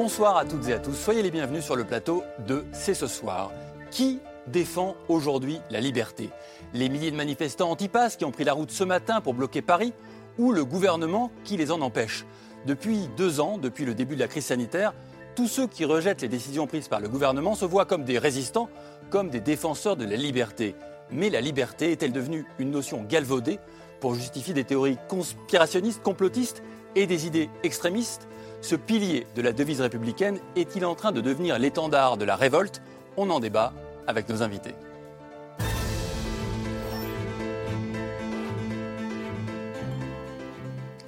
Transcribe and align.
Bonsoir 0.00 0.36
à 0.36 0.44
toutes 0.44 0.68
et 0.68 0.72
à 0.72 0.78
tous, 0.78 0.94
soyez 0.94 1.22
les 1.22 1.32
bienvenus 1.32 1.64
sur 1.64 1.74
le 1.74 1.82
plateau 1.82 2.22
de 2.46 2.64
C'est 2.70 2.94
ce 2.94 3.08
soir. 3.08 3.50
Qui 3.90 4.20
défend 4.46 4.94
aujourd'hui 5.08 5.58
la 5.70 5.80
liberté? 5.80 6.30
Les 6.72 6.88
milliers 6.88 7.10
de 7.10 7.16
manifestants 7.16 7.68
anti-pass 7.72 8.16
qui 8.16 8.24
ont 8.24 8.30
pris 8.30 8.44
la 8.44 8.52
route 8.52 8.70
ce 8.70 8.84
matin 8.84 9.20
pour 9.20 9.34
bloquer 9.34 9.60
Paris 9.60 9.92
ou 10.38 10.52
le 10.52 10.64
gouvernement 10.64 11.32
qui 11.42 11.56
les 11.56 11.72
en 11.72 11.80
empêche? 11.80 12.24
Depuis 12.64 13.08
deux 13.16 13.40
ans, 13.40 13.58
depuis 13.58 13.84
le 13.84 13.92
début 13.92 14.14
de 14.14 14.20
la 14.20 14.28
crise 14.28 14.44
sanitaire, 14.44 14.94
tous 15.34 15.48
ceux 15.48 15.66
qui 15.66 15.84
rejettent 15.84 16.22
les 16.22 16.28
décisions 16.28 16.68
prises 16.68 16.86
par 16.86 17.00
le 17.00 17.08
gouvernement 17.08 17.56
se 17.56 17.64
voient 17.64 17.84
comme 17.84 18.04
des 18.04 18.20
résistants, 18.20 18.68
comme 19.10 19.30
des 19.30 19.40
défenseurs 19.40 19.96
de 19.96 20.04
la 20.04 20.14
liberté. 20.14 20.76
Mais 21.10 21.28
la 21.28 21.40
liberté 21.40 21.90
est-elle 21.90 22.12
devenue 22.12 22.46
une 22.60 22.70
notion 22.70 23.02
galvaudée 23.02 23.58
pour 23.98 24.14
justifier 24.14 24.54
des 24.54 24.62
théories 24.62 24.98
conspirationnistes, 25.08 26.04
complotistes 26.04 26.62
et 26.94 27.08
des 27.08 27.26
idées 27.26 27.50
extrémistes? 27.64 28.28
Ce 28.60 28.74
pilier 28.74 29.26
de 29.36 29.42
la 29.42 29.52
devise 29.52 29.80
républicaine 29.80 30.38
est-il 30.56 30.84
en 30.84 30.94
train 30.94 31.12
de 31.12 31.20
devenir 31.20 31.58
l'étendard 31.58 32.16
de 32.16 32.24
la 32.24 32.36
révolte? 32.36 32.82
On 33.16 33.30
en 33.30 33.40
débat 33.40 33.72
avec 34.06 34.28
nos 34.28 34.42
invités. 34.42 34.74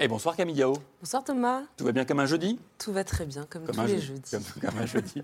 Et 0.03 0.09
bonsoir 0.09 0.34
Camille 0.34 0.57
Yao. 0.57 0.75
Bonsoir 1.01 1.23
Thomas. 1.23 1.62
Tout 1.77 1.84
va 1.84 1.92
bien 1.92 2.07
comme 2.07 2.20
un 2.20 2.27
jeudi? 2.27 2.59
Tout 2.79 2.92
va 2.92 3.05
très 3.05 3.27
bien, 3.27 3.47
comme, 3.51 3.64
tous 3.64 3.83
les 3.83 4.01
jeudis. 4.01 4.31
Comme, 4.31 4.79
un 4.79 4.87
jeudi. 4.87 5.23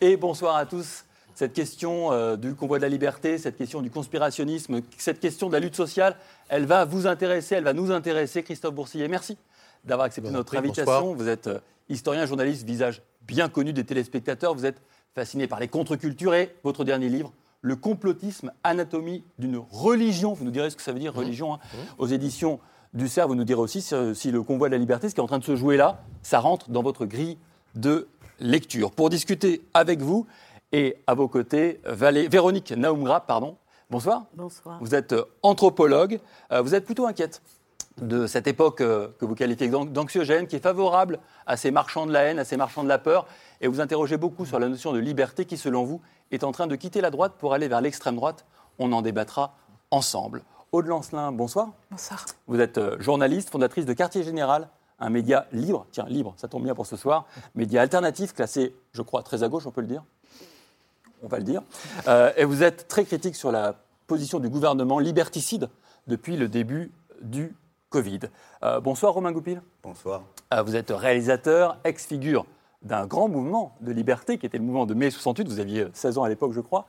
Et 0.00 0.16
bonsoir 0.16 0.56
à 0.56 0.66
tous. 0.66 1.04
Cette 1.34 1.52
question 1.52 2.12
euh, 2.12 2.36
du 2.36 2.54
convoi 2.54 2.78
de 2.78 2.82
la 2.82 2.88
liberté, 2.88 3.36
cette 3.36 3.58
question 3.58 3.82
du 3.82 3.90
conspirationnisme, 3.90 4.80
cette 4.96 5.20
question 5.20 5.48
de 5.48 5.52
la 5.52 5.60
lutte 5.60 5.74
sociale, 5.74 6.16
elle 6.48 6.66
va 6.66 6.84
vous 6.84 7.06
intéresser, 7.06 7.56
elle 7.56 7.64
va 7.64 7.72
nous 7.72 7.90
intéresser. 7.90 8.42
Christophe 8.42 8.74
Boursier, 8.74 9.08
merci 9.08 9.36
d'avoir 9.86 10.06
accepté 10.06 10.30
notre 10.30 10.56
invitation. 10.56 11.14
Vous 11.14 11.28
êtes 11.28 11.46
euh, 11.46 11.58
historien, 11.88 12.26
journaliste, 12.26 12.66
visage 12.66 13.02
bien 13.22 13.48
connu 13.48 13.72
des 13.72 13.84
téléspectateurs. 13.84 14.54
Vous 14.54 14.66
êtes 14.66 14.82
fasciné 15.14 15.46
par 15.46 15.60
les 15.60 15.68
contre-cultures 15.68 16.34
et 16.34 16.54
votre 16.62 16.84
dernier 16.84 17.08
livre, 17.08 17.32
Le 17.62 17.76
complotisme, 17.76 18.52
anatomie 18.64 19.24
d'une 19.38 19.56
religion. 19.70 20.34
Vous 20.34 20.44
nous 20.44 20.50
direz 20.50 20.70
ce 20.70 20.76
que 20.76 20.82
ça 20.82 20.92
veut 20.92 20.98
dire, 20.98 21.14
mmh. 21.14 21.18
religion, 21.18 21.54
hein. 21.54 21.58
mmh. 21.62 21.76
aux 21.98 22.06
éditions 22.06 22.60
du 22.92 23.08
CERF. 23.08 23.28
Vous 23.28 23.34
nous 23.34 23.44
direz 23.44 23.60
aussi 23.60 23.82
si, 23.82 24.30
le 24.30 24.42
convoi 24.42 24.68
de 24.68 24.72
la 24.72 24.78
liberté, 24.78 25.08
ce 25.08 25.14
qui 25.14 25.20
est 25.20 25.24
en 25.24 25.28
train 25.28 25.38
de 25.38 25.44
se 25.44 25.56
jouer 25.56 25.76
là, 25.76 26.02
ça 26.22 26.40
rentre 26.40 26.70
dans 26.70 26.82
votre 26.82 27.06
grille 27.06 27.38
de 27.74 28.08
lecture. 28.40 28.90
Pour 28.90 29.10
discuter 29.10 29.62
avec 29.74 30.00
vous 30.00 30.26
et 30.72 30.96
à 31.06 31.14
vos 31.14 31.28
côtés, 31.28 31.80
Véronique 31.84 32.72
Naumgra, 32.72 33.20
pardon. 33.20 33.56
Bonsoir. 33.88 34.24
Bonsoir. 34.34 34.78
Vous 34.80 34.96
êtes 34.96 35.12
euh, 35.12 35.24
anthropologue. 35.42 36.18
Euh, 36.50 36.60
vous 36.60 36.74
êtes 36.74 36.84
plutôt 36.84 37.06
inquiète 37.06 37.40
de 38.00 38.26
cette 38.26 38.46
époque 38.46 38.80
euh, 38.80 39.08
que 39.18 39.24
vous 39.24 39.34
qualifiez 39.34 39.68
d'anxiogène, 39.68 40.46
qui 40.46 40.56
est 40.56 40.62
favorable 40.62 41.18
à 41.46 41.56
ces 41.56 41.70
marchands 41.70 42.06
de 42.06 42.12
la 42.12 42.22
haine, 42.22 42.38
à 42.38 42.44
ces 42.44 42.56
marchands 42.56 42.84
de 42.84 42.88
la 42.88 42.98
peur, 42.98 43.26
et 43.60 43.68
vous 43.68 43.80
interrogez 43.80 44.16
beaucoup 44.16 44.44
sur 44.44 44.58
la 44.58 44.68
notion 44.68 44.92
de 44.92 44.98
liberté 44.98 45.44
qui, 45.44 45.56
selon 45.56 45.84
vous, 45.84 46.00
est 46.30 46.44
en 46.44 46.52
train 46.52 46.66
de 46.66 46.76
quitter 46.76 47.00
la 47.00 47.10
droite 47.10 47.34
pour 47.38 47.54
aller 47.54 47.68
vers 47.68 47.80
l'extrême 47.80 48.16
droite. 48.16 48.44
On 48.78 48.92
en 48.92 49.02
débattra 49.02 49.54
ensemble. 49.90 50.42
Aude 50.72 50.86
Lancelin, 50.86 51.32
bonsoir. 51.32 51.70
Bonsoir. 51.90 52.26
Vous 52.46 52.60
êtes 52.60 52.78
euh, 52.78 53.00
journaliste, 53.00 53.50
fondatrice 53.50 53.86
de 53.86 53.92
Quartier 53.92 54.22
Général, 54.22 54.68
un 54.98 55.10
média 55.10 55.46
libre, 55.52 55.86
tiens, 55.90 56.06
libre, 56.08 56.34
ça 56.36 56.48
tombe 56.48 56.64
bien 56.64 56.74
pour 56.74 56.86
ce 56.86 56.96
soir, 56.96 57.26
média 57.54 57.82
alternatif, 57.82 58.34
classé, 58.34 58.74
je 58.92 59.02
crois, 59.02 59.22
très 59.22 59.42
à 59.42 59.48
gauche, 59.48 59.66
on 59.66 59.70
peut 59.70 59.82
le 59.82 59.86
dire 59.86 60.02
On 61.22 61.28
va 61.28 61.38
le 61.38 61.44
dire. 61.44 61.62
Euh, 62.08 62.32
et 62.36 62.44
vous 62.44 62.62
êtes 62.62 62.88
très 62.88 63.04
critique 63.04 63.36
sur 63.36 63.52
la 63.52 63.76
position 64.06 64.38
du 64.38 64.48
gouvernement 64.48 64.98
liberticide 64.98 65.68
depuis 66.06 66.36
le 66.36 66.48
début 66.48 66.92
du 67.20 67.54
Covid. 67.96 68.20
Euh, 68.62 68.78
bonsoir 68.78 69.14
Romain 69.14 69.32
Goupil. 69.32 69.62
Bonsoir. 69.82 70.22
Euh, 70.52 70.62
vous 70.62 70.76
êtes 70.76 70.90
réalisateur, 70.90 71.78
ex-figure 71.82 72.44
d'un 72.82 73.06
grand 73.06 73.26
mouvement 73.26 73.74
de 73.80 73.90
liberté 73.90 74.36
qui 74.36 74.44
était 74.44 74.58
le 74.58 74.64
mouvement 74.64 74.84
de 74.84 74.92
mai 74.92 75.08
68. 75.08 75.48
Vous 75.48 75.60
aviez 75.60 75.86
16 75.94 76.18
ans 76.18 76.22
à 76.22 76.28
l'époque, 76.28 76.52
je 76.52 76.60
crois. 76.60 76.84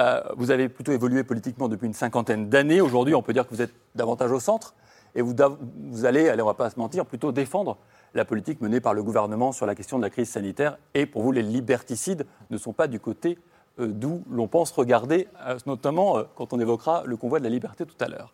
Euh, 0.00 0.20
vous 0.36 0.50
avez 0.50 0.68
plutôt 0.68 0.90
évolué 0.90 1.22
politiquement 1.22 1.68
depuis 1.68 1.86
une 1.86 1.94
cinquantaine 1.94 2.48
d'années. 2.48 2.80
Aujourd'hui, 2.80 3.14
on 3.14 3.22
peut 3.22 3.32
dire 3.32 3.46
que 3.46 3.54
vous 3.54 3.62
êtes 3.62 3.72
davantage 3.94 4.32
au 4.32 4.40
centre. 4.40 4.74
Et 5.14 5.22
vous, 5.22 5.32
vous 5.90 6.04
allez, 6.04 6.28
allez, 6.28 6.42
on 6.42 6.46
ne 6.46 6.50
va 6.50 6.54
pas 6.54 6.70
se 6.70 6.78
mentir, 6.80 7.06
plutôt 7.06 7.30
défendre 7.30 7.76
la 8.14 8.24
politique 8.24 8.60
menée 8.60 8.80
par 8.80 8.94
le 8.94 9.04
gouvernement 9.04 9.52
sur 9.52 9.64
la 9.64 9.76
question 9.76 9.96
de 9.96 10.02
la 10.02 10.10
crise 10.10 10.28
sanitaire. 10.28 10.76
Et 10.94 11.06
pour 11.06 11.22
vous, 11.22 11.30
les 11.30 11.44
liberticides 11.44 12.26
ne 12.50 12.58
sont 12.58 12.72
pas 12.72 12.88
du 12.88 12.98
côté 12.98 13.38
d'où 13.86 14.24
l'on 14.30 14.48
pense 14.48 14.72
regarder, 14.72 15.28
euh, 15.46 15.58
notamment 15.66 16.18
euh, 16.18 16.24
quand 16.34 16.52
on 16.52 16.60
évoquera 16.60 17.02
le 17.06 17.16
convoi 17.16 17.38
de 17.38 17.44
la 17.44 17.50
liberté 17.50 17.86
tout 17.86 17.96
à 18.00 18.08
l'heure. 18.08 18.32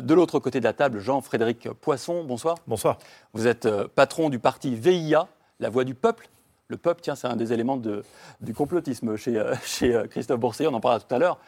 de 0.00 0.14
l'autre 0.14 0.38
côté 0.38 0.60
de 0.60 0.64
la 0.64 0.72
table, 0.72 0.98
Jean-Frédéric 0.98 1.70
Poisson, 1.80 2.24
bonsoir. 2.24 2.56
Bonsoir. 2.66 2.98
Vous 3.32 3.46
êtes 3.46 3.68
patron 3.88 4.28
du 4.28 4.38
parti 4.38 4.74
VIA, 4.74 5.26
La 5.58 5.70
Voix 5.70 5.84
du 5.84 5.94
Peuple. 5.94 6.28
Le 6.68 6.76
peuple, 6.76 7.00
tiens, 7.02 7.16
c'est 7.16 7.26
un 7.26 7.36
des 7.36 7.52
éléments 7.52 7.78
du 8.40 8.54
complotisme 8.54 9.16
chez, 9.16 9.42
chez 9.64 10.02
Christophe 10.10 10.38
Boursier, 10.38 10.66
on 10.66 10.74
en 10.74 10.80
parlera 10.80 11.00
tout 11.00 11.14
à 11.14 11.18
l'heure. 11.18 11.38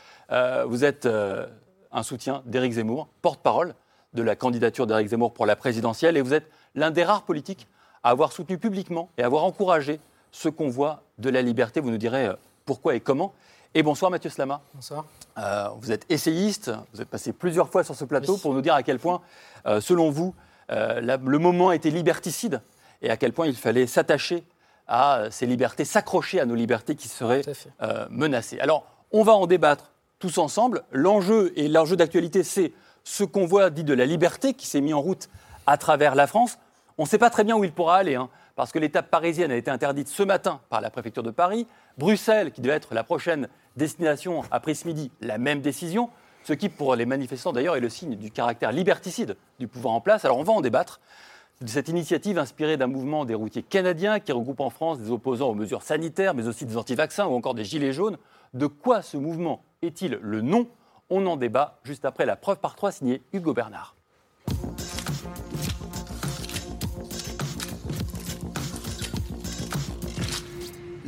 vous 0.69 0.85
êtes 0.85 1.07
un 1.07 2.03
soutien 2.03 2.43
d'Éric 2.47 2.73
Zemmour, 2.73 3.09
porte-parole 3.23 3.75
de 4.15 4.23
la 4.23 4.37
candidature 4.37 4.87
d'Éric 4.87 5.09
Zemmour 5.09 5.33
pour 5.33 5.47
la 5.47 5.57
présidentielle, 5.57 6.17
et 6.17 6.23
vous 6.23 6.35
êtes 6.35 6.51
l'un 6.75 6.91
des 6.91 7.05
rares 7.05 7.23
politiques 7.23 7.69
à 8.03 8.11
avoir 8.11 8.33
soutenu 8.33 8.59
publiquement 8.59 9.11
et 9.17 9.23
à 9.23 9.27
avoir 9.27 9.45
encouragé 9.45 10.01
ce 10.33 10.49
convoi 10.49 11.03
de 11.19 11.31
la 11.31 11.43
liberté. 11.43 11.81
Vous 11.81 11.91
nous 11.91 11.99
direz 11.99 12.31
pourquoi 12.65 12.95
et 12.95 13.01
comment. 13.01 13.33
Et 13.75 13.83
bonsoir 13.83 14.11
Mathieu 14.11 14.29
Slama. 14.29 14.61
Bonsoir. 14.75 15.07
Euh, 15.39 15.69
vous 15.81 15.93
êtes 15.93 16.05
essayiste, 16.11 16.71
vous 16.93 17.01
êtes 17.01 17.09
passé 17.09 17.33
plusieurs 17.33 17.71
fois 17.71 17.85
sur 17.85 17.95
ce 17.95 18.05
plateau 18.05 18.37
pour 18.37 18.53
nous 18.53 18.61
dire 18.61 18.75
à 18.75 18.83
quel 18.83 18.99
point, 18.99 19.23
euh, 19.67 19.81
selon 19.81 20.11
vous, 20.11 20.35
euh, 20.71 21.01
le 21.01 21.39
moment 21.39 21.73
était 21.73 21.91
liberticide 21.91 22.61
et 23.01 23.11
à 23.11 23.17
quel 23.17 23.33
point 23.33 23.47
il 23.47 23.57
fallait 23.57 23.87
s'attacher 23.87 24.45
à 24.87 25.29
ces 25.31 25.47
libertés, 25.47 25.85
s'accrocher 25.85 26.39
à 26.39 26.45
nos 26.45 26.55
libertés 26.55 26.97
qui 26.97 27.09
seraient 27.09 27.43
menacées. 28.11 28.61
Alors, 28.61 28.85
on 29.11 29.23
va 29.23 29.33
en 29.33 29.47
débattre 29.47 29.93
tous 30.19 30.39
ensemble. 30.39 30.83
L'enjeu 30.93 31.53
et 31.57 31.69
l'enjeu 31.69 31.97
d'actualité, 31.97 32.43
c'est 32.43 32.73
ce 33.05 33.25
convoi 33.25 33.71
dit 33.71 33.85
de 33.85 33.95
la 33.95 34.05
liberté 34.05 34.55
qui 34.55 34.67
s'est 34.67 34.81
mis 34.81 34.93
en 34.93 35.01
route 35.01 35.29
à 35.67 35.79
travers 35.79 36.15
la 36.15 36.27
France. 36.27 36.59
On 36.99 37.05
ne 37.05 37.09
sait 37.09 37.19
pas 37.19 37.31
très 37.31 37.45
bien 37.45 37.57
où 37.57 37.65
il 37.65 37.73
pourra 37.73 37.97
aller. 37.97 38.17
Hein 38.17 38.29
parce 38.57 38.73
que 38.73 38.79
l'étape 38.79 39.11
parisienne 39.11 39.51
a 39.51 39.57
été 39.57 39.71
interdite 39.71 40.09
ce 40.09 40.23
matin 40.23 40.61
par 40.69 40.81
la 40.81 40.91
préfecture 40.91 41.23
de 41.23 41.31
Paris. 41.31 41.67
Bruxelles, 41.99 42.53
qui 42.53 42.61
devait 42.61 42.75
être 42.75 42.95
la 42.95 43.05
prochaine 43.05 43.49
destination, 43.77 44.43
a 44.51 44.61
pris 44.61 44.75
ce 44.75 44.87
midi 44.87 45.11
la 45.21 45.39
même 45.39 45.61
décision, 45.61 46.11
ce 46.45 46.53
qui, 46.53 46.69
pour 46.69 46.97
les 46.97 47.07
manifestants 47.07 47.53
d'ailleurs, 47.53 47.77
est 47.77 47.81
le 47.81 47.89
signe 47.89 48.17
du 48.17 48.31
caractère 48.31 48.73
liberticide 48.73 49.37
du 49.59 49.69
pouvoir 49.69 49.95
en 49.95 50.01
place. 50.01 50.25
Alors 50.25 50.39
on 50.39 50.43
va 50.43 50.53
en 50.53 50.61
débattre. 50.61 51.01
Cette 51.65 51.89
initiative 51.89 52.39
inspirée 52.39 52.77
d'un 52.77 52.89
mouvement 52.89 53.25
des 53.25 53.35
routiers 53.35 53.63
canadiens 53.63 54.19
qui 54.19 54.33
regroupe 54.33 54.61
en 54.61 54.71
France 54.71 54.99
des 54.99 55.11
opposants 55.11 55.49
aux 55.49 55.55
mesures 55.55 55.83
sanitaires, 55.83 56.35
mais 56.35 56.49
aussi 56.49 56.67
des 56.67 56.77
anti-vaccins 56.77 57.27
ou 57.27 57.35
encore 57.35 57.55
des 57.55 57.65
gilets 57.65 57.93
jaunes. 57.93 58.19
De 58.53 58.67
quoi 58.67 59.01
ce 59.01 59.17
mouvement 59.17 59.63
est-il 59.81 60.19
le 60.21 60.41
nom? 60.41 60.67
On 61.09 61.25
en 61.27 61.37
débat 61.37 61.79
juste 61.85 62.05
après 62.05 62.27
la 62.27 62.35
preuve 62.35 62.59
par 62.59 62.75
trois 62.75 62.91
signée 62.91 63.23
Hugo 63.33 63.55
Bernard. 63.55 63.95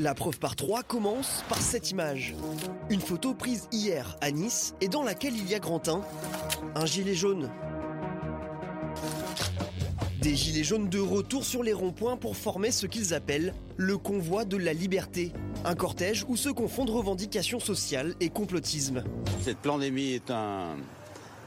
La 0.04 0.12
preuve 0.12 0.38
par 0.38 0.54
trois 0.54 0.82
commence 0.82 1.42
par 1.48 1.56
cette 1.56 1.90
image. 1.90 2.34
Une 2.90 3.00
photo 3.00 3.32
prise 3.32 3.68
hier 3.72 4.18
à 4.20 4.30
Nice 4.32 4.74
et 4.82 4.88
dans 4.88 5.02
laquelle 5.02 5.34
il 5.34 5.48
y 5.48 5.54
a 5.54 5.58
Grantin, 5.58 6.02
un 6.74 6.84
gilet 6.84 7.14
jaune. 7.14 7.50
Des 10.20 10.36
gilets 10.36 10.62
jaunes 10.62 10.90
de 10.90 10.98
retour 10.98 11.46
sur 11.46 11.62
les 11.62 11.72
ronds-points 11.72 12.18
pour 12.18 12.36
former 12.36 12.70
ce 12.70 12.86
qu'ils 12.86 13.14
appellent 13.14 13.54
le 13.78 13.96
convoi 13.96 14.44
de 14.44 14.58
la 14.58 14.74
liberté. 14.74 15.32
Un 15.64 15.74
cortège 15.74 16.26
où 16.28 16.36
se 16.36 16.50
confondent 16.50 16.90
revendications 16.90 17.58
sociales 17.58 18.14
et 18.20 18.28
complotisme. 18.28 19.04
Cette 19.40 19.60
pandémie 19.60 20.12
est 20.12 20.30
un, 20.30 20.76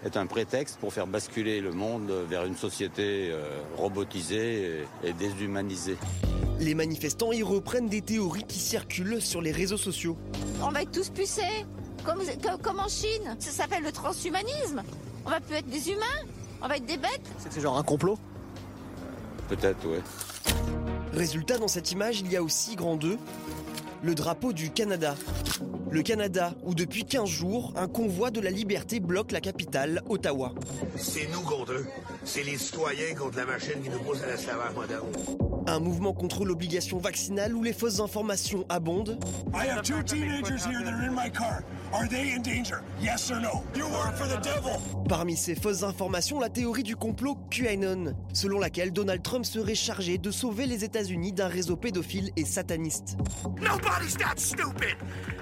est 0.06 0.18
un 0.18 0.26
prétexte 0.26 0.78
pour 0.78 0.94
faire 0.94 1.08
basculer 1.08 1.60
le 1.62 1.72
monde 1.72 2.12
vers 2.30 2.46
une 2.46 2.56
société 2.56 3.30
euh, 3.32 3.44
robotisée 3.76 4.86
et 5.04 5.14
déshumanisée. 5.14 5.98
Les 6.60 6.76
manifestants 6.76 7.32
y 7.32 7.44
reprennent 7.44 7.90
des 7.90 8.02
théories 8.02 8.44
qui 8.44 8.60
circulent 8.60 9.22
sur 9.22 9.42
les 9.42 9.52
réseaux 9.52 9.78
sociaux. 9.78 10.18
On 10.62 10.70
va 10.70 10.82
être 10.82 10.92
tous 10.92 11.10
pucés, 11.10 11.66
comme, 12.04 12.22
comme 12.62 12.80
en 12.80 12.88
Chine. 12.88 13.36
Ça 13.40 13.52
s'appelle 13.52 13.84
le 13.84 13.92
transhumanisme. 13.92 14.84
On 15.26 15.30
va 15.30 15.40
plus 15.40 15.56
être 15.56 15.68
des 15.68 15.90
humains, 15.90 16.26
on 16.62 16.68
va 16.68 16.78
être 16.78 16.86
des 16.86 16.98
bêtes. 16.98 17.30
C'est 17.38 17.60
genre 17.62 17.78
un 17.78 17.84
complot? 17.84 18.18
Peut-être, 19.50 19.88
ouais. 19.88 20.02
Résultat, 21.14 21.58
dans 21.58 21.68
cette 21.68 21.92
image, 21.92 22.22
il 22.22 22.32
y 22.32 22.38
a 22.38 22.44
aussi 22.44 22.76
grand 22.76 22.96
2, 22.96 23.18
le 24.04 24.16
drapeau 24.16 24.54
du 24.54 24.72
Canada. 24.72 25.16
Le 25.90 26.02
Canada, 26.02 26.54
où 26.64 26.76
depuis 26.76 27.06
15 27.06 27.28
jours, 27.30 27.74
un 27.76 27.88
convoi 27.88 28.30
de 28.30 28.42
la 28.42 28.50
liberté 28.50 29.00
bloque 29.00 29.32
la 29.32 29.42
capitale, 29.42 30.04
Ottawa. 30.10 30.54
C'est 30.98 31.28
nous 31.32 31.42
contre 31.42 31.74
eux. 31.74 31.86
C'est 32.24 32.44
les 32.44 32.58
citoyens 32.58 33.16
contre 33.16 33.38
la 33.38 33.46
machine 33.46 33.82
qui 33.82 33.90
nous 33.90 34.00
pousse 34.00 34.22
à 34.24 34.28
l'esclavage 34.28 34.76
moderne. 34.76 35.57
Un 35.68 35.80
mouvement 35.80 36.14
contre 36.14 36.46
l'obligation 36.46 36.98
vaccinale 36.98 37.54
où 37.54 37.62
les 37.62 37.74
fausses 37.74 38.00
informations 38.00 38.66
abondent. 38.70 39.20
I 39.54 39.68
have 39.68 39.82
two 39.82 40.02
teenagers 40.02 40.66
here 40.66 40.82
that 40.82 40.94
are 40.94 41.06
in 41.06 41.14
my 41.14 41.30
car. 41.30 41.62
Are 41.94 42.08
they 42.08 42.34
in 42.34 42.42
danger? 42.42 42.82
Yes 43.02 43.30
or 43.30 43.42
no? 43.42 43.64
You 43.76 43.84
work 43.84 44.16
for 44.16 44.28
the 44.28 44.42
devil. 44.42 44.80
Parmi 45.10 45.36
ces 45.36 45.56
fausses 45.56 45.84
informations, 45.84 46.40
la 46.40 46.48
théorie 46.48 46.84
du 46.84 46.96
complot 46.96 47.38
QAnon, 47.52 48.14
selon 48.32 48.60
laquelle 48.60 48.94
Donald 48.94 49.22
Trump 49.22 49.46
serait 49.46 49.76
chargé 49.76 50.18
de 50.18 50.32
sauver 50.32 50.68
les 50.68 50.86
États-Unis 50.86 51.34
d'un 51.34 51.50
réseau 51.50 51.76
pédophile 51.76 52.32
et 52.38 52.46
sataniste. 52.46 53.18
Nobody's 53.62 54.16
that 54.16 54.38
stupid. 54.38 54.96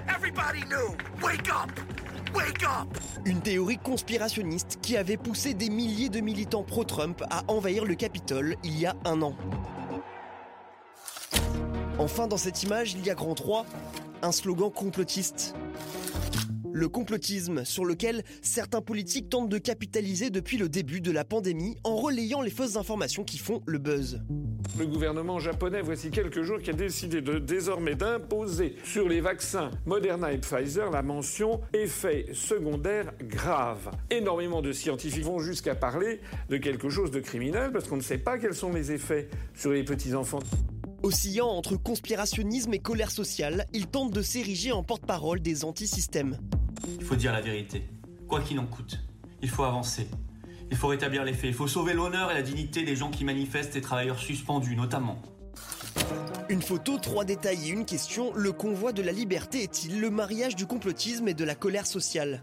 Everybody 0.08 0.62
knew. 0.68 0.96
Wake 1.24 1.48
up. 1.48 1.70
Wake 2.34 2.64
up. 2.64 2.98
Une 3.24 3.40
théorie 3.40 3.78
conspirationniste 3.78 4.78
qui 4.82 4.96
avait 4.96 5.16
poussé 5.16 5.54
des 5.54 5.70
milliers 5.70 6.08
de 6.08 6.20
militants 6.20 6.64
pro-Trump 6.64 7.22
à 7.30 7.44
envahir 7.46 7.84
le 7.84 7.94
Capitole 7.94 8.56
il 8.64 8.76
y 8.76 8.86
a 8.86 8.96
un 9.04 9.22
an. 9.22 9.36
Enfin, 11.98 12.26
dans 12.26 12.36
cette 12.36 12.62
image, 12.62 12.92
il 12.92 13.06
y 13.06 13.10
a 13.10 13.14
grand 13.14 13.34
3, 13.34 13.64
un 14.20 14.30
slogan 14.30 14.70
complotiste. 14.70 15.54
Le 16.72 16.90
complotisme 16.90 17.64
sur 17.64 17.86
lequel 17.86 18.22
certains 18.42 18.82
politiques 18.82 19.30
tentent 19.30 19.48
de 19.48 19.56
capitaliser 19.56 20.28
depuis 20.28 20.58
le 20.58 20.68
début 20.68 21.00
de 21.00 21.10
la 21.10 21.24
pandémie 21.24 21.78
en 21.84 21.96
relayant 21.96 22.42
les 22.42 22.50
fausses 22.50 22.76
informations 22.76 23.24
qui 23.24 23.38
font 23.38 23.62
le 23.64 23.78
buzz. 23.78 24.20
Le 24.78 24.86
gouvernement 24.86 25.38
japonais, 25.38 25.80
voici 25.80 26.10
quelques 26.10 26.42
jours, 26.42 26.58
qui 26.58 26.68
a 26.68 26.74
décidé 26.74 27.22
de, 27.22 27.38
désormais 27.38 27.94
d'imposer 27.94 28.76
sur 28.84 29.08
les 29.08 29.22
vaccins 29.22 29.70
Moderna 29.86 30.34
et 30.34 30.38
Pfizer 30.38 30.90
la 30.90 31.00
mention 31.00 31.62
effet 31.72 32.26
secondaire 32.34 33.10
grave. 33.22 33.90
Énormément 34.10 34.60
de 34.60 34.72
scientifiques 34.72 35.24
vont 35.24 35.38
jusqu'à 35.38 35.74
parler 35.74 36.20
de 36.50 36.58
quelque 36.58 36.90
chose 36.90 37.10
de 37.10 37.20
criminel 37.20 37.72
parce 37.72 37.88
qu'on 37.88 37.96
ne 37.96 38.02
sait 38.02 38.18
pas 38.18 38.36
quels 38.36 38.54
sont 38.54 38.72
les 38.74 38.92
effets 38.92 39.30
sur 39.54 39.70
les 39.70 39.82
petits-enfants. 39.82 40.40
Oscillant 41.06 41.46
entre 41.46 41.76
conspirationnisme 41.76 42.74
et 42.74 42.80
colère 42.80 43.12
sociale, 43.12 43.66
il 43.72 43.86
tente 43.86 44.10
de 44.10 44.22
s'ériger 44.22 44.72
en 44.72 44.82
porte-parole 44.82 45.38
des 45.38 45.64
antisystèmes. 45.64 46.36
Il 46.98 47.04
faut 47.04 47.14
dire 47.14 47.32
la 47.32 47.40
vérité, 47.40 47.84
quoi 48.26 48.40
qu'il 48.40 48.58
en 48.58 48.66
coûte. 48.66 48.98
Il 49.40 49.48
faut 49.48 49.62
avancer. 49.62 50.08
Il 50.68 50.76
faut 50.76 50.88
rétablir 50.88 51.22
les 51.22 51.32
faits. 51.32 51.44
Il 51.44 51.54
faut 51.54 51.68
sauver 51.68 51.94
l'honneur 51.94 52.32
et 52.32 52.34
la 52.34 52.42
dignité 52.42 52.82
des 52.82 52.96
gens 52.96 53.12
qui 53.12 53.24
manifestent 53.24 53.76
et 53.76 53.80
travailleurs 53.80 54.18
suspendus, 54.18 54.74
notamment. 54.74 55.22
Une 56.48 56.60
photo, 56.60 56.98
trois 56.98 57.24
détails 57.24 57.68
et 57.68 57.70
une 57.70 57.84
question. 57.84 58.32
Le 58.34 58.50
convoi 58.50 58.90
de 58.90 59.02
la 59.02 59.12
liberté 59.12 59.62
est-il 59.62 60.00
le 60.00 60.10
mariage 60.10 60.56
du 60.56 60.66
complotisme 60.66 61.28
et 61.28 61.34
de 61.34 61.44
la 61.44 61.54
colère 61.54 61.86
sociale? 61.86 62.42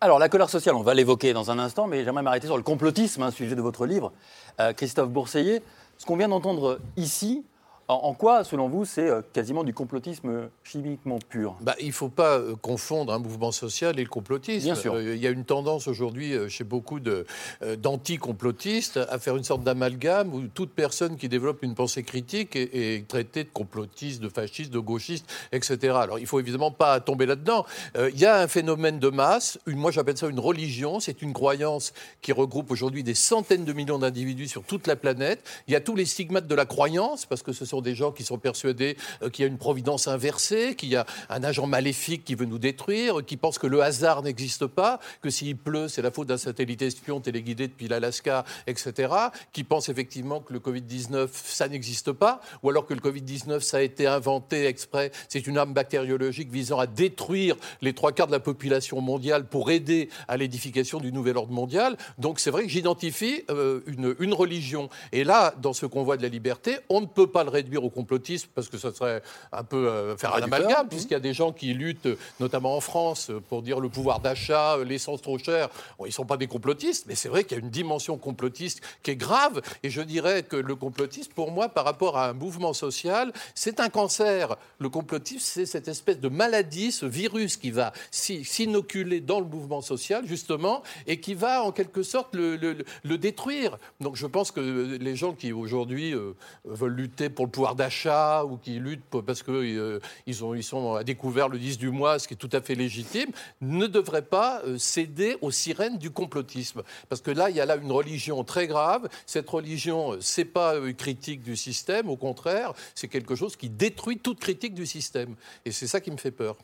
Alors, 0.00 0.20
la 0.20 0.28
colère 0.28 0.48
sociale, 0.48 0.76
on 0.76 0.82
va 0.84 0.94
l'évoquer 0.94 1.32
dans 1.32 1.50
un 1.50 1.58
instant, 1.58 1.88
mais 1.88 2.04
j'aimerais 2.04 2.22
m'arrêter 2.22 2.46
sur 2.46 2.56
le 2.56 2.62
complotisme, 2.62 3.22
un 3.22 3.32
sujet 3.32 3.56
de 3.56 3.62
votre 3.62 3.84
livre. 3.84 4.12
Euh, 4.60 4.72
Christophe 4.74 5.10
Bourseiller, 5.10 5.60
ce 5.98 6.06
qu'on 6.06 6.16
vient 6.16 6.28
d'entendre 6.28 6.78
ici, 6.96 7.44
en, 7.88 8.14
quoi, 8.14 8.44
selon 8.44 8.68
vous, 8.68 8.84
c'est 8.84 9.08
euh, 9.08 9.20
quasiment 9.32 9.62
du 9.62 9.74
complotisme 9.74 10.48
chimiquement 10.62 11.18
pur? 11.28 11.56
Bah, 11.60 11.74
Il 11.80 11.88
ne 11.88 11.92
faut 11.92 12.08
pas 12.08 12.38
euh, 12.38 12.56
confondre 12.56 13.12
un 13.12 13.18
mouvement 13.18 13.52
social 13.52 13.98
et 13.98 14.02
le 14.02 14.08
complotisme. 14.08 14.64
Bien 14.64 14.74
sûr. 14.74 14.94
Euh, 14.94 15.14
il 15.14 15.22
y 15.22 15.26
a 15.26 15.30
une 15.30 15.44
tendance 15.44 15.86
aujourd'hui 15.86 16.34
chez 16.48 16.64
beaucoup 16.64 16.98
d'anti-complotistes 17.00 18.96
à 18.96 19.18
faire 19.18 19.36
une 19.36 19.44
sorte 19.44 19.62
d'amalgame 19.62 20.32
où 20.32 20.46
toute 20.46 20.70
personne 20.70 21.16
qui 21.16 21.28
développe 21.28 21.62
une 21.62 21.74
pensée 21.74 22.02
critique 22.02 22.56
est, 22.56 23.06
traitée 23.06 23.44
de 23.44 23.50
complotiste, 23.50 24.22
de 24.22 24.28
fasciste, 24.28 24.72
de 24.72 24.78
gauchiste, 24.78 25.30
etc. 25.52 25.94
Alors 26.00 26.18
il 26.18 26.22
ne 26.22 26.26
faut 26.26 26.40
évidemment 26.40 26.70
pas 26.70 27.00
tomber 27.00 27.26
là-dedans. 27.26 27.66
il 27.96 28.18
y 28.18 28.24
a 28.24 28.40
un 28.40 28.48
phénomène 28.48 28.98
de 28.98 29.08
masse, 29.08 29.58
une, 29.66 29.78
moi 29.78 29.90
j'appelle 29.90 30.16
ça 30.16 30.28
une 30.28 30.40
religion, 30.40 31.00
c'est 31.00 31.20
une 31.22 31.32
croyance 31.32 31.92
qui 32.22 32.32
regroupe 32.32 32.70
aujourd'hui 32.70 33.02
des 33.02 33.14
centaines 33.14 33.64
de 33.64 33.72
millions 33.72 33.98
d'individus 33.98 34.48
sur 34.48 34.62
toute 34.62 34.86
la 34.86 34.96
planète. 34.96 35.46
Il 35.68 35.72
y 35.72 35.76
a 35.76 35.80
tous 35.80 35.96
les 35.96 36.06
stigmates 36.06 36.46
de 36.46 36.54
la 36.54 36.66
croyance, 36.66 37.26
parce 37.26 37.42
que 37.42 37.52
ce 37.52 37.64
sont 37.64 37.73
des 37.82 37.94
gens 37.94 38.12
qui 38.12 38.24
sont 38.24 38.38
persuadés 38.38 38.96
euh, 39.22 39.30
qu'il 39.30 39.44
y 39.44 39.46
a 39.46 39.50
une 39.50 39.58
providence 39.58 40.08
inversée, 40.08 40.74
qu'il 40.76 40.90
y 40.90 40.96
a 40.96 41.06
un 41.28 41.42
agent 41.44 41.66
maléfique 41.66 42.24
qui 42.24 42.34
veut 42.34 42.44
nous 42.44 42.58
détruire, 42.58 43.24
qui 43.24 43.36
pensent 43.36 43.58
que 43.58 43.66
le 43.66 43.82
hasard 43.82 44.22
n'existe 44.22 44.66
pas, 44.66 45.00
que 45.22 45.30
s'il 45.30 45.56
pleut, 45.56 45.88
c'est 45.88 46.02
la 46.02 46.10
faute 46.10 46.28
d'un 46.28 46.38
satellite 46.38 46.82
espion 46.82 47.20
téléguidé 47.20 47.68
depuis 47.68 47.88
l'Alaska, 47.88 48.44
etc., 48.66 49.12
qui 49.52 49.64
pensent 49.64 49.88
effectivement 49.88 50.40
que 50.40 50.52
le 50.52 50.58
Covid-19, 50.58 51.28
ça 51.32 51.68
n'existe 51.68 52.12
pas, 52.12 52.40
ou 52.62 52.70
alors 52.70 52.86
que 52.86 52.94
le 52.94 53.00
Covid-19, 53.00 53.60
ça 53.60 53.78
a 53.78 53.80
été 53.80 54.06
inventé 54.06 54.66
exprès, 54.66 55.10
c'est 55.28 55.46
une 55.46 55.58
arme 55.58 55.74
bactériologique 55.74 56.50
visant 56.50 56.78
à 56.78 56.86
détruire 56.86 57.56
les 57.82 57.92
trois 57.92 58.12
quarts 58.12 58.26
de 58.26 58.32
la 58.32 58.40
population 58.40 59.00
mondiale 59.00 59.46
pour 59.46 59.70
aider 59.70 60.08
à 60.28 60.36
l'édification 60.36 61.00
du 61.00 61.12
nouvel 61.12 61.36
ordre 61.36 61.52
mondial. 61.52 61.96
Donc 62.18 62.40
c'est 62.40 62.50
vrai 62.50 62.64
que 62.64 62.68
j'identifie 62.68 63.44
euh, 63.50 63.80
une, 63.86 64.14
une 64.18 64.34
religion. 64.34 64.88
Et 65.12 65.24
là, 65.24 65.54
dans 65.60 65.72
ce 65.72 65.86
convoi 65.86 66.16
de 66.16 66.22
la 66.22 66.28
liberté, 66.28 66.76
on 66.88 67.00
ne 67.00 67.06
peut 67.06 67.26
pas 67.26 67.44
le 67.44 67.50
réduire 67.50 67.63
au 67.76 67.90
complotisme 67.90 68.48
parce 68.54 68.68
que 68.68 68.78
ça 68.78 68.92
serait 68.92 69.22
un 69.52 69.64
peu 69.64 69.88
euh, 69.88 70.16
faire 70.16 70.34
un 70.34 70.42
amalgame, 70.42 70.88
puisqu'il 70.88 71.14
y 71.14 71.16
a 71.16 71.20
des 71.20 71.34
gens 71.34 71.52
qui 71.52 71.74
luttent, 71.74 72.08
notamment 72.40 72.76
en 72.76 72.80
France, 72.80 73.30
pour 73.48 73.62
dire 73.62 73.80
le 73.80 73.88
pouvoir 73.88 74.20
d'achat, 74.20 74.76
l'essence 74.84 75.22
trop 75.22 75.38
chère. 75.38 75.68
ils 76.00 76.06
ne 76.06 76.10
sont 76.10 76.26
pas 76.26 76.36
des 76.36 76.46
complotistes, 76.46 77.04
mais 77.08 77.14
c'est 77.14 77.28
vrai 77.28 77.44
qu'il 77.44 77.58
y 77.58 77.60
a 77.60 77.64
une 77.64 77.70
dimension 77.70 78.16
complotiste 78.18 78.80
qui 79.02 79.10
est 79.12 79.16
grave. 79.16 79.60
Et 79.82 79.90
je 79.90 80.02
dirais 80.02 80.42
que 80.42 80.56
le 80.56 80.76
complotisme, 80.76 81.32
pour 81.32 81.50
moi, 81.50 81.68
par 81.68 81.84
rapport 81.84 82.16
à 82.16 82.30
un 82.30 82.32
mouvement 82.32 82.72
social, 82.72 83.32
c'est 83.54 83.80
un 83.80 83.88
cancer. 83.88 84.56
Le 84.78 84.88
complotisme, 84.88 85.40
c'est 85.42 85.66
cette 85.66 85.88
espèce 85.88 86.20
de 86.20 86.28
maladie, 86.28 86.92
ce 86.92 87.06
virus 87.06 87.56
qui 87.56 87.70
va 87.70 87.92
s'inoculer 88.10 89.20
dans 89.20 89.40
le 89.40 89.46
mouvement 89.46 89.80
social, 89.80 90.26
justement, 90.26 90.82
et 91.06 91.20
qui 91.20 91.34
va 91.34 91.62
en 91.62 91.72
quelque 91.72 92.02
sorte 92.02 92.34
le, 92.34 92.56
le, 92.56 93.18
détruire. 93.18 93.78
Donc 94.00 94.16
je 94.16 94.26
pense 94.26 94.50
que 94.50 94.60
les 95.00 95.16
gens 95.16 95.32
qui 95.32 95.52
aujourd'hui 95.52 96.14
euh, 96.14 96.34
veulent 96.64 96.94
lutter 96.94 97.28
pour 97.28 97.46
le 97.46 97.50
pouvoir 97.54 97.76
d'achat 97.76 98.44
ou 98.44 98.56
qui 98.56 98.80
luttent 98.80 99.04
parce 99.24 99.44
qu'ils 99.44 99.78
euh, 99.78 100.00
ils 100.26 100.44
ont, 100.44 100.54
ils 100.54 100.64
sont 100.64 100.94
à 100.94 101.04
découvert 101.04 101.48
le 101.48 101.56
10 101.56 101.78
du 101.78 101.90
mois, 101.90 102.18
ce 102.18 102.26
qui 102.26 102.34
est 102.34 102.36
tout 102.36 102.50
à 102.52 102.60
fait 102.60 102.74
légitime, 102.74 103.30
ne 103.60 103.86
devraient 103.86 104.22
pas 104.22 104.60
euh, 104.64 104.76
céder 104.76 105.36
aux 105.40 105.52
sirènes 105.52 105.96
du 105.96 106.10
complotisme. 106.10 106.82
Parce 107.08 107.20
que 107.20 107.30
là, 107.30 107.50
il 107.50 107.56
y 107.56 107.60
a 107.60 107.66
là 107.66 107.76
une 107.76 107.92
religion 107.92 108.42
très 108.42 108.66
grave. 108.66 109.08
Cette 109.24 109.48
religion, 109.48 110.14
euh, 110.14 110.18
c'est 110.20 110.44
pas 110.44 110.76
une 110.78 110.94
critique 110.94 111.44
du 111.44 111.54
système, 111.54 112.10
au 112.10 112.16
contraire, 112.16 112.72
c'est 112.96 113.06
quelque 113.06 113.36
chose 113.36 113.54
qui 113.54 113.70
détruit 113.70 114.18
toute 114.18 114.40
critique 114.40 114.74
du 114.74 114.84
système. 114.84 115.36
Et 115.64 115.70
c'est 115.70 115.86
ça 115.86 116.00
qui 116.00 116.10
me 116.10 116.16
fait 116.16 116.32
peur. 116.32 116.56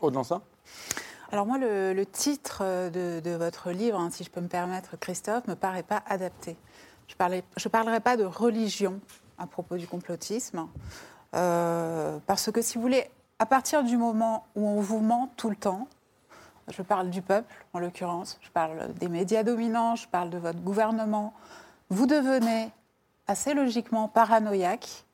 Au-delà 0.00 0.24
ça 0.24 0.42
alors 1.32 1.44
moi, 1.44 1.58
le, 1.58 2.04
titre 2.04 2.62
de, 2.62 3.30
votre 3.34 3.72
livre, 3.72 3.98
hein, 3.98 4.10
si 4.12 4.22
je 4.22 4.30
peux 4.30 4.40
me 4.40 4.46
permettre, 4.46 4.96
Christophe, 4.96 5.48
me 5.48 5.56
paraît 5.56 5.82
pas 5.82 6.04
adapté. 6.06 6.56
Je 7.08 7.14
ne 7.24 7.40
je 7.56 7.68
parlerai 7.68 7.98
pas 7.98 8.16
de 8.16 8.22
religion, 8.22 9.00
à 9.38 9.46
propos 9.46 9.76
du 9.76 9.86
complotisme. 9.86 10.66
Euh, 11.34 12.18
parce 12.26 12.50
que 12.50 12.62
si 12.62 12.76
vous 12.76 12.82
voulez, 12.82 13.10
à 13.38 13.46
partir 13.46 13.84
du 13.84 13.96
moment 13.96 14.46
où 14.54 14.66
on 14.66 14.80
vous 14.80 15.00
ment 15.00 15.30
tout 15.36 15.50
le 15.50 15.56
temps, 15.56 15.88
je 16.68 16.82
parle 16.82 17.10
du 17.10 17.22
peuple 17.22 17.54
en 17.72 17.78
l'occurrence, 17.78 18.38
je 18.40 18.50
parle 18.50 18.92
des 18.94 19.08
médias 19.08 19.42
dominants, 19.42 19.94
je 19.96 20.08
parle 20.08 20.30
de 20.30 20.38
votre 20.38 20.60
gouvernement, 20.60 21.32
vous 21.90 22.06
devenez 22.06 22.70
assez 23.28 23.54
logiquement 23.54 24.08
paranoïaque, 24.08 25.04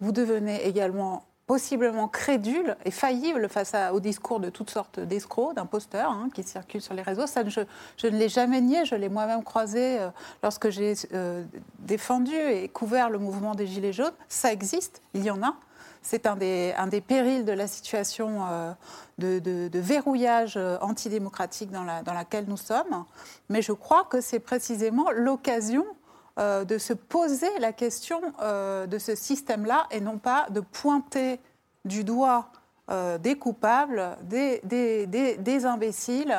vous 0.00 0.12
devenez 0.12 0.66
également 0.66 1.24
possiblement 1.46 2.08
crédule 2.08 2.76
et 2.84 2.90
faillible 2.90 3.48
face 3.48 3.74
au 3.92 4.00
discours 4.00 4.40
de 4.40 4.48
toutes 4.48 4.70
sortes 4.70 5.00
d'escrocs, 5.00 5.54
d'imposteurs 5.54 6.10
hein, 6.10 6.28
qui 6.34 6.42
circulent 6.42 6.80
sur 6.80 6.94
les 6.94 7.02
réseaux. 7.02 7.26
Ça, 7.26 7.46
je, 7.46 7.60
je 7.96 8.06
ne 8.06 8.16
l'ai 8.16 8.28
jamais 8.28 8.60
nié, 8.60 8.84
je 8.84 8.94
l'ai 8.94 9.08
moi-même 9.10 9.44
croisé 9.44 9.98
euh, 9.98 10.08
lorsque 10.42 10.70
j'ai 10.70 10.94
euh, 11.12 11.44
défendu 11.80 12.34
et 12.34 12.68
couvert 12.68 13.10
le 13.10 13.18
mouvement 13.18 13.54
des 13.54 13.66
Gilets 13.66 13.92
jaunes. 13.92 14.14
Ça 14.28 14.52
existe, 14.52 15.02
il 15.12 15.22
y 15.22 15.30
en 15.30 15.42
a. 15.42 15.54
C'est 16.00 16.26
un 16.26 16.36
des, 16.36 16.74
un 16.76 16.86
des 16.86 17.00
périls 17.00 17.44
de 17.44 17.52
la 17.52 17.66
situation 17.66 18.46
euh, 18.50 18.72
de, 19.18 19.38
de, 19.38 19.78
verrouillage 19.78 20.58
antidémocratique 20.82 21.70
dans, 21.70 21.84
la, 21.84 22.02
dans 22.02 22.12
laquelle 22.12 22.44
nous 22.46 22.58
sommes. 22.58 23.04
Mais 23.48 23.62
je 23.62 23.72
crois 23.72 24.04
que 24.04 24.20
c'est 24.20 24.40
précisément 24.40 25.10
l'occasion 25.10 25.86
euh, 26.36 26.64
de 26.64 26.78
se 26.78 26.92
poser 26.92 27.58
la 27.60 27.72
question 27.72 28.20
euh, 28.42 28.88
de 28.88 28.98
ce 28.98 29.14
système-là 29.14 29.86
et 29.92 30.00
non 30.00 30.18
pas 30.18 30.48
de 30.50 30.58
pointer 30.58 31.38
du 31.84 32.02
doigt 32.02 32.48
euh, 32.90 33.18
des 33.18 33.36
coupables, 33.36 34.16
des, 34.22 34.60
imbéciles, 35.64 36.36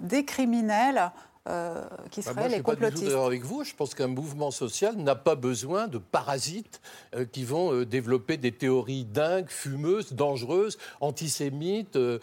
des 0.00 0.24
criminels 0.24 1.12
euh, 1.50 1.82
qui 2.10 2.20
Bah, 2.20 2.30
seraient 2.32 2.34
moi, 2.62 2.74
je 2.90 2.96
suis 2.96 3.14
avec 3.14 3.44
vous. 3.44 3.64
Je 3.64 3.74
pense 3.74 3.94
qu'un 3.94 4.06
mouvement 4.06 4.50
social 4.50 4.96
n'a 4.96 5.14
pas 5.14 5.34
besoin 5.34 5.88
de 5.88 5.98
parasites 5.98 6.80
euh, 7.14 7.24
qui 7.24 7.44
vont 7.44 7.72
euh, 7.72 7.84
développer 7.84 8.36
des 8.36 8.52
théories 8.52 9.04
dingues, 9.04 9.48
fumeuses, 9.48 10.12
dangereuses, 10.12 10.78
antisémites, 11.00 11.96
euh, 11.96 12.18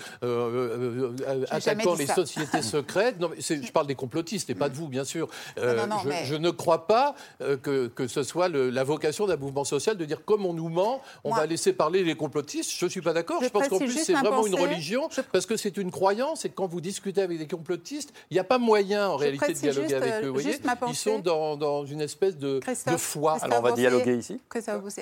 attaquant 1.49 1.95
les 1.95 2.05
ça. 2.07 2.15
sociétés 2.15 2.61
secrètes. 2.61 3.19
Non, 3.19 3.29
mais 3.29 3.41
je 3.41 3.71
parle 3.71 3.87
des 3.87 3.95
complotistes 3.95 4.49
et 4.49 4.55
pas 4.55 4.69
de 4.69 4.75
vous, 4.75 4.87
bien 4.87 5.03
sûr. 5.03 5.27
Non, 5.57 5.87
non, 5.87 5.97
je, 6.03 6.09
mais- 6.09 6.25
je 6.25 6.35
ne 6.35 6.49
crois 6.49 6.87
pas 6.87 7.15
que, 7.39 7.87
que 7.87 8.07
ce 8.07 8.23
soit 8.23 8.47
le- 8.49 8.69
la 8.69 8.83
vocation 8.83 9.27
d'un 9.27 9.37
mouvement 9.37 9.63
social 9.63 9.97
de 9.97 10.05
dire 10.05 10.23
comme 10.25 10.45
on 10.45 10.53
nous 10.53 10.69
ment, 10.69 11.01
on 11.23 11.29
Moi- 11.29 11.39
va 11.39 11.45
laisser 11.45 11.73
parler 11.73 12.03
les 12.03 12.15
complotistes. 12.15 12.71
Je 12.77 12.85
ne 12.85 12.89
suis 12.89 13.01
pas 13.01 13.13
d'accord. 13.13 13.39
Je 13.41 13.45
Je, 13.47 13.51
pense 13.51 13.67
qu'en 13.69 13.79
plus, 13.79 13.91
c'est 14.03 14.13
vraiment 14.13 14.45
une 14.45 14.55
religion 14.55 15.09
parce 15.31 15.45
que 15.45 15.57
c'est 15.57 15.77
une 15.77 15.91
croyance 15.91 16.45
et 16.45 16.49
quand 16.49 16.67
vous 16.67 16.81
discutez 16.81 17.21
avec 17.21 17.37
des 17.37 17.47
complotistes, 17.47 18.13
il 18.29 18.35
n'y 18.35 18.39
a 18.39 18.43
pas 18.43 18.57
moyen 18.57 19.09
en 19.17 19.19
Je 19.19 19.23
réalité 19.23 19.47
de 19.53 19.59
dialoguer 19.59 19.81
juste, 19.89 19.93
avec 20.01 20.13
euh, 20.13 20.21
eux. 20.23 20.27
Vous 20.27 20.33
voyez 20.33 20.51
juste 20.51 20.63
ma 20.65 20.75
Ils 20.87 20.95
sont 20.95 21.19
dans, 21.19 21.57
dans 21.57 21.85
une 21.85 22.01
espèce 22.01 22.37
de, 22.37 22.59
de 22.59 22.97
foi. 22.97 23.31
Christophe 23.33 23.43
Alors, 23.43 23.59
on 23.59 23.61
va 23.61 23.69
Boursier- 23.69 23.89
dialoguer 23.89 24.15
ici. 24.17 24.39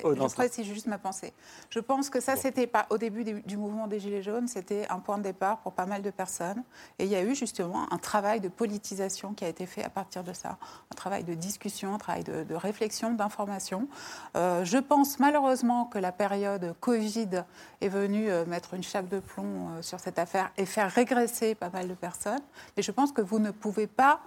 Oh, 0.03 0.13
je 0.13 0.19
non, 0.19 0.27
c'est- 0.29 0.35
précise 0.35 0.65
juste 0.65 0.87
ma 0.87 0.97
pensée. 0.97 1.33
Je 1.69 1.79
pense 1.79 2.09
que 2.09 2.19
ça, 2.19 2.35
c'était 2.35 2.67
pas 2.67 2.85
au 2.89 2.97
début 2.97 3.23
du, 3.23 3.41
du 3.41 3.57
mouvement 3.57 3.87
des 3.87 3.99
Gilets 3.99 4.23
jaunes, 4.23 4.47
c'était 4.47 4.87
un 4.89 4.99
point 4.99 5.17
de 5.17 5.23
départ 5.23 5.59
pour 5.59 5.73
pas 5.73 5.85
mal 5.85 6.01
de 6.01 6.09
personnes. 6.09 6.63
Et 6.99 7.05
il 7.05 7.09
y 7.11 7.15
a 7.15 7.21
eu 7.21 7.35
justement 7.35 7.91
un 7.91 7.97
travail 7.97 8.39
de 8.41 8.49
politisation 8.49 9.33
qui 9.33 9.45
a 9.45 9.47
été 9.47 9.65
fait 9.65 9.83
à 9.83 9.89
partir 9.89 10.23
de 10.23 10.33
ça, 10.33 10.57
un 10.91 10.95
travail 10.95 11.23
de 11.23 11.33
discussion, 11.33 11.93
un 11.95 11.97
travail 11.97 12.23
de, 12.23 12.43
de 12.43 12.55
réflexion, 12.55 13.13
d'information. 13.13 13.87
Euh, 14.35 14.63
je 14.65 14.77
pense 14.77 15.19
malheureusement 15.19 15.85
que 15.85 15.97
la 15.99 16.11
période 16.11 16.75
Covid 16.79 17.43
est 17.81 17.89
venue 17.89 18.29
euh, 18.29 18.45
mettre 18.45 18.73
une 18.73 18.83
chape 18.83 19.07
de 19.09 19.19
plomb 19.19 19.69
euh, 19.77 19.81
sur 19.81 19.99
cette 19.99 20.19
affaire 20.19 20.51
et 20.57 20.65
faire 20.65 20.89
régresser 20.91 21.55
pas 21.55 21.69
mal 21.69 21.87
de 21.87 21.93
personnes. 21.93 22.41
Mais 22.77 22.83
je 22.83 22.91
pense 22.91 23.11
que 23.11 23.21
vous 23.21 23.39
ne 23.39 23.51
pouvez 23.51 23.87
pas 23.95 24.19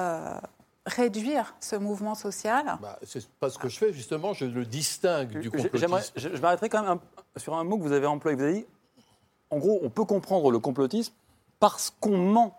euh, 0.00 0.38
réduire 0.86 1.54
ce 1.60 1.76
mouvement 1.76 2.14
social. 2.14 2.78
Bah, 2.80 2.98
c'est 3.02 3.26
pas 3.28 3.50
ce 3.50 3.58
que 3.58 3.68
je 3.68 3.78
fais, 3.78 3.92
justement, 3.92 4.32
je 4.32 4.44
le 4.46 4.64
distingue 4.64 5.38
du 5.40 5.50
complotisme. 5.50 5.78
J'aimerais, 5.78 6.02
je, 6.16 6.28
je 6.34 6.40
m'arrêterai 6.40 6.68
quand 6.68 6.82
même 6.82 6.98
un- 7.36 7.38
sur 7.38 7.54
un 7.56 7.64
mot 7.64 7.76
que 7.78 7.82
vous 7.82 7.92
avez 7.92 8.06
employé. 8.06 8.36
Vous 8.36 8.42
avez 8.42 8.52
dit, 8.60 8.66
en 9.50 9.58
gros, 9.58 9.78
on 9.82 9.90
peut 9.90 10.04
comprendre 10.04 10.50
le 10.50 10.58
complotisme 10.58 11.12
parce 11.58 11.90
qu'on 12.00 12.16
ment 12.16 12.56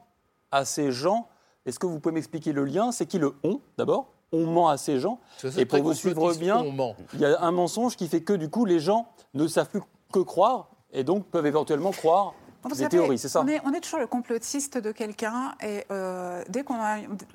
à 0.52 0.66
ces 0.66 0.92
gens. 0.92 1.28
Est-ce 1.66 1.80
que 1.80 1.86
vous 1.88 2.00
pouvez 2.00 2.14
m'expliquer 2.16 2.54
le 2.54 2.66
lien? 2.66 2.92
C'est 2.92 3.06
qui 3.06 3.18
le 3.20 3.34
on, 3.44 3.60
d'abord? 3.78 4.08
On 4.34 4.46
ment 4.46 4.70
à 4.70 4.78
ces 4.78 5.00
gens. 5.00 5.20
Ça, 5.38 5.50
Et 5.58 5.66
pour 5.66 5.82
vous 5.84 5.94
suivre 5.94 6.34
bien, 6.36 6.64
il 7.14 7.20
y 7.20 7.26
a 7.26 7.42
un 7.42 7.52
mensonge 7.52 7.96
qui 7.98 8.08
fait 8.08 8.22
que, 8.22 8.34
du 8.34 8.50
coup, 8.50 8.66
les 8.66 8.80
gens 8.80 9.08
ne 9.34 9.46
savent 9.48 9.70
plus 9.70 9.82
que 10.14 10.20
croire 10.20 10.70
et 10.94 11.04
donc 11.04 11.26
peuvent 11.26 11.46
éventuellement 11.46 11.92
croire 11.92 12.34
Vous 12.64 12.70
les 12.70 12.76
savez, 12.76 12.90
théories, 12.90 13.18
c'est 13.18 13.28
ça 13.30 13.42
on 13.42 13.48
est, 13.48 13.60
on 13.66 13.74
est 13.74 13.80
toujours 13.82 14.00
le 14.00 14.08
complotiste 14.08 14.78
de 14.78 14.92
quelqu'un 14.92 15.54
et 15.64 15.84
euh, 15.92 16.44
dès 16.50 16.64
qu'on 16.64 16.78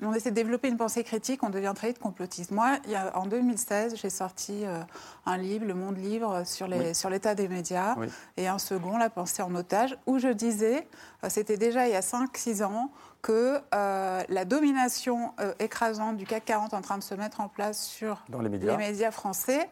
on 0.01 0.13
essaie 0.13 0.29
de 0.29 0.35
développer 0.35 0.67
une 0.69 0.77
pensée 0.77 1.03
critique, 1.03 1.43
on 1.43 1.49
devient 1.49 1.73
très 1.75 1.87
vite 1.89 1.99
complotiste. 1.99 2.51
Moi, 2.51 2.77
il 2.85 2.91
y 2.91 2.95
a- 2.95 3.11
en 3.17 3.25
2016, 3.25 3.95
j'ai 3.95 4.09
sorti 4.09 4.65
euh, 4.65 4.79
un 5.25 5.37
livre, 5.37 5.65
Le 5.65 5.73
Monde 5.73 5.97
Libre, 5.97 6.43
sur 6.45 6.67
les- 6.67 6.79
Oui. 6.79 6.95
sur 6.95 7.09
l'état 7.09 7.35
des 7.35 7.47
médias 7.47 7.95
Oui. 7.97 8.07
et 8.37 8.47
un 8.47 8.57
second, 8.59 8.97
La 8.97 9.09
pensée 9.09 9.41
en 9.41 9.53
otage, 9.55 9.97
où 10.05 10.17
je 10.17 10.29
disais, 10.29 10.87
euh, 11.23 11.27
c'était 11.29 11.57
déjà 11.57 11.87
il 11.87 11.91
y 11.93 11.95
a 11.95 12.01
5-6 12.01 12.63
ans, 12.63 12.89
que 13.21 13.59
euh, 13.75 14.23
la 14.29 14.45
domination 14.45 15.33
euh, 15.39 15.53
écrasante 15.59 16.15
du 16.17 16.25
CAC 16.25 16.45
40 16.45 16.73
en 16.73 16.81
train 16.81 16.97
de 16.97 17.03
se 17.03 17.15
mettre 17.15 17.41
en 17.41 17.49
place 17.49 17.83
sur 17.85 18.23
Dans 18.29 18.39
les 18.41 18.49
médias. 18.49 19.11
français 19.11 19.69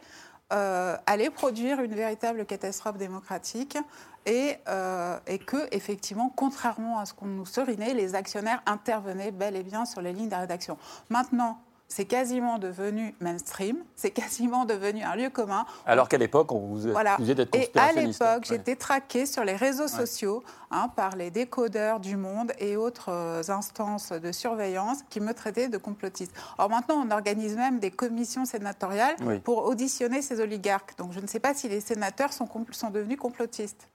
euh, 0.54 0.96
allait 1.06 1.30
produire 1.30 1.80
une 1.82 1.94
véritable 1.96 2.46
catastrophe 2.46 2.98
démocratique 2.98 3.78
et, 4.26 4.58
euh, 4.68 5.18
et 5.28 5.38
que, 5.40 5.68
effectivement, 5.72 6.32
contrairement 6.36 7.00
à 7.00 7.06
ce 7.06 7.14
qu'on 7.14 7.28
nous 7.28 7.46
serinait, 7.46 7.94
les 7.94 8.16
actionnaires 8.16 8.62
intervenaient 8.66 9.32
bel 9.32 9.56
et 9.56 9.64
bien 9.64 9.86
sur 9.86 10.02
les 10.02 10.14
lignes 10.14 10.30
de 10.30 10.36
rédaction. 10.36 10.78
Maintenant, 11.10 11.60
c'est 11.88 12.06
quasiment 12.06 12.58
devenu 12.58 13.14
mainstream, 13.20 13.78
c'est 13.96 14.10
quasiment 14.10 14.66
devenu 14.66 15.04
un 15.04 15.16
lieu 15.16 15.30
commun. 15.30 15.68
Alors 15.86 16.10
qu'à 16.10 16.18
l'époque, 16.18 16.52
on 16.52 16.60
vous 16.60 16.90
Voilà. 16.92 17.14
accusait 17.14 17.36
d'être 17.36 17.54
Et 17.54 17.60
à 17.60 17.62
conspirationniste. 17.66 18.20
l'époque, 18.22 18.38
Ouais. 18.50 18.58
j'étais 18.58 18.76
traquée 18.76 19.26
sur 19.28 19.44
les 19.44 19.56
réseaux 19.56 19.88
sociaux 19.88 20.44
hein, 20.72 20.90
par 20.96 21.16
les 21.16 21.30
décodeurs 21.30 22.00
du 22.00 22.18
monde 22.18 22.54
et 22.58 22.76
autres 22.76 23.10
euh, 23.12 23.44
instances 23.50 24.12
de 24.12 24.32
surveillance 24.32 25.04
qui 25.12 25.20
me 25.20 25.32
traitaient 25.36 25.70
de 25.70 25.78
complotiste. 25.78 26.32
Alors 26.58 26.72
maintenant, 26.72 27.06
on 27.08 27.12
organise 27.12 27.56
même 27.56 27.78
des 27.78 27.92
commissions 27.92 28.46
sénatoriales 28.46 29.16
Oui. 29.22 29.38
pour 29.40 29.66
auditionner 29.66 30.24
ces 30.24 30.40
oligarques. 30.40 30.98
Donc 30.98 31.12
je 31.12 31.20
ne 31.20 31.28
sais 31.28 31.40
pas 31.40 31.54
si 31.54 31.70
les 31.70 31.82
sénateurs 31.82 32.34
sont 32.34 32.50
devenus 32.90 33.20
complotistes. 33.20 33.88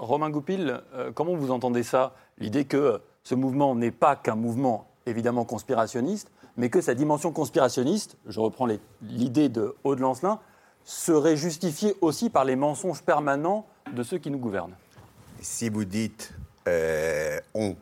Romain 0.00 0.30
Goupil, 0.30 0.80
euh, 0.94 1.12
comment 1.14 1.34
vous 1.34 1.50
entendez 1.50 1.82
ça 1.82 2.14
L'idée 2.38 2.64
que 2.64 3.02
ce 3.22 3.34
mouvement 3.34 3.74
n'est 3.74 3.90
pas 3.90 4.16
qu'un 4.16 4.34
mouvement 4.34 4.88
évidemment 5.04 5.44
conspirationniste, 5.44 6.30
mais 6.56 6.70
que 6.70 6.80
sa 6.80 6.94
dimension 6.94 7.32
conspirationniste, 7.32 8.16
je 8.26 8.40
reprends 8.40 8.66
l'idée 9.02 9.50
de 9.50 9.74
Aude 9.84 10.00
Lancelin, 10.00 10.40
serait 10.84 11.36
justifiée 11.36 11.94
aussi 12.00 12.30
par 12.30 12.46
les 12.46 12.56
mensonges 12.56 13.02
permanents 13.02 13.66
de 13.94 14.02
ceux 14.02 14.16
qui 14.16 14.30
nous 14.30 14.38
gouvernent? 14.38 14.74
Si 15.42 15.68
vous 15.68 15.84
dites 15.84 16.32
euh, 16.66 17.38
on, 17.52 17.76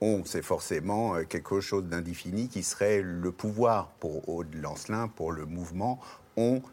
on, 0.00 0.22
c'est 0.24 0.42
forcément 0.42 1.14
euh, 1.14 1.22
quelque 1.22 1.60
chose 1.60 1.84
d'indéfini 1.84 2.48
qui 2.48 2.64
serait 2.64 3.00
le 3.00 3.30
pouvoir 3.30 3.90
pour 4.00 4.28
Aude 4.28 4.54
Lancelin, 4.54 5.06
pour 5.06 5.30
le 5.30 5.46
mouvement. 5.46 6.00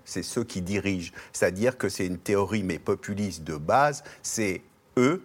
C'est 0.06 0.24
ceux 0.24 0.44
qui 0.44 0.62
dirigent. 0.62 1.12
C'est-à-dire 1.34 1.78
que 1.78 1.90
c'est 1.90 2.06
une 2.06 2.18
théorie, 2.18 2.64
mais 2.64 2.80
populiste 2.80 3.44
de 3.44 3.56
base. 3.56 4.04
C'est 4.22 4.62
eux, 4.98 5.24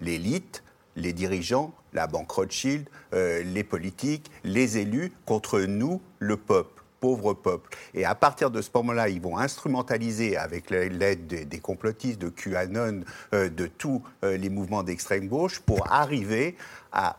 l'élite, 0.00 0.62
les 0.96 1.12
dirigeants, 1.12 1.74
la 1.92 2.06
banque 2.06 2.30
Rothschild, 2.30 2.88
euh, 3.14 3.42
les 3.42 3.64
politiques, 3.64 4.30
les 4.42 4.78
élus, 4.78 5.12
contre 5.24 5.60
nous, 5.60 6.00
le 6.18 6.36
peuple 6.36 6.70
pauvre 7.00 7.34
peuple. 7.34 7.68
Et 7.92 8.06
à 8.06 8.14
partir 8.14 8.50
de 8.50 8.62
ce 8.62 8.70
moment-là, 8.76 9.10
ils 9.10 9.20
vont 9.20 9.36
instrumentaliser 9.36 10.38
avec 10.38 10.70
l'aide 10.70 11.26
des, 11.26 11.60
complotistes, 11.60 12.18
de 12.18 12.30
QAnon, 12.30 13.02
euh, 13.34 13.50
de 13.50 13.66
tous 13.66 14.02
euh, 14.24 14.38
les 14.38 14.48
mouvements 14.48 14.82
d'extrême 14.82 15.28
gauche 15.28 15.60
pour 15.60 15.92
arriver 15.92 16.56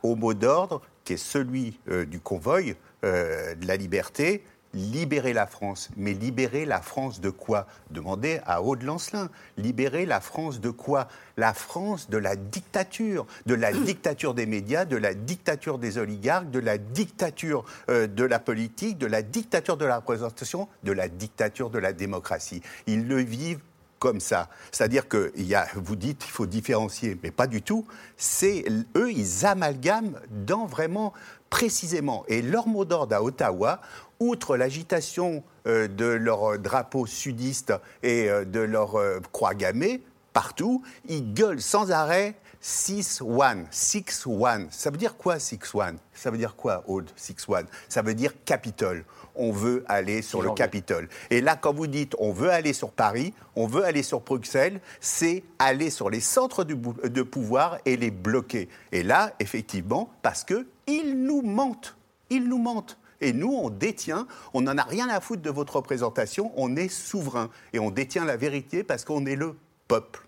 au 0.02 0.16
mot 0.16 0.34
d'ordre 0.34 0.82
qui 1.04 1.14
est 1.14 1.18
celui 1.18 1.80
du 2.08 2.20
convoi 2.20 2.62
de 2.64 3.68
la 3.68 3.76
liberté, 3.76 4.44
libérer 4.76 5.34
la 5.34 5.48
France. 5.48 5.90
Mais 5.96 6.14
libérer 6.14 6.66
la 6.66 6.82
France 6.82 7.22
de 7.22 7.32
quoi? 7.32 7.66
Demandez 7.90 8.42
à 8.46 8.62
Aude 8.62 8.84
Lancelin. 8.84 9.30
Libérer 9.58 10.06
la 10.06 10.20
France 10.20 10.60
de 10.60 10.70
quoi? 10.70 11.08
La 11.38 11.54
France 11.54 12.10
de 12.10 12.18
la 12.18 12.36
dictature, 12.36 13.26
de 13.46 13.56
la 13.56 13.72
dictature 13.74 14.34
des 14.34 14.46
médias, 14.46 14.86
de 14.86 14.98
la 14.98 15.14
dictature 15.14 15.80
des 15.80 15.98
oligarques, 15.98 16.52
de 16.52 16.60
la 16.60 16.78
dictature 16.78 17.66
euh, 17.90 18.06
de 18.06 18.24
la 18.24 18.40
politique, 18.40 18.98
de 18.98 19.08
la 19.08 19.22
dictature 19.22 19.78
de 19.78 19.86
la 19.86 19.98
représentation, 19.98 20.68
de 20.84 20.92
la 20.92 21.08
dictature 21.08 21.70
de 21.70 21.80
la 21.80 21.94
démocratie. 21.94 22.62
Ils 22.86 23.08
le 23.08 23.22
vivent 23.22 23.62
comme 24.00 24.20
ça. 24.20 24.50
C'est-à-dire 24.72 25.08
que 25.08 25.32
y 25.36 25.56
a, 25.56 25.68
vous 25.76 25.96
dites 25.96 26.20
qu'il 26.20 26.32
faut 26.32 26.46
différencier, 26.46 27.18
mais 27.24 27.32
pas 27.32 27.48
du 27.48 27.62
tout. 27.62 27.88
C'est 28.18 28.66
eux, 28.96 29.12
ils 29.12 29.46
amalgament 29.46 30.12
dans 30.30 30.66
vraiment 30.66 31.14
précisément. 31.50 32.26
Et 32.28 32.42
leur 32.42 32.68
mot 32.68 32.86
d'ordre 32.86 33.16
à 33.16 33.24
Ottawa, 33.24 33.82
outre 34.26 34.58
l'agitation 34.58 35.44
euh, 35.68 35.88
de 35.88 36.06
leur 36.06 36.60
drapeau 36.60 37.06
sudiste 37.06 37.74
et 38.04 38.30
euh, 38.30 38.46
de 38.46 38.60
leur 38.60 38.96
euh, 38.96 39.20
croix 39.32 39.54
gammée, 39.54 40.02
partout, 40.34 40.84
ils 41.08 41.34
gueulent 41.34 41.62
sans 41.62 41.92
arrêt 41.92 42.36
6-1, 42.64 43.70
6-1. 43.70 44.68
Ça 44.72 44.90
veut 44.90 44.98
dire 44.98 45.18
quoi 45.18 45.38
6-1 45.38 45.96
Ça 46.14 46.32
veut 46.32 46.38
dire 46.38 46.56
quoi, 46.56 46.84
Aude, 46.88 47.10
6-1 47.18 47.66
Ça 47.88 48.02
veut 48.02 48.16
dire 48.16 48.34
Capitole. 48.44 49.06
On 49.36 49.52
veut 49.52 49.84
aller 49.88 50.22
sur 50.22 50.42
le. 50.42 50.52
Capitole. 50.52 51.10
Et 51.30 51.42
là, 51.42 51.56
quand 51.56 51.74
vous 51.74 51.88
dites 51.88 52.16
on 52.20 52.32
veut 52.32 52.50
aller 52.50 52.74
sur 52.74 52.92
Paris, 52.92 53.34
on 53.56 53.68
veut 53.68 53.84
aller 53.84 54.02
sur 54.02 54.22
Bruxelles, 54.22 54.80
c'est 55.00 55.44
aller 55.60 55.90
sur 55.90 56.10
les 56.10 56.22
centres 56.22 56.64
du 56.64 56.76
de 56.76 57.22
pouvoir 57.22 57.78
et 57.86 57.98
les 57.98 58.12
bloquer. 58.12 58.70
Et 58.92 59.04
là, 59.04 59.34
effectivement, 59.40 60.10
parce 60.22 60.44
que 60.44 60.66
ils 60.88 61.22
nous 61.22 61.42
mentent. 61.42 61.98
Ils 62.30 62.48
nous 62.48 62.58
mentent. 62.58 62.98
Et 63.22 63.34
nous, 63.34 63.54
on 63.54 63.70
détient, 63.70 64.28
on 64.54 64.62
n'en 64.62 64.78
a 64.78 64.84
rien 64.84 65.08
à 65.10 65.20
foutre 65.22 65.42
de 65.42 65.50
votre 65.50 65.76
représentation, 65.78 66.52
on 66.56 66.76
est 66.76 66.90
souverain. 66.90 67.50
Et 67.74 67.80
on 67.80 67.92
détient 67.92 68.26
la 68.26 68.38
vérité 68.38 68.84
parce 68.84 69.06
qu'on 69.06 69.26
est 69.26 69.36
le 69.36 69.56
peuple. 69.88 70.28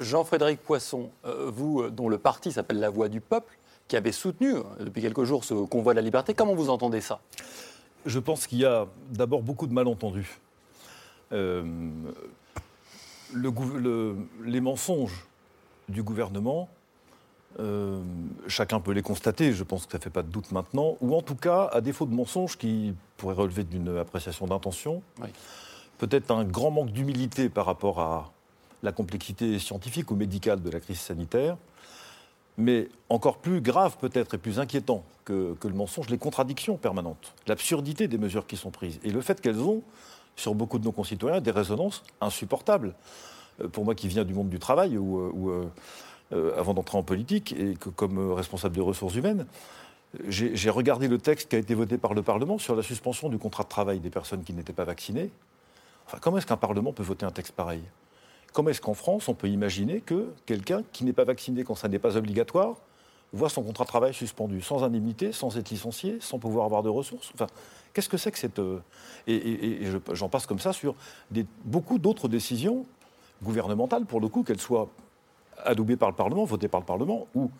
Jean-Frédéric 0.00 0.60
Poisson, 0.62 1.10
euh, 1.26 1.50
vous, 1.54 1.82
euh, 1.82 1.90
dont 1.90 2.08
le 2.08 2.16
parti 2.18 2.52
s'appelle 2.52 2.80
La 2.80 2.88
Voix 2.88 3.08
du 3.08 3.20
Peuple, 3.20 3.58
qui 3.86 3.96
avait 3.96 4.12
soutenu 4.12 4.54
euh, 4.54 4.62
depuis 4.80 5.02
quelques 5.02 5.24
jours 5.24 5.44
ce 5.44 5.52
convoi 5.52 5.92
de 5.92 5.96
la 5.96 6.02
liberté, 6.02 6.32
comment 6.32 6.54
vous 6.54 6.70
entendez 6.70 7.02
ça? 7.02 7.20
Je 8.06 8.18
pense 8.18 8.46
qu'il 8.46 8.58
y 8.58 8.64
a 8.64 8.86
d'abord 9.10 9.42
beaucoup 9.42 9.66
de 9.66 9.74
malentendus. 9.74 10.40
Euh, 11.32 11.62
le 13.32 13.50
gouv- 13.50 13.76
le- 13.76 14.16
les 14.42 14.60
mensonges 14.62 15.26
du 15.90 16.02
gouvernement, 16.02 16.70
euh, 17.58 18.00
chacun 18.46 18.80
peut 18.80 18.92
les 18.92 19.02
constater, 19.02 19.52
je 19.52 19.64
pense 19.64 19.86
que 19.86 19.92
ça 19.92 19.98
ne 19.98 20.02
fait 20.02 20.10
pas 20.10 20.22
de 20.22 20.28
doute 20.28 20.52
maintenant, 20.52 20.96
ou 21.00 21.14
en 21.16 21.22
tout 21.22 21.34
cas, 21.34 21.68
à 21.72 21.80
défaut 21.80 22.06
de 22.06 22.14
mensonges 22.14 22.56
qui 22.56 22.94
pourraient 23.16 23.34
relever 23.34 23.64
d'une 23.64 23.96
appréciation 23.98 24.46
d'intention, 24.46 25.02
Oui. 25.20 25.28
peut-être 25.98 26.30
un 26.30 26.44
grand 26.44 26.70
manque 26.70 26.90
d'humilité 26.92 27.48
par 27.48 27.66
rapport 27.66 28.00
à 28.00 28.32
la 28.82 28.92
complexité 28.92 29.58
scientifique 29.58 30.10
ou 30.10 30.16
médicale 30.16 30.62
de 30.62 30.70
la 30.70 30.80
crise 30.80 31.00
sanitaire, 31.00 31.56
Mais 32.58 32.88
encore 33.08 33.38
plus 33.38 33.60
grave 33.62 33.96
peut-être 33.98 34.34
et 34.34 34.38
plus 34.38 34.58
inquiétant 34.58 35.02
que, 35.24 35.54
que 35.60 35.68
le 35.68 35.74
mensonge, 35.74 36.10
les 36.10 36.18
contradictions 36.18 36.76
permanentes, 36.76 37.32
l'absurdité 37.46 38.06
des 38.08 38.18
mesures 38.18 38.46
qui 38.46 38.56
sont 38.56 38.70
prises 38.70 38.98
et 39.02 39.10
le 39.10 39.20
fait 39.22 39.40
qu'elles 39.40 39.60
ont, 39.60 39.82
sur 40.36 40.54
beaucoup 40.54 40.78
de 40.78 40.84
nos 40.84 40.92
concitoyens, 40.92 41.40
des 41.40 41.50
résonances 41.52 42.02
insupportables. 42.20 42.94
Euh, 43.60 43.68
Pour 43.68 43.84
moi 43.84 43.94
qui 43.94 44.08
viens 44.08 44.24
du 44.24 44.34
monde 44.34 44.48
du 44.50 44.58
travail, 44.58 44.98
ou 46.32 46.36
avant 46.56 46.74
d'entrer 46.74 46.96
en 46.98 47.02
politique, 47.02 47.52
et 47.52 47.74
que 47.74 47.88
comme 47.88 48.32
responsable 48.32 48.74
des 48.74 48.80
ressources 48.80 49.14
humaines, 49.14 49.46
j'ai 50.28 50.70
regardé 50.70 51.06
le 51.08 51.18
texte 51.18 51.50
qui 51.50 51.56
a 51.56 51.58
été 51.58 51.74
voté 51.74 51.96
par 51.98 52.14
le 52.14 52.22
Parlement 52.22 52.58
sur 52.58 52.74
la 52.74 52.82
suspension 52.82 53.28
du 53.28 53.38
contrat 53.38 53.62
de 53.64 53.68
travail 53.68 54.00
des 54.00 54.10
personnes 54.10 54.42
qui 54.42 54.52
n'étaient 54.52 54.72
pas 54.72 54.84
vaccinées. 54.84 55.30
Comment 56.20 56.38
est-ce 56.38 56.46
qu'un 56.46 56.56
Parlement 56.56 56.92
peut 56.92 57.04
voter 57.04 57.24
un 57.24 57.30
texte 57.30 57.52
pareil? 57.52 57.82
Comment 58.52 58.70
est-ce 58.70 58.80
qu'en 58.80 58.94
France, 58.94 59.28
on 59.28 59.34
peut 59.34 59.48
imaginer 59.48 60.00
que 60.00 60.32
quelqu'un 60.46 60.82
qui 60.92 61.04
n'est 61.04 61.12
pas 61.12 61.22
vacciné 61.24 61.62
quand 61.62 61.76
ça 61.76 61.86
n'est 61.86 62.00
pas 62.00 62.16
obligatoire 62.16 62.76
voit 63.32 63.48
son 63.48 63.62
contrat 63.62 63.84
de 63.84 63.88
travail 63.88 64.12
suspendu, 64.12 64.60
sans 64.60 64.82
indemnité, 64.82 65.30
sans 65.30 65.56
être 65.56 65.70
licencié, 65.70 66.18
sans 66.20 66.40
pouvoir 66.40 66.64
avoir 66.64 66.82
de 66.82 66.88
ressources? 66.88 67.30
Enfin, 67.34 67.46
qu'est-ce 67.94 68.08
que 68.08 68.16
c'est 68.16 68.32
que 68.32 68.38
cette... 68.38 68.58
euh, 68.58 68.80
Et, 69.28 69.36
et- 69.36 69.82
et 69.82 69.86
je- 69.86 70.14
j'en 70.14 70.28
passe 70.28 70.46
comme 70.46 70.58
ça 70.58 70.72
sur 70.72 70.96
beaucoup 71.64 72.00
d'autres 72.00 72.26
décisions 72.26 72.86
gouvernementales, 73.44 74.04
pour 74.06 74.20
le 74.20 74.26
coup, 74.26 74.42
qu'elles 74.42 74.60
soient 74.60 74.88
adoubées 75.64 75.96
par 75.96 76.08
le 76.08 76.14
Parlement, 76.14 76.44
votées 76.44 76.68
par 76.68 76.80
le 76.80 76.86
Parlement, 76.86 77.26
ou 77.34 77.50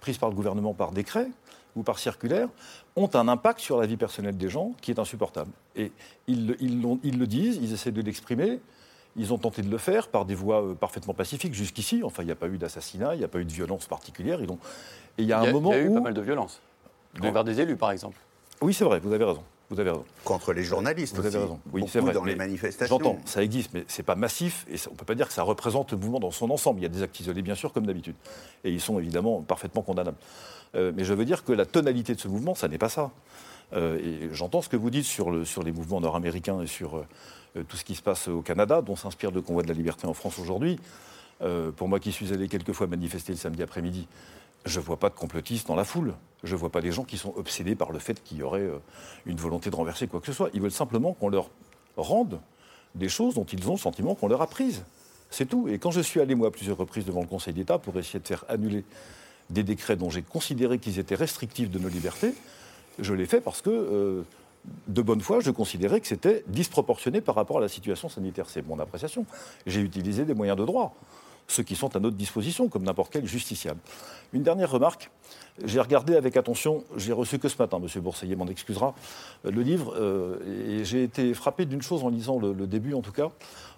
prises 0.00 0.18
par 0.18 0.28
le 0.28 0.34
gouvernement 0.34 0.74
par 0.74 0.92
décret 0.92 1.28
ou 1.76 1.82
par 1.82 1.98
circulaire, 1.98 2.48
ont 2.96 3.10
un 3.14 3.28
impact 3.28 3.60
sur 3.60 3.78
la 3.80 3.86
vie 3.86 3.96
personnelle 3.96 4.36
des 4.36 4.48
gens 4.48 4.72
qui 4.80 4.90
est 4.90 4.98
insupportable. 4.98 5.50
Et 5.76 5.92
ils, 6.26 6.48
le- 6.48 6.56
ils 7.04 7.18
le 7.18 7.26
disent, 7.26 7.58
ils 7.62 7.72
essaient 7.72 7.92
de 7.92 8.02
l'exprimer, 8.02 8.60
ils 9.16 9.32
ont 9.32 9.38
tenté 9.38 9.62
de 9.62 9.70
le 9.70 9.78
faire 9.78 10.08
par 10.08 10.24
des 10.24 10.34
voies 10.34 10.62
euh, 10.62 10.74
parfaitement 10.74 11.14
pacifiques 11.14 11.54
jusqu'ici. 11.54 12.02
Enfin, 12.02 12.22
il 12.22 12.26
n'y 12.26 12.32
a 12.32 12.36
pas 12.36 12.48
eu 12.48 12.58
d'assassinat, 12.58 13.14
il 13.14 13.18
n'y 13.18 13.24
a 13.24 13.28
pas 13.28 13.38
eu 13.38 13.44
de 13.44 13.52
violence 13.52 13.86
particulière. 13.86 14.40
Ils 14.40 14.50
ont... 14.50 14.58
Et 15.18 15.22
il 15.22 15.28
y 15.28 15.32
a 15.32 15.38
un 15.40 15.42
Il 15.42 15.46
y 15.46 15.50
a, 15.50 15.52
moment 15.52 15.72
il 15.72 15.76
y 15.76 15.80
a 15.80 15.84
eu 15.84 15.88
où... 15.88 15.94
pas 15.94 16.00
mal 16.00 16.14
de 16.14 16.20
violence. 16.20 16.60
Envers 17.22 17.44
des 17.44 17.60
élus, 17.60 17.76
par 17.76 17.90
exemple. 17.90 18.16
Oui, 18.60 18.74
c'est 18.74 18.84
vrai, 18.84 18.98
vous 19.00 19.12
avez 19.12 19.24
raison. 19.24 19.42
Vous 19.70 19.78
avez 19.78 19.90
raison. 19.90 20.04
Contre 20.24 20.52
les 20.54 20.64
journalistes 20.64 21.14
Vous 21.16 21.26
avez 21.26 21.38
raison. 21.38 21.60
Oui, 21.72 21.84
c'est 21.88 22.00
vrai. 22.00 22.12
dans 22.14 22.24
les 22.24 22.36
manifestations. 22.36 22.98
J'entends, 22.98 23.18
ça 23.26 23.42
existe, 23.42 23.70
mais 23.74 23.84
c'est 23.86 24.02
pas 24.02 24.14
massif 24.14 24.64
et 24.70 24.78
ça- 24.78 24.88
on 24.90 24.94
peut 24.94 25.04
pas 25.04 25.14
dire 25.14 25.28
que 25.28 25.34
ça 25.34 25.42
représente 25.42 25.92
le 25.92 25.98
mouvement 25.98 26.20
dans 26.20 26.30
son 26.30 26.50
ensemble. 26.50 26.80
Il 26.80 26.84
y 26.84 26.86
a 26.86 26.88
des 26.88 27.02
actes 27.02 27.20
isolés, 27.20 27.42
bien 27.42 27.54
sûr, 27.54 27.72
comme 27.72 27.84
d'habitude, 27.86 28.14
et 28.64 28.70
ils 28.70 28.80
sont 28.80 28.98
évidemment 28.98 29.42
parfaitement 29.42 29.82
condamnables. 29.82 30.16
Euh, 30.74 30.92
mais 30.96 31.04
je 31.04 31.12
veux 31.12 31.24
dire 31.26 31.44
que 31.44 31.52
la 31.52 31.66
tonalité 31.66 32.14
de 32.14 32.20
ce 32.20 32.28
mouvement, 32.28 32.54
ça 32.54 32.68
n'est 32.68 32.78
pas 32.78 32.88
ça. 32.88 33.10
Euh, 33.74 33.98
et 33.98 34.30
j'entends 34.32 34.62
ce 34.62 34.70
que 34.70 34.76
vous 34.78 34.88
dites 34.88 35.04
sur, 35.04 35.30
le- 35.30 35.44
sur 35.44 35.62
les 35.62 35.72
mouvements 35.72 36.00
nord-américains 36.00 36.62
et 36.62 36.66
sur 36.66 36.96
euh, 36.96 37.62
tout 37.68 37.76
ce 37.76 37.84
qui 37.84 37.94
se 37.94 38.02
passe 38.02 38.28
au 38.28 38.40
Canada, 38.40 38.80
dont 38.80 38.96
s'inspire 38.96 39.30
le 39.30 39.42
convoi 39.42 39.62
de 39.62 39.68
la 39.68 39.74
liberté 39.74 40.06
en 40.06 40.14
France 40.14 40.38
aujourd'hui. 40.38 40.78
Pour 41.76 41.86
moi 41.88 42.00
qui 42.00 42.10
suis 42.10 42.32
allé 42.32 42.48
quelques 42.48 42.72
fois 42.72 42.88
manifester 42.88 43.32
le 43.32 43.38
samedi 43.38 43.62
après-midi, 43.62 44.08
je 44.64 44.80
ne 44.80 44.84
vois 44.84 44.98
pas 44.98 45.08
de 45.08 45.14
complotistes 45.14 45.66
dans 45.68 45.76
la 45.76 45.84
foule. 45.84 46.14
Je 46.44 46.54
ne 46.54 46.58
vois 46.58 46.70
pas 46.70 46.80
des 46.80 46.92
gens 46.92 47.04
qui 47.04 47.18
sont 47.18 47.32
obsédés 47.36 47.74
par 47.74 47.90
le 47.90 47.98
fait 47.98 48.22
qu'il 48.22 48.38
y 48.38 48.42
aurait 48.42 48.60
euh, 48.60 48.78
une 49.26 49.36
volonté 49.36 49.70
de 49.70 49.76
renverser 49.76 50.06
quoi 50.06 50.20
que 50.20 50.26
ce 50.26 50.32
soit. 50.32 50.50
Ils 50.54 50.60
veulent 50.60 50.70
simplement 50.70 51.12
qu'on 51.12 51.28
leur 51.28 51.50
rende 51.96 52.40
des 52.94 53.08
choses 53.08 53.34
dont 53.34 53.44
ils 53.44 53.68
ont 53.68 53.72
le 53.72 53.78
sentiment 53.78 54.14
qu'on 54.14 54.28
leur 54.28 54.42
a 54.42 54.46
prises. 54.46 54.84
C'est 55.30 55.46
tout. 55.46 55.68
Et 55.68 55.78
quand 55.78 55.90
je 55.90 56.00
suis 56.00 56.20
allé, 56.20 56.34
moi, 56.34 56.48
à 56.48 56.50
plusieurs 56.50 56.76
reprises 56.76 57.04
devant 57.04 57.20
le 57.20 57.26
Conseil 57.26 57.54
d'État 57.54 57.78
pour 57.78 57.98
essayer 57.98 58.20
de 58.20 58.26
faire 58.26 58.44
annuler 58.48 58.84
des 59.50 59.62
décrets 59.62 59.96
dont 59.96 60.10
j'ai 60.10 60.22
considéré 60.22 60.78
qu'ils 60.78 60.98
étaient 60.98 61.14
restrictifs 61.14 61.70
de 61.70 61.78
nos 61.78 61.88
libertés, 61.88 62.34
je 62.98 63.14
l'ai 63.14 63.26
fait 63.26 63.40
parce 63.40 63.62
que, 63.62 63.70
euh, 63.70 64.22
de 64.88 65.02
bonne 65.02 65.20
foi, 65.20 65.40
je 65.40 65.50
considérais 65.50 66.00
que 66.00 66.06
c'était 66.06 66.44
disproportionné 66.48 67.20
par 67.20 67.34
rapport 67.34 67.58
à 67.58 67.60
la 67.60 67.68
situation 67.68 68.08
sanitaire. 68.08 68.46
C'est 68.48 68.66
mon 68.66 68.78
appréciation. 68.78 69.24
J'ai 69.66 69.80
utilisé 69.80 70.24
des 70.24 70.34
moyens 70.34 70.58
de 70.58 70.64
droit, 70.64 70.94
ceux 71.48 71.62
qui 71.62 71.74
sont 71.74 71.96
à 71.96 71.98
notre 71.98 72.16
disposition, 72.16 72.68
comme 72.68 72.84
n'importe 72.84 73.12
quel 73.12 73.26
justiciable. 73.26 73.80
Une 74.32 74.42
dernière 74.42 74.70
remarque. 74.70 75.10
J'ai 75.64 75.80
regardé 75.80 76.14
avec 76.14 76.36
attention, 76.36 76.84
j'ai 76.96 77.12
reçu 77.12 77.38
que 77.38 77.48
ce 77.48 77.56
matin, 77.58 77.80
M. 77.82 78.02
Bourseillet 78.02 78.36
m'en 78.36 78.46
excusera, 78.46 78.94
euh, 79.44 79.50
le 79.50 79.62
livre, 79.62 79.94
euh, 79.96 80.78
et 80.78 80.84
j'ai 80.84 81.02
été 81.02 81.34
frappé 81.34 81.64
d'une 81.64 81.82
chose 81.82 82.04
en 82.04 82.10
lisant 82.10 82.38
le, 82.38 82.52
le 82.52 82.66
début 82.66 82.94
en 82.94 83.00
tout 83.00 83.12
cas. 83.12 83.30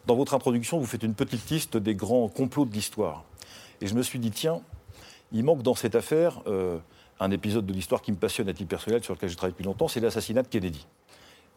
Dans 0.06 0.16
votre 0.16 0.34
introduction, 0.34 0.78
vous 0.78 0.86
faites 0.86 1.04
une 1.04 1.14
petite 1.14 1.48
liste 1.48 1.76
des 1.76 1.94
grands 1.94 2.28
complots 2.28 2.66
de 2.66 2.72
l'histoire. 2.72 3.24
Et 3.80 3.86
je 3.86 3.94
me 3.94 4.02
suis 4.02 4.18
dit, 4.18 4.30
tiens, 4.30 4.60
il 5.32 5.44
manque 5.44 5.62
dans 5.62 5.74
cette 5.74 5.94
affaire 5.94 6.42
euh, 6.46 6.78
un 7.18 7.30
épisode 7.30 7.66
de 7.66 7.72
l'histoire 7.72 8.02
qui 8.02 8.12
me 8.12 8.16
passionne 8.16 8.48
à 8.48 8.52
titre 8.52 8.68
personnel, 8.68 9.02
sur 9.02 9.14
lequel 9.14 9.28
j'ai 9.28 9.36
travaillé 9.36 9.52
depuis 9.52 9.64
longtemps, 9.64 9.88
c'est 9.88 10.00
l'assassinat 10.00 10.42
de 10.42 10.48
Kennedy. 10.48 10.86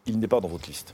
Il 0.06 0.20
n'est 0.20 0.28
pas 0.28 0.40
dans 0.40 0.48
votre 0.48 0.68
liste. 0.68 0.94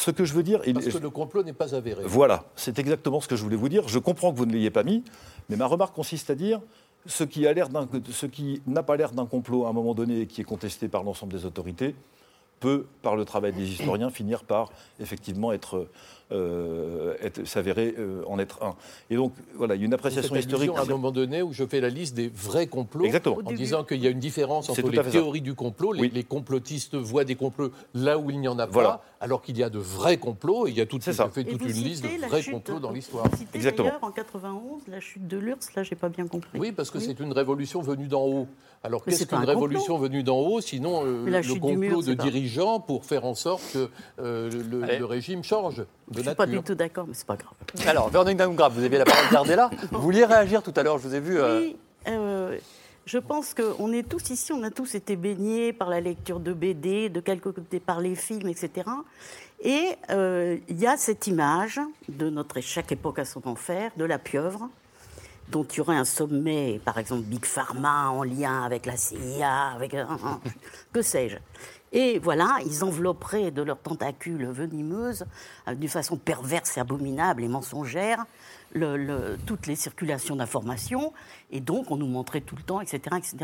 Ce 0.00 0.10
que 0.12 0.24
je 0.24 0.32
veux 0.32 0.42
dire... 0.44 0.60
il- 0.64 0.74
Parce 0.74 0.86
que 0.86 0.98
le 0.98 1.10
complot 1.10 1.42
n'est 1.42 1.52
pas 1.52 1.74
avéré. 1.74 2.02
voilà, 2.06 2.44
c'est 2.54 2.78
exactement 2.78 3.20
ce 3.20 3.26
que 3.26 3.34
je 3.36 3.42
voulais 3.42 3.56
vous 3.56 3.68
dire. 3.68 3.88
Je 3.88 3.98
comprends 3.98 4.32
que 4.32 4.38
vous 4.38 4.46
ne 4.46 4.52
l'ayez 4.52 4.70
pas 4.70 4.84
mis, 4.84 5.02
mais 5.48 5.56
ma 5.56 5.66
remarque 5.66 5.94
consiste 5.94 6.30
à 6.30 6.34
dire 6.36 6.60
ce 7.06 7.24
qui 7.24 7.46
a 7.48 7.52
l'air 7.52 7.68
d'un- 7.68 7.88
ce 8.10 8.26
qui 8.26 8.62
n'a 8.66 8.82
pas 8.84 8.96
l'air 8.96 9.10
d'un 9.10 9.26
complot 9.26 9.64
à 9.66 9.70
un 9.70 9.72
moment 9.72 9.94
donné 9.94 10.20
et 10.20 10.26
qui 10.26 10.40
est 10.40 10.44
contesté 10.44 10.86
par 10.88 11.02
l'ensemble 11.02 11.32
des 11.32 11.44
autorités 11.46 11.96
peut, 12.60 12.86
par 13.02 13.16
le 13.16 13.24
travail 13.24 13.52
des 13.52 13.68
historiens, 13.72 14.10
finir 14.10 14.44
par 14.44 14.70
effectivement 15.00 15.52
être, 15.52 15.88
euh, 16.30 17.14
être- 17.22 17.46
s'avérer 17.46 17.94
euh, 17.98 18.22
en 18.26 18.38
être 18.38 18.62
un. 18.62 18.74
Et 19.10 19.16
donc 19.16 19.32
voilà, 19.54 19.74
il 19.74 19.80
y 19.80 19.84
a 19.84 19.86
une 19.86 19.94
appréciation 19.94 20.34
historique. 20.36 20.70
à 20.76 20.82
un 20.82 20.84
moment 20.84 21.10
donné 21.10 21.42
où 21.42 21.52
je 21.52 21.64
fais 21.64 21.80
la 21.80 21.88
liste 21.88 22.14
des 22.14 22.28
vrais 22.28 22.66
complots 22.66 23.04
Exactement. 23.04 23.38
En 23.44 23.52
disant 23.52 23.84
qu'il 23.84 24.02
y 24.02 24.06
a 24.06 24.10
une 24.10 24.18
différence 24.18 24.68
entre 24.68 24.82
les 24.88 24.96
fait 24.98 25.04
ça. 25.04 25.10
théories 25.10 25.40
du 25.40 25.54
complot. 25.54 25.92
Les, 25.92 26.08
les 26.08 26.24
complotistes 26.24 26.94
voient 26.96 27.24
des 27.24 27.34
complots 27.34 27.70
là 27.94 28.18
où 28.18 28.30
il 28.30 28.40
n'y 28.40 28.48
en 28.48 28.58
a 28.58 28.66
Voilà. 28.66 28.88
pas, 28.88 29.04
alors 29.20 29.42
qu'il 29.42 29.56
y 29.58 29.62
a 29.62 29.70
de 29.70 29.78
vrais 29.78 30.18
complots. 30.18 30.66
Et 30.66 30.70
il 30.70 30.76
y 30.76 30.80
a 30.80 30.86
tout, 30.86 30.98
Et 30.98 31.44
toute 31.44 31.62
une 31.62 31.68
liste 31.84 32.04
de 32.04 32.26
vrais 32.26 32.42
chute- 32.42 32.52
complots 32.52 32.78
dans 32.80 32.90
l'histoire. 32.92 33.26
Vous 33.28 33.36
citez 33.36 33.58
d'ailleurs 33.58 33.98
en 34.02 34.10
91 34.10 34.82
la 34.88 35.00
chute 35.00 35.26
de 35.26 35.38
l'URSS, 35.38 35.74
là 35.76 35.82
j'ai 35.82 35.96
pas 35.96 36.08
bien 36.08 36.26
compris. 36.26 36.58
Oui, 36.58 36.72
parce 36.72 36.90
que 36.90 36.98
c'est 36.98 37.18
une 37.20 37.32
révolution 37.32 37.80
venue 37.80 38.06
d'en 38.08 38.24
haut. 38.26 38.46
Alors 38.84 39.02
qu'est-ce 39.04 39.24
qu'une 39.24 39.38
complot. 39.38 39.48
révolution 39.54 39.98
venue 39.98 40.22
d'en 40.22 40.38
haut, 40.38 40.60
sinon 40.60 41.02
euh, 41.04 41.24
le 41.26 41.54
complot 41.58 41.76
mur, 41.76 42.02
de 42.02 42.14
dirigeants 42.14 42.78
pour 42.78 43.04
faire 43.04 43.24
en 43.24 43.34
sorte 43.34 43.62
que 43.72 43.88
euh, 44.20 44.50
le 44.70 45.04
régime 45.04 45.42
change? 45.42 45.82
De 46.10 46.14
Je 46.16 46.20
suis 46.20 46.26
nature 46.28 46.36
pas 46.36 46.46
du 46.46 46.62
tout 46.62 46.74
d'accord, 46.74 47.06
mais 47.06 47.14
c'est 47.14 47.26
pas 47.26 47.36
grave. 47.36 47.52
Alors, 47.86 48.08
Véronique 48.08 48.36
Dangrave, 48.36 48.72
vous 48.74 48.84
aviez 48.84 48.98
la 48.98 49.04
parole, 49.04 49.24
gardez-la. 49.30 49.70
Vous 49.92 50.00
vouliez 50.00 50.24
réagir 50.24 50.62
tout 50.62 50.72
à 50.76 50.82
l'heure, 50.82 50.98
je 50.98 51.08
vous 51.08 51.14
ai 51.14 51.20
vu. 51.20 51.38
euh, 51.38 51.60
Oui, 51.60 51.76
euh, 52.08 52.58
je 53.06 53.18
pense 53.18 53.54
qu'on 53.54 53.92
est 53.92 54.02
tous 54.08 54.30
ici, 54.30 54.52
on 54.52 54.62
a 54.62 54.70
tous 54.70 54.94
été 54.94 55.16
baignés 55.16 55.72
par 55.72 55.88
la 55.88 56.00
lecture 56.00 56.40
de 56.40 56.52
BD, 56.52 57.08
de 57.08 57.20
quelques 57.20 57.52
côtés 57.52 57.80
par 57.80 58.00
les 58.00 58.14
films, 58.14 58.48
etc. 58.48 58.88
Et 59.60 59.96
euh, 60.10 60.56
il 60.68 60.78
y 60.78 60.86
a 60.86 60.96
cette 60.96 61.26
image 61.26 61.80
de 62.08 62.30
notre 62.30 62.60
chaque 62.60 62.92
époque 62.92 63.18
à 63.18 63.24
son 63.24 63.46
enfer, 63.46 63.90
de 63.96 64.04
la 64.04 64.18
pieuvre, 64.18 64.68
dont 65.50 65.64
il 65.64 65.78
y 65.78 65.80
aurait 65.80 65.96
un 65.96 66.04
sommet, 66.04 66.80
par 66.84 66.98
exemple 66.98 67.22
Big 67.22 67.44
Pharma 67.46 68.10
en 68.10 68.22
lien 68.22 68.62
avec 68.64 68.84
la 68.84 68.96
CIA, 68.96 69.70
avec 69.74 69.96
que 70.92 71.02
sais-je. 71.02 71.36
Et 71.92 72.18
voilà, 72.18 72.58
ils 72.66 72.84
envelopperaient 72.84 73.50
de 73.50 73.62
leurs 73.62 73.78
tentacules 73.78 74.46
venimeuses, 74.46 75.24
euh, 75.66 75.74
d'une 75.74 75.88
façon 75.88 76.16
perverse 76.16 76.76
et 76.76 76.80
abominable 76.80 77.42
et 77.42 77.48
mensongère, 77.48 78.24
toutes 79.46 79.66
les 79.66 79.76
circulations 79.76 80.36
d'informations, 80.36 81.14
et 81.50 81.60
donc 81.60 81.90
on 81.90 81.96
nous 81.96 82.06
montrait 82.06 82.42
tout 82.42 82.54
le 82.54 82.62
temps, 82.62 82.82
etc., 82.82 83.16
etc. 83.16 83.36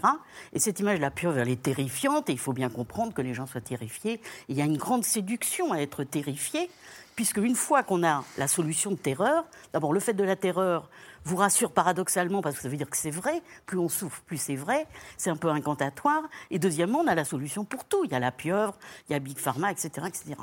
Et 0.53 0.59
cette 0.59 0.81
image 0.81 0.99
de 0.99 1.03
la 1.03 1.11
pieuvre, 1.11 1.39
elle 1.39 1.49
est 1.49 1.63
terrifiante, 1.63 2.29
et 2.29 2.33
il 2.33 2.39
faut 2.39 2.53
bien 2.53 2.69
comprendre 2.69 3.15
que 3.15 3.23
les 3.23 3.33
gens 3.33 3.47
soient 3.47 3.63
terrifiés. 3.63 4.21
Il 4.49 4.57
y 4.57 4.61
a 4.61 4.67
une 4.67 4.77
grande 4.77 5.03
séduction 5.03 5.73
à 5.73 5.79
être 5.79 6.05
terrifié, 6.05 6.69
puisque 7.17 7.39
une 7.39 7.55
fois 7.55 7.83
qu'on 7.83 8.05
a 8.05 8.23
la 8.37 8.49
solution 8.49 8.91
de 8.91 8.97
terreur, 8.97 9.47
d'abord 9.73 9.95
le 9.95 10.01
fait 10.01 10.15
de 10.15 10.25
la 10.25 10.37
terreur 10.37 10.91
vous 11.25 11.37
rassure 11.37 11.73
paradoxalement, 11.73 12.43
parce 12.43 12.57
que 12.57 12.63
ça 12.63 12.69
veut 12.69 12.77
dire 12.77 12.91
que 12.91 12.97
c'est 12.97 13.11
vrai, 13.11 13.43
plus 13.67 13.79
on 13.79 13.89
souffre, 13.89 14.23
plus 14.23 14.39
c'est 14.39 14.57
vrai, 14.57 14.87
c'est 15.17 15.31
un 15.31 15.37
peu 15.37 15.49
incantatoire, 15.49 16.23
et 16.51 16.59
deuxièmement, 16.59 17.01
on 17.01 17.07
a 17.07 17.15
la 17.15 17.25
solution 17.25 17.65
pour 17.65 17.85
tout, 17.85 18.05
il 18.05 18.11
y 18.11 18.15
a 18.15 18.21
la 18.21 18.33
pieuvre, 18.33 18.77
il 19.09 19.13
y 19.13 19.15
a 19.15 19.19
Big 19.19 19.39
Pharma, 19.39 19.73
etc., 19.73 20.07
etc. 20.07 20.35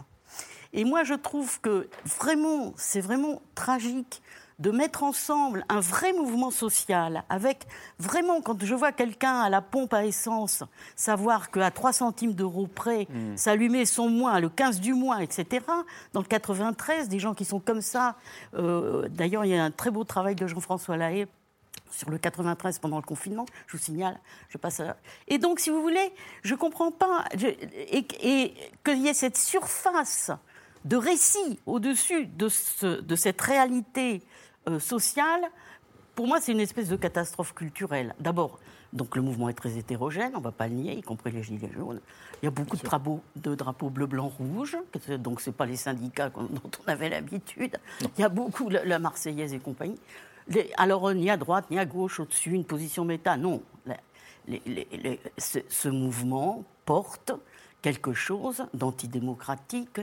Et 0.73 0.85
moi, 0.85 1.03
je 1.03 1.13
trouve 1.13 1.59
que 1.59 1.89
vraiment, 2.05 2.73
c'est 2.77 3.01
vraiment 3.01 3.41
tragique 3.55 4.21
de 4.61 4.71
mettre 4.71 5.03
ensemble 5.03 5.65
un 5.69 5.79
vrai 5.79 6.13
mouvement 6.13 6.51
social 6.51 7.23
avec 7.29 7.65
vraiment, 7.99 8.41
quand 8.41 8.63
je 8.63 8.75
vois 8.75 8.91
quelqu'un 8.91 9.39
à 9.41 9.49
la 9.49 9.61
pompe 9.61 9.93
à 9.93 10.05
essence, 10.05 10.63
savoir 10.95 11.49
qu'à 11.51 11.71
3 11.71 11.93
centimes 11.93 12.33
d'euros 12.33 12.67
près, 12.67 13.07
Mm. 13.09 13.35
s'allumer 13.37 13.85
son 13.85 14.07
mois, 14.09 14.39
le 14.39 14.49
15 14.49 14.79
du 14.79 14.93
mois, 14.93 15.23
etc. 15.23 15.65
Dans 16.13 16.21
le 16.21 16.27
93, 16.27 17.09
des 17.09 17.19
gens 17.19 17.33
qui 17.33 17.43
sont 17.45 17.59
comme 17.59 17.81
ça. 17.81 18.15
euh, 18.53 19.07
D'ailleurs, 19.09 19.45
il 19.45 19.51
y 19.51 19.55
a 19.57 19.63
un 19.63 19.71
très 19.71 19.89
beau 19.91 20.03
travail 20.03 20.35
de 20.35 20.45
Jean-François 20.47 20.95
Lahaye 20.95 21.25
sur 21.89 22.09
le 22.09 22.17
93 22.17 22.79
pendant 22.79 22.97
le 22.97 23.01
confinement, 23.03 23.45
je 23.67 23.75
vous 23.77 23.83
signale, 23.83 24.17
je 24.49 24.57
passe 24.57 24.79
à... 24.79 24.95
Et 25.27 25.37
donc, 25.39 25.59
si 25.59 25.69
vous 25.69 25.81
voulez, 25.81 26.13
je 26.43 26.53
ne 26.53 26.59
comprends 26.59 26.91
pas, 26.91 27.25
je- 27.35 27.47
et, 27.47 28.05
et 28.21 28.53
qu'il 28.85 28.99
y 28.99 29.07
ait 29.09 29.13
cette 29.13 29.37
surface 29.37 30.31
de 30.85 30.95
récit 30.95 31.59
au-dessus 31.65 32.27
de, 32.27 32.47
ce- 32.49 33.01
de 33.01 33.15
cette 33.15 33.41
réalité 33.41 34.23
euh, 34.67 34.79
sociale, 34.79 35.41
pour 36.15 36.27
moi, 36.27 36.39
c'est 36.41 36.51
une 36.51 36.59
espèce 36.59 36.89
de 36.89 36.95
catastrophe 36.95 37.53
culturelle. 37.53 38.13
D'abord, 38.19 38.59
donc 38.93 39.15
le 39.15 39.21
mouvement 39.21 39.49
est 39.49 39.53
très 39.53 39.77
hétérogène, 39.77 40.31
on 40.35 40.39
ne 40.39 40.43
va 40.43 40.51
pas 40.51 40.67
le 40.67 40.75
nier, 40.75 40.93
y 40.93 41.01
compris 41.01 41.31
les 41.31 41.41
Gilets 41.41 41.71
jaunes. 41.71 42.01
Il 42.41 42.45
y 42.45 42.47
a 42.47 42.51
beaucoup 42.51 42.75
de 42.75 42.83
drapeaux, 42.83 43.21
de 43.37 43.55
drapeaux 43.55 43.89
bleu, 43.89 44.05
blanc, 44.05 44.27
rouge, 44.27 44.77
donc 45.19 45.41
ce 45.41 45.49
pas 45.49 45.65
les 45.65 45.77
syndicats 45.77 46.29
dont 46.35 46.71
on 46.85 46.87
avait 46.89 47.09
l'habitude. 47.09 47.77
Il 48.17 48.21
y 48.21 48.23
a 48.23 48.29
beaucoup, 48.29 48.69
la, 48.69 48.83
la 48.83 48.99
Marseillaise 48.99 49.53
et 49.53 49.59
compagnie. 49.59 49.99
alors, 50.77 51.13
ni 51.13 51.29
à 51.29 51.37
droite, 51.37 51.65
ni 51.71 51.79
à 51.79 51.85
gauche, 51.85 52.19
au-dessus, 52.19 52.51
une 52.51 52.65
position 52.65 53.05
méta. 53.05 53.37
Non. 53.37 53.63
ce, 55.37 55.87
mouvement 55.87 56.65
porte 56.85 57.31
quelque 57.81 58.13
chose 58.13 58.63
d'antidémocratique 58.73 60.01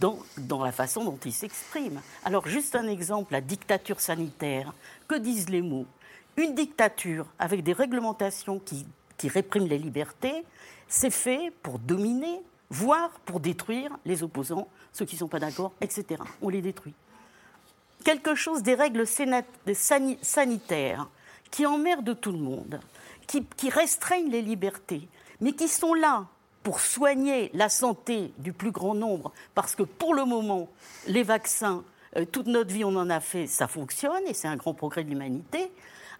dans, 0.00 0.18
la 0.64 0.72
façon 0.72 1.04
dont 1.04 1.18
il 1.24 1.32
s'exprime. 1.32 2.00
Alors, 2.24 2.46
juste 2.46 2.76
un 2.76 2.88
exemple, 2.88 3.32
la 3.32 3.40
dictature 3.40 4.00
sanitaire. 4.00 4.72
Que 5.08 5.16
disent 5.16 5.48
les 5.48 5.62
mots? 5.62 5.86
Une 6.36 6.54
dictature 6.54 7.26
avec 7.38 7.62
des 7.62 7.72
réglementations 7.72 8.60
qui, 8.60 8.86
répriment 9.28 9.66
les 9.66 9.78
libertés, 9.78 10.44
c'est 10.88 11.10
fait 11.10 11.52
pour 11.62 11.78
dominer, 11.78 12.40
voire 12.70 13.10
pour 13.24 13.40
détruire 13.40 13.90
les 14.04 14.22
opposants, 14.22 14.68
ceux 14.92 15.04
qui 15.04 15.16
ne 15.16 15.20
sont 15.20 15.28
pas 15.28 15.40
d'accord, 15.40 15.72
etc. 15.80 16.22
On 16.40 16.48
les 16.48 16.62
détruit. 16.62 16.94
Quelque 18.04 18.36
chose 18.36 18.62
des 18.62 18.74
règles 18.74 19.04
sanitaires 19.06 21.08
qui 21.50 21.66
emmerdent 21.66 22.20
tout 22.20 22.30
le 22.30 22.38
monde, 22.38 22.78
qui 23.26 23.70
restreignent 23.70 24.30
les 24.30 24.42
libertés, 24.42 25.08
mais 25.40 25.52
qui 25.52 25.66
sont 25.66 25.94
là 25.94 26.26
pour 26.66 26.80
soigner 26.80 27.48
la 27.54 27.68
santé 27.68 28.32
du 28.38 28.52
plus 28.52 28.72
grand 28.72 28.96
nombre, 28.96 29.30
parce 29.54 29.76
que 29.76 29.84
pour 29.84 30.14
le 30.14 30.24
moment, 30.24 30.68
les 31.06 31.22
vaccins, 31.22 31.84
euh, 32.16 32.24
toute 32.24 32.48
notre 32.48 32.74
vie 32.74 32.82
on 32.82 32.96
en 32.96 33.08
a 33.08 33.20
fait, 33.20 33.46
ça 33.46 33.68
fonctionne 33.68 34.26
et 34.26 34.34
c'est 34.34 34.48
un 34.48 34.56
grand 34.56 34.74
progrès 34.74 35.04
de 35.04 35.08
l'humanité. 35.08 35.70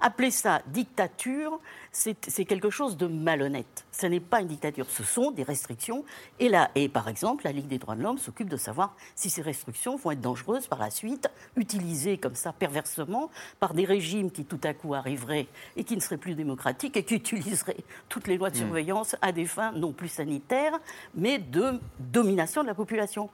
Appeler 0.00 0.30
ça 0.30 0.62
dictature, 0.66 1.58
c'est 1.92 2.44
quelque 2.44 2.70
chose 2.70 2.96
de 2.96 3.06
malhonnête. 3.06 3.86
Ce 3.92 4.06
n'est 4.06 4.20
pas 4.20 4.40
une 4.40 4.48
dictature, 4.48 4.86
ce 4.90 5.02
sont 5.02 5.30
des 5.30 5.42
restrictions. 5.42 6.04
Et, 6.38 6.48
là, 6.48 6.70
et 6.74 6.88
par 6.88 7.08
exemple, 7.08 7.44
la 7.44 7.52
Ligue 7.52 7.68
des 7.68 7.78
droits 7.78 7.94
de 7.94 8.02
l'homme 8.02 8.18
s'occupe 8.18 8.48
de 8.48 8.56
savoir 8.56 8.94
si 9.14 9.30
ces 9.30 9.42
restrictions 9.42 9.96
vont 9.96 10.10
être 10.10 10.20
dangereuses 10.20 10.66
par 10.66 10.78
la 10.78 10.90
suite, 10.90 11.28
utilisées 11.56 12.18
comme 12.18 12.34
ça 12.34 12.52
perversement 12.52 13.30
par 13.60 13.72
des 13.72 13.84
régimes 13.84 14.30
qui 14.30 14.44
tout 14.44 14.60
à 14.64 14.74
coup 14.74 14.94
arriveraient 14.94 15.46
et 15.76 15.84
qui 15.84 15.96
ne 15.96 16.00
seraient 16.00 16.18
plus 16.18 16.34
démocratiques 16.34 16.96
et 16.96 17.04
qui 17.04 17.14
utiliseraient 17.14 17.84
toutes 18.08 18.26
les 18.26 18.36
lois 18.36 18.50
de 18.50 18.56
hmm. 18.56 18.60
surveillance 18.60 19.16
à 19.22 19.32
des 19.32 19.46
fins 19.46 19.72
non 19.72 19.92
plus 19.92 20.08
sanitaires, 20.08 20.78
mais 21.14 21.38
de 21.38 21.80
domination 21.98 22.62
de 22.62 22.66
la 22.66 22.74
population. 22.74 23.30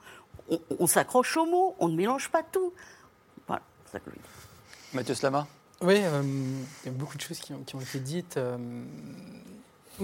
On, 0.79 0.87
s'accroche 0.87 1.37
aux 1.37 1.45
mots, 1.45 1.75
on 1.79 1.87
ne 1.87 1.95
mélange 1.95 2.29
pas 2.29 2.43
tout. 2.43 2.73
Voilà, 3.47 3.63
c'est 3.85 3.93
ça 3.93 3.99
que 3.99 4.11
je 4.11 4.15
dis. 4.15 4.21
Mathieu 4.93 5.15
Slama? 5.15 5.47
Oui, 5.83 5.99
euh, 6.01 6.21
il 6.83 6.91
y 6.91 6.95
a 6.95 6.97
beaucoup 6.97 7.17
de 7.17 7.21
choses 7.21 7.39
qui 7.39 7.53
ont, 7.53 7.79
été 7.79 7.99
dites. 7.99 8.37
Euh, 8.37 8.57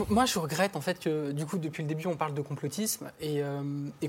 moi, 0.10 0.26
je 0.26 0.38
regrette 0.38 0.76
en 0.76 0.82
fait 0.82 1.00
que 1.00 1.32
du 1.32 1.46
coup, 1.46 1.58
depuis 1.58 1.84
le 1.84 1.90
début, 1.90 2.06
on 2.08 2.18
parle 2.18 2.34
de 2.34 2.42
complotisme 2.42 3.10
et, 3.22 3.42
euh, 3.42 3.62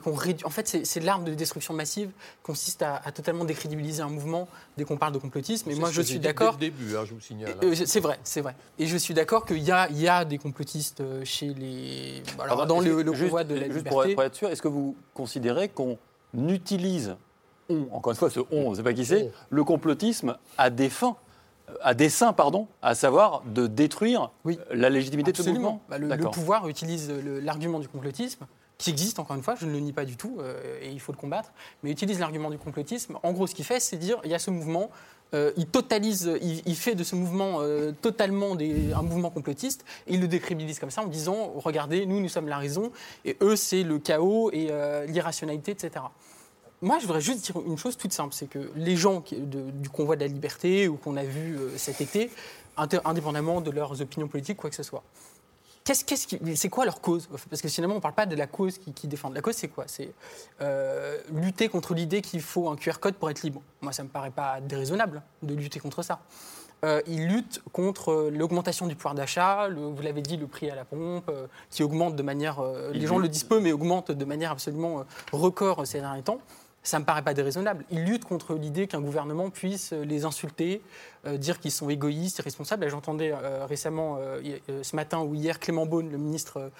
qu'on 0.02 0.12
réduit. 0.12 0.44
En 0.44 0.50
fait, 0.50 0.84
c'est 0.84 1.00
l'arme 1.00 1.24
de 1.24 1.32
destruction 1.32 1.72
massive 1.72 2.10
consiste 2.42 2.82
à, 2.82 3.00
totalement 3.12 3.44
décrédibiliser 3.44 4.02
un 4.02 4.08
mouvement 4.08 4.48
dès 4.76 4.84
qu'on 4.84 4.96
parle 4.96 5.12
de 5.12 5.18
complotisme. 5.18 5.70
Et 5.70 5.76
moi, 5.76 5.90
je 5.92 6.02
suis 6.02 6.18
d'accord. 6.18 6.56
Dès 6.56 6.66
le 6.66 6.72
début, 6.72 6.96
hein, 6.96 7.04
je 7.06 7.14
vous 7.14 7.20
signale. 7.20 7.54
c'est 7.74 8.00
vrai, 8.00 8.18
c'est 8.24 8.40
vrai. 8.40 8.56
Et 8.78 8.86
je 8.86 8.96
suis 8.96 9.14
d'accord 9.14 9.46
qu'il 9.46 9.58
y, 9.58 9.70
y 9.70 10.08
a, 10.08 10.24
des 10.24 10.38
complotistes 10.38 11.02
chez 11.24 11.54
les. 11.54 12.22
Alors, 12.40 12.66
dans 12.66 12.80
le, 12.80 13.02
le 13.02 13.12
convoi 13.12 13.44
de 13.44 13.54
la 13.54 13.66
juste 13.66 13.76
liberté. 13.86 14.14
Pour, 14.14 14.24
être 14.24 14.34
sûr, 14.34 14.48
est-ce 14.50 14.62
que 14.62 14.68
vous 14.68 14.96
considérez 15.14 15.68
qu'on 15.68 15.98
utilise, 16.36 17.16
encore 17.92 18.10
une 18.10 18.18
fois, 18.18 18.28
ce 18.28 18.40
on, 18.40 18.46
on 18.50 18.70
ne 18.70 18.74
sait 18.74 18.82
pas 18.82 18.92
qui 18.92 19.06
c'est, 19.06 19.30
le 19.48 19.62
complotisme 19.62 20.36
à 20.58 20.68
des 20.68 20.90
fins 20.90 21.16
à 21.82 21.94
dessein, 21.94 22.32
pardon, 22.32 22.66
à 22.82 22.94
savoir 22.94 23.42
de 23.46 23.66
détruire 23.66 24.30
la 24.70 24.90
légitimité 24.90 25.32
de 25.32 25.36
ce 25.36 25.48
mouvement 25.50 25.80
bah, 25.88 25.98
le, 25.98 26.16
pouvoir 26.30 26.68
utilise 26.68 27.10
l'argument 27.42 27.78
du 27.78 27.88
complotisme, 27.88 28.46
qui 28.80 28.90
existe 28.90 29.18
encore 29.18 29.36
une 29.36 29.42
fois, 29.42 29.54
je 29.54 29.66
ne 29.66 29.72
le 29.72 29.78
nie 29.78 29.92
pas 29.92 30.06
du 30.06 30.16
tout, 30.16 30.38
euh, 30.40 30.80
et 30.80 30.90
il 30.90 31.00
faut 31.00 31.12
le 31.12 31.18
combattre, 31.18 31.52
mais 31.82 31.90
utilise 31.90 32.18
l'argument 32.18 32.50
du 32.50 32.58
complotisme. 32.58 33.18
En 33.22 33.32
gros, 33.32 33.46
ce 33.46 33.54
qu'il 33.54 33.64
fait, 33.64 33.78
c'est 33.78 33.98
dire 33.98 34.18
il 34.24 34.30
y 34.30 34.34
a 34.34 34.38
ce 34.38 34.50
mouvement, 34.50 34.90
euh, 35.34 35.52
il 35.58 35.66
totalise, 35.66 36.32
il, 36.42 36.76
fait 36.76 36.94
de 36.94 37.04
ce 37.04 37.14
mouvement 37.14 37.58
euh, 37.60 37.92
totalement 37.92 38.52
un 38.52 39.02
mouvement 39.02 39.30
complotiste, 39.30 39.84
et 40.06 40.14
il 40.14 40.20
le 40.20 40.28
décrédibilise 40.28 40.78
comme 40.78 40.90
ça 40.90 41.02
en 41.02 41.06
disant 41.06 41.52
regardez, 41.56 42.06
nous, 42.06 42.20
nous 42.20 42.28
sommes 42.28 42.48
la 42.48 42.56
raison, 42.56 42.90
et 43.26 43.36
eux, 43.42 43.54
c'est 43.54 43.82
le 43.82 43.98
chaos 43.98 44.50
et 44.50 44.70
l'irrationalité, 45.06 45.72
etc. 45.72 46.06
Moi, 46.82 46.98
je 46.98 47.06
voudrais 47.06 47.20
juste 47.20 47.44
dire 47.44 47.60
une 47.66 47.76
chose 47.76 47.96
toute 47.98 48.12
simple, 48.12 48.32
c'est 48.32 48.48
que 48.48 48.70
les 48.74 48.96
gens 48.96 49.22
du 49.30 49.88
convoi 49.90 50.16
de 50.16 50.22
la 50.22 50.28
liberté 50.28 50.88
ou 50.88 50.96
qu'on 50.96 51.16
a 51.18 51.24
vu 51.24 51.56
euh, 51.56 51.76
cet 51.76 52.00
été, 52.00 52.30
indépendamment 53.04 53.60
de 53.60 53.70
leurs 53.70 54.00
opinions 54.00 54.28
politiques, 54.28 54.56
quoi 54.56 54.70
que 54.70 54.76
ce 54.76 54.82
soit, 54.82 55.02
c'est 55.84 56.68
quoi 56.70 56.86
leur 56.86 57.02
cause? 57.02 57.28
Parce 57.50 57.60
que 57.60 57.68
finalement, 57.68 57.96
on 57.96 57.98
ne 57.98 58.02
parle 58.02 58.14
pas 58.14 58.24
de 58.24 58.34
la 58.36 58.46
cause 58.46 58.78
qui, 58.78 58.92
qui 58.92 59.08
défendent. 59.08 59.34
La 59.34 59.42
cause, 59.42 59.56
c'est 59.56 59.68
quoi? 59.68 59.84
C'est 59.88 60.12
euh, 60.62 61.18
lutter 61.32 61.68
contre 61.68 61.92
l'idée 61.92 62.22
qu'il 62.22 62.40
faut 62.40 62.68
un 62.70 62.76
QR 62.76 62.98
code 62.98 63.14
pour 63.16 63.28
être 63.28 63.42
libre. 63.42 63.60
Moi, 63.82 63.92
ça 63.92 64.02
ne 64.02 64.08
me 64.08 64.12
paraît 64.12 64.30
pas 64.30 64.60
déraisonnable 64.62 65.22
de 65.42 65.54
lutter 65.54 65.80
contre 65.80 66.02
ça. 66.02 66.20
Euh, 66.82 67.02
ils 67.06 67.26
luttent 67.26 67.60
contre 67.72 68.30
l'augmentation 68.32 68.86
du 68.86 68.94
pouvoir 68.94 69.14
d'achat, 69.14 69.68
vous 69.68 70.00
l'avez 70.00 70.22
dit, 70.22 70.38
le 70.38 70.46
prix 70.46 70.70
à 70.70 70.74
la 70.74 70.86
pompe, 70.86 71.30
qui 71.68 71.82
augmente 71.82 72.16
de 72.16 72.22
manière, 72.22 72.62
les 72.92 73.06
gens 73.06 73.18
le 73.18 73.28
disent 73.28 73.44
peu, 73.44 73.60
mais 73.60 73.72
augmente 73.72 74.12
de 74.12 74.24
manière 74.24 74.52
absolument 74.52 75.04
record 75.32 75.86
ces 75.86 76.00
derniers 76.00 76.22
temps 76.22 76.40
ça 76.82 76.96
ne 76.96 77.02
me 77.02 77.06
paraît 77.06 77.22
pas 77.22 77.34
déraisonnable. 77.34 77.84
Ils 77.90 78.04
luttent 78.04 78.24
contre 78.24 78.54
l'idée 78.54 78.86
qu'un 78.86 79.00
gouvernement 79.00 79.50
puisse 79.50 79.92
les 79.92 80.24
insulter, 80.24 80.80
euh, 81.26 81.36
dire 81.36 81.60
qu'ils 81.60 81.72
sont 81.72 81.90
égoïstes, 81.90 82.38
irresponsables. 82.38 82.88
J'entendais 82.88 83.32
euh, 83.32 83.66
récemment, 83.66 84.16
euh, 84.18 84.40
ce 84.82 84.96
matin 84.96 85.20
ou 85.20 85.34
hier, 85.34 85.58
Clément 85.58 85.84
Beaune, 85.84 86.10
le 86.10 86.18
ministre 86.18 86.70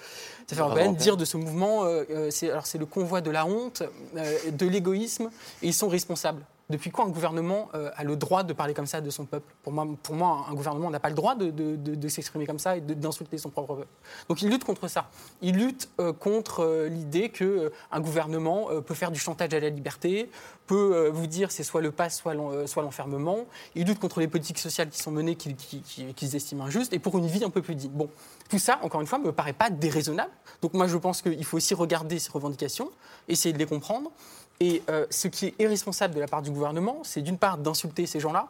des 0.47 0.53
Affaires 0.53 0.65
européennes, 0.65 0.95
dire 0.95 1.17
de 1.17 1.25
ce 1.25 1.37
mouvement, 1.37 1.85
c'est 2.29 2.77
le 2.77 2.85
convoi 2.85 3.21
de 3.21 3.29
la 3.29 3.45
honte, 3.45 3.83
de 4.15 4.65
l'égoïsme, 4.65 5.29
et 5.61 5.67
ils 5.67 5.73
sont 5.73 5.87
responsables. 5.87 6.41
Depuis 6.71 6.89
quand 6.89 7.05
un 7.05 7.09
gouvernement 7.09 7.69
euh, 7.75 7.91
a 7.95 8.03
le 8.03 8.15
droit 8.15 8.43
de 8.43 8.53
parler 8.53 8.73
comme 8.73 8.87
ça 8.87 9.01
de 9.01 9.09
son 9.09 9.25
peuple? 9.25 9.53
Pour 9.61 9.73
moi, 9.73 10.45
un 10.49 10.53
gouvernement 10.53 10.89
n'a 10.89 10.99
pas 10.99 11.09
le 11.09 11.15
droit 11.15 11.35
de, 11.35 12.07
s'exprimer 12.07 12.45
comme 12.45 12.59
ça 12.59 12.77
et 12.77 12.81
d'insulter 12.81 13.37
son 13.37 13.49
propre 13.49 13.75
peuple. 13.75 13.89
Donc 14.29 14.41
il 14.41 14.49
lutte 14.49 14.63
contre 14.63 14.87
ça. 14.87 15.09
Il 15.41 15.57
lutte 15.57 15.89
euh, 15.99 16.13
contre 16.13 16.61
euh, 16.63 16.87
l'idée 16.87 17.29
qu'un 17.29 17.99
gouvernement 17.99 18.69
peut 18.85 18.93
faire 18.93 19.11
du 19.11 19.19
chantage 19.19 19.53
à 19.53 19.59
la 19.59 19.69
liberté, 19.69 20.29
peut 20.67 21.09
vous 21.09 21.27
dire 21.27 21.51
c'est 21.51 21.63
soit 21.63 21.81
le 21.81 21.91
pass, 21.91 22.23
soit 22.65 22.83
l'enfermement. 22.83 23.45
Il 23.75 23.87
lutte 23.87 23.99
contre 23.99 24.19
les 24.21 24.27
politiques 24.27 24.59
sociales 24.59 24.89
qui 24.89 24.99
sont 24.99 25.11
menées, 25.11 25.35
qu'ils 25.35 26.35
estiment 26.35 26.65
injustes, 26.65 26.93
et 26.93 26.99
pour 26.99 27.17
une 27.17 27.27
vie 27.27 27.43
un 27.43 27.49
peu 27.49 27.61
plus 27.61 27.75
digne. 27.75 27.91
Bon, 27.91 28.09
tout 28.49 28.59
ça, 28.59 28.79
encore 28.81 29.01
une 29.01 29.07
fois, 29.07 29.19
ne 29.19 29.25
me 29.25 29.31
paraît 29.31 29.53
pas 29.53 29.69
déraisonnable. 29.69 30.31
Donc 30.61 30.73
moi, 30.73 30.87
je 30.87 30.97
pense 30.97 31.21
qu'il 31.21 31.43
faut 31.43 31.57
aussi 31.57 31.73
regarder 31.73 32.19
ces 32.19 32.31
revendications, 32.31 32.89
essayer 33.27 33.53
de 33.53 33.59
les 33.59 33.65
comprendre, 33.65 34.11
et 34.61 34.83
euh, 34.91 35.07
ce 35.09 35.27
qui 35.27 35.47
est 35.47 35.55
irresponsable 35.57 36.13
de 36.13 36.19
la 36.19 36.27
part 36.27 36.43
du 36.43 36.51
gouvernement, 36.51 36.99
c'est 37.03 37.23
d'une 37.23 37.39
part 37.39 37.57
d'insulter 37.57 38.05
ces 38.05 38.19
gens-là, 38.19 38.47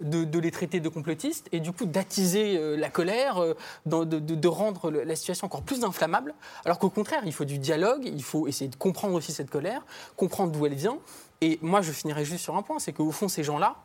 de, 0.00 0.38
les 0.38 0.50
traiter 0.50 0.80
de 0.80 0.88
complotistes 0.88 1.46
et 1.52 1.60
du 1.60 1.72
coup 1.72 1.84
d'attiser 1.84 2.56
euh, 2.56 2.74
la 2.74 2.88
colère, 2.88 3.36
euh, 3.36 3.54
de, 3.84 4.48
rendre 4.48 4.90
la 4.90 5.14
situation 5.14 5.44
encore 5.44 5.60
plus 5.60 5.84
inflammable, 5.84 6.34
alors 6.64 6.78
qu'au 6.78 6.88
contraire, 6.88 7.20
il 7.26 7.34
faut 7.34 7.44
du 7.44 7.58
dialogue, 7.58 8.00
il 8.06 8.22
faut 8.22 8.48
essayer 8.48 8.68
de 8.68 8.76
comprendre 8.76 9.12
aussi 9.12 9.30
cette 9.30 9.50
colère, 9.50 9.84
comprendre 10.16 10.52
d'où 10.52 10.64
elle 10.64 10.74
vient. 10.74 10.96
Et 11.42 11.58
moi, 11.60 11.82
je 11.82 11.92
finirai 11.92 12.24
juste 12.24 12.42
sur 12.42 12.56
un 12.56 12.62
point, 12.62 12.78
c'est 12.78 12.94
qu'au 12.94 13.10
fond, 13.10 13.28
ces 13.28 13.44
gens-là, 13.44 13.76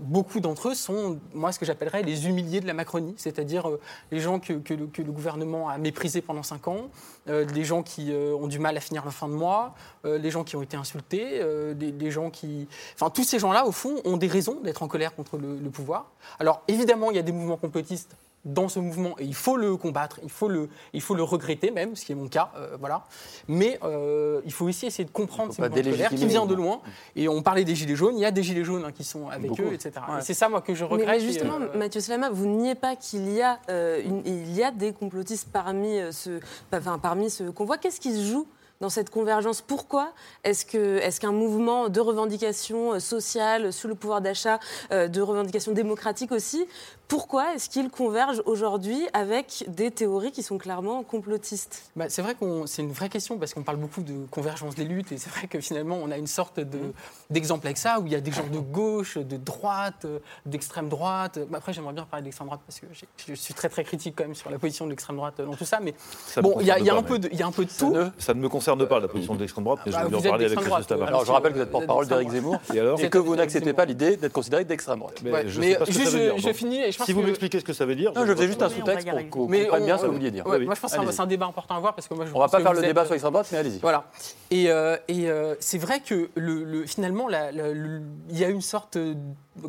beaucoup 0.00 0.40
d'entre 0.40 0.68
eux 0.68 0.74
sont, 0.74 1.18
moi, 1.34 1.52
ce 1.52 1.58
que 1.58 1.66
j'appellerais 1.66 2.02
les 2.02 2.28
humiliés 2.28 2.60
de 2.60 2.66
la 2.66 2.74
Macronie, 2.74 3.14
c'est-à-dire 3.16 3.68
euh, 3.68 3.80
les 4.10 4.20
gens 4.20 4.38
que, 4.38 4.52
le, 4.52 5.12
gouvernement 5.12 5.68
a 5.68 5.78
méprisés 5.78 6.22
pendant 6.22 6.42
cinq 6.42 6.68
ans, 6.68 6.90
euh, 7.28 7.44
les 7.54 7.64
gens 7.64 7.82
qui 7.82 8.12
euh, 8.12 8.34
ont 8.34 8.46
du 8.46 8.58
mal 8.58 8.76
à 8.76 8.80
finir 8.80 9.04
la 9.04 9.10
fin 9.10 9.28
de 9.28 9.34
mois, 9.34 9.74
les 10.04 10.30
gens 10.30 10.44
qui 10.44 10.54
ont 10.54 10.62
été 10.62 10.76
insultés, 10.76 11.40
des, 11.74 12.10
gens 12.10 12.30
qui... 12.30 12.68
Enfin, 12.94 13.10
tous 13.10 13.24
ces 13.24 13.38
gens-là, 13.40 13.66
au 13.66 13.72
fond, 13.72 14.00
ont 14.04 14.16
des 14.16 14.28
raisons 14.28 14.60
d'être 14.60 14.82
en 14.82 14.88
colère 14.88 15.14
contre 15.14 15.36
le, 15.36 15.56
le 15.58 15.70
pouvoir. 15.70 16.12
Alors, 16.38 16.62
évidemment, 16.68 17.10
il 17.10 17.16
y 17.16 17.18
a 17.18 17.22
des 17.22 17.32
mouvements 17.32 17.56
complotistes 17.56 18.16
dans 18.46 18.68
ce 18.68 18.78
mouvement 18.78 19.16
et 19.18 19.24
il 19.24 19.34
faut 19.34 19.56
le 19.56 19.76
combattre, 19.76 20.20
il 20.22 20.30
faut 20.30 20.48
le, 20.48 20.68
il 20.92 21.02
faut 21.02 21.14
le 21.14 21.22
regretter 21.24 21.72
même, 21.72 21.96
ce 21.96 22.04
qui 22.04 22.12
est 22.12 22.14
mon 22.14 22.28
cas, 22.28 22.52
euh, 22.56 22.76
voilà. 22.78 23.04
Mais 23.48 23.78
euh, 23.82 24.40
il 24.46 24.52
faut 24.52 24.66
aussi 24.66 24.86
essayer 24.86 25.04
de 25.04 25.10
comprendre 25.10 25.52
ces 25.52 25.60
mouvements 25.60 25.90
colère 25.90 26.10
qui 26.10 26.26
vient 26.26 26.46
de 26.46 26.54
loin. 26.54 26.80
Et 27.16 27.28
on 27.28 27.42
parlait 27.42 27.64
des 27.64 27.74
gilets 27.74 27.96
jaunes, 27.96 28.16
il 28.16 28.20
y 28.20 28.24
a 28.24 28.30
des 28.30 28.44
gilets 28.44 28.64
jaunes 28.64 28.84
hein, 28.84 28.92
qui 28.92 29.04
sont 29.04 29.28
avec 29.28 29.50
eux, 29.60 29.72
etc. 29.72 29.92
c'est 30.20 30.34
ça 30.34 30.48
moi 30.48 30.60
que 30.60 30.74
je 30.74 30.84
regrette. 30.84 31.20
Mais, 31.20 31.20
justement, 31.20 31.58
euh, 31.60 31.76
Mathieu 31.76 32.00
Slama, 32.00 32.30
vous 32.30 32.46
niez 32.46 32.76
pas 32.76 32.94
qu'il 32.94 33.28
y 33.32 33.42
a, 33.42 33.58
il 33.68 34.52
y 34.54 34.62
a 34.62 34.70
des 34.70 34.92
complotistes 34.92 35.48
parmi 35.52 35.98
ce, 36.12 36.40
enfin, 36.72 36.98
parmi 36.98 37.28
ce 37.30 37.44
convoi. 37.44 37.78
Qu'est-ce 37.78 38.00
qui 38.00 38.14
se 38.14 38.22
joue 38.22 38.46
dans 38.80 38.90
cette 38.90 39.10
convergence? 39.10 39.60
Pourquoi 39.60 40.12
est-ce 40.44 40.64
qu'un 40.64 41.30
est 41.30 41.32
mouvement 41.32 41.88
de 41.88 42.00
revendication 42.00 43.00
sociale, 43.00 43.72
sous 43.72 43.88
le 43.88 43.96
pouvoir 43.96 44.20
d'achat, 44.20 44.60
de 44.90 45.20
revendication 45.20 45.72
démocratique 45.72 46.30
aussi, 46.30 46.64
Pourquoi 47.08 47.54
est-ce 47.54 47.68
qu'ils 47.70 47.88
convergent 47.88 48.42
aujourd'hui 48.46 49.06
avec 49.12 49.64
des 49.68 49.92
théories 49.92 50.32
qui 50.32 50.42
sont 50.42 50.58
clairement 50.58 51.04
complotistes? 51.04 51.84
Bah, 51.94 52.06
C'est 52.08 52.20
vrai 52.20 52.34
que 52.34 52.66
c'est 52.66 52.82
une 52.82 52.90
vraie 52.90 53.08
question 53.08 53.38
parce 53.38 53.54
qu'on 53.54 53.62
parle 53.62 53.76
beaucoup 53.78 54.02
de 54.02 54.26
convergence 54.32 54.74
des 54.74 54.84
luttes 54.84 55.12
et 55.12 55.16
c'est 55.18 55.30
vrai 55.30 55.46
que 55.46 55.60
finalement 55.60 56.00
on 56.02 56.10
a 56.10 56.16
une 56.18 56.26
sorte 56.26 56.58
de, 56.58 56.64
Mm. 56.78 56.92
d'exemple 57.30 57.66
avec 57.68 57.78
ça 57.78 58.00
où 58.00 58.06
il 58.06 58.12
y 58.12 58.16
a 58.16 58.20
des 58.20 58.32
gens 58.32 58.46
de 58.52 58.58
gauche, 58.58 59.18
de 59.18 59.36
droite, 59.36 60.04
euh, 60.04 60.18
d'extrême 60.46 60.88
droite. 60.88 61.38
Bah, 61.48 61.58
après 61.58 61.72
j'aimerais 61.72 61.92
bien 61.92 62.04
parler 62.10 62.24
d'extrême 62.24 62.48
droite 62.48 62.62
parce 62.66 62.80
que 62.80 62.86
j'ai- 62.92 63.06
je 63.28 63.34
suis 63.34 63.54
très 63.54 63.68
très 63.68 63.84
critique 63.84 64.14
quand 64.16 64.24
même 64.24 64.34
sur 64.34 64.50
la 64.50 64.58
position 64.58 64.84
de 64.86 64.90
l'extrême 64.90 65.14
droite 65.16 65.40
dans 65.40 65.54
tout 65.54 65.64
ça. 65.64 65.78
Mais 65.80 65.94
Ça 66.26 66.42
bon, 66.42 66.56
il 66.60 66.66
y, 66.66 66.72
a- 66.72 66.74
concerne 66.74 66.84
il 66.84 66.86
y 66.86 66.90
a 66.90 66.92
pas, 66.94 66.98
un 66.98 67.02
peu 67.04 67.18
de, 67.20 67.28
il 67.30 67.38
y 67.38 67.42
a 67.42 67.46
un 67.46 67.52
peu 67.52 67.64
de 67.64 67.70
tout. 67.70 67.94
Ça 68.18 68.34
ne 68.34 68.40
me 68.40 68.48
concerne 68.48 68.84
pas, 68.84 68.98
la 68.98 69.06
position 69.06 69.36
de 69.36 69.40
l'extrême 69.40 69.62
droite, 69.62 69.78
mais 69.86 69.92
Bah, 69.92 69.98
je 70.00 70.04
veux 70.08 70.10
vous 70.16 70.26
en 70.26 70.30
parler 70.30 70.46
avec 70.46 70.58
Christophe 70.58 70.68
droite, 70.70 70.88
Tabar. 70.88 71.06
Alors, 71.08 71.24
je 71.24 71.30
rappelle 71.30 71.52
que 71.52 71.58
vous 71.58 71.62
êtes 71.62 71.70
porte-parole 71.70 72.08
d'Éric 72.08 72.30
Zemmour 72.30 72.56
Et 72.74 72.80
alors 72.80 73.00
et 73.00 73.08
que 73.10 73.18
vous 73.18 73.36
n'acceptez 73.36 73.72
pas 73.74 73.84
l'idée 73.84 74.16
d'être 74.16 74.32
considéré 74.32 74.64
d'extrême 74.64 74.98
droite. 74.98 75.20
Mais 75.22 75.30
Ouais, 75.32 75.48
je 75.48 75.60
mais 75.60 75.72
sais 75.74 75.78
pas 75.78 75.84
ce 75.86 75.90
que 75.90 75.96
juste, 75.96 76.04
ça 76.06 76.10
veut 76.10 76.18
je- 76.18 76.30
dire. 76.30 76.38
je 76.38 76.46
donc. 76.46 76.54
finis 76.56 76.80
et 76.82 76.92
je 76.96 76.98
pense 77.00 77.06
si 77.06 77.12
vous 77.12 77.20
que- 77.20 77.26
m'expliquez 77.26 77.60
ce 77.60 77.64
que 77.64 77.72
ça 77.74 77.84
veut 77.84 77.94
dire. 77.94 78.10
Non, 78.14 78.24
je 78.24 78.32
faisais 78.32 78.46
juste 78.46 78.62
un 78.62 78.70
sous-texte 78.70 79.06
pour 79.08 79.18
qu'on 79.18 79.46
comprenne 79.46 79.66
on- 79.70 79.84
bien 79.84 79.96
ce 79.98 80.02
que 80.02 80.06
vous 80.06 80.12
vouliez 80.14 80.30
dire. 80.30 80.46
ouais, 80.46 80.58
Moi, 80.60 80.74
je 80.74 80.80
pense 80.80 80.90
que 80.96 81.12
c'est 81.12 81.20
un- 81.20 81.26
débat 81.26 81.46
important 81.46 81.76
à 81.76 81.80
voir 81.80 81.94
parce 81.94 82.08
que 82.08 82.14
moi, 82.14 82.24
je 82.26 82.32
On 82.34 82.38
va 82.38 82.48
pas 82.48 82.60
faire 82.60 82.72
le 82.72 82.78
êtes- 82.80 82.86
débat 82.86 83.04
sur 83.04 83.12
l'extrême 83.12 83.32
droite, 83.32 83.48
mais 83.52 83.58
allez-y. 83.58 83.78
Voilà. 83.80 84.04
Et, 84.50 84.70
euh, 84.70 84.96
et 85.08 85.28
euh, 85.28 85.54
c'est 85.60 85.78
vrai 85.78 86.00
que 86.00 86.30
le, 86.36 86.64
le- 86.64 86.86
finalement, 86.86 87.28
il 87.28 88.38
y 88.38 88.44
a 88.44 88.48
une 88.48 88.62
sorte 88.62 88.96
euh, 88.96 89.14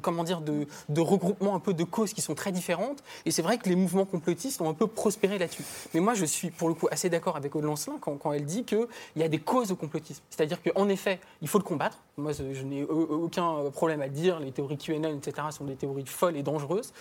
comment 0.01 0.23
dire, 0.23 0.41
de, 0.41 0.67
de 0.89 1.01
regroupement 1.01 1.55
un 1.55 1.59
peu 1.59 1.73
de 1.73 1.83
causes 1.83 2.13
qui 2.13 2.21
sont 2.21 2.35
très 2.35 2.51
différentes. 2.51 3.03
Et 3.25 3.31
c'est 3.31 3.41
vrai 3.41 3.57
que 3.57 3.69
les 3.69 3.75
mouvements 3.75 4.05
complotistes 4.05 4.61
ont 4.61 4.69
un 4.69 4.73
peu 4.73 4.87
prospéré 4.87 5.37
là-dessus. 5.37 5.63
Mais 5.93 5.99
moi, 5.99 6.13
je 6.13 6.25
suis 6.25 6.49
pour 6.51 6.67
le 6.67 6.73
coup 6.73 6.87
assez 6.91 7.09
d'accord 7.09 7.35
avec 7.35 7.55
Aude 7.55 7.63
Lancelin 7.65 7.97
quand, 7.99 8.33
elle 8.33 8.45
dit 8.45 8.63
qu'il 8.63 8.87
y 9.15 9.23
a 9.23 9.27
des 9.27 9.39
causes 9.39 9.71
au 9.71 9.75
complotisme. 9.75 10.21
C'est-à-dire 10.29 10.61
qu'en 10.61 10.89
effet, 10.89 11.19
il 11.41 11.47
faut 11.47 11.57
le 11.57 11.63
combattre. 11.63 11.97
Moi, 12.17 12.31
je, 12.33 12.63
n'ai 12.63 12.83
au- 12.83 13.25
aucun 13.25 13.69
problème 13.71 14.01
à 14.01 14.09
dire. 14.09 14.39
Les 14.39 14.51
théories 14.51 14.77
QAnon, 14.77 15.17
etc., 15.17 15.47
sont 15.51 15.65
des 15.65 15.75
théories 15.75 16.05
folles 16.05 16.37
et 16.37 16.43
dangereuses. 16.43 16.91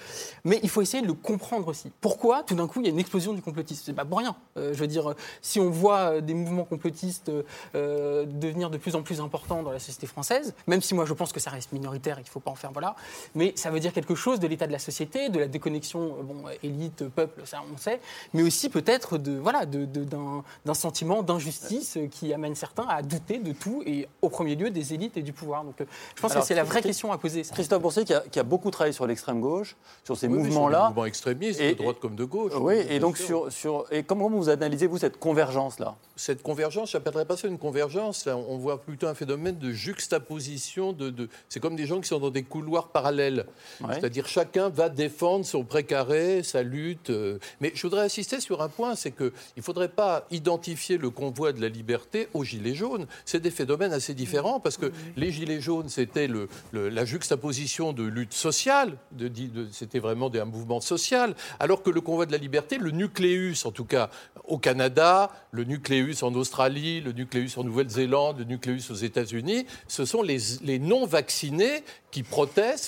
Mais 0.44 0.60
il 0.62 0.68
faut 0.68 0.82
essayer 0.82 1.02
de 1.02 1.06
le 1.06 1.14
comprendre 1.14 1.68
aussi. 1.68 1.90
Pourquoi, 2.00 2.42
tout 2.42 2.54
d'un 2.54 2.66
coup, 2.68 2.80
il 2.80 2.86
y 2.86 2.88
a 2.88 2.92
une 2.92 2.98
explosion 2.98 3.32
du 3.32 3.42
complotisme? 3.42 3.82
C'est 3.86 3.92
pas 3.92 4.04
pour 4.04 4.18
rien. 4.18 4.36
Euh, 4.56 4.72
je 4.74 4.78
veux 4.78 4.86
dire, 4.86 5.14
si 5.42 5.58
on 5.60 5.70
voit 5.70 6.12
euh, 6.12 6.20
des 6.20 6.34
mouvements 6.34 6.64
complotistes 6.64 7.30
euh, 7.74 8.26
devenir 8.26 8.70
de 8.70 8.76
plus 8.78 8.94
en 8.94 9.02
plus 9.02 9.20
importants 9.20 9.62
dans 9.62 9.72
la 9.72 9.78
société 9.78 10.06
française, 10.06 10.54
même 10.66 10.80
si 10.82 10.94
moi 10.94 11.04
je 11.06 11.14
pense 11.14 11.32
que 11.32 11.40
ça 11.40 11.50
reste 11.50 11.72
minoritaire 11.72 12.18
et 12.18 12.22
qu'il 12.22 12.30
ne 12.30 12.32
faut 12.32 12.40
pas 12.40 12.50
en 12.50 12.54
faire, 12.54 12.72
voilà, 12.76 12.94
mais 13.34 13.54
ça 13.56 13.70
veut 13.70 13.80
dire 13.80 13.90
quelque 13.94 14.14
chose 14.14 14.38
de 14.38 14.46
l'état 14.46 14.66
de 14.66 14.72
la 14.72 14.78
société, 14.78 15.30
de 15.30 15.38
la 15.38 15.48
déconnexion, 15.48 16.14
bon, 16.22 16.42
élite, 16.62 17.08
peuple, 17.08 17.40
ça 17.46 17.62
on 17.72 17.78
sait, 17.78 18.00
mais 18.34 18.42
aussi 18.42 18.68
peut-être 18.68 19.16
de, 19.16 19.32
voilà, 19.38 19.64
de- 19.64 19.86
de- 19.86 20.04
d'un, 20.04 20.44
d'un 20.66 20.74
sentiment 20.74 21.22
d'injustice 21.22 21.96
qui 22.10 22.34
amène 22.34 22.54
certains 22.54 22.86
à 22.86 23.00
douter 23.00 23.38
de 23.38 23.52
tout 23.52 23.82
et 23.86 24.06
au 24.20 24.28
premier 24.28 24.56
lieu 24.56 24.68
des 24.68 24.92
élites 24.92 25.16
et 25.16 25.22
du 25.22 25.32
pouvoir. 25.32 25.64
Donc 25.64 25.80
euh, 25.80 25.86
je 26.14 26.20
pense 26.20 26.32
Alors, 26.32 26.42
que 26.42 26.48
c'est 26.48 26.54
la 26.54 26.64
vraie 26.64 26.82
question 26.82 27.12
à 27.12 27.16
poser. 27.16 27.44
ça. 27.44 27.54
Christophe 27.54 27.80
Boursier, 27.80 28.04
qui 28.04 28.12
a, 28.12 28.20
qui 28.20 28.38
a 28.38 28.42
beaucoup 28.42 28.70
travaillé 28.70 28.92
sur 28.92 29.06
l'extrême 29.06 29.40
gauche, 29.40 29.74
sur 30.04 30.14
ces 30.18 30.26
Oui, 30.26 30.34
oui, 30.34 30.38
sur 30.40 30.44
les 30.44 30.48
mouvements-là. 30.50 30.88
mouvements 30.88 31.06
extrémistes, 31.06 31.58
Et- 31.62 31.72
de 31.72 31.78
droite 31.78 31.98
comme 31.98 32.14
de 32.14 32.24
gauche. 32.24 32.52
Oui, 32.60 32.74
et 32.90 32.98
donc 32.98 33.16
sur, 33.16 33.50
sur 33.50 33.86
et 33.90 34.02
comment 34.02 34.28
vous 34.28 34.50
analysez 34.50 34.86
vous 34.86 34.98
cette 34.98 35.18
convergence 35.18 35.78
là 35.78 35.94
Cette 36.14 36.42
convergence, 36.42 36.90
je 36.90 36.98
n'appellerais 36.98 37.24
pas 37.24 37.38
ça 37.38 37.48
une 37.48 37.56
convergence. 37.58 38.26
là, 38.26 38.36
on 38.36 38.58
voit 38.58 38.82
plutôt 38.82 39.06
un 39.06 39.14
phénomène 39.14 39.56
de 39.56 39.72
juxtaposition. 39.72 40.92
De, 40.92 41.08
de- 41.10 41.28
c'est 41.48 41.60
comme 41.60 41.76
des 41.76 41.86
gens 41.86 42.00
qui 42.00 42.08
sont 42.08 42.18
dans 42.18 42.30
des 42.30 42.42
couloirs 42.42 42.65
parallèles. 42.88 43.46
Ouais. 43.80 43.94
C'est-à-dire 43.94 44.26
chacun 44.28 44.68
va 44.68 44.88
défendre 44.88 45.44
son 45.44 45.64
précaré, 45.64 46.42
sa 46.42 46.62
lutte. 46.62 47.10
euh. 47.10 47.38
Mais 47.60 47.72
je 47.74 47.82
voudrais 47.82 48.04
insister 48.04 48.40
sur 48.40 48.62
un 48.62 48.68
point, 48.68 48.94
c'est 48.94 49.12
qu'il 49.12 49.32
ne 49.56 49.62
faudrait 49.62 49.88
pas 49.88 50.26
identifier 50.30 50.98
le 50.98 51.10
convoi 51.10 51.52
de 51.52 51.60
la 51.60 51.68
liberté 51.68 52.28
aux 52.34 52.44
Gilets 52.44 52.74
jaunes. 52.74 53.06
C'est 53.24 53.40
des 53.40 53.50
phénomènes 53.50 53.92
assez 53.92 54.14
différents 54.14 54.60
parce 54.60 54.76
que 54.76 54.92
les 55.16 55.30
Gilets 55.32 55.60
jaunes, 55.60 55.88
c'était 55.88 56.26
le- 56.26 56.48
le- 56.72 56.88
la 56.88 57.04
juxtaposition 57.04 57.92
de 57.92 58.02
lutte 58.04 58.34
sociale. 58.34 58.96
De, 59.12 59.28
de- 59.28 59.68
c'était 59.72 59.98
vraiment 59.98 60.28
des- 60.30 60.40
un 60.40 60.44
mouvement 60.44 60.80
social. 60.80 61.34
Alors 61.60 61.82
que 61.82 61.90
le 61.90 62.00
convoi 62.00 62.26
de 62.26 62.32
la 62.32 62.38
liberté, 62.38 62.78
le 62.78 62.90
nucléus, 62.90 63.64
en 63.64 63.70
tout 63.72 63.84
cas 63.84 64.10
au 64.44 64.58
Canada, 64.58 65.30
le 65.50 65.64
nucléus 65.64 66.22
en 66.22 66.34
Australie, 66.34 67.00
le 67.00 67.12
nucléus 67.12 67.56
en 67.56 67.64
Nouvelle-Zélande, 67.64 68.38
le 68.38 68.44
nucléus 68.44 68.90
aux 68.90 68.94
États-Unis, 68.94 69.66
ce 69.88 70.04
sont 70.04 70.22
les, 70.22 70.38
les 70.62 70.78
non-vaccinés 70.78 71.82
qui 72.10 72.22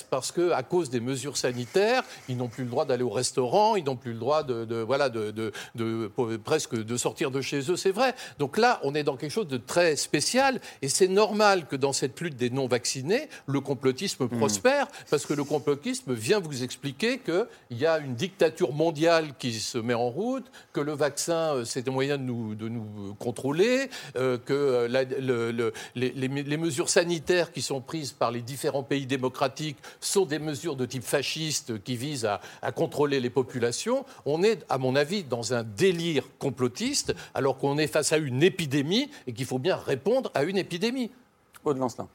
parce 0.09 0.31
que, 0.31 0.51
à 0.51 0.63
cause 0.63 0.89
des 0.89 0.99
mesures 0.99 1.37
sanitaires, 1.37 2.03
ils 2.27 2.37
n'ont 2.37 2.47
plus 2.47 2.63
le 2.63 2.69
droit 2.69 2.85
d'aller 2.85 3.03
au 3.03 3.09
restaurant, 3.09 3.75
ils 3.75 3.83
n'ont 3.83 3.95
plus 3.95 4.13
le 4.13 4.19
droit 4.19 4.43
de, 4.43 4.65
de- 4.65 4.77
voilà, 4.81 5.09
de, 5.09 5.31
de- 5.31 5.51
de- 5.75 6.09
presque 6.43 6.75
de 6.75 6.97
sortir 6.97 7.29
de 7.31 7.41
chez 7.41 7.69
eux, 7.71 7.75
c'est 7.75 7.91
vrai. 7.91 8.15
Donc 8.39 8.57
là, 8.57 8.79
on 8.83 8.95
est 8.95 9.03
dans 9.03 9.15
quelque 9.17 9.31
chose 9.31 9.47
de 9.47 9.57
très 9.57 9.95
spécial 9.95 10.59
et 10.81 10.89
c'est 10.89 11.07
normal 11.07 11.67
que 11.67 11.75
dans 11.75 11.93
cette 11.93 12.19
lutte 12.21 12.35
des 12.35 12.49
non-vaccinés, 12.49 13.29
le 13.45 13.59
complotisme 13.61 14.27
prospère 14.27 14.87
parce 15.09 15.25
que 15.25 15.33
le 15.33 15.43
complotisme 15.43 16.13
vient 16.13 16.39
vous 16.39 16.63
expliquer 16.63 17.19
qu'il 17.19 17.77
y 17.77 17.85
a 17.85 17.99
une 17.99 18.15
dictature 18.15 18.73
mondiale 18.73 19.33
qui 19.37 19.53
se 19.53 19.77
met 19.77 19.93
en 19.93 20.09
route, 20.09 20.45
que 20.73 20.79
le 20.81 20.93
vaccin, 20.93 21.55
euh, 21.55 21.65
c'est 21.65 21.87
un 21.87 21.91
moyen 21.91 22.17
de 22.17 22.23
nous, 22.23 22.55
de 22.55 22.69
nous 22.69 23.13
contrôler, 23.19 23.89
euh, 24.15 24.37
que 24.37 24.53
euh, 24.53 24.87
la- 24.87 25.03
le- 25.03 25.51
le- 25.51 25.73
les, 25.95 26.09
les- 26.11 26.27
les 26.43 26.57
mesures 26.57 26.89
sanitaires 26.89 27.51
qui 27.51 27.61
sont 27.61 27.81
prises 27.81 28.11
par 28.13 28.31
les 28.31 28.41
différents 28.41 28.83
pays 28.83 29.05
démocratiques 29.05 29.58
sont 29.99 30.25
des 30.25 30.39
mesures 30.39 30.75
de 30.75 30.85
type 30.85 31.03
fasciste 31.03 31.83
qui 31.83 31.95
visent 31.95 32.25
à, 32.25 32.71
contrôler 32.71 33.19
les 33.19 33.29
populations. 33.29 34.05
On 34.25 34.43
est, 34.43 34.65
à 34.69 34.77
mon 34.77 34.95
avis, 34.95 35.23
dans 35.23 35.53
un 35.53 35.63
délire 35.63 36.25
complotiste, 36.37 37.15
alors 37.33 37.57
qu'on 37.57 37.77
est 37.77 37.87
face 37.87 38.13
à 38.13 38.17
une 38.17 38.43
épidémie 38.43 39.09
et 39.27 39.33
qu'il 39.33 39.45
faut 39.45 39.59
bien 39.59 39.75
répondre 39.75 40.31
à 40.33 40.43
une 40.43 40.57
épidémie. 40.57 41.11
Aude 41.63 41.77
Lancelin. 41.77 42.07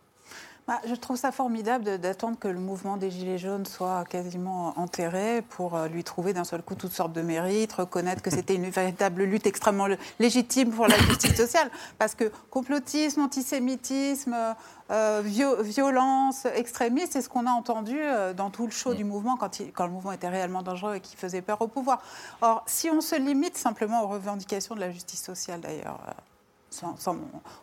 Bah, 0.67 0.81
je 0.87 0.95
trouve 0.95 1.19
ça 1.19 1.31
formidable 1.31 1.99
d'attendre 1.99 2.39
que 2.39 2.49
le 2.49 2.59
mouvement 2.59 2.97
des 2.97 3.11
Gilets 3.11 3.37
jaunes 3.37 3.67
soit 3.67 4.07
quasiment 4.07 4.73
enterré 4.79 5.43
pour 5.51 5.75
euh, 5.77 5.89
lui 5.89 6.03
trouver 6.05 6.33
d'un 6.33 6.45
seul 6.45 6.63
coup 6.63 6.75
toutes 6.75 6.95
sortes 6.95 7.13
de 7.13 7.21
mérites, 7.21 7.75
reconnaître 7.75 8.23
que 8.23 8.31
c'était 8.31 8.55
une 8.55 8.71
véritable 8.71 9.25
lutte 9.25 9.47
extrêmement 9.47 9.89
légitime 10.19 10.71
pour 10.71 10.87
la 10.87 10.97
justice 10.97 11.37
sociale. 11.37 11.71
Parce 11.99 12.15
que 12.15 12.33
complotisme, 12.49 13.21
antisémitisme, 13.21 14.35
euh, 14.91 15.21
vio- 15.23 15.61
violence, 15.63 16.47
extrémisme, 16.47 17.11
c'est 17.13 17.21
ce 17.21 17.29
qu'on 17.29 17.47
a 17.47 17.51
entendu 17.53 17.99
euh, 18.01 18.33
dans 18.33 18.49
tout 18.49 18.65
le 18.65 18.73
show 18.73 18.95
du 18.95 19.05
mouvement 19.05 19.37
quand, 19.37 19.61
il- 19.61 19.71
quand 19.71 19.85
le 19.85 19.93
mouvement 19.93 20.13
était 20.13 20.29
réellement 20.31 20.63
dangereux 20.63 20.95
et 20.95 21.01
qui 21.01 21.15
faisait 21.17 21.43
peur 21.43 21.61
au 21.61 21.69
pouvoir. 21.69 22.01
Or, 22.41 22.63
si 22.67 22.89
on 22.89 23.03
se 23.03 23.17
limite 23.17 23.59
simplement 23.59 24.03
aux 24.03 24.09
revendications 24.09 24.75
de 24.75 24.81
la 24.81 24.91
justice 24.91 25.23
sociale 25.23 25.61
d'ailleurs, 25.61 26.01
euh, 26.09 26.13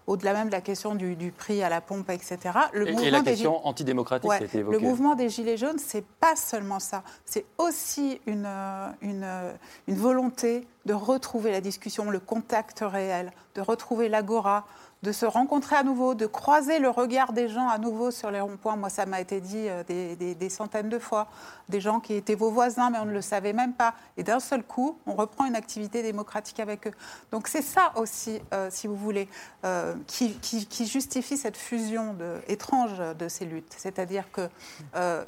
au-delà 0.08 0.34
même 0.34 0.48
de 0.48 0.52
la 0.52 0.62
question 0.62 0.96
du, 0.96 1.16
du 1.16 1.32
prix 1.32 1.62
à 1.64 1.70
la 1.70 1.82
pompe, 1.82 2.10
etc. 2.10 2.38
Le 2.74 2.88
Et, 2.88 2.92
et 2.92 2.94
mouvement 2.94 3.12
la 3.12 3.20
des 3.22 3.26
question 3.32 3.52
Gilets- 3.54 3.68
antidémocratique 3.68 4.30
Ouais, 4.30 4.38
qui 4.38 4.44
a 4.44 4.48
été 4.48 4.58
le 4.58 4.64
évoquée. 4.64 4.80
mouvement 4.86 5.16
des 5.16 5.30
Gilets 5.30 5.58
jaunes, 5.58 5.80
c'est 5.80 6.06
pas 6.06 6.36
seulement 6.36 6.80
ça. 6.80 7.04
C'est 7.26 7.46
aussi 7.58 8.20
une, 8.26 8.46
euh, 8.48 8.88
une, 9.02 9.24
euh, 9.24 9.54
une 9.88 9.96
volonté 9.96 10.68
de 10.86 10.94
retrouver 10.94 11.52
la 11.52 11.62
discussion, 11.62 12.10
le 12.10 12.20
contact 12.20 12.80
réel, 12.82 13.32
de 13.56 13.62
retrouver 13.62 14.10
l'agora, 14.10 14.66
de 15.04 15.12
se 15.12 15.26
rencontrer 15.26 15.76
à 15.76 15.84
nouveau, 15.84 16.14
de 16.14 16.28
croiser 16.28 16.78
le 16.78 16.90
regard 16.90 17.34
des 17.34 17.48
gens 17.48 17.68
à 17.68 17.80
nouveau 17.80 18.12
sur 18.12 18.30
les 18.30 18.40
ronds-points. 18.40 18.76
Moi, 18.76 18.90
ça 18.90 19.08
m'a 19.08 19.20
été 19.20 19.42
dit 19.42 19.68
euh, 19.68 19.84
des, 19.84 20.50
centaines 20.50 20.90
de 20.90 21.00
fois. 21.00 21.28
Des 21.70 21.82
gens 21.82 22.00
qui 22.00 22.14
étaient 22.14 22.36
vos 22.36 22.52
voisins, 22.52 22.92
mais 22.92 23.00
on 23.00 23.06
ne 23.06 23.12
le 23.12 23.22
savait 23.22 23.54
même 23.54 23.74
pas. 23.74 23.96
Et 24.18 24.24
d'un 24.24 24.40
seul 24.40 24.62
coup, 24.62 25.00
on 25.08 25.14
reprend 25.16 25.46
une 25.46 25.56
activité 25.56 26.04
démocratique 26.04 26.60
avec 26.60 26.86
eux. 26.88 26.94
Donc 27.32 27.48
c'est 27.48 27.64
ça 27.64 27.94
aussi, 27.96 28.42
euh, 28.54 28.68
si 28.70 28.86
vous 28.86 28.96
voulez, 28.96 29.28
euh, 29.66 29.96
qui, 30.06 30.38
justifie 30.86 31.38
cette 31.38 31.58
fusion 31.58 32.16
étrange 32.48 33.00
de 33.18 33.28
ces 33.28 33.46
luttes. 33.46 33.74
C'est-à-dire 33.78 34.26
que, 34.32 34.50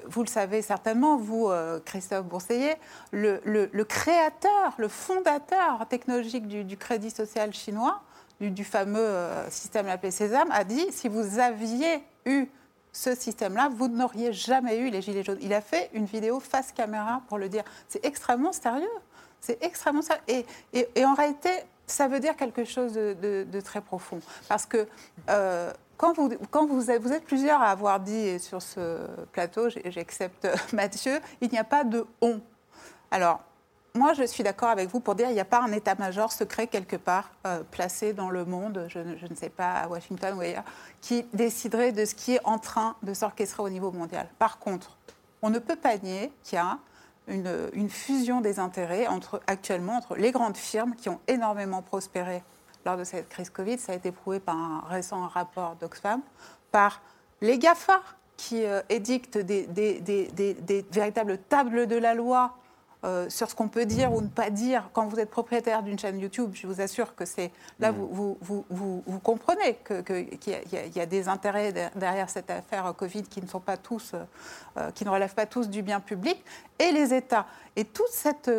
vous 0.07 0.21
le 0.21 0.27
savez 0.27 0.61
certainement, 0.61 1.17
vous, 1.17 1.49
Christophe 1.85 2.25
Bourseillet, 2.25 2.77
le, 3.11 3.39
le- 3.45 3.69
le 3.71 3.85
créateur, 3.85 4.73
le 4.77 4.87
fondateur 4.87 5.42
technologique 5.89 6.47
du, 6.47 6.77
crédit 6.77 7.11
social 7.11 7.53
chinois, 7.53 8.01
du, 8.39 8.63
fameux 8.63 8.99
euh, 8.99 9.49
système 9.49 9.87
appelé 9.87 10.11
Sésame, 10.11 10.51
a 10.51 10.63
dit 10.63 10.85
si 10.91 11.07
vous 11.07 11.39
aviez 11.39 12.03
eu 12.25 12.47
ce 12.91 13.15
système-là, 13.15 13.69
vous 13.75 13.87
n'auriez 13.87 14.31
jamais 14.33 14.77
eu 14.77 14.89
les 14.89 15.01
Gilets 15.01 15.23
jaunes. 15.23 15.39
Il 15.41 15.53
a 15.53 15.61
fait 15.61 15.89
une 15.93 16.05
vidéo 16.05 16.39
face 16.39 16.71
caméra 16.71 17.21
pour 17.27 17.37
le 17.39 17.49
dire. 17.49 17.63
C'est 17.89 18.05
extrêmement 18.05 18.53
sérieux. 18.53 18.87
C'est 19.41 19.61
extrêmement 19.63 20.03
sérieux. 20.03 20.45
Et, 20.73 21.05
en 21.05 21.15
réalité, 21.15 21.49
ça 21.87 22.07
veut 22.07 22.19
dire 22.19 22.35
quelque 22.35 22.63
chose 22.63 22.93
de, 22.93 23.61
très 23.61 23.81
profond. 23.81 24.19
Parce 24.47 24.65
que 24.65 24.87
euh, 25.29 25.73
quand, 25.97 26.13
vous, 26.13 26.91
êtes, 26.91 27.01
vous 27.01 27.11
êtes 27.11 27.25
plusieurs 27.25 27.61
à 27.61 27.71
avoir 27.71 27.99
dit 27.99 28.39
sur 28.39 28.61
ce 28.61 29.07
plateau, 29.31 29.69
j'accepte 29.85 30.47
Mathieu, 30.73 31.19
il 31.41 31.49
n'y 31.49 31.57
a 31.57 31.63
pas 31.63 31.83
de 31.83 32.05
on. 32.21 32.41
Alors, 33.09 33.41
moi, 33.95 34.13
je 34.13 34.23
suis 34.23 34.43
d'accord 34.43 34.69
avec 34.69 34.89
vous 34.89 34.99
pour 34.99 35.13
dire 35.13 35.27
qu'il 35.27 35.35
n'y 35.35 35.41
a 35.41 35.45
pas 35.45 35.61
un 35.61 35.71
état-major 35.71 36.31
secret 36.31 36.65
quelque 36.65 36.95
part 36.95 37.29
euh, 37.45 37.61
placé 37.69 38.13
dans 38.13 38.31
le 38.31 38.43
monde, 38.43 38.87
je, 38.89 38.97
ne- 38.97 39.35
sais 39.35 39.49
pas, 39.49 39.73
à 39.73 39.87
Washington 39.87 40.35
ou 40.35 40.41
ailleurs, 40.41 40.63
qui 40.99 41.27
déciderait 41.33 41.91
de 41.91 42.03
ce 42.03 42.15
qui 42.15 42.33
est 42.33 42.39
en 42.43 42.57
train 42.57 42.95
de 43.03 43.13
s'orchestrer 43.13 43.61
au 43.61 43.69
niveau 43.69 43.91
mondial. 43.91 44.27
Par 44.39 44.57
contre, 44.57 44.97
on 45.43 45.51
ne 45.51 45.59
peut 45.59 45.75
pas 45.75 45.95
nier 45.97 46.31
qu'il 46.43 46.55
y 46.55 46.59
a 46.59 46.79
une, 47.27 47.87
fusion 47.87 48.41
des 48.41 48.59
intérêts 48.59 49.05
entre, 49.05 49.41
actuellement 49.45 49.97
entre 49.97 50.15
les 50.15 50.31
grandes 50.31 50.57
firmes 50.57 50.95
qui 50.95 51.09
ont 51.09 51.19
énormément 51.27 51.83
prospéré 51.83 52.43
lors 52.85 52.97
de 52.97 53.03
cette 53.03 53.29
crise 53.29 53.51
Covid. 53.51 53.77
Ça 53.77 53.91
a 53.91 53.95
été 53.95 54.11
prouvé 54.11 54.39
par 54.39 54.55
un 54.55 54.83
récent 54.89 55.27
rapport 55.27 55.75
d'Oxfam, 55.75 56.21
par 56.71 56.99
les 57.41 57.59
GAFA 57.59 58.01
qui 58.37 58.65
euh, 58.65 58.81
édictent 58.89 59.37
des 59.37 59.67
véritables 60.91 61.37
tables 61.37 61.85
de 61.85 61.95
la 61.95 62.15
loi 62.15 62.55
euh, 63.03 63.29
sur 63.29 63.49
ce 63.49 63.55
qu'on 63.55 63.67
peut 63.67 63.85
dire 63.85 64.13
ou 64.13 64.21
ne 64.21 64.27
pas 64.27 64.49
dire 64.49 64.89
quand 64.93 65.07
vous 65.07 65.19
êtes 65.19 65.29
propriétaire 65.29 65.83
d'une 65.83 65.99
chaîne 65.99 66.19
YouTube, 66.19 66.51
je 66.53 66.67
vous 66.67 66.79
assure 66.81 67.15
que 67.15 67.25
c'est 67.25 67.51
là 67.79 67.91
Mm. 67.91 67.95
vous, 67.95 68.07
vous, 68.13 68.37
vous, 68.41 68.65
vous- 68.69 69.19
comprenez 69.19 69.75
que- 69.83 70.01
que- 70.01 70.21
qu'il 70.35 70.53
y, 70.71 70.77
a- 70.99 71.03
y 71.03 71.07
des 71.07 71.27
intérêts 71.27 71.71
der- 71.73 71.91
derrière 71.95 72.29
cette 72.29 72.49
affaire 72.49 72.93
Covid 72.97 73.23
qui 73.23 73.41
ne 73.41 73.47
sont 73.47 73.59
pas 73.59 73.77
tous, 73.77 74.11
euh, 74.13 74.23
euh, 74.77 74.91
qui 74.91 75.03
ne 75.05 75.09
relèvent 75.09 75.33
pas 75.35 75.45
tous 75.45 75.67
du 75.69 75.81
bien 75.81 75.99
public, 75.99 76.43
et 76.79 76.91
les 76.91 77.13
États. 77.13 77.45
Et 77.75 77.85
toute 77.85 78.09
cette, 78.11 78.49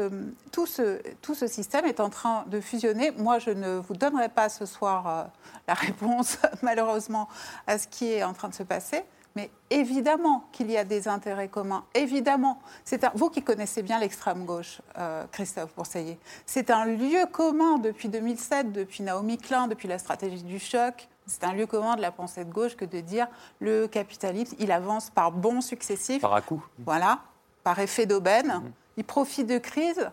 tout, 0.53 0.67
ce, 0.67 1.01
tout 1.23 1.35
ce 1.35 1.47
système 1.47 1.85
est 1.87 2.01
en 2.01 2.11
train 2.11 2.45
de 2.49 2.61
fusionner. 2.61 3.13
Moi, 3.13 3.39
je 3.39 3.51
ne 3.51 3.77
vous 3.79 3.95
donnerai 3.95 4.29
pas 4.29 4.49
ce 4.49 4.67
soir 4.67 5.07
euh, 5.09 5.23
la 5.69 5.75
réponse, 5.87 6.39
malheureusement, 6.63 7.29
à 7.67 7.79
ce 7.79 7.87
qui 7.89 8.13
est 8.13 8.25
en 8.25 8.33
train 8.35 8.49
de 8.49 8.55
se 8.55 8.63
passer. 8.63 9.03
Mais 9.37 9.51
évidemment 9.71 10.45
qu'il 10.53 10.71
y 10.71 10.77
a 10.77 10.85
des 10.85 11.09
intérêts 11.09 11.49
communs, 11.49 11.85
évidemment. 11.95 12.61
C'est 12.85 13.03
un- 13.05 13.11
vous 13.15 13.31
qui 13.31 13.43
connaissez 13.43 13.83
bien 13.83 13.99
l'extrême 13.99 14.45
gauche, 14.45 14.81
euh, 14.97 15.25
Christophe 15.33 15.75
Bourseiller, 15.75 16.19
c'est 16.47 16.71
un 16.71 16.85
lieu 16.85 17.27
commun 17.33 17.79
depuis 17.79 18.09
2007, 18.09 18.71
depuis 18.73 19.03
Naomi 19.03 19.37
Klein, 19.39 19.67
depuis 19.67 19.89
la 19.89 19.99
stratégie 19.99 20.43
du 20.45 20.59
choc. 20.61 21.09
C'est 21.27 21.43
un 21.45 21.53
lieu 21.53 21.67
commun 21.67 21.97
de 21.97 22.03
la 22.03 22.13
pensée 22.13 22.45
de 22.45 22.53
gauche 22.53 22.77
que 22.77 22.85
de 22.85 23.01
dire 23.01 23.27
le 23.59 23.87
capitalisme, 23.89 24.55
il 24.61 24.71
avance 24.71 25.11
par 25.11 25.33
bons 25.33 25.63
successifs. 25.63 26.21
Par 26.23 26.35
à 26.35 26.41
coup. 26.43 26.65
Voilà, 26.85 27.21
par 27.65 27.79
effet 27.81 28.07
d'aubaine. 28.07 28.63
Il 28.97 29.05
profite 29.05 29.47
de 29.49 29.59
crise, 29.59 30.11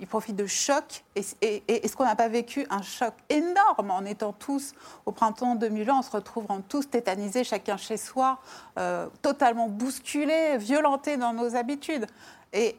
il 0.00 0.06
profite 0.06 0.36
de 0.36 0.46
chocs. 0.46 1.04
Et, 1.16 1.22
et- 1.42 1.62
et 1.68 1.84
est-ce 1.84 1.96
qu'on 1.96 2.04
n'a 2.04 2.16
pas 2.16 2.28
vécu 2.28 2.66
un 2.70 2.82
choc 2.82 3.12
énorme 3.28 3.90
en 3.90 4.04
étant 4.04 4.32
tous, 4.32 4.72
au 5.06 5.12
printemps 5.12 5.54
2020, 5.54 5.92
en 5.94 6.02
se 6.02 6.10
retrouvant 6.10 6.60
tous 6.60 6.88
tétanisés, 6.88 7.44
chacun 7.44 7.76
chez 7.76 7.96
soi, 7.96 8.38
euh, 8.78 9.06
totalement 9.20 9.68
bousculés, 9.68 10.56
violentés 10.58 11.16
dans 11.16 11.32
nos 11.32 11.54
habitudes 11.56 12.06
Et 12.52 12.76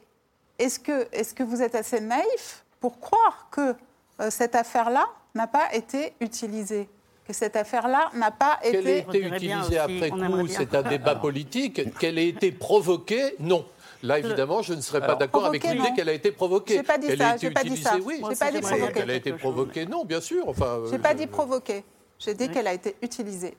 est-ce 0.59 0.79
que, 0.79 1.07
est 1.11 1.33
que 1.33 1.43
vous 1.43 1.61
êtes 1.61 1.75
assez 1.75 1.99
naïf 1.99 2.63
pour 2.79 2.99
croire 2.99 3.47
que 3.51 3.75
euh, 4.19 4.29
cette 4.29 4.55
affaire-là 4.55 5.05
n'a 5.35 5.47
pas 5.47 5.73
été 5.73 6.13
utilisée 6.19 6.87
que 7.25 7.31
cette 7.31 7.55
affaire-là 7.55 8.11
n'a 8.15 8.31
pas 8.31 8.59
Qu'elle 8.61 8.85
ait 8.85 8.99
été... 8.99 9.17
été 9.19 9.27
utilisée 9.27 9.77
après 9.79 10.09
coup, 10.09 10.47
c'est 10.47 10.75
un 10.75 10.81
débat 10.83 11.15
politique. 11.15 11.97
Qu'elle 11.97 12.17
ait 12.17 12.27
été 12.27 12.51
provoquée, 12.51 13.35
non. 13.39 13.65
Là, 14.03 14.19
évidemment, 14.19 14.61
je 14.61 14.73
ne 14.73 14.81
serais 14.81 14.99
pas 14.99 15.15
d'accord 15.15 15.45
avec 15.45 15.61
provoquée, 15.61 15.81
l'idée 15.81 15.95
qu'elle 15.95 16.09
a 16.09 16.13
été 16.13 16.31
provoquée. 16.31 16.73
J'ai 16.75 16.83
pas 16.83 16.97
dit 16.97 17.07
Qu'elle 17.07 17.17
ça, 17.17 17.37
j'ai 17.37 17.51
pas 17.51 17.61
dit 17.63 17.67
utilisée, 17.69 17.89
ça. 17.89 17.97
oui. 18.03 18.21
J'ai 18.29 18.35
pas 18.35 18.51
dit 18.51 18.57
Mais 18.57 18.61
provoquée. 18.61 18.93
Qu'elle 18.93 19.09
a 19.11 19.15
été 19.15 19.33
provoquée, 19.33 19.85
non, 19.85 20.03
bien 20.05 20.19
sûr. 20.21 20.47
Enfin, 20.49 20.79
J'ai 20.89 20.95
euh, 20.95 20.99
pas 20.99 21.13
dit 21.13 21.25
provoquer, 21.25 21.83
j'ai 22.19 22.33
dit 22.33 22.49
qu'elle 22.49 22.67
a 22.67 22.73
été 22.73 22.95
utilisée. 23.01 23.55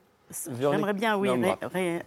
J'aimerais 0.61 0.93
bien, 0.93 1.17
oui. 1.17 1.31
Ré- 1.63 2.03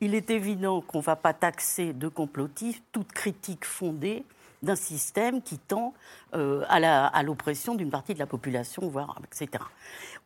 il 0.00 0.14
est 0.14 0.30
évident 0.30 0.80
qu'on 0.80 0.98
ne 0.98 1.02
va 1.02 1.16
pas 1.16 1.32
taxer 1.34 1.92
de 1.92 2.08
complotisme 2.08 2.80
toute 2.92 3.12
critique 3.12 3.64
fondée 3.64 4.24
d'un 4.62 4.76
système 4.76 5.42
qui 5.42 5.58
tend 5.58 5.94
euh, 6.34 6.64
à 6.68 7.22
l'oppression 7.22 7.74
d'une 7.74 7.90
partie 7.90 8.14
de 8.14 8.18
la 8.18 8.26
population, 8.26 8.88
voire 8.88 9.18
etc. 9.24 9.64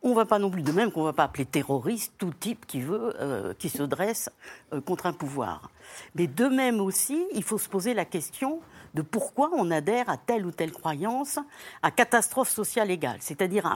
On 0.03 0.09
ne 0.09 0.15
va 0.15 0.25
pas 0.25 0.39
non 0.39 0.49
plus, 0.49 0.61
de 0.61 0.71
même 0.71 0.91
qu'on 0.91 1.01
ne 1.01 1.05
va 1.05 1.13
pas 1.13 1.23
appeler 1.23 1.45
terroriste 1.45 2.13
tout 2.17 2.31
type 2.31 2.65
qui 2.67 2.81
veut, 2.81 3.15
euh, 3.19 3.53
qui 3.57 3.69
se 3.69 3.83
dresse 3.83 4.29
euh, 4.73 4.79
contre 4.79 5.07
un 5.07 5.13
pouvoir. 5.13 5.71
Mais 6.15 6.27
de 6.27 6.45
même 6.45 6.79
aussi, 6.79 7.25
il 7.33 7.43
faut 7.43 7.57
se 7.57 7.67
poser 7.67 7.93
la 7.93 8.05
question 8.05 8.59
de 8.97 9.03
pourquoi 9.03 9.51
on 9.53 9.69
adhère 9.69 10.09
à 10.09 10.17
telle 10.17 10.45
ou 10.45 10.51
telle 10.51 10.71
croyance 10.71 11.37
à 11.83 11.91
catastrophe 11.91 12.49
sociale 12.49 12.89
égale, 12.89 13.17
c'est-à-dire 13.19 13.71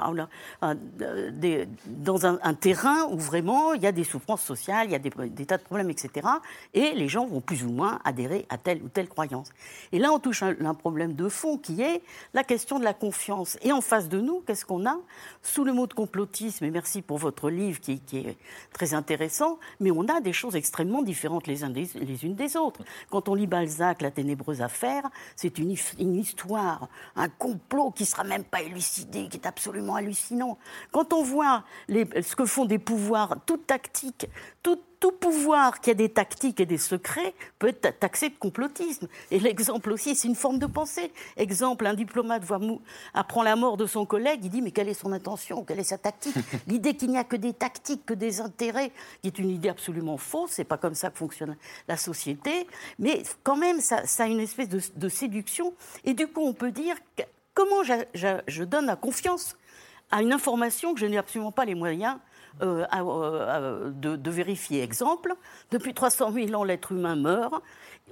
dans 1.86 2.26
un, 2.26 2.54
terrain 2.56 3.06
où 3.12 3.20
vraiment 3.20 3.74
il 3.74 3.84
y 3.84 3.88
a 3.88 3.92
des 3.92 4.04
souffrances 4.04 4.42
sociales, 4.42 4.88
il 4.88 4.94
y 4.94 4.96
a 4.96 5.00
des, 5.00 5.46
tas 5.46 5.58
de 5.58 5.64
problèmes, 5.64 5.92
etc. 5.92 6.28
Et 6.74 6.94
les 6.94 7.08
gens 7.08 7.28
vont 7.28 7.40
plus 7.40 7.64
ou 7.64 7.70
moins 7.70 8.00
adhérer 8.04 8.48
à 8.50 8.58
telle 8.58 8.82
ou 8.82 8.90
telle 8.90 9.08
croyance. 9.08 9.52
Et 9.92 10.00
là, 10.00 10.12
on 10.12 10.18
touche 10.18 10.42
un, 10.42 10.56
un 10.66 10.74
problème 10.74 11.14
de 11.14 11.30
fond 11.30 11.58
qui 11.58 11.84
est 11.84 12.02
la 12.34 12.44
question 12.44 12.80
de 12.80 12.84
la 12.84 12.96
confiance. 12.96 13.60
Et 13.62 13.72
en 13.72 13.82
face 13.82 14.10
de 14.10 14.20
nous, 14.20 14.42
qu'est-ce 14.48 14.66
qu'on 14.66 14.88
a? 14.88 14.98
Sous 15.44 15.64
le 15.64 15.74
mot 15.74 15.86
de 15.86 15.94
complotisme, 15.94 16.66
et 16.66 16.72
merci 16.72 17.04
pour 17.04 17.20
votre 17.20 17.52
livre 17.52 17.80
qui, 17.80 18.02
est 18.14 18.38
très 18.74 18.96
intéressant, 18.96 19.60
mais 19.80 19.92
on 19.92 20.08
a 20.08 20.20
des 20.20 20.34
choses 20.34 20.56
extrêmement 20.56 21.04
différentes 21.04 21.46
les, 21.46 21.58
les 21.96 22.26
unes 22.26 22.36
des 22.36 22.58
autres. 22.58 22.82
Quand 23.12 23.30
on 23.30 23.36
lit 23.36 23.48
Balzac, 23.48 24.02
La 24.02 24.10
ténébreuse 24.10 24.62
affaire, 24.62 25.11
c'est 25.36 25.58
une, 25.58 25.72
his- 25.72 25.96
une 26.00 26.16
histoire, 26.16 26.90
un 27.16 27.30
complot 27.30 27.92
qui 27.92 28.06
sera 28.06 28.24
même 28.24 28.44
pas 28.44 28.62
élucidé, 28.62 29.28
qui 29.28 29.38
est 29.38 29.46
absolument 29.46 29.96
hallucinant. 29.96 30.58
Quand 30.92 31.14
on 31.14 31.24
voit 31.24 31.64
ce 31.90 32.36
que 32.36 32.46
font 32.46 32.66
des 32.66 32.80
pouvoirs, 32.80 33.36
toute 33.46 33.68
tactique, 33.68 34.28
tout, 34.64 34.80
tout 35.02 35.12
pouvoir 35.12 35.82
qui 35.82 35.90
a 35.90 35.96
des 35.96 36.10
tactiques 36.10 36.60
et 36.60 36.66
des 36.68 36.78
secrets 36.78 37.34
peut 37.60 37.70
être 37.70 38.00
taxé 38.00 38.30
de 38.30 38.36
complotisme. 38.38 39.08
Et 39.32 39.40
l'exemple 39.40 39.92
aussi, 39.92 40.16
c'est 40.16 40.28
une 40.28 40.36
forme 40.36 40.60
de 40.60 40.68
pensée. 40.68 41.12
Exemple, 41.38 41.88
un 41.88 41.96
diplomate 41.96 42.44
voit 42.44 42.60
apprend 43.16 43.42
la 43.42 43.56
mort 43.56 43.78
de 43.78 43.88
son 43.88 44.06
collègue, 44.06 44.42
il 44.44 44.52
dit 44.52 44.62
mais 44.62 44.70
quelle 44.70 44.88
est 44.88 44.94
son 44.94 45.12
intention, 45.12 45.66
quelle 45.66 45.80
est 45.80 45.84
sa 45.84 45.98
tactique? 45.98 46.36
L'idée 46.68 46.94
qu'il 46.96 47.10
n'y 47.10 47.18
a 47.18 47.24
que 47.24 47.36
des 47.36 47.52
tactiques, 47.52 48.06
que 48.06 48.14
des 48.14 48.42
intérêts, 48.42 48.92
qui 49.22 49.28
est 49.28 49.40
une 49.40 49.50
idée 49.50 49.70
absolument 49.70 50.18
fausse, 50.18 50.52
c'est 50.52 50.64
pas 50.64 50.78
comme 50.78 50.96
ça 50.96 51.10
que 51.10 51.18
fonctionne 51.18 51.58
la 51.88 51.98
société, 51.98 52.68
mais 53.00 53.24
quand 53.44 53.58
même 53.58 53.82
ça, 53.82 54.06
ça 54.06 54.26
a 54.26 54.28
une 54.28 54.40
espèce 54.40 54.70
de, 54.70 54.80
de 54.96 55.10
séduction. 55.10 55.74
Et 56.06 56.14
du 56.14 56.28
coup, 56.28 56.42
on 56.46 56.54
peut 56.54 56.72
dire 56.72 56.96
que- 57.18 57.24
comment 57.56 57.82
je 57.84 58.64
donne 58.64 58.86
la 58.86 58.96
confiance 58.96 59.58
à 60.12 60.22
une 60.22 60.32
information 60.34 60.94
que 60.94 61.00
je 61.00 61.08
n'ai 61.08 61.18
absolument 61.18 61.52
pas 61.52 61.66
les 61.66 61.76
moyens 61.76 62.18
euh, 62.62 62.86
à- 62.90 63.02
euh, 63.04 63.88
à- 63.88 63.90
de, 63.92 64.16
de 64.16 64.32
vérifier. 64.32 64.82
Exemple, 64.84 65.34
depuis 65.72 65.94
300 65.94 66.32
000 66.32 66.54
ans, 66.54 66.64
l'être 66.64 66.92
humain 66.92 67.16
meurt. 67.16 67.54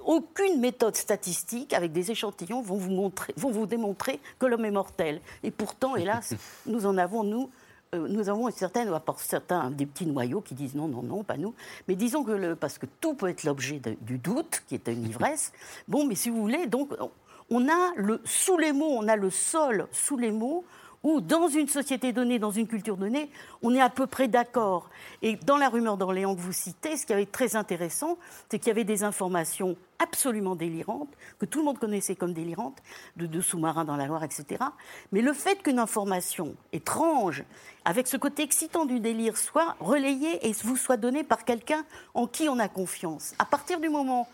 Aucune 0.04 0.60
méthode 0.60 0.96
statistique 0.96 1.74
avec 1.74 1.92
des 1.92 2.10
échantillons 2.10 2.62
vont 2.62 2.76
vous, 2.76 2.90
montrer, 2.90 3.34
vont 3.36 3.50
vous 3.50 3.66
démontrer 3.66 4.18
que 4.38 4.46
l'homme 4.46 4.64
est 4.64 4.70
mortel. 4.70 5.20
Et 5.42 5.50
pourtant, 5.50 5.94
hélas, 5.96 6.34
nous 6.66 6.86
en 6.86 6.96
avons, 6.96 7.22
nous, 7.22 7.50
euh, 7.94 8.08
nous 8.08 8.28
avons 8.30 8.48
une 8.48 8.54
certaine, 8.54 8.88
à 8.94 9.00
part 9.00 9.18
certains, 9.20 9.70
des 9.70 9.84
petits 9.84 10.06
noyaux 10.06 10.40
qui 10.40 10.54
disent 10.54 10.74
non, 10.74 10.88
non, 10.88 11.02
non, 11.02 11.22
pas 11.22 11.36
nous. 11.36 11.54
Mais 11.86 11.96
disons 11.96 12.24
que, 12.24 12.32
le, 12.32 12.56
parce 12.56 12.78
que 12.78 12.86
tout 13.00 13.12
peut 13.14 13.28
être 13.28 13.44
l'objet 13.44 13.80
du 14.00 14.16
doute, 14.16 14.62
qui 14.68 14.74
est 14.74 14.88
une 14.88 15.04
ivresse. 15.06 15.52
Bon, 15.88 16.06
mais 16.06 16.14
si 16.14 16.30
vous 16.30 16.40
voulez, 16.40 16.66
donc, 16.66 16.92
on- 16.98 17.10
on 17.52 17.68
a 17.68 17.92
le, 17.96 18.20
sous 18.24 18.56
les 18.56 18.72
mots, 18.72 18.92
on 18.96 19.08
a 19.08 19.16
le 19.16 19.28
sol 19.28 19.86
sous 19.92 20.16
les 20.16 20.30
mots, 20.30 20.64
où 21.02 21.20
dans 21.20 21.48
une 21.48 21.68
société 21.68 22.12
donnée, 22.12 22.38
dans 22.38 22.50
une 22.50 22.66
culture 22.66 22.96
donnée, 22.96 23.30
on 23.62 23.74
est 23.74 23.80
à 23.80 23.90
peu 23.90 24.06
près 24.06 24.28
d'accord. 24.28 24.90
Et 25.22 25.36
dans 25.36 25.56
la 25.56 25.68
rumeur 25.68 25.96
d'Orléans 25.96 26.34
que 26.34 26.40
vous 26.40 26.52
citez, 26.52 26.96
ce 26.96 27.06
qui 27.06 27.12
avait 27.12 27.22
été 27.22 27.32
très 27.32 27.56
intéressant, 27.56 28.18
c'est 28.50 28.58
qu'il 28.58 28.68
y 28.68 28.70
avait 28.70 28.84
des 28.84 29.02
informations 29.04 29.76
absolument 29.98 30.56
délirantes, 30.56 31.10
que 31.38 31.46
tout 31.46 31.58
le 31.58 31.66
monde 31.66 31.78
connaissait 31.78 32.16
comme 32.16 32.32
délirantes, 32.32 32.78
de, 33.16 33.26
de 33.26 33.40
sous-marins 33.40 33.84
dans 33.84 33.96
la 33.96 34.06
Loire, 34.06 34.24
etc. 34.24 34.64
Mais 35.12 35.20
le 35.20 35.32
fait 35.32 35.62
qu'une 35.62 35.78
information 35.78 36.54
étrange, 36.72 37.44
avec 37.84 38.06
ce 38.06 38.16
côté 38.16 38.42
excitant 38.42 38.86
du 38.86 39.00
délire, 39.00 39.36
soit 39.36 39.76
relayée 39.78 40.46
et 40.48 40.52
vous 40.64 40.76
soit 40.76 40.96
donnée 40.96 41.22
par 41.22 41.44
quelqu'un 41.44 41.84
en 42.14 42.26
qui 42.26 42.48
on 42.48 42.58
a 42.58 42.68
confiance, 42.68 43.34
à 43.38 43.44
partir 43.44 43.80
du 43.80 43.88
moment 43.88 44.28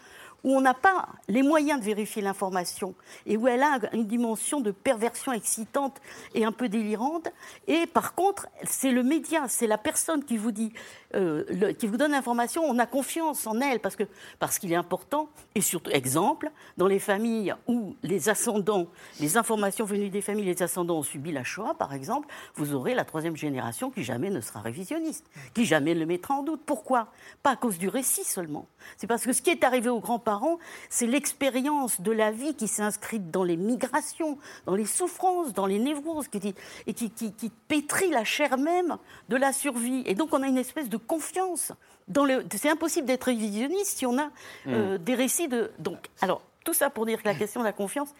où 0.46 0.56
on 0.56 0.60
n'a 0.60 0.74
pas 0.74 1.08
les 1.26 1.42
moyens 1.42 1.80
de 1.80 1.84
vérifier 1.84 2.22
l'information 2.22 2.94
et 3.26 3.36
où 3.36 3.48
elle 3.48 3.64
a 3.64 3.80
une 3.92 4.06
dimension 4.06 4.60
de 4.60 4.70
perversion 4.70 5.32
excitante 5.32 6.00
et 6.34 6.44
un 6.44 6.52
peu 6.52 6.68
délirante. 6.68 7.26
Et 7.66 7.86
par 7.86 8.14
contre, 8.14 8.46
c'est 8.62 8.92
le 8.92 9.02
média, 9.02 9.46
c'est 9.48 9.66
la 9.66 9.76
personne 9.76 10.24
qui 10.24 10.36
vous 10.36 10.52
dit, 10.52 10.72
euh, 11.14 11.72
qui 11.74 11.86
vous 11.86 11.96
donne 11.96 12.12
l'information. 12.12 12.62
On 12.64 12.78
a 12.78 12.86
confiance 12.86 13.46
en 13.46 13.60
elle 13.60 13.80
parce 13.80 13.96
parce 14.38 14.58
qu'il 14.58 14.72
est 14.72 14.76
important. 14.76 15.28
Et 15.54 15.60
surtout, 15.60 15.90
exemple, 15.90 16.50
dans 16.76 16.86
les 16.86 16.98
familles 16.98 17.54
où 17.66 17.96
les 18.02 18.28
ascendants, 18.28 18.86
les 19.20 19.36
informations 19.36 19.84
venues 19.84 20.10
des 20.10 20.20
familles, 20.20 20.44
les 20.46 20.62
ascendants 20.62 20.98
ont 20.98 21.02
subi 21.02 21.32
la 21.32 21.44
Shoah, 21.44 21.74
par 21.78 21.94
exemple, 21.94 22.28
vous 22.54 22.74
aurez 22.74 22.94
la 22.94 23.04
troisième 23.04 23.36
génération 23.36 23.90
qui 23.90 24.04
jamais 24.04 24.30
ne 24.30 24.40
sera 24.40 24.60
révisionniste, 24.60 25.26
qui 25.54 25.64
jamais 25.64 25.94
ne 25.94 26.00
le 26.00 26.06
mettra 26.06 26.34
en 26.34 26.42
doute. 26.42 26.62
Pourquoi? 26.66 27.08
Pas 27.42 27.52
à 27.52 27.56
cause 27.56 27.78
du 27.78 27.88
récit 27.88 28.24
seulement. 28.24 28.66
C'est 28.96 29.06
parce 29.06 29.24
que 29.24 29.32
ce 29.32 29.42
qui 29.42 29.50
est 29.50 29.64
arrivé 29.64 29.88
aux 29.88 30.00
grands-parents, 30.00 30.58
c'est 30.88 31.06
l'expérience 31.06 32.00
de 32.00 32.12
la 32.12 32.30
vie 32.30 32.54
qui 32.54 32.68
s'est 32.68 32.82
inscrite 32.82 33.30
dans 33.30 33.44
les 33.44 33.56
migrations, 33.56 34.38
dans 34.66 34.74
les 34.74 34.86
souffrances, 34.86 35.52
dans 35.52 35.66
les 35.66 35.78
névroses, 35.78 36.28
qui, 36.28 36.54
et 36.86 36.94
qui 36.94 37.52
pétrit 37.68 38.10
la 38.10 38.24
chair 38.24 38.58
même 38.58 38.98
de 39.28 39.36
la 39.36 39.52
survie. 39.52 40.02
Et 40.06 40.14
donc 40.14 40.30
on 40.32 40.42
a 40.42 40.46
une 40.46 40.58
espèce 40.58 40.88
de 40.88 40.95
confiance. 40.96 41.72
Dans 42.08 42.24
le... 42.24 42.44
C'est 42.54 42.70
impossible 42.70 43.06
d'être 43.06 43.24
révisionniste 43.24 43.98
si 43.98 44.06
on 44.06 44.18
a 44.18 44.28
euh, 44.68 44.98
des 44.98 45.14
récits 45.14 45.48
de... 45.48 45.70
Donc, 45.78 45.98
alors, 46.20 46.42
tout 46.64 46.74
ça 46.74 46.90
pour 46.90 47.06
dire 47.06 47.22
que 47.22 47.28
la 47.28 47.34
question 47.34 47.60
de 47.60 47.66
la 47.66 47.72
confiance, 47.72 48.14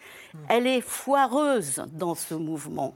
elle 0.49 0.67
est 0.67 0.81
foireuse 0.81 1.83
dans 1.91 2.15
ce 2.15 2.33
mouvement. 2.33 2.95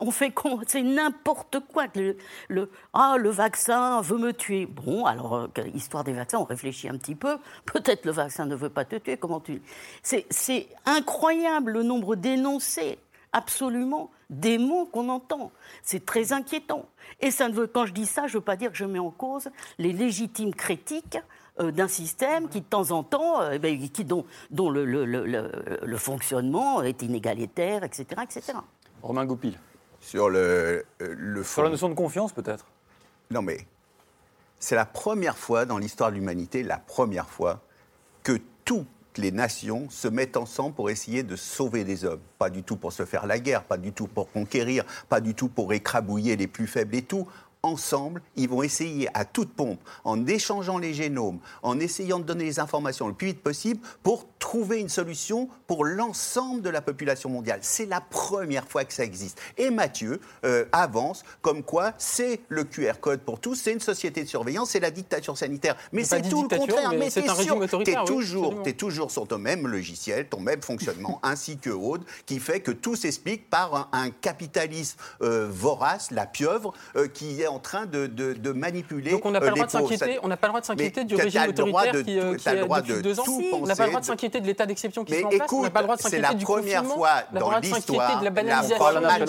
On 0.00 0.12
fait 0.12 0.32
c'est 0.68 0.82
n'importe 0.82 1.58
quoi. 1.72 1.86
Le, 1.96 2.16
le- 2.48 2.70
ah, 2.92 3.16
le 3.18 3.30
vaccin 3.30 4.00
veut 4.00 4.18
me 4.18 4.32
tuer. 4.32 4.64
Bon, 4.64 5.04
alors, 5.06 5.34
euh, 5.34 5.48
histoire 5.74 6.04
des 6.04 6.12
vaccins, 6.12 6.38
on 6.38 6.44
réfléchit 6.44 6.88
un 6.88 6.96
petit 6.96 7.16
peu. 7.16 7.38
Peut-être 7.64 8.04
le 8.04 8.12
vaccin 8.12 8.46
ne 8.46 8.54
veut 8.54 8.70
pas 8.70 8.84
te 8.84 8.94
tuer. 8.96 9.16
Comment 9.16 9.40
tu. 9.40 9.60
C'est 10.02 10.68
incroyable 10.86 11.72
le 11.72 11.82
nombre 11.82 12.14
d'énoncés, 12.14 12.98
absolument, 13.32 14.10
des 14.30 14.58
mots 14.58 14.86
qu'on 14.86 15.08
entend. 15.08 15.50
C'est 15.82 16.04
très 16.04 16.32
inquiétant. 16.32 16.86
Et 17.20 17.30
ça 17.30 17.48
ne 17.48 17.54
veut, 17.54 17.66
quand 17.66 17.86
je 17.86 17.92
dis 17.92 18.06
ça, 18.06 18.26
je 18.26 18.34
ne 18.34 18.38
veux 18.38 18.44
pas 18.44 18.56
dire 18.56 18.70
que 18.70 18.76
je 18.76 18.84
mets 18.84 18.98
en 18.98 19.10
cause 19.10 19.48
les 19.78 19.92
légitimes 19.92 20.54
critiques 20.54 21.18
euh, 21.60 21.70
d'un 21.72 21.88
système 21.88 22.48
qui, 22.48 22.60
de 22.60 22.66
temps 22.66 22.90
en 22.90 23.02
temps, 23.02 23.40
euh, 23.40 23.58
ben, 23.58 23.78
qui, 23.90 24.04
dont, 24.04 24.24
dont 24.50 24.70
le, 24.70 24.84
le- 24.84 25.04
le- 25.04 25.26
le- 25.26 25.50
le 25.82 25.96
fonctionnement 25.96 26.82
est 26.82 27.02
inégalitaire, 27.02 27.84
etc. 27.84 28.06
etc. 28.22 28.52
Romain 29.02 29.24
Goupil. 29.26 29.58
Sur 30.00 30.30
le, 30.30 30.84
euh, 31.02 31.42
Sur 31.42 31.62
la 31.64 31.70
notion 31.70 31.88
de 31.88 31.94
confiance, 31.94 32.32
peut-être? 32.32 32.66
Non, 33.30 33.42
mais 33.42 33.58
c'est 34.60 34.76
la 34.76 34.86
première 34.86 35.36
fois 35.36 35.64
dans 35.66 35.78
l'histoire 35.78 36.10
de 36.10 36.16
l'humanité, 36.16 36.62
la 36.62 36.78
première 36.78 37.28
fois, 37.28 37.60
que 38.22 38.38
toutes 38.64 38.86
les 39.18 39.32
nations 39.32 39.88
se 39.90 40.08
mettent 40.08 40.36
ensemble 40.36 40.74
pour 40.74 40.90
essayer 40.90 41.22
de 41.22 41.36
sauver 41.36 41.84
des 41.84 42.04
hommes. 42.04 42.20
Pas 42.38 42.50
du 42.50 42.62
tout 42.62 42.76
pour 42.76 42.92
se 42.92 43.04
faire 43.04 43.26
la 43.26 43.38
guerre, 43.38 43.64
pas 43.64 43.76
du 43.76 43.92
tout 43.92 44.06
pour 44.06 44.30
conquérir, 44.30 44.84
pas 45.08 45.20
du 45.20 45.34
tout 45.34 45.48
pour 45.48 45.72
écrabouiller 45.72 46.36
les 46.36 46.46
plus 46.46 46.66
faibles 46.66 46.94
et 46.94 47.02
tout. 47.02 47.26
Ensemble, 47.62 48.22
ils 48.36 48.48
vont 48.48 48.62
essayer 48.62 49.08
à 49.14 49.24
toute 49.24 49.52
pompe, 49.52 49.80
en 50.04 50.26
échangeant 50.26 50.78
les 50.78 50.94
génomes, 50.94 51.40
en 51.62 51.80
essayant 51.80 52.20
de 52.20 52.24
donner 52.24 52.44
les 52.44 52.60
informations 52.60 53.08
le 53.08 53.14
plus 53.14 53.28
vite 53.28 53.42
possible, 53.42 53.80
pour 54.02 54.26
trouver 54.38 54.78
une 54.78 54.88
solution 54.88 55.48
pour 55.66 55.84
l'ensemble 55.84 56.62
de 56.62 56.70
la 56.70 56.80
population 56.80 57.30
mondiale. 57.30 57.58
C'est 57.62 57.86
la 57.86 58.00
première 58.00 58.68
fois 58.68 58.84
que 58.84 58.92
ça 58.92 59.04
existe. 59.04 59.40
Et 59.56 59.70
Mathieu 59.70 60.20
euh, 60.44 60.66
avance 60.72 61.24
comme 61.42 61.62
quoi 61.62 61.92
c'est 61.98 62.40
le 62.48 62.64
QR 62.64 62.94
code 63.00 63.20
pour 63.20 63.40
tous, 63.40 63.56
c'est 63.56 63.72
une 63.72 63.80
société 63.80 64.22
de 64.22 64.28
surveillance, 64.28 64.70
c'est 64.70 64.80
la 64.80 64.92
dictature 64.92 65.36
sanitaire. 65.36 65.76
Mais 65.92 66.04
c'est 66.04 66.22
tout 66.22 66.42
le 66.42 66.56
contraire. 66.56 66.90
mais 66.90 66.98
Mais 66.98 67.10
c'est 67.10 67.22
t'es 67.22 67.30
oui, 67.30 68.06
toujours, 68.06 68.44
absolument. 68.46 68.62
t'es 68.62 68.72
toujours 68.72 69.10
sur 69.10 69.26
ton 69.26 69.38
même 69.38 69.66
logiciel, 69.66 70.28
ton 70.28 70.40
même 70.40 70.62
fonctionnement, 70.62 71.18
ainsi 71.24 71.58
que 71.58 71.70
Aude, 71.70 72.04
qui 72.26 72.38
fait 72.38 72.60
que 72.60 72.70
tout 72.70 72.96
s'explique 72.96 73.50
par 73.50 73.74
un, 73.74 73.88
un 73.92 74.10
capitalisme 74.10 74.98
euh, 75.22 75.48
vorace, 75.50 76.10
la 76.10 76.26
pieuvre, 76.26 76.72
euh, 76.96 77.08
qui 77.08 77.42
en 77.48 77.58
train 77.58 77.86
de, 77.86 78.06
de- 78.06 78.34
de 78.34 78.52
manipuler. 78.52 79.10
Donc 79.10 79.24
on 79.26 79.30
n'a 79.30 79.40
pas 79.40 79.46
euh, 79.46 79.48
le 79.50 79.54
droit 79.56 79.66
de 79.66 79.70
s'inquiéter, 79.72 80.18
on 80.22 80.28
n'a 80.28 80.36
pas 80.36 80.46
le 80.46 80.50
droit 80.52 80.60
de 80.60 80.66
s'inquiéter 80.66 81.04
du 81.04 81.14
régime 81.16 81.42
autoritaire 81.48 81.92
de 81.92 82.02
qui, 82.02 82.18
euh, 82.18 82.36
qui 82.36 82.48
le 82.50 82.60
droit 82.60 82.80
depuis 82.80 82.94
de 82.94 83.00
deux 83.00 83.18
ans. 83.20 83.24
On 83.54 83.66
n'a 83.66 83.74
pas 83.74 83.84
le 83.84 83.88
droit 83.90 84.00
de 84.00 84.06
s'inquiéter 84.06 84.40
de 84.40 84.46
l'état 84.46 84.66
d'exception 84.66 85.04
qui 85.04 85.12
Mais 85.12 85.18
se 85.18 85.22
met 85.24 85.26
en 85.26 85.30
place. 85.38 85.52
on 85.52 85.60
n'a 85.62 85.68
écoute, 85.68 85.72
pas 85.72 85.80
le 85.80 85.84
droit 85.86 85.96
de 85.96 86.02
c'est 86.02 86.08
s'inquiéter 86.10 86.22
la 86.28 86.34
du 86.34 86.44
première 86.44 86.82
confinement. 86.82 86.94
fois 86.94 87.10
On 87.30 87.34
n'a 87.34 87.40
pas 87.40 87.46
dans 87.46 87.60
l'histoire, 87.60 88.22
la 88.92 89.00
la 89.00 89.18
la 89.18 89.26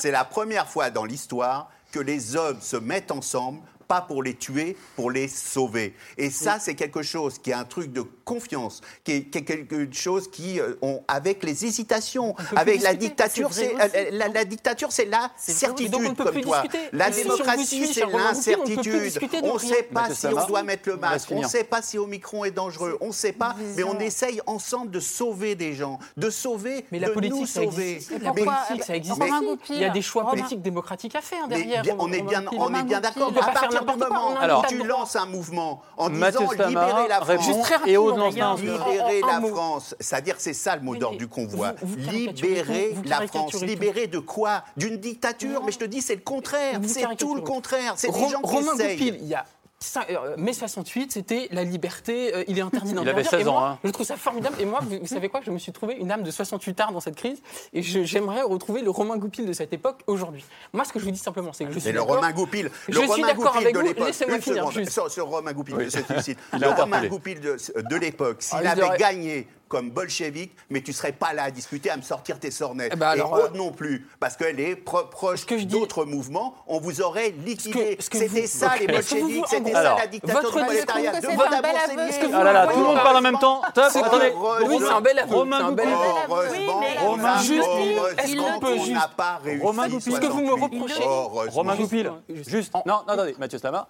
c'est 0.00 0.10
la 0.10 0.24
première 0.24 0.66
fois 0.66 0.90
dans 0.90 1.04
l'histoire 1.04 1.70
que 1.92 2.00
les 2.00 2.36
hommes 2.36 2.58
se 2.60 2.76
mettent 2.76 3.10
ensemble 3.10 3.58
pas 3.90 4.02
pour 4.02 4.22
les 4.22 4.34
tuer, 4.34 4.76
pour 4.94 5.10
les 5.10 5.26
sauver. 5.26 5.94
Et 6.16 6.30
ça, 6.30 6.58
c'est 6.60 6.76
quelque 6.76 7.02
chose 7.02 7.38
qui 7.42 7.50
est 7.50 7.54
un 7.54 7.64
truc 7.64 7.92
de 7.92 8.02
confiance, 8.24 8.82
qui 9.02 9.12
est, 9.12 9.22
qui 9.24 9.38
est 9.38 9.42
quelque 9.44 9.92
chose 9.92 10.30
qui, 10.30 10.60
euh, 10.60 10.74
on, 10.80 11.02
avec 11.08 11.42
les 11.42 11.64
hésitations, 11.64 12.36
avec 12.54 12.82
la 12.82 12.94
discuter. 12.94 12.96
dictature, 13.08 13.52
C'est 13.52 13.74
euh, 13.74 14.10
la, 14.12 14.28
la 14.28 14.44
dictature, 14.44 14.92
c'est 14.92 15.06
la 15.06 15.28
certitude 15.36 15.90
Donc 15.90 16.02
on 16.06 16.10
ne 16.10 16.14
peut 16.14 16.22
comme 16.24 16.32
plus 16.34 16.42
toi. 16.42 16.62
discuter. 16.62 16.84
La 16.92 17.10
si 17.10 17.22
démocratie, 17.24 17.86
c'est 17.92 18.06
l'incertitude. 18.06 19.12
On 19.42 19.54
ne 19.54 19.58
sait 19.58 19.82
pas 19.92 20.08
si 20.14 20.26
on 20.28 20.46
doit 20.46 20.62
mettre 20.62 20.88
le 20.88 20.96
masque, 20.96 21.30
on 21.32 21.42
ne 21.42 21.48
sait 21.48 21.64
pas 21.64 21.82
si 21.82 21.98
Omicron 21.98 22.44
est 22.44 22.52
dangereux, 22.52 22.96
on 23.00 23.08
ne 23.08 23.12
sait 23.12 23.32
pas, 23.32 23.56
mais 23.76 23.82
on 23.82 23.98
essaye 23.98 24.40
ensemble 24.46 24.92
de 24.92 25.00
sauver 25.00 25.56
des 25.56 25.74
gens, 25.74 25.98
de 26.16 26.30
sauver, 26.30 26.84
Mais 26.92 27.00
la 27.00 27.08
de 27.08 27.12
politique, 27.14 27.40
nous 27.40 27.46
ça 27.46 27.62
sauver. 27.64 27.98
La 28.22 28.32
Mais- 28.32 28.44
politique, 28.44 28.84
ça 28.84 28.94
existe. 28.94 29.18
mais- 29.18 29.30
Il 29.70 29.78
y 29.78 29.84
a 29.84 29.90
des 29.90 30.02
choix 30.02 30.30
politiques 30.30 30.62
démocratiques 30.62 31.16
à 31.16 31.20
faire 31.22 31.48
derrière. 31.48 31.82
on 31.98 32.12
est 32.12 32.22
bien, 32.22 32.44
on 32.56 32.72
est 32.72 32.84
bien 32.84 33.00
d'accord. 33.00 33.32
À 33.40 33.50
partir 33.52 33.79
n'importe 33.80 34.08
quoi. 34.08 34.38
Alors, 34.40 34.66
tu 34.66 34.78
lances 34.84 35.16
un 35.16 35.26
mouvement 35.26 35.82
en 35.96 36.10
Mathieu 36.10 36.40
disant 36.50 36.68
libérer 36.68 37.08
la. 37.08 37.20
France, 37.20 37.44
Juste 37.46 37.62
très 37.62 37.74
Et 37.90 37.96
rapidement, 37.96 38.54
libérer 38.54 39.20
la. 39.20 39.40
France, 39.40 39.94
c'est-à-dire 40.00 40.36
c'est 40.38 40.52
ça 40.52 40.76
le 40.76 40.82
mot 40.82 40.96
d'ordre 40.96 41.18
du 41.18 41.28
convoi. 41.28 41.72
vous- 41.82 41.96
vous 41.96 42.04
caricaturez 42.06 42.48
libérer 42.50 42.92
vous 42.94 43.02
la 43.04 43.26
France, 43.26 43.62
libérer 43.62 44.06
de 44.06 44.18
quoi? 44.18 44.64
D'une 44.76 44.96
dictature 44.98 45.62
Mais 45.64 45.72
je 45.72 45.78
te 45.78 45.84
dis, 45.84 46.00
c'est 46.02 46.14
le 46.14 46.20
contraire. 46.22 46.80
C'est 46.86 47.16
tout 47.16 47.34
le 47.34 47.40
contraire. 47.42 47.94
C'est 47.96 48.10
des 48.10 48.18
gens 48.28 48.40
qui 48.40 48.54
Romain 48.56 48.74
essayent. 48.74 48.96
Goupil, 48.96 49.18
il 49.22 49.28
y 49.28 49.34
a 49.34 49.44
mai 50.36 50.52
68, 50.52 51.12
c'était 51.12 51.48
la 51.52 51.64
liberté, 51.64 52.34
euh, 52.34 52.44
il 52.48 52.58
est 52.58 52.60
interdit 52.60 52.92
d'interdire. 52.92 53.14
avait 53.14 53.24
16 53.24 53.40
Et 53.40 53.44
moi, 53.44 53.52
ans, 53.54 53.64
hein. 53.64 53.78
Je 53.82 53.90
trouve 53.90 54.06
ça 54.06 54.16
formidable. 54.16 54.56
Et 54.60 54.64
moi, 54.66 54.80
vous, 54.82 54.98
vous 55.00 55.06
savez 55.06 55.28
quoi? 55.30 55.40
Je 55.44 55.50
me 55.50 55.58
suis 55.58 55.72
trouvé 55.72 55.94
une 55.94 56.10
âme 56.12 56.22
de 56.22 56.30
68 56.30 56.80
ans 56.82 56.92
dans 56.92 57.00
cette 57.00 57.16
crise. 57.16 57.40
Et 57.72 57.82
je- 57.82 58.02
j'aimerais 58.04 58.42
retrouver 58.42 58.82
le 58.82 58.90
Romain 58.90 59.16
Goupil 59.16 59.46
de 59.46 59.52
cette 59.54 59.72
époque 59.72 60.00
aujourd'hui. 60.06 60.44
Moi, 60.74 60.84
ce 60.84 60.92
que 60.92 60.98
je 60.98 61.04
vous 61.06 61.10
dis 61.10 61.18
simplement, 61.18 61.52
c'est 61.54 61.64
que 61.64 61.72
je 61.72 61.78
suis 61.78 61.92
le 61.92 61.98
d'accord- 61.98 62.16
Romain 62.16 62.32
Goupil, 62.32 62.70
Je 62.88 62.92
le 62.94 63.00
suis 63.00 63.08
Romain 63.10 63.26
d'accord 63.26 63.44
Goupil 63.52 63.60
avec 63.62 63.74
de 63.74 63.80
vous. 63.80 63.86
l'époque. 63.86 64.06
Laissez-moi 64.06 64.40
finir, 64.40 64.70
juste. 64.70 64.90
Sur, 64.92 65.10
sur 65.10 65.26
Romain 65.26 65.52
Goupil, 65.52 65.74
Oui. 65.76 65.88
je. 65.90 66.32
Il 66.52 66.60
Le 66.60 66.68
Romain. 66.68 67.06
Goupil 67.06 67.40
de, 67.40 67.56
de 67.90 67.96
l'époque, 67.96 68.42
s'il 68.42 68.58
Ah, 68.66 68.72
avait 68.72 68.82
aurait- 68.82 68.98
gagné 68.98 69.48
comme 69.70 69.90
bolchevique, 69.92 70.52
mais 70.68 70.82
tu 70.82 70.92
serais 70.92 71.12
pas 71.12 71.32
là 71.32 71.44
à 71.44 71.50
discuter, 71.52 71.90
à 71.90 71.96
me 71.96 72.02
sortir 72.02 72.40
tes 72.40 72.50
sornettes. 72.50 72.90
Eh 72.92 72.96
ben 72.96 73.06
alors, 73.06 73.38
Et 73.38 73.40
euh, 73.42 73.44
Aude 73.46 73.54
non 73.54 73.70
plus, 73.70 74.04
parce 74.18 74.36
qu'elle 74.36 74.58
est 74.58 74.74
pro- 74.74 75.04
proche 75.06 75.46
que 75.46 75.56
je 75.56 75.62
dis- 75.64 75.78
d'autres 75.78 76.04
mouvements, 76.04 76.56
on 76.66 76.80
vous 76.80 77.00
aurait 77.00 77.30
liquidé. 77.30 77.96
ce 78.00 78.10
que 78.10 78.18
C'était 78.18 78.40
vous- 78.42 78.46
ça 78.48 78.66
Ok. 78.74 78.80
les 78.80 78.86
que 78.86 78.92
bolcheviques, 78.92 79.44
c'était 79.48 79.70
ça 79.72 79.78
Alors, 79.78 79.98
la 79.98 80.06
dictature 80.08 80.40
votre 80.42 80.58
du 80.58 80.64
prolétariat. 80.64 81.12
discours, 81.12 81.30
que 81.30 81.36
vous 81.36 81.42
Ah 82.34 82.44
là 82.44 82.52
là, 82.52 82.66
tout 82.66 82.78
le 82.80 82.84
monde 82.84 82.96
parle 82.96 83.16
en 83.16 83.20
même 83.20 83.38
temps. 83.38 83.62
Attendez. 83.62 84.34
Oui, 84.66 84.76
c'est 84.80 84.90
un 84.90 85.00
bel 85.00 85.18
aveu. 85.20 85.34
Romain 85.36 85.74
Romain 87.00 87.38
Juste, 87.38 87.68
est-ce 88.18 88.36
qu'on 88.36 88.58
peut 88.60 88.76
juste-. 88.78 89.62
Romain 89.62 89.88
Goupil. 89.88 90.12
Puisque 90.12 90.24
vous 90.32 90.40
me 90.42 90.48
68. 90.48 90.64
reprochez-. 91.04 91.50
Romain 91.52 91.76
Goupil, 91.76 92.12
Juste. 92.28 92.50
juste. 92.50 92.74
Non, 92.74 92.82
non, 92.86 93.02
attendez, 93.06 93.36
Mathieu 93.38 93.58
Slama, 93.58 93.88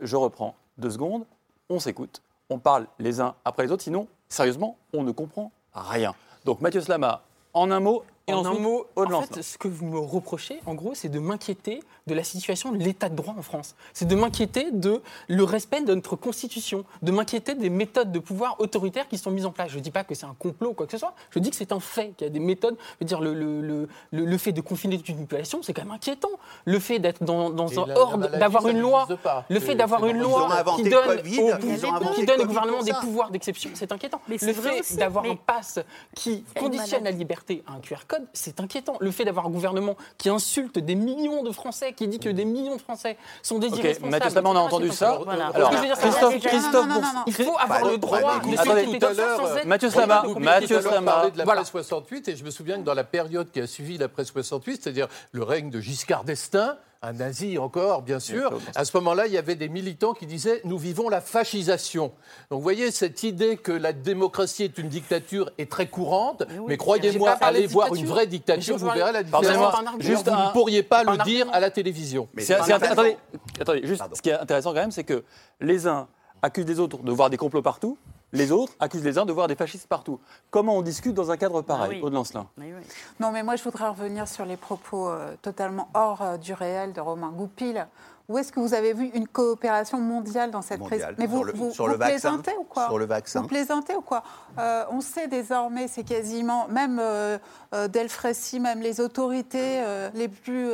je 0.00 0.16
reprends 0.16 0.54
deux 0.78 0.90
secondes, 0.90 1.24
on 1.68 1.80
s'écoute, 1.80 2.22
on 2.48 2.58
parle 2.58 2.86
les 3.00 3.20
uns 3.20 3.34
après 3.44 3.64
les 3.64 3.72
autres, 3.72 3.82
sinon, 3.82 4.06
sérieusement, 4.28 4.76
on 4.92 5.02
ne 5.02 5.12
comprend 5.12 5.52
rien. 5.72 6.14
Donc, 6.44 6.60
Mathieu 6.60 6.80
Slama, 6.80 7.22
en 7.54 7.70
un 7.70 7.80
mot, 7.80 8.04
et 8.28 8.32
En 8.32 8.44
un 8.44 8.54
mot, 8.58 8.86
en 8.96 9.22
fait, 9.22 9.42
ce 9.42 9.56
que 9.56 9.68
vous 9.68 9.86
me 9.86 9.98
reprochez, 10.00 10.58
en 10.66 10.74
gros, 10.74 10.94
c'est 10.94 11.08
de 11.08 11.20
m'inquiéter 11.20 11.80
de 12.08 12.14
la 12.14 12.24
situation 12.24 12.72
de 12.72 12.78
l'état 12.78 13.08
de 13.08 13.14
droit 13.14 13.34
en 13.38 13.42
France. 13.42 13.76
C'est 13.92 14.06
de 14.06 14.14
m'inquiéter 14.16 14.72
de 14.72 15.00
le 15.28 15.44
respect 15.44 15.80
de 15.82 15.94
notre 15.94 16.16
constitution, 16.16 16.84
de 17.02 17.12
m'inquiéter 17.12 17.54
des 17.54 17.70
méthodes 17.70 18.10
de 18.10 18.18
pouvoir 18.18 18.56
autoritaires 18.60 19.06
qui 19.08 19.16
sont 19.16 19.30
mises 19.30 19.46
en 19.46 19.52
place. 19.52 19.70
Je 19.70 19.76
ne 19.76 19.80
dis 19.82 19.92
pas 19.92 20.02
que 20.02 20.14
c'est 20.16 20.26
un 20.26 20.34
complot 20.38 20.70
ou 20.70 20.72
quoi 20.74 20.86
que 20.86 20.92
ce 20.92 20.98
soit. 20.98 21.14
Je 21.30 21.38
dis 21.38 21.50
que 21.50 21.56
c'est 21.56 21.70
un 21.70 21.78
fait, 21.78 22.14
qu'il 22.16 22.26
y 22.26 22.30
a 22.30 22.32
des 22.32 22.40
méthodes. 22.40 22.76
Je 22.78 23.04
veux 23.04 23.06
dire, 23.06 23.20
le, 23.20 23.32
le, 23.32 23.60
le, 23.60 23.88
le- 24.10 24.24
le 24.24 24.38
fait 24.38 24.50
de 24.52 24.60
confiner 24.60 24.96
toute 24.96 25.08
une 25.08 25.18
population, 25.18 25.62
c'est 25.62 25.72
quand 25.72 25.82
même 25.84 25.92
inquiétant. 25.94 26.30
Le 26.64 26.80
fait 26.80 26.98
d'être 26.98 27.22
dans, 27.22 27.50
dans 27.50 27.68
un 27.78 27.90
ordre, 27.96 28.26
d'avoir 28.38 28.66
une 28.68 28.80
loi, 28.80 29.06
le 29.50 29.60
fait 29.60 29.74
d'avoir 29.76 30.04
une 30.06 30.18
loi 30.18 30.48
qui 30.76 30.82
donne, 30.90 31.06
au- 31.38 32.12
qui 32.14 32.26
donne 32.26 32.40
au 32.40 32.46
gouvernement 32.46 32.82
des 32.82 32.92
pouvoirs 33.00 33.30
d'exception, 33.30 33.70
c'est 33.74 33.92
inquiétant. 33.92 34.20
Mais 34.28 34.36
Le 34.40 34.52
fait 34.52 34.96
d'avoir 34.96 35.24
un 35.24 35.36
pass 35.36 35.78
qui 36.14 36.44
conditionne 36.58 37.04
la 37.04 37.10
liberté 37.12 37.62
à 37.68 37.72
un 37.74 37.80
QR 37.80 37.96
code, 38.06 38.15
c'est 38.32 38.60
inquiétant. 38.60 38.96
Le 39.00 39.10
fait 39.10 39.24
d'avoir 39.24 39.46
un 39.46 39.50
gouvernement 39.50 39.96
qui 40.18 40.28
insulte 40.28 40.78
des 40.78 40.94
millions 40.94 41.42
de 41.42 41.50
Français, 41.52 41.92
qui 41.92 42.08
dit 42.08 42.18
que 42.18 42.28
des 42.28 42.44
millions 42.44 42.76
de 42.76 42.80
Français 42.80 43.16
sont 43.42 43.58
des 43.58 43.68
Ok, 43.68 43.78
irresponsables. 43.78 44.10
Mathieu 44.10 44.30
Slama, 44.30 44.50
on 44.50 44.56
a 44.56 44.60
entendu 44.60 44.88
c'est 44.90 44.96
ça. 44.96 45.18
Alors, 45.54 45.70
Ce 45.70 45.70
que 45.70 45.76
je 45.76 45.80
veux 45.82 45.86
dire, 45.86 45.96
c'est 45.96 46.08
Christophe, 46.08 46.38
Christophe, 46.40 46.72
Non, 46.74 46.80
non, 46.82 46.94
non, 46.94 47.00
Bours- 47.00 47.12
non. 47.14 47.22
Il 47.26 47.32
faut 47.34 47.58
avoir 47.58 47.80
Bah, 47.82 47.90
le 47.90 47.98
droit 47.98 48.20
bah, 48.20 48.40
de 48.44 48.58
attendez, 48.58 48.98
tout 48.98 49.06
à 49.06 49.12
l'heure, 49.12 49.56
être- 49.58 49.66
Mathieu 49.66 49.90
Slama, 49.90 50.22
Mathieu 50.38 50.80
Slama, 50.80 51.12
parlé 51.12 51.30
de 51.30 51.36
Voilà. 51.36 51.54
l'après 51.60 51.64
68 51.70 52.28
et 52.28 52.36
je 52.36 52.44
me 52.44 52.50
souviens 52.50 52.76
que 52.78 52.82
dans 52.84 52.94
la 52.94 53.04
période 53.04 53.50
qui 53.50 53.60
a 53.60 53.66
suivi 53.66 53.98
l'après 53.98 54.24
68, 54.24 54.82
c'est-à-dire 54.82 55.08
le 55.32 55.42
règne 55.42 55.70
de 55.70 55.80
Giscard 55.80 56.24
d'Estaing, 56.24 56.76
un 57.06 57.12
nazi 57.12 57.56
encore, 57.56 58.02
bien 58.02 58.18
sûr, 58.18 58.58
à 58.74 58.84
ce 58.84 58.96
moment-là, 58.96 59.26
il 59.26 59.32
y 59.32 59.38
avait 59.38 59.54
des 59.54 59.68
militants 59.68 60.12
qui 60.12 60.26
disaient 60.26 60.60
nous 60.64 60.76
vivons 60.76 61.08
la 61.08 61.20
fascisation. 61.20 62.06
Donc 62.50 62.58
vous 62.58 62.62
voyez, 62.62 62.90
cette 62.90 63.22
idée 63.22 63.56
que 63.56 63.70
la 63.70 63.92
démocratie 63.92 64.64
est 64.64 64.76
une 64.78 64.88
dictature 64.88 65.50
est 65.56 65.70
très 65.70 65.86
courante, 65.86 66.42
mais, 66.66 66.76
croyez-moi, 66.76 67.30
allez 67.40 67.66
voir 67.68 67.88
une 67.88 67.94
dictature. 67.94 68.14
vraie 68.14 68.26
dictature, 68.26 68.76
vous 68.76 68.90
verrez 68.90 69.12
la 69.12 69.22
différence. 69.22 69.76
juste 70.00 70.28
vous 70.28 70.34
ne 70.34 70.52
pourriez 70.52 70.82
pas 70.82 71.04
le 71.04 71.16
dire 71.24 71.46
à 71.52 71.60
la 71.60 71.70
télévision. 71.70 72.28
Mais 72.34 72.50
attendez, 72.50 73.16
attendez, 73.60 73.86
juste, 73.86 73.98
Pardon. 73.98 74.16
ce 74.16 74.22
qui 74.22 74.30
est 74.30 74.38
intéressant 74.38 74.70
quand 74.70 74.80
même, 74.80 74.90
c'est 74.90 75.04
que 75.04 75.22
les 75.60 75.86
uns 75.86 76.08
accusent 76.42 76.66
les 76.66 76.80
autres 76.80 76.98
de 76.98 77.12
voir 77.12 77.30
des 77.30 77.36
complots 77.36 77.62
partout, 77.62 77.98
les 78.32 78.52
autres 78.52 78.72
accusent 78.80 79.04
les 79.04 79.18
uns 79.18 79.24
de 79.26 79.32
voir 79.32 79.48
des 79.48 79.54
fascistes 79.54 79.86
partout. 79.86 80.20
Comment 80.50 80.76
on 80.76 80.82
discute 80.82 81.14
dans 81.14 81.30
un 81.30 81.36
cadre 81.36 81.62
pareil, 81.62 81.98
oui. 81.98 82.02
Aude 82.02 82.12
Lancelin? 82.12 82.46
Oui, 82.58 82.72
oui. 82.76 82.82
Non, 83.20 83.30
mais 83.30 83.42
moi, 83.42 83.56
je 83.56 83.62
voudrais 83.62 83.88
revenir 83.88 84.26
sur 84.28 84.44
les 84.44 84.56
propos 84.56 85.08
euh, 85.08 85.34
totalement 85.42 85.88
hors 85.94 86.22
euh, 86.22 86.36
du 86.36 86.52
réel 86.52 86.92
de 86.92 87.00
Romain 87.00 87.30
Goupil. 87.30 87.86
Où 88.28 88.38
est-ce 88.38 88.50
que 88.50 88.58
vous 88.58 88.74
avez 88.74 88.92
vu 88.92 89.06
une 89.14 89.28
coopération 89.28 90.00
mondiale 90.00 90.50
dans 90.50 90.60
cette 90.62 90.80
crise 90.80 90.90
Mondiale. 91.00 91.14
Mais 91.18 91.26
vous, 91.26 91.44
le- 91.44 91.52
vous, 91.52 91.70
sur 91.70 91.84
vous 91.84 91.92
le 91.92 91.96
vaccin. 91.96 92.12
plaisantez 92.30 92.56
ou 92.58 92.64
quoi 92.64 92.86
Sur 92.86 92.98
le 92.98 93.04
vaccin. 93.06 93.40
Vous 93.42 93.46
plaisantez 93.46 93.94
ou 93.94 94.00
quoi 94.00 94.24
Euh, 94.58 94.84
On 94.90 95.00
sait 95.00 95.28
désormais, 95.28 95.86
c'est 95.86 96.02
quasiment, 96.02 96.66
même 96.68 96.98
euh, 97.00 97.38
euh, 97.74 97.86
Delfrécy, 97.86 98.58
même 98.58 98.80
les 98.80 99.00
autorités 99.00 99.80
euh, 99.80 100.10
les 100.14 100.26
plus 100.26 100.68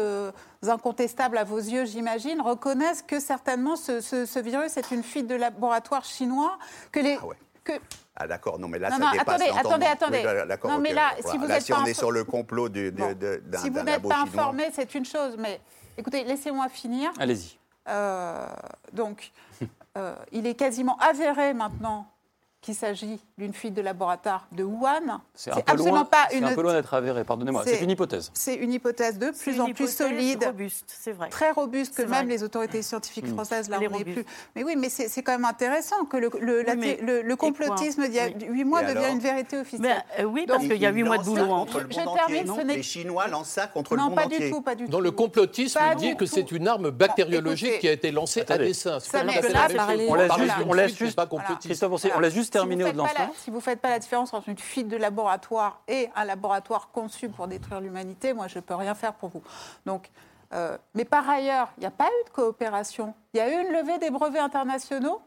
incontestables 0.67 1.37
à 1.39 1.45
vos 1.45 1.59
yeux, 1.59 1.85
j'imagine, 1.85 2.41
reconnaissent 2.41 3.03
que 3.03 3.21
certainement 3.21 3.77
ce, 3.77 4.01
ce- 4.01 4.25
ce 4.27 4.39
virus 4.39 4.77
est 4.77 4.91
une 4.91 5.03
fuite 5.03 5.27
de 5.27 5.35
laboratoire 5.35 6.05
chinois, 6.05 6.59
que 6.91 7.01
les... 7.01 7.19
Ah 7.21 7.27
ouais. 7.27 7.37
que, 7.65 7.73
Ah 8.17 8.27
d'accord, 8.27 8.59
non 8.59 8.69
mais 8.69 8.79
là 8.79 8.91
Non, 8.91 8.97
ça 8.99 9.05
non, 9.05 9.11
dépasse 9.13 9.29
attendez, 9.43 9.59
attendez, 9.59 9.87
attendez. 9.87 10.23
Oui, 10.65 10.71
Non, 10.71 10.79
mais 10.79 10.93
là, 10.95 11.11
voilà. 11.21 11.31
si 11.31 11.39
vous 11.39 11.47
Là, 11.47 11.57
êtes 11.57 11.63
si 11.65 11.73
pas 11.73 11.81
on 11.83 11.85
est 11.85 11.95
sur 11.95 12.13
le 12.13 12.25
complot 12.25 12.69
de, 12.69 12.91
de- 12.91 12.97
Bon. 12.97 13.13
d'un 13.45 13.59
si 13.59 13.69
vous 13.71 13.75
d'un 13.77 13.85
n'êtes 13.85 14.03
pas 14.03 14.21
informé, 14.23 14.71
c'est 14.73 14.95
une 14.95 15.05
chose, 15.05 15.37
mais 15.39 15.61
écoutez, 15.97 16.25
laissez-moi 16.25 16.69
finir. 16.69 17.11
Allez-y. 17.19 17.59
Euh, 17.89 18.47
donc, 18.93 19.33
euh, 19.97 20.15
il 20.33 20.47
est 20.47 20.55
quasiment 20.55 20.97
avéré 20.99 21.55
maintenant 21.55 22.12
qu'il 22.63 22.75
s'agit 22.77 23.19
d'une 23.39 23.53
fuite 23.53 23.75
de 23.75 23.83
laboratoire 23.83 24.47
de 24.53 24.63
Wuhan. 24.63 25.21
C'est 25.35 25.51
absolument 25.51 25.97
loin, 25.97 26.05
pas 26.05 26.29
c'est 26.31 26.39
une. 26.39 26.45
un 26.45 26.55
peu 26.55 26.63
loin 26.63 26.73
d'être 26.73 26.95
avéré, 26.95 27.25
pardonnez-moi. 27.25 27.63
C'est 27.67 27.81
une 27.83 27.91
hypothèse. 27.91 28.31
C'est 28.35 28.55
une 28.55 28.73
hypothèse 28.73 29.19
de 29.19 29.33
C'est 29.35 29.51
plus 29.51 29.61
en 29.61 29.73
plus 29.73 29.89
solide, 29.93 30.45
robuste, 30.45 30.85
c'est 30.87 31.11
vrai. 31.13 31.29
très 31.29 31.51
robuste, 31.51 31.91
que 31.97 32.03
C'est 32.03 32.09
même 32.09 32.27
vrai. 32.27 32.35
les 32.37 32.45
autorités 32.45 32.81
scientifiques 32.83 33.27
Mm. 33.27 33.33
françaises 33.35 33.69
on 33.69 33.79
robuste. 33.93 34.05
plus. 34.15 34.25
Mais 34.55 34.63
oui, 34.63 34.77
mais 34.79 34.89
c'est 34.89 35.09
c'est 35.09 35.23
quand 35.25 35.33
même 35.33 35.45
intéressant 35.45 36.05
que 36.05 36.17
le, 36.17 36.31
le, 36.41 36.63
la- 36.63 36.77
mais- 36.77 36.99
le- 37.03 37.23
le 37.23 37.33
et 37.33 37.37
quoi 37.37 37.49
complotisme 37.49 38.05
d'il 38.05 38.15
y 38.15 38.21
a 38.21 38.29
huit 38.29 38.65
mois 38.65 38.79
alors 38.79 39.07
une 39.07 39.19
vérité 39.19 39.59
officielle. 39.59 39.81
Mais, 40.17 40.23
euh, 40.23 40.27
oui, 40.27 40.45
parce 40.47 40.63
qu'il 40.63 40.77
y 40.77 40.87
a 40.87 40.91
huit 40.93 41.03
mois 41.03 41.19
de 41.19 41.25
boulot 41.25 41.45
ça 41.45 41.51
en 41.53 41.59
contre 41.65 41.81
le 41.81 41.87
Je 41.91 41.99
monde 41.99 42.15
termine, 42.15 42.49
entier. 42.51 42.63
ce 42.63 42.67
n'est- 42.69 42.77
Les 42.77 42.83
Chinois 42.85 43.27
lancent 43.27 43.49
ça 43.49 43.67
contre 43.67 43.97
non, 43.97 44.05
le 44.05 44.09
monde 44.11 44.19
pas 44.19 44.27
entier. 44.27 44.39
du 44.39 44.51
tout, 44.53 44.61
pas 44.61 44.77
du 44.77 44.87
Dans 44.87 44.99
tout. 44.99 45.03
le 45.05 45.11
complotisme 45.11 45.81
Pas 45.81 45.95
dit 45.97 46.17
que 46.17 46.27
c'est 46.27 46.53
une 46.53 46.69
arme 46.69 46.91
bactériologique 46.91 47.67
écoutez, 47.67 47.81
qui 47.81 47.89
a 47.89 47.93
été 47.93 48.13
lancée 48.13 48.45
à 48.49 48.57
dessein. 48.57 49.01
C'est 49.01 49.25
la. 49.25 49.33
On 50.69 50.75
laisse 50.75 50.95
juste- 50.95 52.52
Si 52.53 52.67
vous. 53.27 53.35
Si 53.37 53.51
ne 53.51 53.61
faites 53.61 53.81
pas 53.81 53.91
la 53.91 53.99
différence 53.99 54.33
entre 54.35 54.49
une 54.49 54.59
fuite 54.59 54.89
de 54.89 54.97
laboratoire 54.97 55.81
et 55.89 56.11
un 56.17 56.25
laboratoire 56.25 56.91
conçu 56.93 57.29
pour 57.29 57.49
détruire 57.49 57.81
l'humanité, 57.81 58.33
moi, 58.33 58.49
je 58.49 58.57
ne 58.57 58.61
peux 58.61 58.75
rien 58.75 58.95
faire 58.95 59.15
pour 59.15 59.31
vous. 59.31 59.43
Donc, 59.87 60.11
euh, 60.53 60.77
mais 60.95 61.05
par 61.05 61.29
ailleurs, 61.29 61.69
il 61.79 61.81
n'y 61.81 61.87
a 61.87 61.91
pas 61.91 62.07
eu 62.07 62.25
de 62.27 62.31
coopération. 62.31 63.15
Il 63.33 63.39
y 63.39 63.41
a 63.41 63.49
eu 63.49 63.67
une 63.67 63.73
levée 63.73 63.99
des 63.99 64.11
brevets 64.11 64.39
internationaux. 64.41 65.21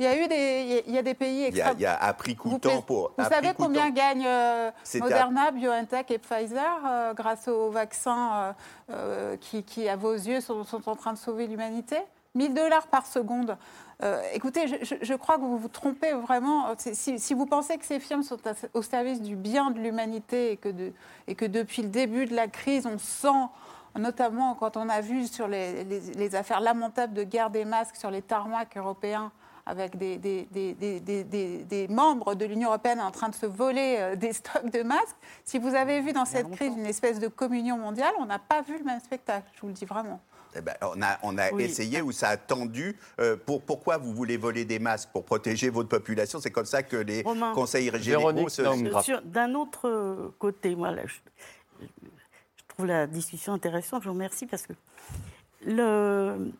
Il 0.00 0.06
y 0.06 0.08
a 0.08 0.16
eu 0.20 0.26
des, 0.26 0.82
il 0.88 0.92
y 0.92 0.98
a- 0.98 1.02
des 1.02 1.14
pays 1.14 1.46
Il 1.46 1.56
y 1.56 1.62
a, 1.62 1.70
extrêmement... 1.70 1.78
il 1.78 1.82
y 1.82 1.86
a 1.86 2.12
prix 2.14 2.34
Vous, 2.42 2.50
coûtant 2.50 2.68
plaisez- 2.70 2.82
pour. 2.82 3.12
vous 3.16 3.24
savez 3.28 3.52
combien 3.56 3.90
gagnent 3.90 4.26
euh, 4.26 4.70
à- 4.70 4.98
Moderna, 4.98 5.50
BioNTech 5.52 6.10
et 6.10 6.18
Pfizer 6.18 6.80
euh, 6.84 7.14
grâce 7.14 7.46
aux 7.46 7.70
vaccins 7.70 8.56
qui, 9.40 9.62
qui, 9.62 9.88
à 9.88 9.94
vos 9.94 10.14
yeux, 10.14 10.40
sont, 10.40 10.64
sont 10.64 10.88
en 10.88 10.96
train 10.96 11.12
de 11.12 11.18
sauver 11.18 11.46
l'humanité? 11.46 11.98
1000 12.34 12.52
dollars 12.54 12.88
par 12.88 13.06
seconde. 13.06 13.56
Euh, 14.04 14.20
écoutez, 14.34 14.66
je, 15.00 15.14
crois 15.14 15.36
que 15.36 15.40
vous 15.42 15.56
vous 15.56 15.68
trompez 15.68 16.12
vraiment. 16.12 16.66
Si, 16.76 17.18
si 17.18 17.32
vous 17.34 17.46
pensez 17.46 17.78
que 17.78 17.86
ces 17.86 18.00
firmes 18.00 18.22
sont 18.22 18.36
au 18.74 18.82
service 18.82 19.22
du 19.22 19.34
bien 19.34 19.70
de 19.70 19.78
l'humanité 19.80 20.52
et, 20.52 20.56
que 20.58 20.68
de- 20.68 20.92
et 21.26 21.34
que 21.34 21.46
depuis 21.46 21.80
le 21.82 21.88
début 21.88 22.26
de 22.26 22.34
la 22.36 22.46
crise, 22.46 22.86
on 22.86 22.98
sent, 22.98 23.28
notamment 23.98 24.54
quand 24.56 24.76
on 24.76 24.90
a 24.90 25.00
vu 25.00 25.26
sur 25.26 25.48
les, 25.48 25.84
les- 25.84 26.00
les 26.00 26.34
affaires 26.34 26.60
lamentables 26.60 27.14
de 27.14 27.22
guerre 27.22 27.48
des 27.48 27.64
masques 27.64 27.96
sur 27.96 28.10
les 28.10 28.20
tarmacs 28.20 28.76
européens, 28.76 29.32
avec 29.64 29.96
des, 29.96 30.18
des- 30.18 30.46
des- 30.50 30.74
des- 30.74 31.00
des- 31.00 31.24
des- 31.24 31.64
des 31.64 31.88
membres 31.88 32.34
de 32.34 32.44
l'Union 32.44 32.68
européenne 32.68 33.00
en 33.00 33.10
train 33.10 33.30
de 33.30 33.34
se 33.34 33.46
voler 33.46 33.96
euh, 34.00 34.16
des 34.16 34.32
stocks 34.40 34.70
de 34.70 34.82
masques. 34.82 35.16
Si 35.44 35.58
vous 35.58 35.74
avez 35.74 36.02
vu 36.02 36.12
dans 36.12 36.26
cette 36.26 36.50
crise 36.50 36.74
une 36.76 36.84
espèce 36.84 37.18
de 37.20 37.28
communion 37.28 37.78
mondiale, 37.78 38.12
on 38.18 38.26
n'a 38.26 38.38
pas 38.38 38.60
vu 38.60 38.76
le 38.76 38.84
même 38.84 39.00
spectacle, 39.00 39.46
je 39.54 39.62
vous 39.62 39.68
le 39.68 39.72
dis 39.72 39.86
vraiment. 39.86 40.20
Eh 40.56 40.60
ben, 40.60 40.74
on 40.82 41.00
a, 41.02 41.18
on 41.22 41.36
a 41.38 41.50
Oui. 41.52 41.64
essayé 41.64 42.00
où 42.02 42.12
ça 42.12 42.28
a 42.28 42.36
tendu. 42.36 42.96
euh, 43.20 43.36
pour, 43.36 43.62
pourquoi 43.62 43.96
vous 43.98 44.12
voulez 44.14 44.36
voler 44.36 44.64
des 44.64 44.78
masques? 44.78 45.10
Pour 45.12 45.24
protéger 45.24 45.68
votre 45.70 45.88
population? 45.88 46.38
C'est 46.40 46.50
comme 46.50 46.64
ça 46.66 46.82
que 46.82 46.96
les 46.96 47.22
Romain. 47.22 47.52
conseils 47.54 47.90
Véronique 47.90 48.50
se... 48.50 48.62
D'un 49.24 49.54
autre 49.54 49.88
euh, 49.88 50.28
côté, 50.38 50.74
moi, 50.76 50.90
là, 50.92 51.02
je, 51.06 51.14
je 51.80 51.86
trouve 52.68 52.86
la 52.86 53.06
discussion 53.06 53.52
intéressante, 53.52 54.02
je 54.02 54.08
vous 54.08 54.14
remercie 54.14 54.46
parce 54.46 54.66
que 54.66 54.72
le, 55.66 56.52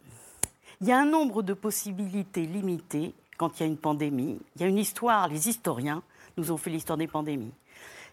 il 0.80 0.88
y 0.88 0.92
a 0.92 0.98
un 0.98 1.04
nombre 1.06 1.42
de 1.42 1.54
possibilités 1.54 2.46
limitées 2.46 3.14
quand 3.36 3.58
il 3.58 3.62
y 3.62 3.62
a 3.64 3.66
une 3.66 3.76
pandémie. 3.76 4.38
Il 4.56 4.62
y 4.62 4.64
a 4.64 4.68
une 4.68 4.78
histoire, 4.78 5.28
les 5.28 5.48
historiens 5.48 6.02
nous 6.36 6.50
ont 6.50 6.56
fait 6.56 6.70
l'histoire 6.70 6.96
des 6.98 7.06
pandémies. 7.08 7.52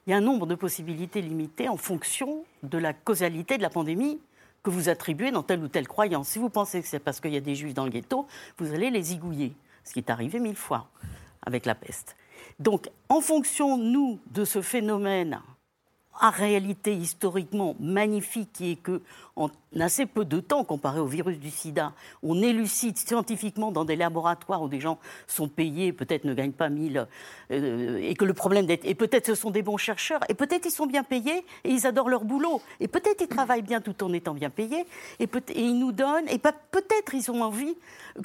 Il 0.06 0.10
y 0.10 0.14
a 0.14 0.18
un 0.18 0.22
nombre 0.22 0.48
de 0.48 0.56
possibilités 0.56 1.22
limitées 1.22 1.70
en 1.70 1.78
fonction 1.78 2.44
de 2.64 2.78
la 2.78 2.94
causalité 2.94 3.58
de 3.58 3.62
la 3.62 3.70
pandémie 3.70 4.20
que 4.64 4.70
vous 4.70 4.90
attribuez 4.90 5.32
dans 5.32 5.44
telle 5.44 5.64
ou 5.64 5.68
telle 5.68 5.88
croyance. 5.88 6.30
Si 6.30 6.40
vous 6.40 6.50
pensez 6.50 6.82
que 6.82 6.88
c'est 6.88 7.00
parce 7.00 7.20
qu'il 7.20 7.34
y 7.34 7.38
a 7.38 7.42
des 7.42 7.56
juifs 7.56 7.74
dans 7.74 7.86
le 7.86 7.92
ghetto, 7.92 8.28
vous 8.58 8.74
allez 8.74 8.90
les 8.90 9.02
zigouiller, 9.02 9.54
ce 9.84 9.94
qui 9.94 10.00
est 10.00 10.10
arrivé 10.10 10.40
mille 10.40 10.56
fois 10.56 10.88
avec 11.44 11.66
la 11.66 11.76
peste. 11.76 12.16
Donc, 12.60 12.90
en 13.10 13.22
fonction, 13.22 13.78
nous, 13.78 14.20
de 14.32 14.46
ce 14.46 14.62
phénomène 14.62 15.42
en 16.20 16.30
réalité 16.30 16.94
historiquement 16.94 17.76
magnifique 17.80 18.52
qui 18.54 18.72
est 18.72 18.76
que 18.76 19.02
en 19.36 19.50
assez 19.80 20.06
peu 20.06 20.26
de 20.26 20.40
temps 20.40 20.64
comparé 20.66 21.00
au 21.00 21.06
virus 21.06 21.40
du 21.40 21.50
sida, 21.50 21.94
on 22.22 22.42
élucide 22.42 22.98
scientifiquement 22.98 23.72
dans 23.72 23.86
des 23.86 23.96
laboratoires 23.96 24.62
où 24.62 24.68
des 24.68 24.82
gens 24.82 25.00
sont 25.28 25.48
payés, 25.48 25.94
peut-être 25.94 26.26
ne 26.26 26.34
gagnent 26.34 26.52
pas 26.52 26.70
1000, 26.70 27.08
euh, 27.52 27.98
et 28.02 28.14
que 28.16 28.26
le 28.26 28.34
problème 28.34 28.66
d'être... 28.66 28.86
Et 28.86 28.94
peut-être 28.94 29.28
ce 29.28 29.36
sont 29.36 29.50
des 29.50 29.62
bons 29.62 29.78
chercheurs, 29.78 30.20
et 30.28 30.34
peut-être 30.34 30.66
ils 30.66 30.72
sont 30.72 30.86
bien 30.86 31.04
payés, 31.04 31.46
et 31.64 31.70
ils 31.70 31.88
adorent 31.88 32.10
leur 32.10 32.26
boulot, 32.26 32.62
et 32.82 32.90
peut-être 32.90 33.22
ils 33.22 33.30
travaillent 33.30 33.62
bien 33.62 33.80
tout 33.80 34.04
en 34.04 34.12
étant 34.12 34.34
bien 34.34 34.50
payés, 34.50 34.86
et, 35.20 35.30
ils 35.56 35.80
nous 35.80 35.94
donnent, 35.94 36.28
et 36.28 36.38
peut-être 36.38 37.14
ils 37.14 37.32
ont 37.32 37.42
envie 37.42 37.76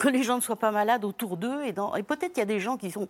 que 0.01 0.09
les 0.09 0.25
gens 0.25 0.37
ne 0.37 0.43
soient 0.43 0.57
pas 0.57 0.73
malades 0.73 1.05
autour 1.05 1.37
d'eux, 1.37 1.65
et, 1.65 1.73
peut-être 2.03 2.33
il 2.37 2.39
y 2.39 2.43
a 2.43 2.47
des 2.47 2.61
gens 2.61 2.77
qui, 2.77 2.91
sont, 2.91 3.09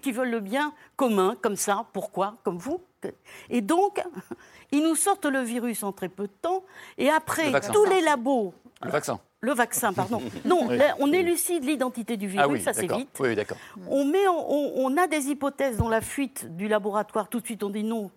qui 0.00 0.12
veulent 0.12 0.30
le 0.30 0.40
bien 0.40 0.72
commun, 0.96 1.36
comme 1.42 1.56
ça, 1.56 1.84
pourquoi, 1.92 2.36
comme 2.44 2.56
vous? 2.56 2.80
Et 3.50 3.60
donc, 3.60 4.02
ils 4.72 4.82
nous 4.82 4.94
sortent 4.96 5.26
le 5.26 5.40
virus 5.40 5.82
en 5.82 5.92
très 5.92 6.08
peu 6.08 6.24
de 6.24 6.32
temps, 6.42 6.62
et 6.98 7.08
après, 7.10 7.50
Le 7.50 7.60
tous 7.72 7.84
les 7.84 8.00
labos 8.00 8.54
Le 8.84 8.90
vaccin. 8.90 9.20
le 9.40 9.52
vaccin, 9.52 9.92
pardon. 9.92 10.20
Non, 10.44 10.66
Oui. 10.68 10.76
là, 10.78 10.94
on 11.00 11.12
élucide 11.12 11.64
l'identité 11.64 12.16
du 12.16 12.26
virus, 12.28 12.44
Ah 12.44 12.48
oui, 12.48 12.60
ça 12.60 12.72
c'est 12.72 12.86
vite. 12.90 13.08
Oui, 13.20 13.34
d'accord. 13.34 13.58
On, 13.88 14.04
met 14.04 14.26
en- 14.28 14.46
on, 14.48 14.72
on 14.76 14.96
a 14.96 15.06
des 15.06 15.28
hypothèses 15.28 15.76
dont 15.76 15.88
la 15.88 16.00
fuite 16.00 16.54
du 16.56 16.68
laboratoire, 16.68 17.28
tout 17.28 17.40
de 17.40 17.46
suite 17.46 17.62
on 17.62 17.70
dit 17.70 17.84
non, 17.84 18.04
euh, 18.06 18.08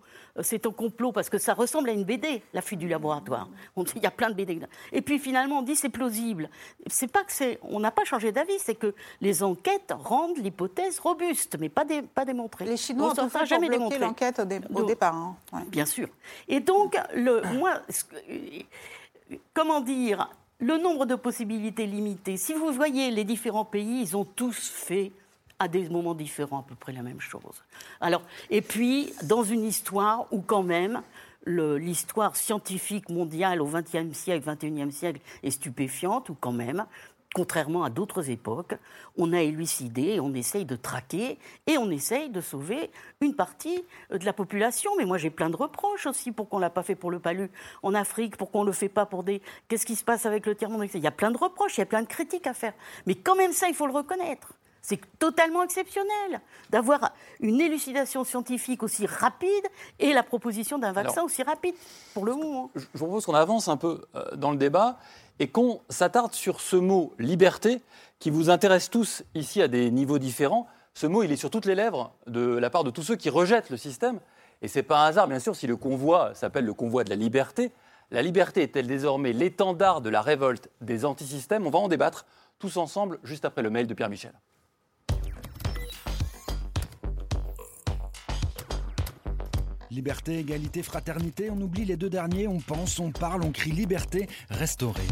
c'est 0.42 0.66
un 0.66 0.70
complot 0.70 1.12
parce 1.12 1.28
que 1.30 1.38
ça 1.38 1.54
ressemble 1.54 1.88
à 1.90 1.92
une 1.92 2.04
BD, 2.04 2.42
la 2.52 2.62
fuite 2.62 2.78
du 2.78 2.88
laboratoire. 2.88 3.48
Il 3.96 4.02
y 4.02 4.06
a 4.06 4.10
plein 4.10 4.28
de 4.30 4.34
BD. 4.34 4.60
Et 4.92 5.02
puis 5.02 5.18
finalement 5.18 5.58
on 5.58 5.62
dit 5.62 5.76
c'est 5.76 5.88
plausible. 5.88 6.48
C'est 6.86 7.10
pas 7.10 7.24
que 7.24 7.32
c'est, 7.32 7.58
on 7.62 7.80
n'a 7.80 7.90
pas 7.90 8.04
changé 8.04 8.32
d'avis, 8.32 8.58
c'est 8.58 8.74
que 8.74 8.94
les 9.20 9.42
enquêtes 9.42 9.92
rendent 9.96 10.38
l'hypothèse 10.38 10.98
robuste, 10.98 11.56
mais 11.60 11.68
pas, 11.68 11.84
dé- 11.84 12.02
pas 12.02 12.24
démontrée. 12.24 12.64
Les 12.64 12.76
Chinois 12.76 13.12
On 13.18 13.22
ont 13.24 13.28
tout 13.28 13.44
jamais 13.46 13.68
démontré. 13.68 13.98
l'enquête 13.98 14.38
au, 14.38 14.44
dé- 14.44 14.60
au 14.70 14.74
Donc, 14.80 14.86
départ. 14.88 15.14
hein. 15.14 15.36
Ouais. 15.52 15.60
Bien 15.68 15.86
sûr. 15.86 16.08
Et 16.48 16.60
donc, 16.60 16.96
le, 17.14 17.42
moi, 17.58 17.80
comment 19.54 19.80
dire, 19.80 20.30
le 20.58 20.78
nombre 20.78 21.06
de 21.06 21.14
possibilités 21.14 21.86
limité. 21.86 22.36
Si 22.36 22.54
vous 22.54 22.72
voyez 22.72 23.10
les 23.10 23.24
différents 23.24 23.64
pays, 23.64 24.00
ils 24.00 24.16
ont 24.16 24.24
tous 24.24 24.68
fait 24.70 25.12
à 25.58 25.68
des 25.68 25.88
moments 25.88 26.14
différents 26.14 26.60
à 26.60 26.62
peu 26.62 26.74
près 26.74 26.92
la 26.92 27.02
même 27.02 27.20
chose. 27.20 27.64
Alors, 28.00 28.22
et 28.50 28.62
puis, 28.62 29.12
dans 29.22 29.42
une 29.42 29.64
histoire 29.64 30.26
où 30.32 30.40
quand 30.40 30.62
même 30.62 31.02
l'histoire 31.46 32.36
scientifique 32.36 33.08
mondiale 33.08 33.62
au 33.62 33.66
XXe 33.66 34.12
siècle, 34.12 34.44
XXIe 34.46 34.92
siècle 34.92 35.20
est 35.42 35.52
stupéfiante, 35.52 36.28
où 36.28 36.34
quand 36.34 36.52
même, 36.52 36.86
contrairement 37.34 37.84
à 37.84 37.90
d'autres 37.90 38.30
époques, 38.30 38.74
on 39.16 39.32
a 39.32 39.40
élucidé, 39.42 40.18
on 40.20 40.34
essaye 40.34 40.64
de 40.64 40.74
traquer 40.74 41.38
et 41.66 41.78
on 41.78 41.90
essaye 41.90 42.30
de 42.30 42.40
sauver 42.40 42.90
une 43.20 43.34
partie 43.34 43.84
de 44.10 44.24
la 44.24 44.32
population. 44.32 44.90
Mais 44.98 45.04
moi, 45.04 45.18
j'ai 45.18 45.30
plein 45.30 45.48
de 45.48 45.56
reproches 45.56 46.06
aussi 46.06 46.32
pour 46.32 46.48
qu'on 46.48 46.56
ne 46.56 46.62
l'a 46.62 46.70
pas 46.70 46.82
fait 46.82 46.96
pour 46.96 47.12
le 47.12 47.20
palu 47.20 47.48
en 47.84 47.94
Afrique, 47.94 48.36
pour 48.36 48.50
qu'on 48.50 48.62
ne 48.62 48.66
le 48.66 48.72
fait 48.72 48.88
pas 48.88 49.06
pour 49.06 49.22
des... 49.22 49.40
Qu'est-ce 49.68 49.86
qui 49.86 49.96
se 49.96 50.04
passe 50.04 50.26
avec 50.26 50.46
le 50.46 50.56
tiers-monde? 50.56 50.88
Il 50.94 51.00
y 51.00 51.06
a 51.06 51.12
plein 51.12 51.30
de 51.30 51.38
reproches, 51.38 51.76
il 51.76 51.80
y 51.80 51.82
a 51.82 51.86
plein 51.86 52.02
de 52.02 52.08
critiques 52.08 52.48
à 52.48 52.54
faire. 52.54 52.72
Mais 53.06 53.14
quand 53.14 53.36
même 53.36 53.52
ça, 53.52 53.68
il 53.68 53.74
faut 53.74 53.86
le 53.86 53.92
reconnaître. 53.92 54.54
C'est 54.88 55.00
totalement 55.18 55.64
exceptionnel 55.64 56.40
d'avoir 56.70 57.12
une 57.40 57.60
élucidation 57.60 58.22
scientifique 58.22 58.84
aussi 58.84 59.04
rapide 59.04 59.48
et 59.98 60.12
la 60.12 60.22
proposition 60.22 60.78
d'un 60.78 60.92
vaccin 60.92 61.14
Alors- 61.14 61.24
aussi 61.24 61.42
rapide 61.42 61.74
pour 62.14 62.24
le 62.24 62.36
moment. 62.36 62.70
Je 62.76 62.84
vous 62.94 63.06
propose 63.06 63.26
qu'on 63.26 63.34
avance 63.34 63.66
un 63.66 63.76
peu 63.76 64.02
euh, 64.14 64.36
dans 64.36 64.52
le 64.52 64.56
débat 64.56 64.96
et 65.40 65.48
qu'on 65.48 65.80
s'attarde 65.88 66.34
sur 66.34 66.60
ce 66.60 66.76
mot 66.76 67.14
liberté 67.18 67.82
qui 68.20 68.30
vous 68.30 68.48
intéresse 68.48 68.88
tous 68.88 69.24
ici 69.34 69.60
à 69.60 69.66
des 69.66 69.90
niveaux 69.90 70.20
différents. 70.20 70.68
Ce 70.94 71.08
mot, 71.08 71.24
il 71.24 71.32
est 71.32 71.36
sur 71.36 71.50
toutes 71.50 71.66
les 71.66 71.74
lèvres 71.74 72.14
de 72.28 72.46
la 72.46 72.70
part 72.70 72.84
de 72.84 72.90
tous 72.92 73.02
ceux 73.02 73.16
qui 73.16 73.28
rejettent 73.28 73.70
le 73.70 73.76
système. 73.76 74.20
Et 74.62 74.68
c'est 74.68 74.84
pas 74.84 75.00
un 75.00 75.06
hasard, 75.08 75.26
bien 75.26 75.40
sûr, 75.40 75.56
si 75.56 75.66
le 75.66 75.76
convoi 75.76 76.32
s'appelle 76.34 76.64
le 76.64 76.74
convoi 76.74 77.02
de 77.02 77.10
la 77.10 77.16
liberté. 77.16 77.72
La 78.12 78.22
liberté 78.22 78.62
est-elle 78.62 78.86
désormais 78.86 79.32
l'étendard 79.32 80.00
de 80.00 80.10
la 80.10 80.22
révolte 80.22 80.70
des 80.80 81.04
antisystèmes? 81.04 81.66
On 81.66 81.70
va 81.70 81.80
en 81.80 81.88
débattre 81.88 82.24
tous 82.60 82.76
ensemble 82.76 83.18
juste 83.24 83.44
après 83.44 83.62
le 83.62 83.70
mail 83.70 83.88
de 83.88 83.94
Pierre 83.94 84.10
Michel. 84.10 84.32
Liberté, 89.96 90.40
égalité, 90.40 90.82
fraternité, 90.82 91.48
on 91.48 91.58
oublie 91.58 91.86
les 91.86 91.96
deux 91.96 92.10
derniers, 92.10 92.46
on 92.46 92.60
pense, 92.60 92.98
on 92.98 93.10
parle, 93.10 93.42
on 93.42 93.50
crie 93.50 93.70
liberté 93.70 94.28
restaurée. 94.50 95.08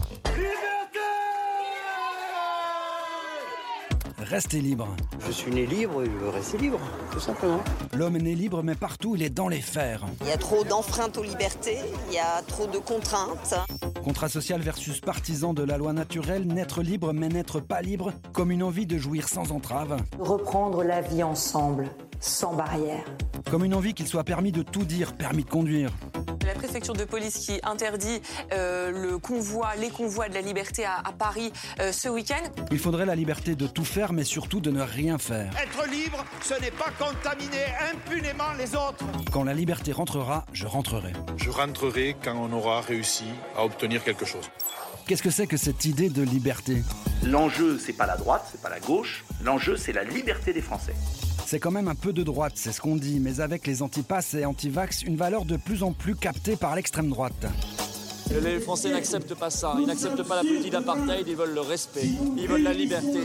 Restez 4.27 4.61
libre. 4.61 4.89
Je 5.27 5.31
suis 5.33 5.51
né 5.51 5.67
libre 5.67 6.03
et 6.03 6.07
je 6.07 6.11
veux 6.11 6.31
rester 6.31 6.57
libre, 6.57 6.81
tout 7.13 7.21
simplement. 7.21 7.61
L'homme 7.93 8.17
est 8.17 8.21
né 8.23 8.35
libre, 8.35 8.63
mais 8.63 8.75
partout 8.75 9.17
il 9.17 9.23
est 9.23 9.29
dans 9.29 9.49
les 9.49 9.61
fers. 9.61 10.03
Il 10.23 10.29
y 10.29 10.33
a 10.33 10.39
trop 10.39 10.65
d'enfreintes 10.65 11.19
aux 11.19 11.23
libertés, 11.23 11.77
il 12.09 12.15
y 12.15 12.19
a 12.19 12.41
trop 12.47 12.67
de 12.67 12.79
contraintes. 12.79 13.55
Contrat 14.03 14.31
social 14.31 14.63
versus 14.63 15.01
partisan 15.01 15.53
de 15.53 15.63
la 15.63 15.77
loi 15.77 15.93
naturelle, 15.93 16.47
naître 16.47 16.81
libre 16.83 17.13
mais 17.13 17.29
n'être 17.29 17.61
pas 17.61 17.83
libre, 17.83 18.13
comme 18.33 18.51
une 18.51 18.63
envie 18.63 18.87
de 18.87 18.97
jouir 18.97 19.29
sans 19.29 19.53
entrave, 19.53 19.99
Reprendre 20.19 20.83
la 20.83 21.03
vie 21.03 21.23
ensemble, 21.23 21.89
sans 22.19 22.55
barrière. 22.55 23.05
comme 23.51 23.65
une 23.65 23.75
envie 23.75 23.93
qu'il 23.93 24.07
soit 24.07 24.25
permis 24.25 24.53
de 24.53 24.63
tout 24.63 24.85
dire, 24.85 25.13
permis 25.17 25.45
de 25.45 25.51
conduire. 25.51 25.91
La 26.47 26.53
préfecture 26.55 26.93
de 26.95 27.05
police 27.05 27.39
qui 27.39 27.59
interdit 27.63 28.21
euh, 28.53 28.91
le 28.91 29.19
convoi, 29.19 29.75
les 29.81 29.89
convois 29.89 30.29
de 30.29 30.35
la 30.35 30.43
liberté 30.43 30.85
à, 30.85 30.97
à 31.03 31.13
Paris 31.13 31.51
euh, 31.81 31.91
ce 31.91 32.09
week-end. 32.09 32.43
Il 32.71 32.79
faudrait 32.79 33.07
la 33.07 33.15
liberté 33.15 33.55
de 33.55 33.67
tout 33.67 33.85
faire, 33.85 34.13
mais 34.15 34.25
surtout 34.25 34.61
de 34.61 34.71
ne 34.71 34.81
rien 34.81 35.19
faire. 35.19 35.51
Être 35.61 35.89
libre, 35.91 36.25
ce 36.43 36.55
n'est 36.61 36.71
pas 36.71 36.91
contaminer 36.99 37.67
impunément 37.93 38.53
les 38.59 38.75
autres. 38.75 39.05
Quand 39.33 39.45
la 39.45 39.55
liberté 39.55 39.93
rentrera, 39.93 40.45
je 40.53 40.67
rentrerai. 40.67 41.13
Je 41.37 41.51
rentrerai 41.51 42.17
quand 42.23 42.37
on 42.37 42.53
aura 42.53 42.81
réussi 42.81 43.25
à 43.57 43.65
obtenir 43.65 44.03
quelque 44.03 44.25
chose. 44.25 44.49
Qu'est-ce 45.07 45.23
que 45.23 45.31
c'est 45.31 45.47
que 45.47 45.59
cette 45.59 45.85
idée 45.85 46.09
de 46.09 46.23
liberté? 46.23 46.83
L'enjeu, 47.25 47.79
c'est 47.79 47.93
pas 47.93 48.07
la 48.07 48.17
droite, 48.17 48.47
c'est 48.51 48.63
pas 48.63 48.71
la 48.71 48.81
gauche. 48.81 49.25
L'enjeu, 49.43 49.77
c'est 49.77 49.93
la 49.93 50.05
liberté 50.05 50.53
des 50.55 50.63
Français. 50.63 50.95
C'est 51.47 51.59
quand 51.59 51.71
même 51.71 51.89
un 51.89 51.95
peu 51.95 52.15
de 52.15 52.23
droite, 52.23 52.55
c'est 52.55 52.73
ce 52.73 52.81
qu'on 52.81 52.97
dit, 52.97 53.21
mais 53.21 53.41
avec 53.41 53.67
les 53.67 53.83
antipasses 53.83 54.33
et 54.33 54.47
antivax, 54.47 55.03
une 55.03 55.17
valeur 55.17 55.45
de 55.45 55.59
plus 55.59 55.83
en 55.83 55.93
plus 55.93 56.15
captée 56.15 56.57
par 56.57 56.75
l'extrême 56.75 57.11
droite. 57.11 57.47
Les 58.31 58.59
Français 58.59 58.91
n'acceptent 58.91 59.35
pas 59.35 59.51
ça. 59.51 59.77
Ils 59.79 59.87
n'acceptent 59.87 60.23
pas 60.23 60.37
la 60.37 60.41
politique 60.43 60.73
d'apartheid, 60.73 61.27
ils 61.29 61.37
veulent 61.37 61.55
le 61.55 61.61
respect. 61.61 62.09
Ils 62.39 62.49
veulent 62.49 62.63
la 62.63 62.73
liberté. 62.73 63.21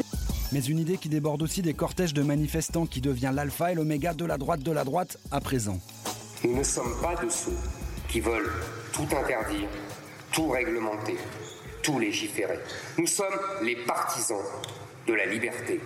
Mais 0.52 0.62
une 0.62 0.80
idée 0.80 0.97
qui 0.97 1.10
déborde 1.10 1.43
aussi 1.43 1.62
des 1.62 1.74
cortèges 1.76 2.14
de 2.14 2.24
manifestants 2.24 2.88
qui 2.88 3.02
devient 3.02 3.32
l'alpha 3.34 3.72
et 3.72 3.76
l'oméga 3.76 4.14
de 4.14 4.26
la 4.26 4.38
droite 4.38 4.62
de 4.62 4.72
la 4.72 4.84
droite 4.84 5.18
à 5.32 5.39
présent. 5.41 5.80
Nous 6.43 6.58
ne 6.58 6.64
sommes 6.64 7.00
pas 7.02 7.16
de 7.24 7.30
ceux 7.30 7.58
qui 8.08 8.20
veulent 8.20 8.52
tout 8.91 9.08
interdire, 9.16 9.70
tout 10.32 10.50
réglementer, 10.50 11.18
tout 11.84 12.00
légiférer. 12.00 12.60
Nous 12.97 13.06
sommes 13.06 13.39
les 13.62 13.76
partisans 13.86 14.38
de 15.10 15.16
la 15.16 15.26
liberté. 15.26 15.82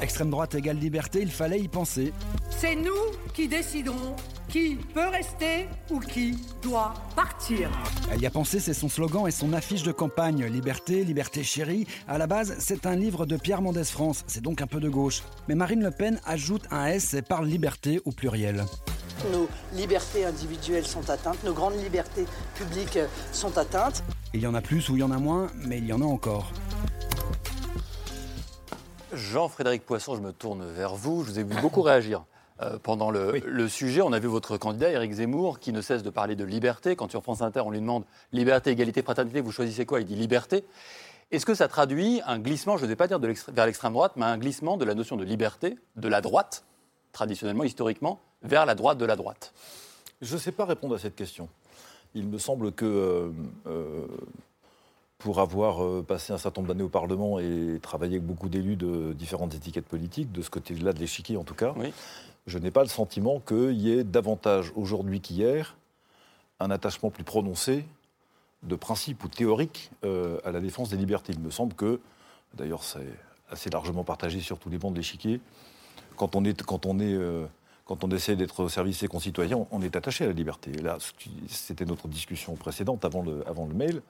Extrême 0.00 0.30
droite 0.30 0.54
égale 0.54 0.78
liberté, 0.78 1.20
il 1.20 1.30
fallait 1.30 1.60
y 1.60 1.68
penser. 1.68 2.12
C'est 2.50 2.74
nous 2.74 3.12
qui 3.34 3.46
déciderons 3.46 4.16
qui 4.48 4.76
peut 4.94 5.08
rester 5.08 5.68
ou 5.90 6.00
qui 6.00 6.38
doit 6.62 6.94
partir. 7.14 7.70
Elle 8.10 8.22
y 8.22 8.26
a 8.26 8.30
pensé, 8.30 8.60
c'est 8.60 8.72
son 8.72 8.88
slogan 8.88 9.26
et 9.26 9.30
son 9.30 9.52
affiche 9.52 9.82
de 9.82 9.92
campagne. 9.92 10.46
Liberté, 10.46 11.04
liberté 11.04 11.42
chérie. 11.42 11.86
À 12.08 12.18
la 12.18 12.26
base, 12.26 12.54
c'est 12.58 12.86
un 12.86 12.96
livre 12.96 13.26
de 13.26 13.36
Pierre 13.36 13.60
Mendès 13.60 13.84
France, 13.84 14.24
c'est 14.26 14.42
donc 14.42 14.62
un 14.62 14.66
peu 14.66 14.80
de 14.80 14.88
gauche. 14.88 15.22
Mais 15.48 15.54
Marine 15.54 15.82
Le 15.82 15.90
Pen 15.90 16.20
ajoute 16.24 16.62
un 16.70 16.86
S 16.86 17.14
et 17.14 17.22
parle 17.22 17.46
liberté 17.46 18.00
au 18.04 18.12
pluriel. 18.12 18.64
Nos 19.32 19.48
libertés 19.74 20.24
individuelles 20.24 20.86
sont 20.86 21.10
atteintes, 21.10 21.42
nos 21.44 21.52
grandes 21.52 21.82
libertés 21.82 22.24
publiques 22.54 22.98
sont 23.32 23.58
atteintes. 23.58 24.02
Il 24.32 24.40
y 24.40 24.46
en 24.46 24.54
a 24.54 24.60
plus 24.60 24.88
ou 24.88 24.96
il 24.96 25.00
y 25.00 25.02
en 25.02 25.10
a 25.10 25.18
moins, 25.18 25.48
mais 25.66 25.78
il 25.78 25.86
y 25.86 25.92
en 25.92 26.00
a 26.00 26.04
encore. 26.04 26.52
Jean-Frédéric 29.14 29.84
Poisson, 29.84 30.16
je 30.16 30.20
me 30.20 30.32
tourne 30.32 30.64
vers 30.64 30.94
vous. 30.94 31.24
Je 31.24 31.30
vous 31.30 31.38
ai 31.38 31.42
vu 31.42 31.60
beaucoup 31.60 31.82
réagir 31.82 32.24
euh, 32.62 32.78
pendant 32.82 33.10
le, 33.10 33.40
le 33.44 33.68
sujet. 33.68 34.02
On 34.02 34.12
a 34.12 34.18
vu 34.18 34.28
votre 34.28 34.56
candidat, 34.56 34.90
Éric 34.90 35.12
Zemmour, 35.12 35.58
qui 35.58 35.72
ne 35.72 35.80
cesse 35.80 36.02
de 36.02 36.10
parler 36.10 36.36
de 36.36 36.44
liberté. 36.44 36.96
Quand 36.96 37.10
sur 37.10 37.22
France 37.22 37.42
Inter, 37.42 37.60
on 37.60 37.70
lui 37.70 37.80
demande 37.80 38.04
liberté, 38.32 38.70
égalité, 38.70 39.02
fraternité, 39.02 39.40
vous 39.40 39.52
choisissez 39.52 39.86
quoi? 39.86 40.00
Il 40.00 40.06
dit 40.06 40.16
liberté. 40.16 40.64
Est-ce 41.30 41.46
que 41.46 41.54
ça 41.54 41.68
traduit 41.68 42.20
un 42.26 42.38
glissement, 42.38 42.76
je 42.76 42.84
ne 42.84 42.88
vais 42.88 42.96
pas 42.96 43.08
dire 43.08 43.18
de 43.18 43.32
vers 43.48 43.66
l'extrême 43.66 43.92
droite, 43.92 44.12
mais 44.16 44.24
un 44.24 44.38
glissement 44.38 44.76
de 44.76 44.84
la 44.84 44.94
notion 44.94 45.16
de 45.16 45.24
liberté 45.24 45.76
de 45.96 46.08
la 46.08 46.20
droite, 46.20 46.64
traditionnellement, 47.12 47.64
historiquement, 47.64 48.20
vers 48.42 48.66
la 48.66 48.74
droite 48.74 48.98
de 48.98 49.04
la 49.04 49.16
droite? 49.16 49.52
Je 50.20 50.34
ne 50.34 50.38
sais 50.38 50.52
pas 50.52 50.64
répondre 50.64 50.94
à 50.94 50.98
cette 50.98 51.16
question. 51.16 51.48
Il 52.14 52.28
me 52.28 52.38
semble 52.38 52.72
que 52.72 52.84
euh, 52.84 53.30
euh, 53.66 54.06
pour 55.18 55.40
avoir 55.40 55.82
euh, 55.82 56.04
passé 56.06 56.32
un 56.32 56.38
certain 56.38 56.60
nombre 56.60 56.74
d'années 56.74 56.84
au 56.84 56.88
Parlement 56.88 57.38
et 57.38 57.78
travaillé 57.80 58.16
avec 58.16 58.26
beaucoup 58.26 58.48
d'élus 58.48 58.76
de 58.76 59.12
différentes 59.12 59.54
étiquettes 59.54 59.86
politiques, 59.86 60.32
de 60.32 60.42
ce 60.42 60.50
côté-là 60.50 60.92
de 60.92 60.98
l'échiquier 60.98 61.36
en 61.36 61.44
tout 61.44 61.54
cas, 61.54 61.74
je 62.46 62.58
n'ai 62.58 62.70
pas 62.70 62.82
le 62.82 62.88
sentiment 62.88 63.40
qu'il 63.40 63.80
y 63.80 63.92
ait 63.92 64.04
davantage 64.04 64.72
aujourd'hui 64.76 65.20
qu'hier 65.20 65.76
un 66.60 66.70
attachement 66.70 67.10
plus 67.10 67.24
prononcé 67.24 67.86
de 68.62 68.76
principe 68.76 69.22
ou 69.24 69.28
théorique 69.28 69.90
euh, 70.04 70.38
à 70.44 70.52
la 70.52 70.60
défense 70.60 70.90
des 70.90 70.96
libertés. 70.96 71.32
Il 71.32 71.40
me 71.40 71.50
semble 71.50 71.74
que, 71.74 72.00
d'ailleurs 72.54 72.84
c'est 72.84 73.06
assez 73.50 73.70
largement 73.70 74.04
partagé 74.04 74.40
sur 74.40 74.58
tous 74.58 74.70
les 74.70 74.78
bancs 74.78 74.92
de 74.92 74.98
l'échiquier, 74.98 75.40
quand 76.16 76.36
on, 76.36 76.44
est, 76.44 76.62
quand, 76.62 76.86
on 76.86 76.98
est, 76.98 77.12
euh, 77.12 77.46
quand 77.84 78.04
on 78.04 78.10
essaie 78.10 78.36
d'être 78.36 78.64
au 78.64 78.68
service 78.68 78.96
de 78.96 79.00
ses 79.00 79.08
concitoyens, 79.08 79.66
on, 79.70 79.82
est 79.82 79.96
attaché 79.96 80.24
à 80.24 80.28
la 80.28 80.32
liberté. 80.32 80.72
Là, 80.72 80.98
c'était 81.48 81.84
notre 81.84 82.08
discussion 82.08 82.54
précédente 82.54 83.04
avant 83.04 83.22
le, 83.22 83.46
avant 83.48 83.66
le 83.66 83.74
mail. 83.74 84.02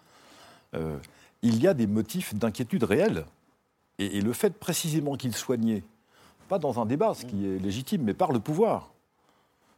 Euh, 0.75 0.97
il 1.43 1.63
y 1.63 1.69
a 1.69 1.75
des 1.75 1.87
motifs 1.87 2.35
d'inquiétude 2.35 2.85
réels. 2.85 3.25
Et, 3.99 4.19
et 4.19 4.21
le 4.21 4.33
fait 4.33 4.55
précisément 4.59 5.15
qu'ils 5.17 5.35
soient 5.37 5.57
niés, 5.57 5.85
pas 6.49 6.59
dans 6.59 6.81
un 6.81 6.87
débat, 6.87 7.15
ce 7.15 7.25
qui 7.27 7.47
est 7.47 7.59
légitime, 7.59 8.03
mais 8.03 8.15
par 8.15 8.33
le 8.33 8.41
pouvoir, 8.41 8.91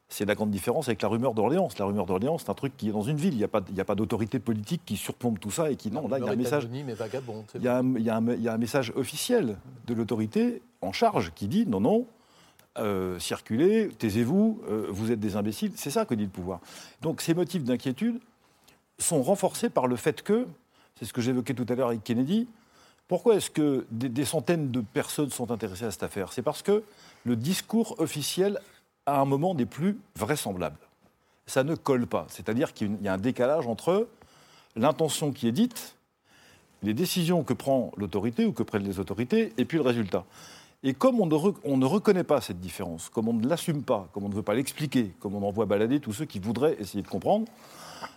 c'est 0.09 0.24
la 0.24 0.34
grande 0.36 0.51
différence 0.51 0.88
avec 0.88 1.03
la 1.03 1.09
rumeur 1.09 1.34
d'Orléans. 1.34 1.68
La 1.78 1.84
rumeur 1.84 2.07
d'Orléans, 2.07 2.38
c'est 2.38 2.49
un 2.49 2.55
truc 2.55 2.76
qui 2.76 2.88
est 2.88 2.92
dans 2.92 3.03
une 3.03 3.16
ville. 3.16 3.34
Il 3.34 3.38
n'y 3.38 3.44
a 3.80 3.84
pas, 3.84 3.94
d'autorité 3.97 4.38
politique 4.38 4.82
qui 4.86 4.97
surplombe 4.97 5.38
tout 5.38 5.51
ça 5.51 5.70
et 5.70 5.76
qui. 5.76 5.90
Non, 5.90 6.07
là, 6.09 6.18
il 6.18 6.24
y 6.24 6.28
a 6.28 6.32
un 6.32 6.36
message. 6.36 6.68
mais 6.70 6.94
vagabond. 6.94 7.44
Il 7.57 7.62
y, 7.62 7.68
a 7.68 7.78
un, 7.78 7.94
il 7.97 8.03
y 8.03 8.11
a 8.11 8.16
un- 8.16 8.32
il 8.34 8.42
y 8.42 8.49
a 8.49 8.53
un 8.55 8.59
message 8.59 8.92
officiel 8.94 9.57
de 9.86 9.94
l'autorité 9.94 10.62
en 10.80 10.92
charge 10.92 11.32
qui 11.34 11.49
dit 11.49 11.66
non, 11.66 11.80
non, 11.80 12.07
euh, 12.78 13.18
circulez, 13.18 13.88
taisez-vous, 13.99 14.61
euh, 14.68 14.86
vous 14.90 15.11
êtes 15.11 15.18
des 15.20 15.34
imbéciles. 15.36 15.72
C'est 15.74 15.90
ça 15.90 16.05
que 16.05 16.14
dit 16.14 16.24
le 16.24 16.30
pouvoir. 16.30 16.61
Donc 17.03 17.20
ces 17.20 17.34
motifs 17.34 17.64
d'inquiétude 17.64 18.20
sont 18.99 19.22
renforcés 19.22 19.70
par 19.70 19.88
le 19.88 19.97
fait 19.97 20.22
que, 20.22 20.47
c'est 20.99 21.05
ce 21.05 21.12
que 21.12 21.20
j'évoquais 21.20 21.55
tout 21.55 21.66
à 21.68 21.74
l'heure 21.74 21.88
avec 21.88 22.05
Kennedy, 22.05 22.49
pourquoi 23.09 23.36
est-ce 23.36 23.51
que 23.51 23.86
des, 23.90 24.09
des 24.09 24.24
centaines 24.24 24.70
de 24.70 24.80
personnes 24.80 25.30
sont 25.30 25.51
intéressées 25.51 25.84
à 25.84 25.90
cette 25.90 26.03
affaire? 26.03 26.32
C'est 26.32 26.42
parce 26.42 26.62
que 26.62 26.82
le 27.24 27.36
discours 27.36 27.94
officiel, 28.01 28.61
à 29.07 29.20
un 29.20 29.24
moment, 29.24 29.55
n'est 29.55 29.66
plus 29.66 29.99
vraisemblable. 30.16 30.78
Ça 31.47 31.62
ne 31.62 31.76
colle 31.76 32.07
pas. 32.07 32.26
C'est-à-dire 32.28 32.74
qu'il 32.74 33.01
y 33.03 33.09
a 33.09 33.12
un 33.12 33.18
décalage 33.18 33.66
entre 33.66 34.09
l'intention 34.74 35.32
qui 35.32 35.47
est 35.47 35.53
dite 35.53 35.97
les 36.82 36.94
décisions 36.94 37.42
que 37.42 37.55
prend 37.55 37.92
l'autorité 37.97 38.44
ou 38.44 38.53
que 38.53 38.62
prennent 38.62 38.84
les 38.84 39.01
autorités, 39.01 39.53
et 39.57 39.64
puis 39.64 39.78
le 39.78 39.82
résultat. 39.82 40.24
Et 40.89 40.95
comme 40.95 41.20
on 41.20 41.26
ne, 41.26 41.34
re- 41.34 41.57
on 41.64 41.76
ne 41.76 41.84
reconnaît 41.87 42.22
pas 42.24 42.41
cette 42.41 42.61
différence, 42.61 43.09
comme 43.09 43.26
on 43.28 43.32
ne 43.32 43.47
l'assume 43.49 43.82
pas, 43.82 44.09
comme 44.12 44.22
on 44.24 44.28
ne 44.28 44.34
veut 44.34 44.43
pas 44.43 44.55
l'expliquer, 44.55 45.12
comme 45.18 45.34
on 45.34 45.43
envoie 45.47 45.66
balader 45.66 45.99
tous 45.99 46.12
ceux 46.12 46.26
qui 46.26 46.39
voudraient 46.39 46.76
essayer 46.78 47.03
de 47.03 47.09
comprendre, 47.09 47.47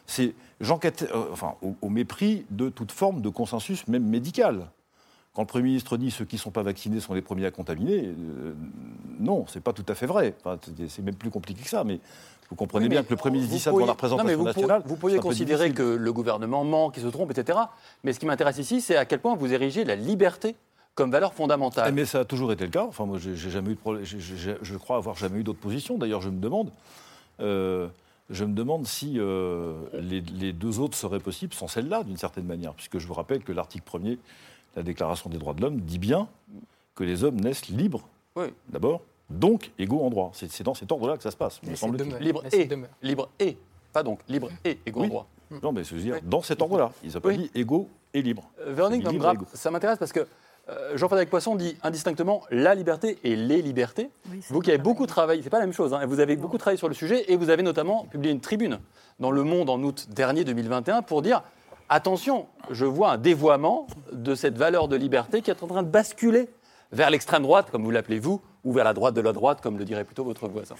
c'est 0.05 0.35
j'enquête, 0.61 1.09
euh, 1.13 1.25
enfin, 1.31 1.55
au, 1.63 1.73
au 1.81 1.89
mépris 1.89 2.45
de 2.51 2.69
toute 2.69 2.91
forme 2.91 3.21
de 3.21 3.29
consensus, 3.29 3.87
même 3.87 4.03
médical. 4.05 4.69
Quand 5.33 5.41
le 5.43 5.47
Premier 5.47 5.63
ministre 5.65 5.97
dit 5.97 6.11
ceux 6.11 6.25
qui 6.25 6.35
ne 6.35 6.41
sont 6.41 6.51
pas 6.51 6.63
vaccinés 6.63 6.99
sont 6.99 7.13
les 7.13 7.21
premiers 7.21 7.45
à 7.47 7.51
contaminer, 7.51 8.07
euh, 8.07 8.53
non, 9.19 9.45
c'est 9.47 9.61
pas 9.63 9.73
tout 9.73 9.85
à 9.87 9.95
fait 9.95 10.05
vrai. 10.05 10.35
Enfin, 10.43 10.59
c'est- 10.87 11.01
même 11.01 11.15
plus 11.15 11.29
compliqué 11.31 11.63
que 11.63 11.69
ça, 11.69 11.83
mais 11.83 11.99
vous 12.49 12.55
comprenez 12.55 12.85
Oui, 12.85 12.89
bien 12.89 13.03
que 13.03 13.09
le 13.09 13.15
Premier 13.15 13.37
ministre 13.37 13.55
dit 13.55 13.61
ça 13.61 13.71
devant 13.71 13.85
la 13.85 13.93
représentation 13.93 14.31
vous 14.31 14.37
pour- 14.37 14.45
nationale. 14.45 14.83
Vous 14.85 14.95
pourriez 14.95 15.17
considérer 15.19 15.71
que 15.71 15.81
le 15.83 16.13
gouvernement 16.13 16.63
ment, 16.65 16.89
qu'il 16.91 17.01
se 17.03 17.07
trompe, 17.07 17.31
etc. 17.31 17.57
Mais 18.03 18.13
ce 18.13 18.19
qui 18.19 18.25
m'intéresse 18.27 18.57
ici, 18.59 18.79
c'est 18.81 18.95
à 18.95 19.05
quel 19.05 19.19
point 19.21 19.35
vous 19.35 19.53
érigez 19.53 19.85
la 19.85 19.95
liberté 19.95 20.55
comme 20.95 21.11
valeur 21.11 21.33
fondamentale. 21.33 21.85
Ah, 21.87 21.91
Mais 21.91 22.05
ça 22.05 22.19
a 22.19 22.25
toujours 22.25 22.51
été 22.51 22.65
le 22.65 22.71
cas. 22.71 22.83
Enfin, 22.83 23.05
moi, 23.05 23.17
j'ai 23.19 23.35
jamais 23.35 23.71
eu 23.71 23.75
de 23.75 23.79
problème. 23.79 24.03
Je 24.05 24.77
crois 24.77 24.97
avoir 24.97 25.15
jamais 25.15 25.39
eu 25.39 25.43
d'autre 25.43 25.59
position. 25.59 25.97
D'ailleurs, 25.97 26.21
je 26.21 26.29
me 26.29 26.39
demande, 26.39 26.71
euh, 27.39 27.87
je 28.29 28.43
me 28.43 28.53
demande 28.53 28.85
si 28.85 29.15
euh, 29.17 29.73
les, 29.93 30.21
les 30.21 30.53
deux 30.53 30.79
autres 30.79 30.97
seraient 30.97 31.19
possibles 31.19 31.53
sans 31.53 31.67
celle-là, 31.67 32.03
d'une 32.03 32.17
certaine 32.17 32.45
manière, 32.45 32.73
puisque 32.73 32.99
je 32.99 33.07
vous 33.07 33.13
rappelle 33.13 33.43
que 33.43 33.51
l'article 33.51 33.89
1er, 33.89 34.17
la 34.75 34.83
Déclaration 34.83 35.29
des 35.29 35.37
droits 35.37 35.53
de 35.53 35.61
l'homme, 35.61 35.79
dit 35.79 35.99
bien 35.99 36.27
que 36.95 37.03
les 37.03 37.23
hommes 37.23 37.39
naissent 37.39 37.69
libres, 37.69 38.07
d'abord, 38.69 39.01
donc 39.29 39.71
égaux 39.79 40.01
en 40.01 40.09
droit. 40.09 40.31
C'est 40.33 40.63
dans 40.63 40.73
cet 40.73 40.91
ordre-là 40.91 41.17
que 41.17 41.23
ça 41.23 41.31
se 41.31 41.37
passe, 41.37 41.61
me. 41.63 42.19
Libre 42.19 42.43
et, 42.51 42.69
libre 43.01 43.29
et, 43.39 43.57
pas 43.93 44.03
donc, 44.03 44.19
libre 44.27 44.49
et 44.65 44.77
égaux 44.85 45.03
en 45.03 45.07
droit. 45.07 45.27
Non, 45.63 45.71
mais 45.71 45.83
je 45.83 45.95
veux 45.95 46.01
dire, 46.01 46.19
dans 46.23 46.41
cet 46.41 46.61
ordre-là. 46.61 46.91
Ils 47.03 47.13
n'ont 47.13 47.21
pas 47.21 47.33
dit 47.33 47.49
égaux 47.55 47.89
et 48.13 48.21
libres. 48.21 48.49
Euh, 48.59 48.73
Véronique 48.73 49.07
libre 49.07 49.45
ça 49.53 49.71
m'intéresse 49.71 49.97
parce 49.97 50.11
que 50.11 50.21
euh, 50.21 50.25
Jean-Frédéric 50.95 51.29
Poisson 51.29 51.55
dit 51.55 51.77
indistinctement 51.83 52.41
la 52.51 52.75
liberté 52.75 53.19
et 53.23 53.35
les 53.35 53.61
libertés. 53.61 54.09
vous 54.49 54.59
qui 54.59 54.69
avez 54.69 54.77
beaucoup 54.77 55.05
travaillé, 55.05 55.41
c'est 55.41 55.49
pas 55.49 55.59
la 55.59 55.65
même 55.65 55.73
chose, 55.73 55.93
hein, 55.93 56.05
vous 56.05 56.19
avez 56.19 56.35
beaucoup 56.35 56.57
travaillé 56.57 56.77
sur 56.77 56.87
le 56.87 56.93
sujet 56.93 57.31
et 57.31 57.35
vous 57.35 57.49
avez 57.49 57.63
notamment 57.63 58.05
publié 58.05 58.33
une 58.33 58.41
tribune 58.41 58.79
dans 59.19 59.31
Le 59.31 59.43
Monde 59.43 59.69
en 59.69 59.81
août 59.83 60.07
dernier 60.09 60.43
2021 60.43 61.01
pour 61.01 61.21
dire 61.21 61.43
attention, 61.89 62.47
je 62.69 62.85
vois 62.85 63.11
un 63.11 63.17
dévoiement 63.17 63.87
de 64.11 64.35
cette 64.35 64.57
valeur 64.57 64.87
de 64.87 64.95
liberté 64.95 65.41
qui 65.41 65.51
est 65.51 65.63
en 65.63 65.67
train 65.67 65.83
de 65.83 65.89
basculer 65.89 66.49
vers 66.91 67.09
l'extrême 67.09 67.43
droite, 67.43 67.69
comme 67.71 67.83
vous 67.83 67.91
l'appelez 67.91 68.19
vous, 68.19 68.41
ou 68.63 68.73
vers 68.73 68.85
la 68.85 68.93
droite 68.93 69.13
de 69.13 69.21
la 69.21 69.33
droite, 69.33 69.61
comme 69.61 69.77
le 69.77 69.85
dirait 69.85 70.03
plutôt 70.03 70.23
votre 70.23 70.47
voisin. 70.47 70.75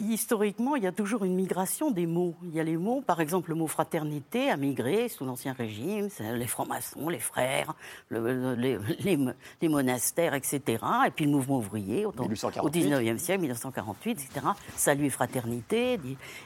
Historiquement, 0.00 0.76
il 0.76 0.82
y 0.82 0.86
a 0.86 0.92
toujours 0.92 1.24
une 1.24 1.34
migration 1.34 1.90
des 1.90 2.06
mots. 2.06 2.34
Il 2.44 2.54
y 2.54 2.60
a 2.60 2.64
les 2.64 2.76
mots, 2.76 3.00
par 3.00 3.20
exemple, 3.20 3.50
le 3.50 3.54
mot 3.56 3.66
fraternité 3.66 4.50
a 4.50 4.56
migré 4.56 5.08
sous 5.08 5.24
l'Ancien 5.24 5.52
Régime, 5.52 6.08
les 6.20 6.46
francs-maçons, 6.46 7.08
les 7.08 7.18
frères, 7.18 7.74
le- 8.08 8.54
les, 8.54 8.78
les- 9.00 9.18
les 9.62 9.68
monastères, 9.68 10.34
etc. 10.34 10.60
Et 11.06 11.10
puis 11.10 11.24
le 11.26 11.30
mouvement 11.30 11.58
ouvrier 11.58 12.06
au, 12.06 12.12
temps- 12.12 12.24
au 12.24 12.28
1848. 12.28 12.84
19e 13.14 13.18
siècle, 13.18 13.40
1948, 13.42 14.10
etc. 14.12 14.46
Salut 14.76 15.06
et 15.06 15.10
fraternité, 15.10 15.98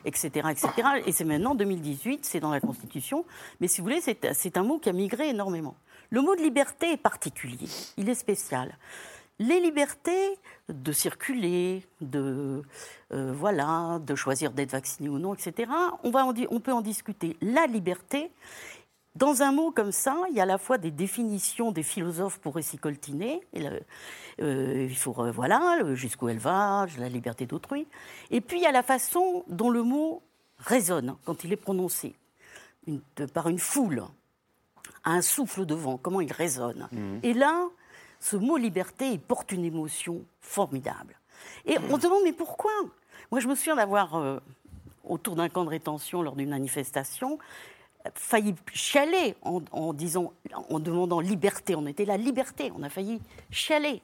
etc. 0.04 0.28
etc. 0.50 0.68
Et 1.06 1.12
c'est 1.12 1.24
maintenant, 1.24 1.54
2018, 1.54 2.24
c'est 2.24 2.40
dans 2.40 2.50
la 2.50 2.60
Constitution. 2.60 3.24
Mais 3.60 3.68
si 3.68 3.80
vous 3.80 3.84
voulez, 3.86 4.00
c'est 4.00 4.56
un 4.56 4.62
mot 4.62 4.78
qui 4.78 4.88
a 4.88 4.92
migré 4.92 5.28
énormément. 5.30 5.74
Le 6.10 6.20
mot 6.22 6.34
de 6.36 6.40
liberté 6.42 6.92
est 6.92 6.96
particulier, 6.96 7.68
il 7.98 8.08
est 8.08 8.14
spécial. 8.14 8.76
Les 9.38 9.60
libertés 9.60 10.38
de 10.68 10.92
circuler, 10.92 11.86
de, 12.00 12.62
euh, 13.12 13.32
voilà, 13.32 13.98
de 14.00 14.14
choisir 14.14 14.50
d'être 14.52 14.72
vacciné 14.72 15.08
ou 15.08 15.18
non, 15.18 15.34
etc., 15.34 15.70
on, 16.02 16.10
va 16.10 16.24
en 16.26 16.34
on 16.50 16.60
peut 16.60 16.72
en 16.72 16.80
discuter. 16.80 17.36
La 17.40 17.66
liberté, 17.66 18.30
dans 19.14 19.42
un 19.42 19.52
mot 19.52 19.70
comme 19.70 19.92
ça, 19.92 20.16
il 20.30 20.36
y 20.36 20.40
a 20.40 20.42
à 20.42 20.46
la 20.46 20.58
fois 20.58 20.76
des 20.78 20.90
définitions 20.90 21.72
des 21.72 21.82
philosophes 21.82 22.38
pour 22.38 22.58
s'y 22.62 22.78
coltiner. 22.78 23.40
Et 23.52 23.60
le- 23.60 23.80
euh, 24.40 24.86
il 24.88 24.96
faut, 24.96 25.14
euh, 25.18 25.30
voilà, 25.32 25.80
jusqu'où 25.94 26.28
elle 26.28 26.38
va, 26.38 26.86
la 26.98 27.08
liberté 27.08 27.46
d'autrui. 27.46 27.86
Et 28.30 28.40
puis 28.40 28.58
il 28.58 28.62
y 28.62 28.66
a 28.66 28.72
la 28.72 28.82
façon 28.84 29.44
dont 29.48 29.70
le 29.70 29.82
mot 29.82 30.22
résonne 30.58 31.16
quand 31.24 31.44
il 31.44 31.52
est 31.52 31.56
prononcé 31.56 32.14
une- 32.86 33.00
de- 33.16 33.26
par 33.26 33.48
une 33.48 33.58
foule, 33.58 34.02
à 35.04 35.12
un 35.12 35.22
souffle 35.22 35.64
de 35.64 35.74
vent, 35.74 35.96
comment 35.96 36.20
il 36.20 36.32
résonne. 36.32 36.88
Et 37.22 37.32
là, 37.34 37.68
ce 38.20 38.36
mot 38.36 38.56
liberté, 38.56 39.10
il 39.10 39.20
porte 39.20 39.52
une 39.52 39.64
émotion 39.64 40.22
formidable. 40.40 41.18
Et 41.66 41.78
on 41.78 41.96
se 41.96 42.02
demande, 42.02 42.22
mais 42.24 42.32
pourquoi? 42.32 42.72
Moi, 43.30 43.40
je 43.40 43.48
me 43.48 43.54
souviens 43.54 43.76
d'avoir, 43.76 44.16
euh, 44.16 44.38
autour 45.04 45.36
d'un 45.36 45.48
camp 45.48 45.64
de 45.64 45.70
rétention, 45.70 46.22
lors 46.22 46.34
d'une 46.34 46.50
manifestation, 46.50 47.38
failli 48.14 48.54
chialer 48.72 49.34
en, 49.42 49.92
disant, 49.92 50.32
en 50.52 50.78
demandant 50.80 51.20
liberté. 51.20 51.74
On 51.74 51.86
était 51.86 52.04
la 52.04 52.16
liberté, 52.16 52.72
on 52.76 52.82
a 52.82 52.88
failli 52.88 53.20
chialer. 53.50 54.02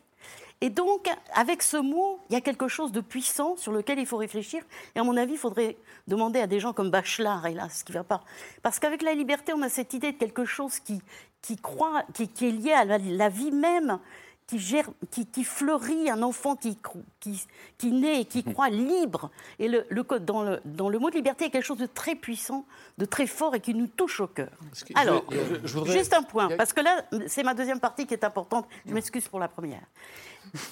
Et 0.61 0.71
donc, 0.71 1.09
avec 1.35 1.63
ce 1.63 1.77
mot, 1.77 2.21
il 2.31 2.35
y 2.35 2.37
a 2.37 2.41
quelque 2.41 2.69
chose 2.69 2.93
de 2.93 3.01
puissant 3.01 3.57
sur 3.57 3.73
lequel 3.73 3.99
il 3.99 4.07
faut 4.07 4.17
réfléchir. 4.17 4.63
Et 4.95 4.99
à 4.99 5.05
mon 5.05 5.17
avis, 5.17 5.33
il 5.33 5.39
faudrait 5.39 5.77
demander 6.07 6.41
à 6.41 6.47
des 6.47 6.61
gens 6.61 6.73
comme 6.73 6.91
Bachelard, 6.91 7.47
hélas, 7.47 7.81
ce 7.81 7.85
qui 7.85 7.93
ne 7.93 7.99
va 7.99 8.05
pas. 8.05 8.23
Parce 8.63 8.79
qu'avec 8.79 9.03
la 9.03 9.15
liberté, 9.15 9.53
on 9.53 9.63
a 9.63 9.69
cette 9.69 9.93
idée 9.95 10.13
de 10.13 10.17
quelque 10.17 10.45
chose 10.45 10.79
qui, 10.79 11.03
qui, 11.43 11.57
croit, 11.57 12.05
qui, 12.15 12.47
est 12.47 12.51
lié 12.51 12.73
à 12.73 12.85
la 12.85 13.29
vie 13.29 13.51
même, 13.51 13.99
qui, 14.47 14.59
gère, 14.59 14.91
qui, 15.11 15.25
qui 15.27 15.43
fleurit, 15.43 16.11
un 16.11 16.23
enfant 16.23 16.55
qui, 16.55 16.73
cro- 16.83 17.03
qui, 17.19 17.43
qui 17.79 17.93
naît 17.93 18.21
et 18.21 18.25
qui 18.27 18.45
croit 18.45 18.69
libre. 18.69 19.31
Et 19.59 19.69
le, 19.69 19.87
dans, 20.21 20.43
le, 20.43 20.61
dans 20.67 20.89
le 20.91 20.99
mot 20.99 21.09
de 21.11 21.15
liberté, 21.17 21.45
il 21.45 21.47
y 21.47 21.51
a 21.51 21.53
quelque 21.53 21.65
chose 21.65 21.79
de 21.79 21.87
très 21.87 22.15
puissant, 22.15 22.67
de 22.99 23.07
très 23.07 23.27
fort 23.27 23.55
et 23.55 23.61
qui 23.61 23.73
nous 23.75 23.87
touche 23.87 24.21
au 24.21 24.27
cœur. 24.27 24.51
Alors, 24.97 25.25
je- 25.31 25.37
je- 25.63 25.67
je 25.67 25.79
voudrais- 25.79 25.93
juste 25.99 26.13
un 26.13 26.23
point, 26.23 26.49
parce 26.57 26.73
que 26.75 26.81
là, 26.83 27.05
c'est 27.27 27.43
ma 27.43 27.55
deuxième 27.55 27.81
partie 27.81 28.07
qui 28.07 28.13
est 28.15 28.23
importante. 28.25 28.67
Je 28.87 28.93
m'excuse 28.93 29.27
pour 29.29 29.41
la 29.41 29.49
première. 29.49 29.83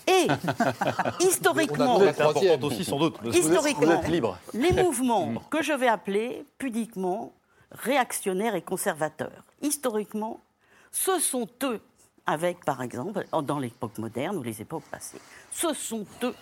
Et 0.06 0.26
historiquement, 1.20 1.96
aussi, 2.62 2.84
sans 2.84 2.98
doute. 2.98 3.16
historiquement, 3.38 4.00
les 4.52 4.72
mouvements 4.72 5.32
que 5.50 5.62
je 5.62 5.72
vais 5.72 5.88
appeler 5.88 6.44
pudiquement 6.58 7.32
réactionnaires 7.70 8.54
et 8.54 8.60
conservateurs, 8.62 9.44
historiquement, 9.62 10.40
ce 10.90 11.18
sont 11.18 11.48
eux, 11.62 11.80
avec 12.26 12.64
par 12.64 12.82
exemple, 12.82 13.26
dans 13.42 13.58
l'époque 13.58 13.98
moderne 13.98 14.36
ou 14.36 14.42
les 14.42 14.60
époques 14.60 14.84
passées, 14.90 15.20
ce 15.50 15.72
sont 15.74 16.06
eux 16.22 16.34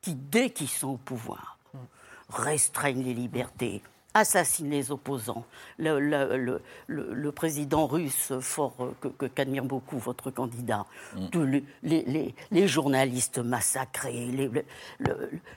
qui, 0.00 0.14
dès 0.14 0.50
qu'ils 0.50 0.68
sont 0.68 0.90
au 0.90 0.96
pouvoir, 0.96 1.58
restreignent 2.30 3.02
les 3.02 3.12
libertés, 3.14 3.82
assassinent 4.14 4.70
les 4.70 4.90
opposants. 4.90 5.44
Le, 5.78 6.00
le- 6.00 6.36
le- 6.36 6.62
le- 6.86 7.12
le 7.14 7.32
président 7.32 7.86
russe, 7.86 8.32
fort 8.40 8.74
euh, 8.80 8.92
que- 9.00 9.08
que- 9.08 9.26
qu'admire 9.26 9.64
beaucoup 9.64 9.98
votre 9.98 10.30
candidat, 10.30 10.84
tous 11.30 11.44
les, 11.44 11.64
les- 11.82 12.02
les- 12.04 12.34
les 12.50 12.66
journalistes 12.68 13.38
massacrés, 13.38 14.26
les- 14.26 14.50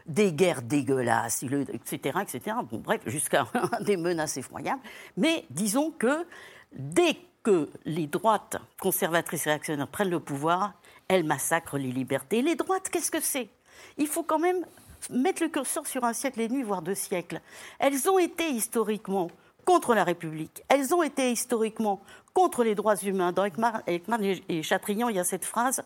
des 0.05 0.33
guerres 0.33 0.61
dégueulasses, 0.61 1.43
etc., 1.43 2.19
etc. 2.21 2.57
Bon, 2.69 2.77
bref, 2.79 3.01
jusqu'à 3.07 3.47
des 3.81 3.97
menaces 3.97 4.37
effroyables. 4.37 4.81
Mais 5.17 5.45
disons 5.49 5.91
que 5.91 6.25
dès 6.73 7.17
que 7.43 7.69
les 7.85 8.07
droites 8.07 8.57
conservatrices 8.79 9.43
réactionnaires 9.43 9.87
prennent 9.87 10.09
le 10.09 10.19
pouvoir, 10.19 10.73
elles 11.07 11.25
massacrent 11.25 11.77
les 11.77 11.91
libertés. 11.91 12.41
Les 12.41 12.55
droites, 12.55 12.89
qu'est-ce 12.89 13.11
que 13.11 13.21
c'est? 13.21 13.49
Il 13.97 14.07
faut 14.07 14.23
quand 14.23 14.39
même 14.39 14.65
mettre 15.09 15.43
le 15.43 15.49
curseur 15.49 15.85
sur 15.85 16.03
un 16.05 16.13
siècle 16.13 16.41
et 16.41 16.47
demi, 16.47 16.63
voire 16.63 16.81
deux 16.81 16.95
siècles. 16.95 17.41
Elles 17.79 18.09
ont 18.09 18.17
été 18.17 18.49
historiquement 18.49 19.29
contre 19.65 19.93
la 19.93 20.03
République. 20.03 20.63
Elles 20.69 20.93
ont 20.93 21.03
été 21.03 21.31
historiquement 21.31 22.01
contre 22.33 22.63
les 22.63 22.75
droits 22.75 22.95
humains. 22.95 23.31
Dans 23.31 23.45
Ekman, 23.45 23.81
Ekman 23.87 24.19
et 24.49 24.63
Chatrian, 24.63 25.09
il 25.09 25.15
y 25.15 25.19
a 25.19 25.23
cette 25.23 25.45
phrase 25.45 25.83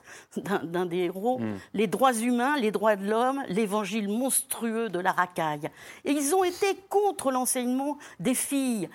d'un 0.64 0.86
des 0.86 0.98
héros 0.98 1.40
les 1.74 1.88
droits 1.88 2.14
humains, 2.14 2.58
les 2.58 2.72
droits 2.72 2.96
de 2.96 3.08
l'homme, 3.10 3.44
l'évangile 3.50 4.08
monstrueux 4.10 4.90
de 4.90 5.00
la 5.00 5.12
racaille. 5.12 5.70
Et 6.06 6.12
ils 6.12 6.34
ont 6.34 6.44
été 6.44 6.68
contre 6.90 7.32
l'enseignement 7.32 7.98
des 8.20 8.34
filles. 8.34 8.90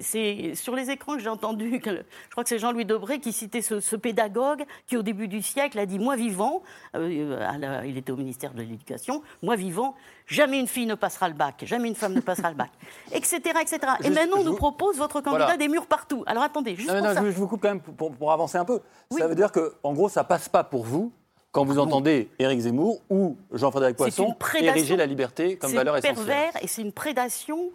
C'est, 0.00 0.54
sur 0.54 0.74
les 0.74 0.90
écrans 0.90 1.14
que 1.14 1.20
j'ai 1.20 1.28
entendu, 1.28 1.80
que, 1.80 1.90
je 1.90 2.30
crois 2.30 2.42
que 2.44 2.48
c'est 2.48 2.58
Jean-Louis 2.58 2.84
Debré 2.84 3.20
qui 3.20 3.32
citait 3.32 3.62
ce, 3.62 3.80
ce 3.80 3.96
pédagogue 3.96 4.64
qui, 4.86 4.96
au 4.96 5.02
début 5.02 5.28
du 5.28 5.42
siècle, 5.42 5.78
a 5.78 5.86
dit 5.86 5.98
Moi 5.98 6.16
vivant, 6.16 6.62
euh, 6.96 7.38
la- 7.58 7.84
il 7.86 7.96
était 7.96 8.12
au 8.12 8.16
ministère 8.16 8.52
de 8.52 8.60
l'Éducation, 8.60 9.22
moi 9.42 9.56
vivant, 9.56 9.94
jamais 10.26 10.58
une 10.60 10.66
fille 10.66 10.86
ne 10.86 10.94
passera 10.94 11.28
le 11.28 11.34
bac, 11.34 11.62
jamais 11.66 11.88
une 11.88 11.94
femme 11.94 12.14
ne 12.14 12.20
passera 12.20 12.50
le 12.50 12.56
bac, 12.56 12.70
etc. 13.12 13.38
etc. 13.60 13.78
Et 14.00 14.04
Juste, 14.04 14.18
maintenant, 14.18 14.38
on 14.40 14.44
nous 14.44 14.54
propose 14.56 14.96
votre 14.96 15.20
candidat 15.20 15.44
Voilà. 15.44 15.56
des 15.56 15.68
murs 15.68 15.86
partout. 15.86 16.24
Alors 16.26 16.42
attendez, 16.42 16.69
juste 16.76 16.88
Non, 16.88 16.94
mais 16.96 17.00
pour 17.00 17.08
non, 17.08 17.14
ça. 17.14 17.20
je, 17.24 17.30
je 17.30 17.36
vous 17.36 17.46
coupe 17.48 17.60
quand 17.62 17.68
même 17.68 17.80
pour, 17.80 18.12
pour 18.12 18.32
avancer 18.32 18.58
un 18.58 18.64
peu. 18.64 18.80
Ça 19.16 19.26
veut 19.28 19.34
dire 19.34 19.52
que, 19.52 19.74
en 19.82 19.92
gros, 19.92 20.08
ça 20.08 20.24
passe 20.24 20.48
pas 20.48 20.64
pour 20.64 20.84
vous 20.84 21.12
quand 21.52 21.64
vous 21.64 21.78
entendez 21.78 22.28
Éric 22.38 22.60
Zemmour 22.60 23.00
ou 23.10 23.36
Jean-Frédéric 23.52 23.96
C'est 23.98 24.04
Poisson 24.04 24.34
ériger 24.60 24.96
la 24.96 25.06
liberté 25.06 25.56
comme 25.56 25.70
C'est 25.70 25.76
valeur 25.76 25.96
essentielle. 25.96 26.14
pervers 26.26 26.52
et 26.62 26.66
c'est 26.68 26.82
une 26.82 26.92
prédation. 26.92 27.70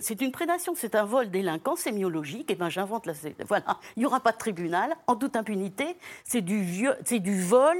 C'est 0.00 0.20
une 0.20 0.30
prédation, 0.30 0.74
c'est 0.76 0.94
un 0.94 1.04
vol 1.04 1.30
délinquant 1.30 1.74
sémiologique. 1.74 2.48
Et 2.50 2.54
ben 2.54 2.68
j'invente 2.68 3.06
la. 3.06 3.12
Voilà, 3.48 3.64
il 3.96 4.00
n'y 4.00 4.06
aura 4.06 4.20
pas 4.20 4.30
de 4.30 4.36
tribunal, 4.38 4.94
en 5.08 5.16
toute 5.16 5.34
impunité. 5.36 5.96
C'est 6.24 6.42
du 6.42 6.62
vieux, 6.62 6.94
c'est 7.04 7.18
du 7.18 7.40
vol 7.42 7.76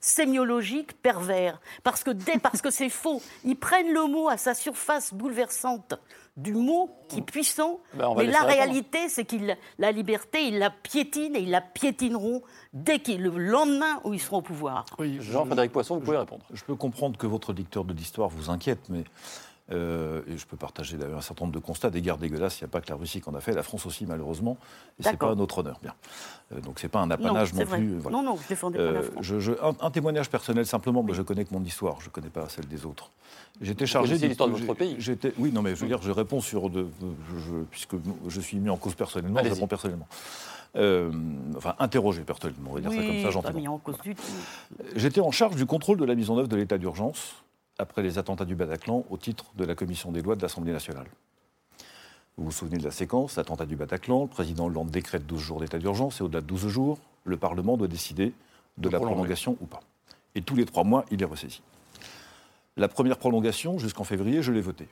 sémiologique 0.00 1.00
pervers. 1.02 1.60
Parce 1.82 2.04
que 2.04 2.10
dès, 2.10 2.38
parce 2.38 2.62
que 2.62 2.70
c'est 2.70 2.88
faux. 2.88 3.22
Ils 3.44 3.56
prennent 3.56 3.92
le 3.92 4.06
mot 4.06 4.28
à 4.28 4.36
sa 4.36 4.54
surface 4.54 5.12
bouleversante 5.12 5.94
du 6.36 6.52
mot 6.52 6.90
qui 7.08 7.20
est 7.20 7.22
puissant. 7.22 7.80
Ben, 7.94 8.08
on 8.08 8.14
va 8.14 8.22
mais 8.22 8.30
la 8.30 8.42
réalité, 8.42 9.08
c'est 9.08 9.24
qu'ils 9.24 9.56
la 9.78 9.92
liberté, 9.92 10.46
ils 10.46 10.58
la 10.58 10.70
piétinent 10.70 11.34
et 11.34 11.40
ils 11.40 11.50
la 11.50 11.62
piétineront 11.62 12.42
dès 12.72 12.98
qu'ils 12.98 13.22
le 13.22 13.30
lendemain 13.38 14.00
où 14.04 14.12
ils 14.12 14.20
seront 14.20 14.38
au 14.38 14.42
pouvoir. 14.42 14.84
Jean-Frédéric 15.00 15.72
Poisson, 15.72 15.94
vous 15.96 16.02
pouvez 16.02 16.18
répondre. 16.18 16.44
Je 16.52 16.62
peux 16.62 16.74
comprendre 16.74 17.16
que 17.16 17.26
votre 17.26 17.52
lecteur 17.52 17.84
de 17.84 17.94
l'histoire 17.94 18.28
vous 18.28 18.50
inquiète, 18.50 18.88
mais 18.90 19.04
euh, 19.72 20.22
et 20.28 20.38
je 20.38 20.46
peux 20.46 20.56
partager 20.56 20.96
d'ailleurs 20.96 21.18
un 21.18 21.22
certain 21.22 21.44
nombre 21.44 21.54
de 21.54 21.58
constats. 21.64 21.90
Des 21.90 22.00
guerres 22.00 22.18
dégueulasses, 22.18 22.60
il 22.60 22.64
n'y 22.64 22.68
a 22.68 22.70
pas 22.70 22.80
que 22.80 22.88
la 22.88 22.94
Russie 22.96 23.20
qui 23.20 23.28
en 23.28 23.34
a 23.34 23.40
fait, 23.40 23.52
la 23.52 23.62
France 23.64 23.84
aussi 23.86 24.06
malheureusement. 24.06 24.56
Et 24.98 25.02
c'est 25.02 25.10
D'accord. 25.10 25.28
pas 25.30 25.32
à 25.32 25.36
notre 25.36 25.58
honneur, 25.58 25.78
bien. 25.82 25.94
Euh, 26.52 26.60
donc 26.60 26.78
c'est 26.78 26.88
pas 26.88 27.00
un 27.00 27.10
apanage 27.10 27.50
c'est 27.52 27.58
non, 27.60 27.64
vrai. 27.64 27.78
plus. 27.78 27.94
euh, 27.94 27.98
voilà. 28.00 28.16
Non, 28.18 28.22
non, 28.22 28.36
je 28.42 28.48
défendais 28.48 28.78
pas 28.78 28.84
la 28.92 29.00
Euh, 29.00 29.02
France. 29.02 29.24
je- 29.24 29.40
je- 29.40 29.52
un, 29.62 29.74
un 29.80 29.90
témoignage 29.90 30.30
personnel 30.30 30.66
simplement, 30.66 31.02
mais 31.02 31.14
je 31.14 31.22
connais 31.22 31.44
que 31.44 31.52
mon 31.52 31.64
histoire, 31.64 32.00
je 32.00 32.06
ne 32.06 32.10
connais 32.10 32.30
pas 32.30 32.48
celle 32.48 32.66
des 32.68 32.86
autres. 32.86 33.10
J'étais 33.60 33.86
chargé. 33.86 34.16
L'histoire 34.18 34.48
de 34.48 34.54
votre 34.54 34.74
pays. 34.74 34.96
j'étais- 34.98 35.32
Oui, 35.38 35.50
non, 35.52 35.62
mais 35.62 35.74
je 35.74 35.80
veux 35.80 35.88
dire, 35.88 36.00
je 36.02 36.10
réponds 36.12 36.40
sur 36.40 36.70
de, 36.70 36.86
je- 37.00 37.38
je- 37.40 37.62
puisque 37.70 37.96
je 38.28 38.40
suis 38.40 38.58
mis 38.58 38.70
en 38.70 38.76
cause 38.76 38.94
personnellement, 38.94 39.40
je 39.42 39.48
réponds 39.50 39.66
personnellement. 39.66 40.06
Euh, 40.76 41.10
enfin, 41.56 41.74
interrogé 41.78 42.20
personnellement, 42.22 42.70
on 42.72 42.74
va 42.74 42.80
dire 42.80 42.90
ça 42.90 42.96
comme 42.98 43.16
ça 43.16 43.22
pas 43.24 43.30
gentiment. 43.30 43.58
mis 43.60 43.68
en 43.68 43.78
cause 43.78 43.96
du 44.04 44.14
tout. 44.14 44.22
J'étais 44.94 45.20
en 45.22 45.30
charge 45.30 45.56
du 45.56 45.64
contrôle 45.64 45.96
de 45.96 46.04
la 46.04 46.14
mise 46.14 46.28
en 46.28 46.36
œuvre 46.36 46.48
de 46.48 46.56
l'état 46.56 46.76
d'urgence 46.76 47.34
après 47.78 48.02
les 48.02 48.18
attentats 48.18 48.44
du 48.44 48.54
Bataclan 48.54 49.04
au 49.10 49.16
titre 49.16 49.46
de 49.56 49.64
la 49.64 49.74
commission 49.74 50.12
des 50.12 50.22
lois 50.22 50.36
de 50.36 50.42
l'Assemblée 50.42 50.72
nationale. 50.72 51.06
Vous 52.36 52.44
vous 52.44 52.52
souvenez 52.52 52.76
de 52.76 52.84
la 52.84 52.90
séquence, 52.90 53.38
attentat 53.38 53.64
du 53.64 53.76
Bataclan, 53.76 54.22
le 54.22 54.28
président 54.28 54.66
Hollande 54.66 54.90
décrète 54.90 55.26
12 55.26 55.40
jours 55.40 55.60
d'état 55.60 55.78
d'urgence 55.78 56.20
et 56.20 56.22
au-delà 56.22 56.42
de 56.42 56.46
12 56.46 56.68
jours, 56.68 56.98
le 57.24 57.36
Parlement 57.36 57.76
doit 57.76 57.88
décider 57.88 58.34
de 58.76 58.88
la 58.88 59.00
prolongation 59.00 59.56
ou 59.60 59.66
pas. 59.66 59.80
Et 60.34 60.42
tous 60.42 60.54
les 60.54 60.66
trois 60.66 60.84
mois, 60.84 61.06
il 61.10 61.22
est 61.22 61.26
ressaisi. 61.26 61.62
La 62.76 62.88
première 62.88 63.16
prolongation, 63.16 63.78
jusqu'en 63.78 64.04
février, 64.04 64.42
je 64.42 64.52
l'ai 64.52 64.60
votée, 64.60 64.88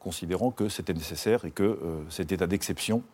considérant 0.00 0.50
que 0.50 0.68
c'était 0.68 0.94
nécessaire 0.94 1.44
et 1.44 1.52
que 1.52 1.62
euh, 1.62 2.10
cet 2.10 2.32
état 2.32 2.48
d'exception 2.48 3.04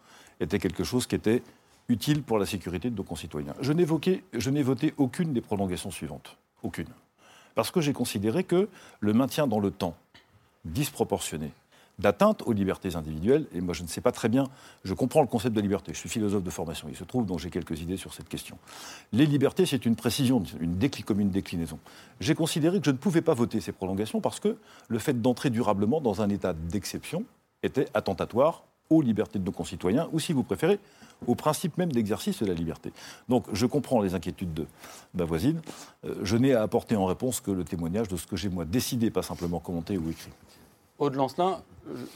était 0.40 0.58
quelque 0.58 0.84
chose 0.84 1.06
qui 1.06 1.14
était 1.16 1.42
utile 1.88 2.22
pour 2.22 2.38
la 2.38 2.46
sécurité 2.46 2.88
de 2.88 2.96
nos 2.96 3.02
concitoyens. 3.02 3.54
Je 3.60 3.72
n'ai 3.72 4.62
voté 4.62 4.94
aucune 4.96 5.34
des 5.34 5.42
prolongations 5.42 5.90
suivantes. 5.90 6.38
Aucune. 6.62 6.88
Parce 7.60 7.72
que 7.72 7.82
j'ai 7.82 7.92
considéré 7.92 8.42
que 8.42 8.70
le 9.00 9.12
maintien 9.12 9.46
dans 9.46 9.60
le 9.60 9.70
temps 9.70 9.94
disproportionné 10.64 11.52
d'atteinte 11.98 12.42
aux 12.46 12.54
libertés 12.54 12.96
individuelles, 12.96 13.44
et 13.52 13.60
moi 13.60 13.74
je 13.74 13.82
ne 13.82 13.86
sais 13.86 14.00
pas 14.00 14.12
très 14.12 14.30
bien, 14.30 14.44
je 14.82 14.94
comprends 14.94 15.20
le 15.20 15.26
concept 15.26 15.54
de 15.54 15.60
liberté, 15.60 15.92
je 15.92 15.98
suis 15.98 16.08
philosophe 16.08 16.42
de 16.42 16.48
formation, 16.48 16.88
il 16.88 16.96
se 16.96 17.04
trouve, 17.04 17.26
donc 17.26 17.38
j'ai 17.38 17.50
quelques 17.50 17.78
idées 17.82 17.98
sur 17.98 18.14
cette 18.14 18.30
question. 18.30 18.56
Les 19.12 19.26
libertés, 19.26 19.66
c'est 19.66 19.84
une 19.84 19.94
précision, 19.94 20.42
une 20.58 20.78
comme 21.04 21.20
une 21.20 21.28
déclinaison. 21.28 21.78
J'ai 22.18 22.34
considéré 22.34 22.78
que 22.80 22.86
je 22.86 22.92
ne 22.92 22.96
pouvais 22.96 23.20
pas 23.20 23.34
voter 23.34 23.60
ces 23.60 23.72
prolongations 23.72 24.22
parce 24.22 24.40
que 24.40 24.56
le 24.88 24.98
fait 24.98 25.20
d'entrer 25.20 25.50
durablement 25.50 26.00
dans 26.00 26.22
un 26.22 26.30
état 26.30 26.54
d'exception 26.54 27.26
était 27.62 27.88
attentatoire 27.92 28.64
aux 28.90 29.02
libertés 29.02 29.38
de 29.38 29.44
nos 29.44 29.52
concitoyens, 29.52 30.08
ou 30.12 30.18
si 30.20 30.32
vous 30.32 30.42
préférez, 30.42 30.78
au 31.26 31.34
principe 31.34 31.78
même 31.78 31.92
d'exercice 31.92 32.42
de 32.42 32.46
la 32.46 32.54
liberté. 32.54 32.92
Donc 33.28 33.44
je 33.52 33.66
comprends 33.66 34.00
les 34.00 34.14
inquiétudes 34.14 34.52
de 34.52 34.66
ma 35.14 35.24
voisine. 35.24 35.60
Euh, 36.04 36.16
je 36.22 36.36
n'ai 36.36 36.54
à 36.54 36.62
apporter 36.62 36.96
en 36.96 37.06
réponse 37.06 37.40
que 37.40 37.50
le 37.50 37.64
témoignage 37.64 38.08
de 38.08 38.16
ce 38.16 38.26
que 38.26 38.36
j'ai 38.36 38.48
moi 38.48 38.64
décidé, 38.64 39.10
pas 39.10 39.22
simplement 39.22 39.60
commenté 39.60 39.96
ou 39.96 40.10
écrit. 40.10 40.32
Aude 40.98 41.14
Lancelin, 41.14 41.62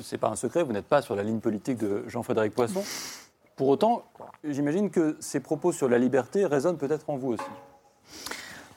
ce 0.03 0.15
n'est 0.15 0.19
pas 0.19 0.29
un 0.29 0.37
secret, 0.37 0.63
vous 0.63 0.73
n'êtes 0.73 0.87
pas 0.87 1.01
sur 1.01 1.15
la 1.17 1.23
ligne 1.23 1.41
politique 1.41 1.79
de 1.79 2.05
Jean-Frédéric 2.09 2.55
Poisson. 2.55 2.83
Pour 3.57 3.69
autant, 3.69 4.05
j'imagine 4.43 4.91
que 4.91 5.17
ces 5.21 5.41
propos 5.41 5.71
sur 5.73 5.89
la 5.89 5.99
liberté 5.99 6.45
résonnent 6.45 6.77
peut-être 6.77 7.09
en 7.09 7.17
vous 7.17 7.33
aussi. 7.35 7.45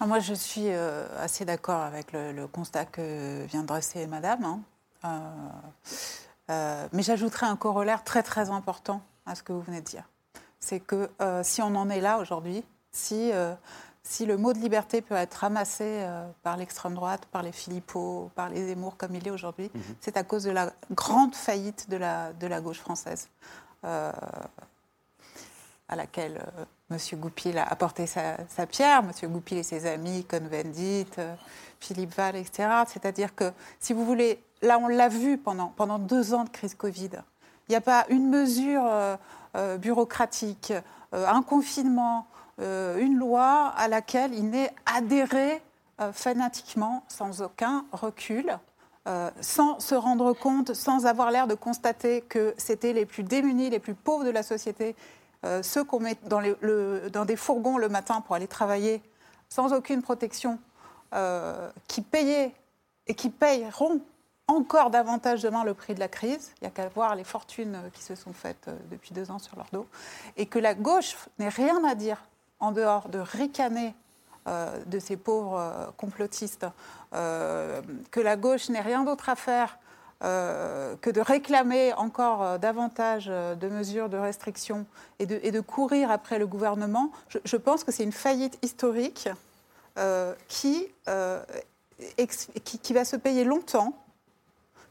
Moi, 0.05 0.19
je 0.19 0.35
suis 0.35 0.67
euh, 0.67 1.07
assez 1.19 1.43
d'accord 1.43 1.81
avec 1.81 2.13
le, 2.13 2.31
le 2.31 2.47
constat 2.47 2.85
que 2.85 3.45
vient 3.47 3.63
de 3.63 3.67
dresser 3.67 4.05
Madame. 4.05 4.43
hein. 4.43 4.59
Euh, 5.05 5.19
euh, 6.49 6.87
mais 6.93 7.03
j'ajouterais 7.03 7.45
un 7.45 7.57
corollaire 7.57 8.03
très 8.03 8.23
très 8.23 8.49
important 8.49 9.01
à 9.25 9.35
ce 9.35 9.43
que 9.43 9.51
vous 9.51 9.61
venez 9.61 9.81
de 9.81 9.85
dire. 9.85 10.03
C'est 10.59 10.79
que 10.79 11.09
euh, 11.21 11.43
si 11.43 11.61
on 11.61 11.75
en 11.75 11.89
est 11.89 12.01
là 12.01 12.19
aujourd'hui, 12.19 12.63
si, 12.91 13.31
euh, 13.33 13.53
si 14.03 14.25
le 14.25 14.37
mot 14.37 14.53
de 14.53 14.59
liberté 14.59 15.01
peut 15.01 15.15
être 15.15 15.35
ramassé 15.35 16.07
par 16.43 16.57
l'extrême 16.57 16.95
droite, 16.95 17.25
par 17.31 17.43
les 17.43 17.51
Philippot, 17.51 18.31
par 18.35 18.49
les 18.49 18.67
Zemmour 18.67 18.95
comme 18.97 19.13
il 19.15 19.27
est 19.27 19.31
aujourd'hui, 19.31 19.69
c'est 19.99 20.15
à 20.17 20.23
cause 20.23 20.43
de 20.43 20.51
la 20.51 20.71
grande 20.91 21.35
faillite 21.35 21.89
de 21.89 21.97
la, 21.97 22.31
de 22.33 22.47
la 22.47 22.61
gauche 22.61 22.79
française. 22.79 23.27
À 25.89 25.95
laquelle 25.95 26.41
M. 26.89 26.97
Goupil 27.13 27.57
a 27.57 27.65
apporté 27.65 28.07
sa, 28.07 28.37
sa 28.47 28.65
pierre, 28.65 28.99
M. 28.99 29.11
Goupil 29.29 29.57
et 29.57 29.63
ses 29.63 29.85
amis, 29.85 30.25
Cohn-Bendit, 30.25 31.07
Philippe 31.79 32.15
Val, 32.15 32.35
etc. 32.35 32.69
C'est-à-dire 32.87 33.35
que, 33.35 33.51
si 33.79 33.93
vous 33.93 34.05
voulez, 34.05 34.41
là 34.61 34.79
on 34.79 34.87
l'a 34.87 35.09
vu 35.09 35.37
pendant, 35.37 35.67
pendant 35.75 35.99
deux 35.99 36.33
ans 36.33 36.43
de 36.43 36.49
crise 36.49 36.75
Covid, 36.75 37.09
il 37.67 37.71
n'y 37.71 37.75
a 37.75 37.81
pas 37.81 38.05
une 38.09 38.29
mesure 38.29 38.83
euh, 38.85 39.17
euh, 39.55 39.77
bureaucratique, 39.77 40.71
euh, 41.13 41.27
un 41.27 41.41
confinement, 41.41 42.27
une 42.59 43.19
loi 43.19 43.71
à 43.77 43.87
laquelle 43.87 44.33
il 44.33 44.49
n'est 44.49 44.73
adhéré 44.87 45.61
fanatiquement, 46.11 47.03
sans 47.07 47.43
aucun 47.43 47.85
recul. 47.91 48.57
sans 49.41 49.79
se 49.79 49.93
rendre 49.93 50.33
compte, 50.33 50.73
sans 50.73 51.05
avoir 51.05 51.29
l'air 51.29 51.45
de 51.45 51.53
constater 51.53 52.21
que 52.21 52.55
c'était 52.57 52.93
les 52.93 53.05
plus 53.05 53.21
démunis, 53.21 53.69
les 53.69 53.77
plus 53.77 53.93
pauvres 53.93 54.23
de 54.23 54.31
la 54.31 54.41
société, 54.41 54.95
ceux 55.61 55.83
qu'on 55.83 55.99
met 55.99 56.17
dans, 56.23 56.41
dans 57.13 57.25
des 57.25 57.35
fourgons 57.35 57.77
le 57.77 57.89
matin 57.89 58.21
pour 58.21 58.33
aller 58.33 58.47
travailler, 58.47 59.03
sans 59.49 59.71
aucune 59.71 60.01
protection, 60.01 60.57
qui 61.87 62.01
payaient 62.01 62.55
et 63.05 63.13
qui 63.13 63.29
payeront 63.29 64.01
encore 64.47 64.89
davantage 64.89 65.43
demain 65.43 65.63
le 65.63 65.73
prix 65.73 65.93
de 65.93 65.99
la 65.99 66.07
crise. 66.07 66.51
Il 66.61 66.63
n'y 66.63 66.67
a 66.67 66.71
qu'à 66.71 66.87
voir 66.89 67.15
les 67.15 67.23
fortunes 67.23 67.77
qui 67.93 68.01
se 68.01 68.15
sont 68.15 68.33
faites 68.33 68.67
euh, 68.67 68.77
depuis 68.89 69.13
deux 69.13 69.29
ans 69.29 69.39
sur 69.39 69.55
leur 69.55 69.67
dos. 69.71 69.85
Et 70.37 70.45
que 70.45 70.59
la 70.59 70.73
gauche 70.73 71.15
n'ait 71.37 71.49
rien 71.49 71.83
à 71.83 71.95
dire 71.95 72.23
en 72.59 72.71
dehors 72.71 73.09
de 73.09 73.19
ricaner 73.19 73.93
euh, 74.47 74.83
de 74.85 74.99
ces 74.99 75.17
pauvres 75.17 75.59
euh, 75.59 75.85
complotistes, 75.97 76.65
que 77.11 78.19
la 78.19 78.35
gauche 78.35 78.67
n'ait 78.69 78.81
rien 78.81 79.03
d'autre 79.03 79.29
à 79.29 79.35
faire 79.35 79.79
que 80.19 81.09
de 81.09 81.21
réclamer 81.21 81.93
encore 81.93 82.59
davantage 82.59 83.27
de 83.27 83.69
mesures 83.69 84.09
de 84.09 84.17
restriction 84.17 84.85
et 85.19 85.25
de, 85.25 85.59
courir 85.61 86.11
après 86.11 86.37
le 86.37 86.45
gouvernement, 86.45 87.11
je, 87.29 87.55
pense 87.55 87.85
que 87.85 87.93
c'est 87.93 88.03
une 88.03 88.11
faillite 88.11 88.59
historique 88.61 89.29
qui, 90.49 90.89
qui 92.17 92.93
va 92.93 93.05
se 93.05 93.15
payer 93.15 93.45
longtemps, 93.45 93.93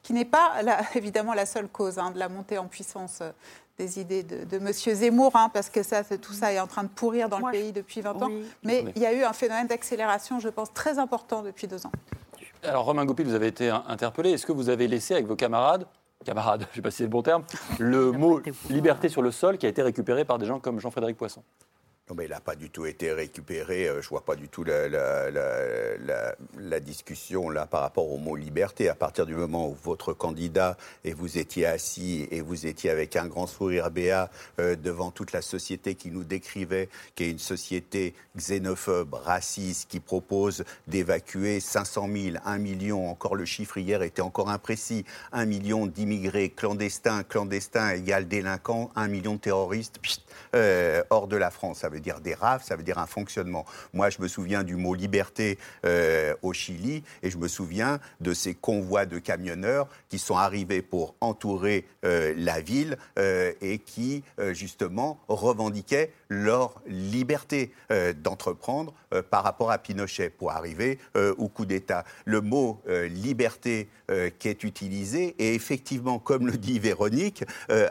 qui 0.07 0.13
n'est 0.13 0.25
pas 0.25 0.63
la- 0.63 0.81
évidemment 0.95 1.35
la 1.35 1.47
seule 1.47 1.67
cause 1.69 1.99
hein, 1.99 2.13
de 2.13 2.19
la 2.21 2.29
montée 2.29 2.59
en 2.59 2.67
puissance 2.67 3.19
euh, 3.23 3.31
des 3.77 3.99
idées 3.99 4.23
de, 4.23 4.45
de 4.45 4.57
M. 4.59 4.73
Zemmour, 4.73 5.33
hein, 5.35 5.51
parce 5.53 5.69
que 5.69 5.83
ça, 5.83 6.05
tout 6.05 6.33
ça 6.33 6.53
est 6.53 6.61
en 6.61 6.69
train 6.69 6.85
de 6.85 6.89
pourrir 6.89 7.29
dans 7.29 7.39
le 7.39 7.51
pays 7.51 7.73
depuis 7.73 8.01
20 8.01 8.23
ans. 8.23 8.31
Mais 8.63 8.85
il 8.95 9.03
y 9.03 9.07
a 9.07 9.13
eu 9.13 9.25
un 9.25 9.33
phénomène 9.33 9.67
d'accélération, 9.67 10.39
je 10.39 10.49
pense, 10.49 10.73
très 10.73 10.99
important 11.01 11.43
depuis 11.43 11.67
deux 11.67 11.85
ans. 11.85 11.93
Alors, 12.63 12.85
Romain 12.85 13.05
Goupil, 13.05 13.27
vous 13.27 13.35
avez 13.35 13.49
été 13.49 13.69
in- 13.69 13.85
interpellé. 13.89 14.31
Est-ce 14.31 14.47
que 14.47 14.53
vous 14.53 14.69
avez 14.71 14.87
laissé 14.89 15.13
avec 15.15 15.27
vos 15.27 15.37
camarades, 15.37 15.87
camarades, 16.25 16.61
je 16.67 16.69
ne 16.71 16.75
sais 16.77 16.83
pas 16.83 16.91
si 16.91 16.99
c'est 16.99 17.03
le 17.03 17.11
bon 17.11 17.23
terme, 17.23 17.43
le 17.79 18.13
mot 18.13 18.41
liberté 18.71 19.09
sur 19.09 19.21
le 19.23 19.31
sol 19.33 19.59
qui 19.59 19.67
a 19.67 19.69
été 19.69 19.83
récupéré 19.83 20.25
par 20.25 20.39
des 20.39 20.47
gens 20.47 20.59
comme 20.61 20.79
Jean-Frédéric 20.81 21.17
Poisson? 21.19 21.43
Non, 22.09 22.15
mais 22.15 22.27
il 22.27 22.31
n'a 22.31 22.39
pas 22.39 22.55
du 22.55 22.71
tout 22.71 22.87
été 22.87 23.11
récupéré. 23.11 23.89
Euh, 23.89 24.01
Je 24.01 24.09
vois 24.09 24.25
pas 24.25 24.37
du 24.37 24.49
tout 24.49 24.63
la, 24.63 24.79
discussion 26.79 27.51
là 27.51 27.67
par 27.67 27.81
rapport 27.81 28.13
au 28.13 28.19
mot 28.19 28.37
liberté. 28.37 28.89
À 28.89 28.95
partir 28.95 29.27
du 29.27 29.35
moment 29.35 29.69
où 29.69 29.77
votre 29.83 30.13
candidat 30.13 30.77
et 31.03 31.13
vous 31.13 31.37
étiez 31.37 31.67
assis 31.67 32.29
et 32.31 32.43
vous 32.43 32.67
étiez 32.67 32.91
avec 32.91 33.17
un 33.17 33.27
grand 33.27 33.49
sourire 33.49 33.91
béat 33.91 34.31
euh, 34.61 34.77
devant 34.77 35.11
toute 35.11 35.33
la 35.33 35.43
société 35.43 35.97
qui 35.97 36.13
nous 36.13 36.23
décrivait, 36.23 36.89
qui 37.17 37.25
est 37.25 37.31
une 37.31 37.41
société 37.41 38.15
xénophobe, 38.37 39.15
raciste, 39.15 39.89
qui 39.89 39.99
propose 39.99 40.65
d'évacuer 40.87 41.59
500 41.59 42.09
000, 42.15 42.37
1 42.45 42.59
million, 42.59 43.11
encore 43.11 43.35
le 43.35 43.47
chiffre 43.47 43.79
hier 43.79 44.03
était 44.03 44.23
encore 44.23 44.51
imprécis, 44.51 45.05
1 45.33 45.45
million 45.47 45.89
d'immigrés 45.89 46.51
clandestins, 46.51 47.25
clandestins 47.25 47.91
égale 47.91 48.29
délinquants, 48.29 48.93
1 48.95 49.09
million 49.09 49.35
de 49.35 49.41
terroristes 49.41 49.99
euh, 50.55 51.03
hors 51.11 51.27
de 51.27 51.37
la 51.37 51.51
France. 51.51 51.83
Veut 51.97 52.01
dire 52.01 52.21
des 52.21 52.35
rafles, 52.35 52.65
ça 52.65 52.77
veut 52.77 52.83
dire 52.83 52.99
un 52.99 53.07
fonctionnement. 53.07 53.65
Moi, 53.93 54.11
je 54.11 54.21
me 54.21 54.29
souviens 54.29 54.63
du 54.63 54.77
mot 54.77 54.95
liberté 54.95 55.59
euh, 55.85 56.35
au 56.43 56.53
Chili 56.53 57.03
et 57.23 57.31
je 57.31 57.39
me 57.39 57.49
souviens 57.49 57.99
de 58.21 58.35
ces 58.35 58.55
convois 58.55 59.07
de 59.07 59.19
camionneurs 59.19 59.89
qui 60.09 60.19
sont 60.19 60.37
arrivés 60.37 60.83
pour 60.83 61.15
entourer 61.21 61.87
euh, 62.05 62.35
la 62.37 62.61
ville 62.61 62.99
euh, 63.19 63.53
et 63.61 63.79
qui, 63.79 64.23
justement, 64.53 65.19
revendiquaient 65.29 66.13
leur 66.29 66.81
liberté 66.87 67.73
euh, 67.91 68.13
d'entreprendre 68.13 68.93
euh, 69.13 69.23
par 69.23 69.45
rapport 69.45 69.71
à 69.71 69.79
Pinochet 69.79 70.31
pour 70.31 70.51
arriver 70.53 70.99
euh, 71.17 71.35
au 71.39 71.49
coup 71.49 71.67
d'État. 71.67 72.05
Le 72.25 72.41
mot 72.41 72.81
liberté 72.87 73.89
qui 74.39 74.49
est 74.49 74.63
utilisé 74.63 75.35
est 75.39 75.55
effectivement, 75.55 76.19
comme 76.21 76.47
le 76.47 76.57
dit 76.57 76.79
Véronique, 76.79 77.45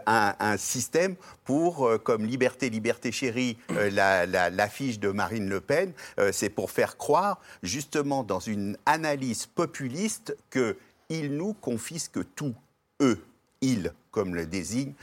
un, 0.06 0.58
système 0.58 1.16
pour, 1.44 1.90
comme 2.04 2.26
liberté, 2.26 2.70
liberté 2.70 3.12
chérie, 3.12 3.58
la- 3.70 4.26
la- 4.26 4.50
l'affiche 4.50 5.00
de 5.00 5.10
Marine 5.10 5.50
Le 5.50 5.60
Pen, 5.60 5.92
c'est 6.32 6.50
pour 6.50 6.72
faire 6.72 6.96
croire, 6.98 7.42
justement, 7.64 8.24
dans 8.24 8.40
une 8.40 8.78
analyse 8.86 9.46
populiste, 9.46 10.38
qu'ils 10.52 11.36
nous 11.36 11.54
confisquent 11.54 12.24
tout, 12.36 12.56
eux, 13.02 13.22
ils, 13.62 13.92
comme 14.12 14.36
le 14.36 14.46
désigne 14.46 14.94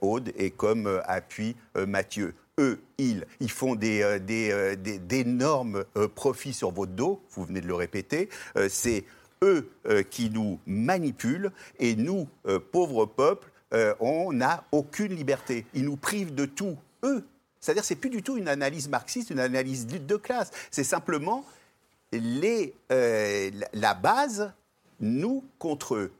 Aude 0.00 0.32
et 0.36 0.50
comme 0.50 1.02
appuie 1.06 1.56
Mathieu. 1.86 2.34
Eux, 2.60 2.80
ils, 2.98 3.26
ils 3.40 3.50
font 3.50 3.74
des, 3.74 4.02
euh, 4.02 4.18
des, 4.18 4.50
euh, 4.52 4.76
des- 4.76 4.98
d'énormes 4.98 5.84
euh, 5.96 6.06
profits 6.08 6.52
sur 6.52 6.70
votre 6.70 6.92
dos, 6.92 7.20
vous 7.32 7.44
venez 7.44 7.60
de 7.60 7.66
le 7.66 7.74
répéter. 7.74 8.28
C'est 8.68 9.04
eux 9.42 9.68
qui 10.10 10.30
nous 10.30 10.58
manipulent 10.64 11.52
et 11.78 11.96
nous, 11.96 12.26
pauvres 12.72 13.04
peuples, 13.04 13.50
on 14.00 14.32
n'a 14.32 14.64
aucune 14.72 15.14
liberté. 15.14 15.66
Ils 15.74 15.84
nous 15.84 15.96
privent 15.96 16.34
de 16.34 16.46
tout, 16.46 16.78
eux. 17.02 17.26
C'est-à-dire, 17.60 17.84
c'est 17.84 17.96
plus 17.96 18.08
du 18.10 18.22
tout 18.22 18.38
une 18.38 18.48
analyse 18.48 18.88
marxiste, 18.88 19.28
une 19.30 19.40
analyse 19.40 19.86
de 19.86 20.16
classe. 20.16 20.50
C'est 20.70 20.84
simplement 20.84 21.44
les, 22.12 22.74
la 22.88 23.94
base, 23.94 24.52
nous 25.00 25.44
contre 25.58 25.96
eux. 25.96 26.12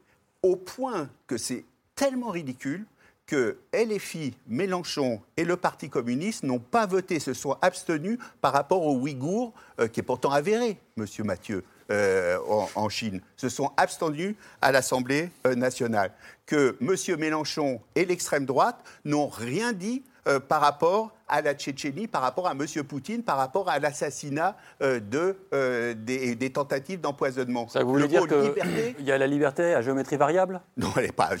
Au 0.43 0.55
point 0.55 1.09
que 1.25 1.37
c'est 1.37 1.65
tellement 1.95 2.29
ridicule 2.29 2.85
que 3.25 3.57
LFI, 3.73 4.35
Mélenchon 4.47 5.21
et 5.37 5.45
le 5.45 5.57
Parti 5.57 5.89
communiste 5.89 6.43
n'ont 6.43 6.59
pas 6.59 6.85
voté, 6.85 7.19
se 7.19 7.33
sont 7.33 7.57
abstenus 7.61 8.19
par 8.41 8.53
rapport 8.53 8.85
aux 8.85 8.95
Ouïghours, 8.95 9.53
euh, 9.79 9.87
qui 9.87 9.99
est 9.99 10.03
pourtant 10.03 10.31
avéré, 10.31 10.77
monsieur 10.95 11.23
Mathieu, 11.23 11.63
euh, 11.91 12.37
en, 12.75 12.89
Chine, 12.89 13.21
se 13.35 13.49
sont 13.49 13.71
abstenus 13.77 14.35
à 14.61 14.71
l'Assemblée 14.71 15.29
euh, 15.45 15.55
nationale. 15.55 16.11
Que 16.45 16.77
monsieur 16.79 17.17
Mélenchon 17.17 17.81
et 17.95 18.05
l'extrême 18.05 18.45
droite 18.45 18.83
n'ont 19.05 19.27
rien 19.27 19.73
dit 19.73 20.03
euh, 20.27 20.39
par 20.39 20.61
rapport 20.61 21.11
à 21.27 21.41
la 21.41 21.53
Tchétchénie, 21.53 22.07
par 22.07 22.21
rapport 22.21 22.47
à 22.47 22.53
M. 22.53 22.65
Poutine, 22.83 23.21
par 23.23 23.37
rapport 23.37 23.69
à 23.69 23.77
l'assassinat 23.77 24.57
euh, 24.81 24.99
de, 24.99 25.37
euh, 25.53 25.93
des, 25.93 26.35
des 26.35 26.49
tentatives 26.51 26.99
d'empoisonnement. 26.99 27.67
Ça, 27.67 27.83
vous 27.83 27.91
voulez 27.91 28.07
dire 28.07 28.21
mot 28.21 28.27
qu'il 28.27 28.41
liberté 28.41 28.95
y 29.03 29.11
a 29.11 29.17
la 29.17 29.27
liberté 29.27 29.75
à 29.75 29.81
géométrie 29.81 30.17
variable? 30.17 30.61
Non, 30.77 30.89
elle 30.97 31.05
n'est 31.05 31.11
pas. 31.11 31.31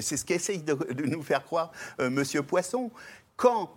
C'est 0.00 0.16
ce 0.16 0.24
qu'essaye 0.24 0.62
de, 0.62 0.74
de 0.74 1.04
nous 1.04 1.22
faire 1.22 1.44
croire 1.44 1.70
Monsieur 1.98 2.42
Poisson. 2.42 2.90
Quand 3.36 3.70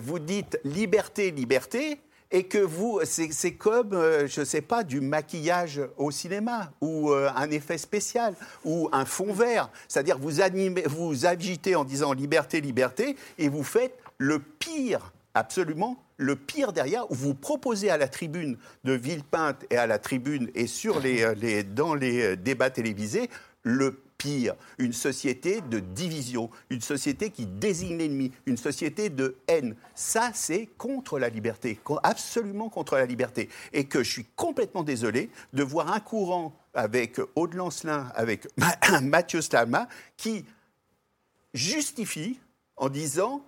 vous 0.00 0.18
dites 0.18 0.58
liberté, 0.64 1.30
liberté, 1.30 2.00
et 2.30 2.44
que 2.44 2.58
vous, 2.58 3.00
c'est 3.04 3.52
comme, 3.52 3.94
euh, 3.94 4.26
je 4.26 4.40
ne 4.40 4.44
sais 4.44 4.60
pas, 4.60 4.84
du 4.84 5.00
maquillage 5.00 5.80
au 5.96 6.10
cinéma, 6.10 6.72
ou 6.80 7.10
euh, 7.10 7.30
un 7.34 7.50
effet 7.50 7.78
spécial, 7.78 8.34
ou 8.64 8.88
un 8.92 9.04
fond 9.04 9.32
vert. 9.32 9.70
C'est-à-dire 9.88 10.18
vous 10.18 10.32
vous 10.86 11.26
agitez 11.26 11.74
en 11.74 11.84
disant 11.84 12.12
liberté, 12.12 12.60
liberté, 12.60 13.16
et 13.38 13.48
vous 13.48 13.64
faites 13.64 13.96
le 14.18 14.38
pire, 14.40 15.12
absolument 15.34 16.02
le 16.18 16.36
pire 16.36 16.72
derrière, 16.72 17.10
où 17.10 17.14
vous 17.14 17.34
proposez 17.34 17.90
à 17.90 17.96
la 17.96 18.08
tribune 18.08 18.58
de 18.84 18.92
Villepinte 18.92 19.64
et 19.70 19.76
à 19.76 19.86
la 19.86 19.98
tribune 19.98 20.50
et 20.54 20.66
sur 20.66 21.00
les, 21.00 21.22
euh, 21.22 21.62
dans 21.62 21.94
les 21.94 22.36
débats 22.36 22.70
télévisés, 22.70 23.30
le 23.62 24.00
pire, 24.18 24.54
une 24.78 24.92
société 24.92 25.60
de 25.60 25.78
division, 25.78 26.50
une 26.70 26.80
société 26.80 27.30
qui 27.30 27.46
désigne 27.46 27.96
l'ennemi, 27.96 28.32
une 28.46 28.56
société 28.56 29.08
de 29.08 29.36
haine. 29.46 29.76
Ça, 29.94 30.32
c'est 30.34 30.66
contre 30.76 31.18
la 31.18 31.28
liberté, 31.28 31.80
absolument 32.02 32.68
contre 32.68 32.96
la 32.96 33.06
liberté. 33.06 33.48
Et 33.72 33.84
que 33.84 34.02
je 34.02 34.10
suis 34.10 34.26
complètement 34.36 34.82
désolé 34.82 35.30
de 35.52 35.62
voir 35.62 35.92
un 35.92 36.00
courant 36.00 36.52
avec 36.74 37.20
Aude 37.36 37.54
Lancelin, 37.54 38.10
avec 38.14 38.46
Mathieu 39.02 39.40
Stalma, 39.40 39.88
qui 40.16 40.44
justifie 41.54 42.38
en 42.76 42.88
disant 42.88 43.42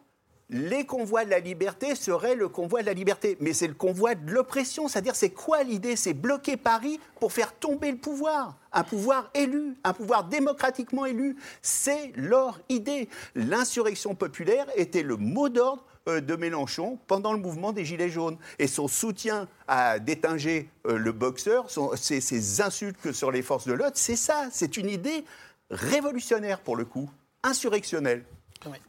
les 0.51 0.85
convois 0.85 1.25
de 1.25 1.31
la 1.31 1.39
liberté 1.39 1.95
seraient 1.95 2.35
le 2.35 2.49
convoi 2.49 2.81
de 2.81 2.87
la 2.87 2.93
liberté. 2.93 3.37
Mais 3.41 3.53
c'est 3.53 3.69
le 3.69 3.75
convoi 3.75 4.15
de 4.15 4.31
l'oppression. 4.33 4.89
C'est-à-dire, 4.89 5.15
c'est 5.15 5.31
quoi 5.31 5.63
l'idée? 5.63 5.97
C'est 5.97 6.13
bloquer 6.13 6.57
Paris 6.57 6.99
pour 7.21 7.33
faire 7.33 7.55
tomber 7.55 7.93
le 7.93 7.97
pouvoir. 7.99 8.57
Un 8.73 8.83
pouvoir 8.83 9.31
élu, 9.35 9.77
un 9.85 9.93
pouvoir 9.93 10.25
démocratiquement 10.25 11.07
élu. 11.07 11.37
C'est 11.63 12.13
leur 12.17 12.61
idée. 12.69 13.09
L'insurrection 13.35 14.15
populaire 14.15 14.67
était 14.75 15.03
le 15.03 15.17
mot 15.17 15.49
d'ordre 15.49 15.85
euh, 16.09 16.21
de 16.21 16.35
Mélenchon 16.35 16.99
pendant 17.07 17.33
le 17.33 17.39
mouvement 17.39 17.73
des 17.73 17.85
Gilets 17.85 18.11
jaunes. 18.11 18.37
Et 18.59 18.67
son 18.67 18.89
soutien 18.89 19.47
à 19.69 20.01
détinger 20.01 20.69
euh, 20.87 20.97
le 20.97 21.13
boxeur, 21.13 21.67
ses, 21.97 22.21
ses 22.21 22.61
insultes 22.61 23.13
sur 23.13 23.31
les 23.31 23.43
forces 23.43 23.69
de 23.69 23.73
l'ordre, 23.73 23.97
c'est 23.97 24.17
ça. 24.17 24.49
C'est 24.51 24.77
une 24.77 24.91
idée 24.91 25.25
révolutionnaire 25.71 26.61
pour 26.61 26.75
le 26.75 26.85
coup, 26.85 27.09
insurrectionnelle. 27.45 28.25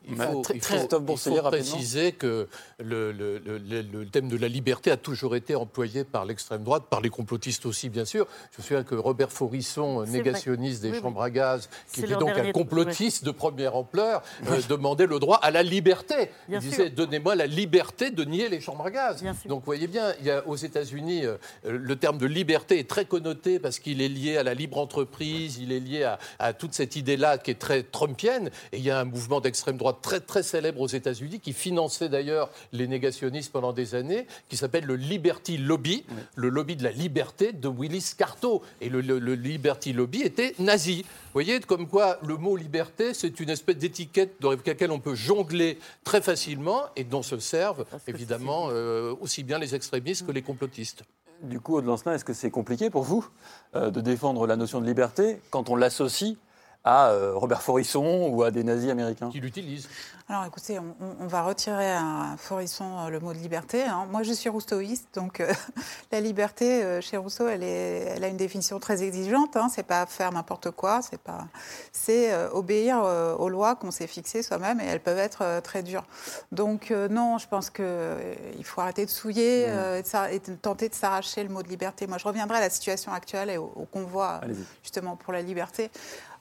Il 0.08 0.16
Ma- 0.18 0.28
faut, 0.28 0.42
il 0.54 0.62
faut- 0.62 0.76
Christophe 0.76 1.04
il 1.08 1.18
faut 1.18 1.42
préciser 1.44 2.12
que 2.12 2.48
le, 2.80 3.12
le- 3.14 3.38
le- 3.38 3.58
le- 3.58 3.82
le 3.82 4.06
thème 4.06 4.28
de 4.28 4.36
la 4.36 4.50
liberté 4.50 4.92
a 4.92 4.98
toujours 4.98 5.36
été 5.36 5.56
employé 5.56 6.04
par 6.04 6.26
l'extrême 6.26 6.64
droite, 6.64 6.84
par 6.90 7.00
les 7.00 7.10
complotistes 7.10 7.66
aussi, 7.66 7.88
bien 7.90 8.04
sûr. 8.04 8.28
Je 8.52 8.58
me 8.58 8.64
souviens 8.64 8.84
que 8.84 8.96
Robert 8.96 9.32
Forisson, 9.32 10.04
C'est 10.06 10.12
négationniste 10.12 10.80
vrai. 10.80 10.88
des 10.90 10.92
Oui, 10.92 10.98
oui. 10.98 11.02
chambres 11.04 11.22
à 11.22 11.30
gaz, 11.30 11.70
qui 11.94 12.02
était 12.02 12.16
donc 12.18 12.30
un 12.32 12.52
complotiste 12.52 13.24
de 13.24 13.32
première 13.32 13.76
ampleur, 13.78 14.22
euh, 14.50 14.60
demandait 14.68 15.08
le 15.08 15.20
droit 15.20 15.38
à 15.42 15.52
la 15.52 15.64
liberté. 15.64 16.32
Bien 16.50 16.60
il 16.60 16.70
disait 16.70 16.90
Donnez-moi 16.90 17.36
la 17.36 17.48
liberté 17.48 18.12
de 18.12 18.26
nier 18.26 18.50
les 18.50 18.60
chambres 18.60 18.86
à 18.86 18.92
gaz. 18.92 19.22
Bien. 19.22 19.34
Donc, 19.46 19.60
vous 19.62 19.66
voyez 19.66 19.88
bien, 19.88 20.14
il 20.20 20.26
y 20.26 20.32
a, 20.32 20.46
aux 20.48 20.58
États-Unis, 20.58 21.26
euh, 21.26 21.38
euh, 21.66 21.78
le 21.82 21.96
terme 21.96 22.18
de 22.18 22.26
liberté 22.26 22.78
est 22.80 22.90
très 22.90 23.06
connoté 23.06 23.58
parce 23.60 23.80
qu'il 23.80 24.02
est 24.02 24.10
lié 24.10 24.36
à 24.36 24.44
la 24.44 24.54
libre 24.54 24.80
entreprise, 24.80 25.60
il 25.60 25.72
est 25.72 25.80
lié 25.80 26.04
à, 26.04 26.20
à 26.40 26.52
toute 26.52 26.74
cette 26.74 26.98
idée-là 26.98 27.38
qui 27.38 27.52
est 27.52 27.56
très 27.60 27.84
trumpienne. 27.84 28.50
Et 28.74 28.78
il 28.78 28.84
y 28.84 28.90
a 28.92 29.00
un 29.00 29.06
mouvement 29.06 29.40
d'extrême 29.40 29.61
droite 29.70 29.98
très, 30.02 30.20
très 30.20 30.44
célèbre 30.44 30.82
aux 30.82 30.88
États-Unis 30.88 31.40
qui 31.40 31.54
finançait 31.54 32.10
d'ailleurs 32.10 32.50
les 32.74 32.88
négationnistes 32.88 33.52
pendant 33.52 33.74
des 33.74 33.96
années, 33.96 34.28
qui 34.50 34.58
s'appelle 34.58 34.86
le 34.86 34.96
Liberty 34.96 35.58
Lobby, 35.58 36.04
le 36.36 36.50
lobby 36.50 36.76
de 36.76 36.84
la 36.84 36.92
liberté 36.92 37.54
de 37.54 37.68
Willis 37.68 38.14
Carto. 38.18 38.62
Et 38.82 38.90
le, 38.90 39.02
le- 39.02 39.20
le 39.20 39.36
Liberty 39.36 39.94
Lobby 39.94 40.22
était 40.22 40.56
nazi. 40.60 41.04
Vous 41.04 41.34
voyez, 41.34 41.60
comme 41.62 41.88
quoi 41.88 42.18
le 42.26 42.38
mot 42.38 42.56
liberté, 42.58 43.14
c'est 43.14 43.40
une 43.40 43.50
espèce 43.50 43.78
d'étiquette 43.78 44.44
avec 44.44 44.66
laquelle 44.68 44.92
on 44.92 45.00
peut 45.00 45.16
jongler 45.16 45.78
très 46.04 46.22
facilement 46.22 46.82
et 46.96 47.04
dont 47.04 47.22
se 47.24 47.40
servent 47.40 47.86
évidemment 48.08 48.68
euh, 48.70 49.14
aussi 49.22 49.44
bien 49.44 49.60
les 49.60 49.76
extrémistes 49.76 50.26
que 50.26 50.32
les 50.32 50.42
complotistes. 50.42 51.04
Du 51.44 51.60
coup, 51.60 51.76
Aude 51.78 51.86
Lancelin, 51.86 52.14
est-ce 52.14 52.26
que 52.26 52.34
c'est 52.34 52.52
compliqué 52.52 52.90
pour 52.90 53.04
vous 53.04 53.28
euh, 53.76 53.90
de 53.90 54.00
défendre 54.02 54.46
la 54.46 54.56
notion 54.56 54.80
de 54.80 54.86
liberté 54.86 55.40
quand 55.50 55.70
on 55.70 55.76
l'associe 55.76 56.36
à 56.84 57.10
euh, 57.10 57.34
Robert 57.36 57.62
Forisson 57.62 58.30
ou 58.32 58.44
à 58.44 58.50
des 58.52 58.64
nazis 58.64 58.90
américains 58.90 59.30
Qui 59.30 59.40
l'utilisent 59.40 59.88
Alors 60.28 60.46
écoutez, 60.46 60.80
on, 60.80 61.28
va 61.28 61.44
retirer 61.44 61.92
à 61.92 62.36
Forisson 62.38 62.86
euh, 63.00 63.10
le 63.10 63.20
mot 63.20 63.34
de 63.34 63.38
liberté. 63.38 63.84
hein. 63.84 64.08
Moi, 64.10 64.24
je 64.24 64.34
suis 64.34 64.50
rousseauiste, 64.50 65.08
donc 65.14 65.42
euh, 65.42 65.54
la 66.12 66.20
liberté 66.22 66.84
euh, 66.84 67.00
chez 67.00 67.18
Rousseau, 67.18 67.48
elle, 67.48 67.62
est, 67.62 68.14
elle 68.16 68.24
a 68.24 68.28
une 68.30 68.38
définition 68.38 68.80
très 68.80 69.04
exigeante. 69.04 69.56
Hein. 69.58 69.68
C'est 69.70 69.84
pas 69.84 70.08
faire 70.08 70.32
n'importe 70.32 70.72
quoi, 70.72 71.02
c'est 71.04 71.20
pas, 71.22 71.46
c'est 71.92 72.34
euh, 72.34 72.50
obéir 72.52 73.00
euh, 73.04 73.36
aux 73.36 73.50
lois 73.50 73.76
qu'on 73.76 73.92
s'est 73.92 74.08
fixées 74.08 74.42
soi-même, 74.42 74.80
et 74.82 74.86
elles 74.86 75.02
peuvent 75.02 75.20
être 75.20 75.44
euh, 75.44 75.62
très 75.62 75.84
dures. 75.84 76.06
Donc 76.52 76.90
euh, 76.90 77.08
non, 77.10 77.38
je 77.38 77.48
pense 77.48 77.70
que 77.70 77.84
euh, 77.86 78.34
il 78.58 78.64
faut 78.66 78.82
arrêter 78.82 79.06
de 79.06 79.12
souiller 79.12 79.66
euh, 79.68 80.00
et, 80.00 80.02
de, 80.02 80.08
s'ar- 80.08 80.30
et 80.30 80.40
de 80.40 80.56
tenter 80.56 80.90
de 80.90 80.96
s'arracher 80.96 81.44
le 81.44 81.50
mot 81.50 81.62
de 81.62 81.68
liberté. 81.70 82.08
Moi, 82.08 82.18
je 82.18 82.26
reviendrai 82.28 82.58
à 82.58 82.62
la 82.62 82.70
situation 82.72 83.14
actuelle 83.14 83.52
et 83.52 83.58
au, 83.58 83.72
au 83.76 83.86
convoi 83.86 84.42
justement 84.82 85.16
pour 85.16 85.32
la 85.32 85.44
liberté. 85.44 85.92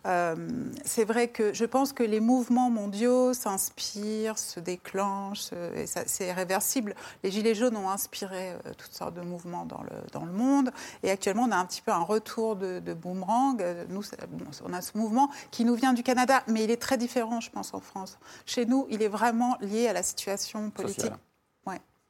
Euh, 0.07 0.35
c'est 0.85 1.05
vrai 1.05 1.29
que 1.29 1.53
je 1.53 1.65
pense 1.67 1.93
que 1.93 2.03
les 2.03 2.21
mouvements 2.21 2.71
mondiaux 2.71 3.35
s'inspirent, 3.35 4.39
se 4.39 4.59
déclenchent, 4.59 5.41
se- 5.41 5.77
et 5.77 5.87
c'est 5.87 6.33
réversible. 6.33 6.95
Les 7.23 7.31
Gilets 7.31 7.55
jaunes 7.55 7.77
ont 7.77 7.91
inspiré 7.91 8.53
euh, 8.53 8.59
toutes 8.79 8.93
sortes 8.95 9.15
de 9.15 9.21
mouvements 9.21 9.67
dans 9.67 9.83
le, 9.83 9.91
dans 10.13 10.25
le 10.25 10.33
monde, 10.33 10.71
et 11.03 11.11
actuellement 11.11 11.45
on 11.49 11.53
a 11.53 11.57
un 11.57 11.67
petit 11.67 11.83
peu 11.83 11.91
un 11.93 12.03
retour 12.03 12.57
de, 12.57 12.79
de 12.81 12.95
boomerang. 12.95 13.61
Euh, 13.61 13.85
Nous, 13.89 14.03
on 14.65 14.73
a 14.73 14.81
ce 14.81 14.97
mouvement 14.97 15.31
qui 15.51 15.65
nous 15.65 15.75
vient 15.75 15.93
du 15.93 16.03
Canada, 16.03 16.43
mais 16.47 16.65
il 16.65 16.71
est 16.71 16.81
très 16.81 16.97
différent, 16.97 17.41
je 17.41 17.51
pense, 17.51 17.75
en 17.75 17.81
France. 17.81 18.19
Chez 18.47 18.65
nous, 18.67 18.87
il 18.89 19.03
est 19.03 19.09
vraiment 19.09 19.59
lié 19.61 19.87
à 19.89 19.93
la 19.93 20.03
situation 20.03 20.71
politique. 20.71 21.13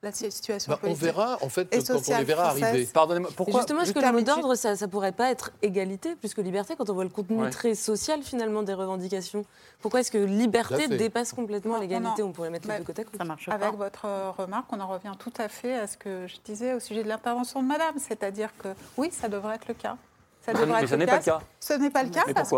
La 0.03 0.13
situation 0.13 0.73
Bah, 0.73 0.79
on 0.85 0.95
verra 0.95 1.37
en 1.43 1.51
fait 1.51 1.69
Et 1.75 1.83
quand 1.85 1.97
on 2.09 2.17
les 2.19 2.25
verra 2.25 2.45
française. 2.47 2.63
arriver. 2.65 2.87
Pardonnez-moi, 2.87 3.31
pourquoi 3.37 3.61
justement, 3.61 3.81
est-ce 3.83 3.91
je 3.91 3.95
que 3.95 4.01
le 4.01 4.13
mot 4.13 4.21
d'ordre, 4.23 4.55
ça, 4.55 4.75
ça 4.75 4.89
pourrait 4.89 5.13
pas 5.13 5.31
être 5.31 5.51
égalité 5.61 6.17
plus 6.17 6.33
que 6.33 6.41
liberté 6.41 6.75
quand 6.75 6.89
on 6.89 6.95
voit 6.95 7.05
le 7.05 7.11
contenu 7.11 7.43
Ouais. 7.43 7.51
très 7.51 7.75
social 7.75 8.23
finalement 8.23 8.63
des 8.63 8.73
revendications 8.73 9.45
Pourquoi 9.81 10.01
est-ce 10.01 10.11
que 10.11 10.17
liberté 10.17 10.89
dépasse 10.89 11.35
complètement 11.35 11.77
l'égalité. 11.79 12.23
On 12.23 12.33
pourrait 12.33 12.49
mettre 12.49 12.67
les 12.67 12.73
Bah, 12.73 12.79
deux 12.79 12.85
côté 12.85 13.03
à 13.03 13.05
côté. 13.05 13.19
Ça 13.19 13.25
marche 13.25 13.47
Avec 13.51 13.61
pas. 13.73 13.77
votre 13.77 14.07
euh, 14.07 14.31
remarque, 14.31 14.73
on 14.73 14.81
en 14.81 14.89
revient 14.89 15.13
tout 15.19 15.33
à 15.37 15.49
fait 15.51 15.75
à 15.75 15.87
ce 15.87 15.99
que 15.99 16.27
je 16.27 16.37
disais 16.47 16.73
au 16.73 16.81
sujet 16.81 17.03
de 17.03 17.09
l'intervention 17.09 17.63
de 17.63 17.69
Madame, 17.69 17.97
c'est-à-dire 17.99 18.51
que 18.57 18.69
oui, 18.97 19.11
ça 19.13 19.29
devrait 19.29 19.57
être 19.57 19.69
le 19.69 19.75
cas. 19.75 19.99
Ça 20.47 20.55
Mais 20.55 20.61
devrait 20.61 20.79
mais 20.79 20.83
être 20.85 20.89
ça 20.89 20.97
n'est 20.97 21.07
pas 21.07 21.19
le 21.19 21.23
cas. 21.25 21.41
Ce 21.61 21.73
n'est 21.75 21.91
pas 21.91 22.03
le 22.05 22.09
cas 22.11 22.23
Mais 22.27 22.33
parce 22.33 22.49
que, 22.51 22.57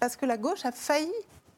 parce 0.00 0.16
que 0.16 0.24
la 0.24 0.38
gauche 0.38 0.64
a 0.64 0.72
failli. 0.72 1.12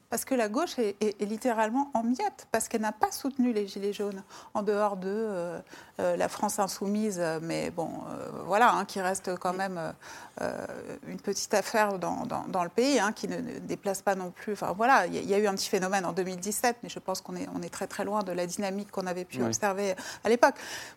Parce 0.08 0.24
que 0.24 0.34
la 0.34 0.48
gauche 0.48 0.78
est, 0.78 0.96
est- 1.02 1.20
est 1.20 1.26
littéralement 1.26 1.90
en 1.94 2.02
miettes, 2.04 2.46
parce 2.52 2.68
qu'elle 2.68 2.82
n'a 2.82 2.92
pas 2.92 3.10
soutenu 3.10 3.52
les 3.52 3.66
Gilets 3.66 3.92
jaunes, 3.92 4.22
en 4.54 4.62
dehors 4.62 4.96
de 4.96 5.08
euh, 5.08 5.58
euh, 6.00 6.16
la 6.16 6.28
France 6.28 6.58
insoumise, 6.60 7.20
mais 7.42 7.70
bon, 7.70 7.90
euh, 8.08 8.28
voilà, 8.46 8.70
hein, 8.72 8.84
qui 8.84 9.00
reste 9.00 9.36
quand 9.38 9.52
même 9.52 9.80
une 11.08 11.18
petite 11.20 11.54
affaire 11.54 11.98
dans, 11.98 12.24
dans- 12.26 12.44
dans 12.48 12.62
le 12.62 12.68
pays, 12.70 12.98
hein, 13.00 13.12
qui 13.12 13.26
ne, 13.26 13.36
ne 13.38 13.58
déplace 13.58 14.02
pas 14.02 14.14
non 14.14 14.30
plus. 14.30 14.52
Enfin 14.52 14.72
voilà, 14.72 15.06
il 15.06 15.14
y, 15.14 15.18
a- 15.18 15.22
il 15.22 15.28
y 15.28 15.34
a 15.34 15.38
eu 15.38 15.46
un 15.46 15.54
petit 15.54 15.68
phénomène 15.68 16.04
en 16.04 16.12
2017, 16.12 16.76
mais 16.82 16.88
je 16.88 16.98
pense 16.98 17.20
qu'on 17.20 17.34
est, 17.36 17.48
on 17.54 17.62
est 17.62 17.68
très 17.72 17.86
très 17.86 18.04
loin 18.04 18.22
de 18.22 18.32
la 18.32 18.46
dynamique 18.46 18.90
qu'on 18.90 19.06
avait 19.06 19.24
pu 19.24 19.38
Oui. 19.38 19.46
observer 19.46 19.94
à 20.24 20.28
l'époque. 20.28 20.54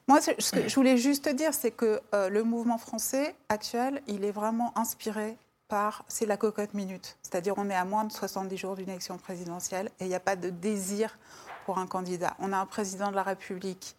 Moi, 0.08 0.20
ce 0.22 0.52
que 0.52 0.68
je 0.68 0.76
voulais 0.76 0.98
juste 0.98 1.28
dire, 1.30 1.54
c'est 1.54 1.72
que 1.72 2.00
le 2.14 2.44
mouvement 2.44 2.78
français 2.78 3.36
actuel, 3.50 4.02
il 4.08 4.24
est 4.24 4.32
vraiment 4.32 4.72
inspiré 4.78 5.38
par, 5.70 6.04
c'est 6.08 6.26
la 6.26 6.36
cocotte 6.36 6.74
minute. 6.74 7.16
C'est-à-dire, 7.22 7.54
on 7.58 7.70
est 7.70 7.76
à 7.76 7.86
moins 7.86 8.04
de 8.04 8.12
70 8.12 8.58
jours 8.58 8.76
d'une 8.76 8.90
élection 8.90 9.18
présidentielle 9.18 9.90
et 10.00 10.06
il 10.06 10.10
n'y 10.10 10.16
a 10.16 10.20
pas 10.20 10.36
de 10.36 10.50
désir 10.50 11.18
pour 11.66 11.78
un 11.78 11.88
candidat. 11.88 12.36
On 12.40 12.52
a 12.52 12.58
un 12.58 12.66
président 12.66 13.12
de 13.12 13.16
la 13.16 13.24
République 13.24 13.96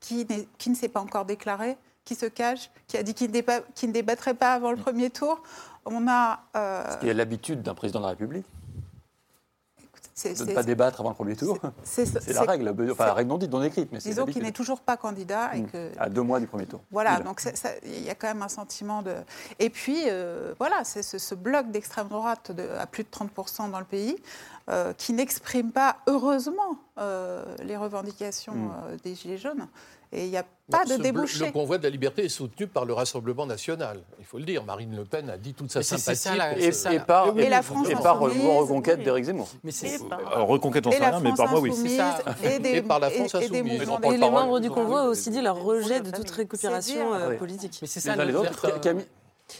qui, 0.00 0.26
ne 0.66 0.74
s'est 0.74 0.88
pas 0.88 1.00
encore 1.00 1.24
déclaré, 1.24 1.76
qui 2.04 2.14
se 2.14 2.26
cache, 2.26 2.70
qui 2.88 2.96
a 2.96 3.02
dit 3.02 3.14
qu'il 3.14 3.30
ne, 3.30 3.92
débattrait 3.92 4.34
pas 4.34 4.54
avant 4.54 4.70
le 4.70 4.76
premier 4.76 5.10
tour. 5.10 5.42
On 5.84 6.08
a. 6.08 6.40
euh, 6.56 6.96
y 7.02 7.10
a 7.10 7.14
l'habitude 7.14 7.62
d'un 7.62 7.74
président 7.74 8.00
de 8.00 8.04
la 8.04 8.10
République 8.10 8.46
de 10.22 10.44
ne 10.44 10.54
pas 10.54 10.62
débattre 10.62 11.00
avant 11.00 11.10
le 11.10 11.14
premier 11.14 11.34
tour. 11.36 11.58
c'est- 11.82 12.04
la 12.32 12.42
règle, 12.42 12.72
enfin 12.92 13.06
la 13.06 13.14
règle 13.14 13.30
non 13.30 13.38
dite, 13.38 13.50
non 13.50 13.62
écrite, 13.62 13.90
mais 13.92 14.00
c'est 14.00 14.10
Disons 14.10 14.26
qu'il 14.26 14.42
n'est 14.42 14.52
toujours 14.52 14.80
pas 14.80 14.96
candidat 14.96 15.54
et 15.56 15.62
Mm. 15.62 15.66
que 15.70 15.90
À 15.98 16.08
deux 16.08 16.22
mois 16.22 16.38
du 16.40 16.46
premier 16.46 16.66
tour. 16.66 16.80
Voilà, 16.90 17.18
donc 17.20 17.42
il 17.84 18.02
y 18.02 18.10
a 18.10 18.14
quand 18.14 18.28
même 18.28 18.42
un 18.42 18.48
sentiment 18.48 19.02
de. 19.02 19.14
Et 19.58 19.70
puis, 19.70 20.02
euh, 20.06 20.54
voilà, 20.58 20.84
c'est 20.84 21.02
ce, 21.02 21.18
ce 21.18 21.34
bloc 21.34 21.70
d'extrême 21.70 22.08
droite 22.08 22.52
de, 22.52 22.68
à 22.78 22.86
plus 22.86 23.02
de 23.04 23.08
30% 23.10 23.70
dans 23.70 23.78
le 23.80 23.84
pays 23.84 24.16
euh, 24.70 24.92
qui 24.94 25.12
n'exprime 25.12 25.72
pas, 25.72 25.96
heureusement, 26.06 26.76
euh, 26.98 27.44
les 27.62 27.76
revendications 27.76 28.54
Mm. 28.54 28.70
euh, 28.86 28.96
des 29.02 29.14
Gilets 29.14 29.38
jaunes. 29.38 29.66
Et 30.16 30.26
il 30.26 30.30
n'y 30.30 30.36
a 30.36 30.44
pas 30.70 30.84
Non, 30.84 30.96
de 30.96 31.02
débouché. 31.02 31.46
Le 31.46 31.50
convoi 31.52 31.76
de 31.76 31.82
la 31.82 31.90
liberté 31.90 32.24
est 32.24 32.28
soutenu 32.28 32.68
par 32.68 32.84
le 32.84 32.92
Rassemblement 32.92 33.46
national. 33.46 33.98
Il 34.20 34.24
faut 34.24 34.38
le 34.38 34.44
dire. 34.44 34.62
Marine 34.64 34.94
Le 34.94 35.04
Pen 35.04 35.28
a 35.28 35.36
dit 35.36 35.54
toute 35.54 35.72
sa 35.72 35.82
sympathie. 35.82 36.16
ça, 36.16 36.56
Et, 36.56 36.70
ça, 36.72 36.94
et 36.94 37.00
par, 37.00 37.36
Et 37.36 37.48
la 37.48 37.62
France 37.62 37.88
et 37.90 37.94
par 37.96 38.22
euh, 38.22 38.28
reconquête 38.28 38.98
oui. 38.98 39.04
d'Éric 39.04 39.24
Zemmour. 39.24 39.48
Mais 39.64 39.72
c'est. 39.72 39.96
Et 39.96 39.98
par- 40.08 40.20
Alors, 40.32 40.46
reconquête, 40.48 40.86
on 40.86 40.90
Et 40.90 40.94
sait 40.94 41.00
la 41.00 41.10
rien, 41.10 41.20
mais 41.20 41.30
France 41.30 41.38
par 41.38 41.50
moi, 41.50 41.60
oui. 41.60 41.96
ça. 41.96 42.18
et, 42.44 42.58
des, 42.60 42.68
Et 42.76 42.82
par 42.82 43.00
la 43.00 43.10
France 43.10 43.34
insoumise. 43.34 43.82
Et 44.04 44.16
les 44.16 44.30
membres 44.30 44.60
du 44.60 44.70
convoi 44.70 45.02
ont 45.04 45.08
aussi 45.08 45.30
dit 45.30 45.42
leur 45.42 45.60
rejet 45.60 46.00
de 46.00 46.10
toute 46.12 46.30
récupération 46.30 47.12
euh, 47.12 47.30
Oui. 47.30 47.36
politique. 47.36 47.78
Mais 47.82 47.88
c'est 47.88 48.00
Les 48.00 48.06
ça 48.06 48.14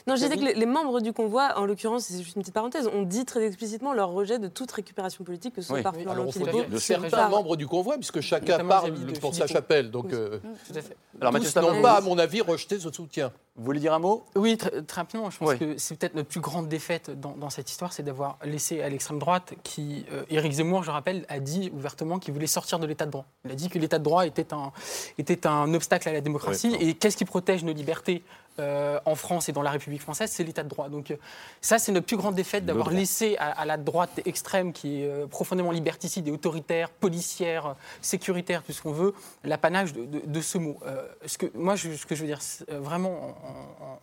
Non, 0.06 0.16
je 0.16 0.22
disais 0.22 0.36
que 0.36 0.58
les, 0.58 0.66
membres 0.66 1.00
du 1.00 1.12
convoi, 1.12 1.52
en 1.56 1.66
l'occurrence, 1.66 2.04
c'est 2.04 2.22
juste 2.22 2.36
une 2.36 2.42
petite 2.42 2.54
parenthèse, 2.54 2.88
ont 2.88 3.02
dit 3.02 3.24
très 3.24 3.44
explicitement 3.46 3.92
leur 3.92 4.10
rejet 4.10 4.38
de 4.38 4.48
toute 4.48 4.70
récupération 4.72 5.24
politique, 5.24 5.54
que 5.54 5.60
ce 5.60 5.68
soit 5.68 5.76
Oui. 5.76 5.82
par 5.82 5.94
Oui, 5.94 6.04
il 6.06 6.08
faut 6.08 6.32
Philippot, 6.32 6.64
de 6.64 6.78
certains 6.78 7.08
par- 7.10 7.30
membres 7.30 7.56
du 7.56 7.66
convoi, 7.66 7.96
puisque 7.96 8.20
chacun 8.20 8.52
Notamment 8.52 8.68
parle 8.68 8.94
de 8.94 9.18
pour 9.18 9.34
sa 9.34 9.46
chapelle. 9.46 9.90
Donc, 9.90 10.06
Oui. 10.06 10.14
euh, 10.14 10.38
Tout 10.38 10.78
à 10.78 10.82
fait. 10.82 10.96
Alors 11.20 11.32
Mathieu 11.32 11.60
n'ont 11.60 11.82
pas, 11.82 11.92
à 11.92 12.00
mon 12.00 12.18
avis, 12.18 12.40
rejeté 12.40 12.78
ce 12.78 12.90
soutien. 12.90 13.30
vous 13.56 13.64
voulez 13.64 13.78
dire 13.78 13.92
un 13.94 13.98
mot? 14.00 14.24
Oui, 14.34 14.56
très, 14.56 14.82
très 14.82 15.02
rapidement. 15.02 15.30
Je 15.30 15.38
pense 15.38 15.48
Oui. 15.50 15.58
que 15.58 15.78
c'est 15.78 15.96
peut-être 15.96 16.14
notre 16.14 16.28
plus 16.28 16.40
grande 16.40 16.66
défaite 16.68 17.10
dans, 17.20 17.36
dans 17.36 17.50
cette 17.50 17.70
histoire, 17.70 17.92
c'est 17.92 18.02
d'avoir 18.02 18.36
laissé 18.44 18.82
à 18.82 18.88
l'extrême 18.88 19.18
droite, 19.20 19.52
qui, 19.62 20.04
euh, 20.12 20.24
Éric 20.30 20.52
Zemmour, 20.54 20.82
je 20.82 20.90
rappelle, 20.90 21.24
a 21.28 21.38
dit 21.40 21.70
ouvertement 21.72 22.18
qu'il 22.18 22.34
voulait 22.34 22.46
sortir 22.48 22.78
de 22.80 22.86
l'état 22.86 23.06
de 23.06 23.10
droit. 23.12 23.26
Il 23.44 23.52
a 23.52 23.54
dit 23.54 23.68
que 23.68 23.78
l'état 23.78 23.98
de 23.98 24.04
droit 24.04 24.26
était 24.26 24.52
un, 24.52 24.72
était 25.18 25.46
un 25.46 25.72
obstacle 25.74 26.08
à 26.08 26.12
la 26.12 26.20
démocratie. 26.20 26.74
Et 26.80 26.94
qu'est-ce 26.94 27.16
qui 27.16 27.24
protège 27.24 27.62
nos 27.64 27.72
libertés? 27.72 28.22
Euh, 28.58 29.00
en 29.04 29.14
France 29.14 29.48
et 29.48 29.52
dans 29.52 29.62
la 29.62 29.70
République 29.70 30.00
française 30.02 30.30
C'est 30.30 30.44
l'état 30.44 30.62
de 30.62 30.68
droit. 30.68 30.88
Donc 30.88 31.10
euh, 31.10 31.16
ça, 31.60 31.78
c'est 31.78 31.92
notre 31.92 32.06
plus 32.06 32.16
grande 32.16 32.34
défaite 32.34 32.64
d'avoir 32.64 32.90
laissé 32.90 33.36
à, 33.38 33.50
à 33.50 33.64
la 33.64 33.76
droite 33.76 34.20
extrême, 34.24 34.72
qui 34.72 35.02
est 35.02 35.08
euh, 35.08 35.26
profondément 35.26 35.70
liberticide 35.72 36.28
et 36.28 36.30
autoritaire, 36.30 36.90
policière, 36.90 37.74
sécuritaire, 38.00 38.62
tout 38.62 38.72
ce 38.72 38.82
qu'on 38.82 38.92
veut, 38.92 39.14
l'apanage 39.44 39.92
de, 39.92 40.04
de- 40.04 40.22
de 40.24 40.40
ce 40.40 40.58
mot. 40.58 40.78
Ce, 41.26 41.38
que, 41.38 41.46
moi, 41.54 41.76
je- 41.76 41.92
ce 41.92 42.06
que 42.06 42.14
je 42.14 42.20
veux 42.22 42.26
dire 42.28 42.40
vraiment 42.68 43.34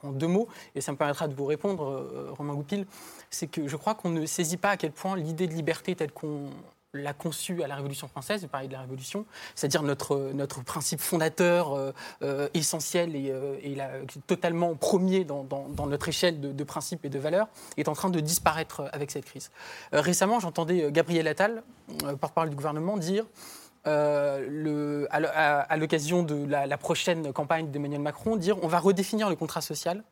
en, 0.03 0.05
en- 0.05 0.09
en 0.09 0.11
deux 0.11 0.27
mots, 0.27 0.47
et 0.75 0.81
ça 0.81 0.91
me 0.91 0.97
permettra 0.97 1.27
de 1.27 1.33
vous 1.33 1.45
répondre, 1.45 2.31
Romain 2.37 2.53
Goupil, 2.53 2.85
c'est 3.29 3.47
que 3.47 3.67
je 3.67 3.75
crois 3.77 3.95
qu'on 3.95 4.09
ne 4.09 4.25
saisit 4.25 4.57
pas 4.57 4.71
à 4.71 4.77
quel 4.77 4.91
point 4.91 5.15
l'idée 5.15 5.47
de 5.47 5.53
liberté 5.53 5.95
telle 5.95 6.11
qu'on 6.11 6.49
l'a 6.93 7.13
conçu 7.13 7.63
à 7.63 7.67
la 7.67 7.75
Révolution 7.75 8.09
française, 8.09 8.41
vous 8.41 8.49
parlez 8.49 8.67
de 8.67 8.73
la 8.73 8.81
Révolution, 8.81 9.25
c'est-à-dire 9.55 9.81
notre, 9.81 10.31
notre 10.33 10.61
principe 10.61 10.99
fondateur 10.99 11.73
euh, 11.73 11.93
euh, 12.21 12.49
essentiel 12.53 13.15
et, 13.15 13.31
euh, 13.31 14.03
totalement 14.27 14.75
premier 14.75 15.23
dans, 15.23 15.45
notre 15.87 16.09
échelle 16.09 16.41
de, 16.41 16.63
principes 16.63 17.05
et 17.05 17.09
de 17.09 17.17
valeurs, 17.17 17.47
est 17.77 17.87
en 17.87 17.93
train 17.93 18.09
de 18.09 18.19
disparaître 18.19 18.89
avec 18.91 19.09
cette 19.11 19.25
crise. 19.25 19.51
Récemment, 19.93 20.39
j'entendais 20.39 20.91
Gabriel 20.91 21.27
Attal, 21.27 21.63
porte-parole 22.19 22.49
du 22.49 22.55
gouvernement, 22.55 22.97
dire 22.97 23.25
à 23.85 24.39
l'occasion 25.77 26.23
de 26.23 26.45
la, 26.45 26.67
la 26.67 26.77
prochaine 26.77 27.31
campagne 27.31 27.71
d'Emmanuel 27.71 28.01
Macron, 28.01 28.35
dire 28.35 28.57
on 28.63 28.67
va 28.67 28.79
redéfinir 28.79 29.29
le 29.29 29.35
contrat 29.35 29.61
social 29.61 30.03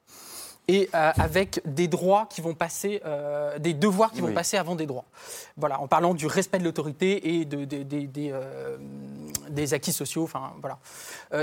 et 0.69 0.89
euh, 0.93 1.11
avec 1.17 1.61
des 1.65 1.87
droits 1.87 2.27
qui 2.29 2.41
vont 2.41 2.53
passer, 2.53 3.01
euh, 3.05 3.57
des 3.59 3.73
devoirs 3.73 4.11
qui 4.11 4.21
vont 4.21 4.27
passer 4.35 4.55
avant 4.57 4.75
des 4.75 4.85
droits. 4.85 5.05
Voilà, 5.57 5.81
en 5.81 5.87
parlant 5.87 6.13
du 6.13 6.27
respect 6.27 6.59
de 6.59 6.63
l'autorité 6.63 7.35
et 7.35 7.45
de, 7.45 7.65
de- 7.65 7.85
euh, 8.31 8.77
des 9.49 9.73
acquis 9.73 9.91
sociaux. 9.93 10.23
Enfin, 10.23 10.53
voilà. 10.61 10.77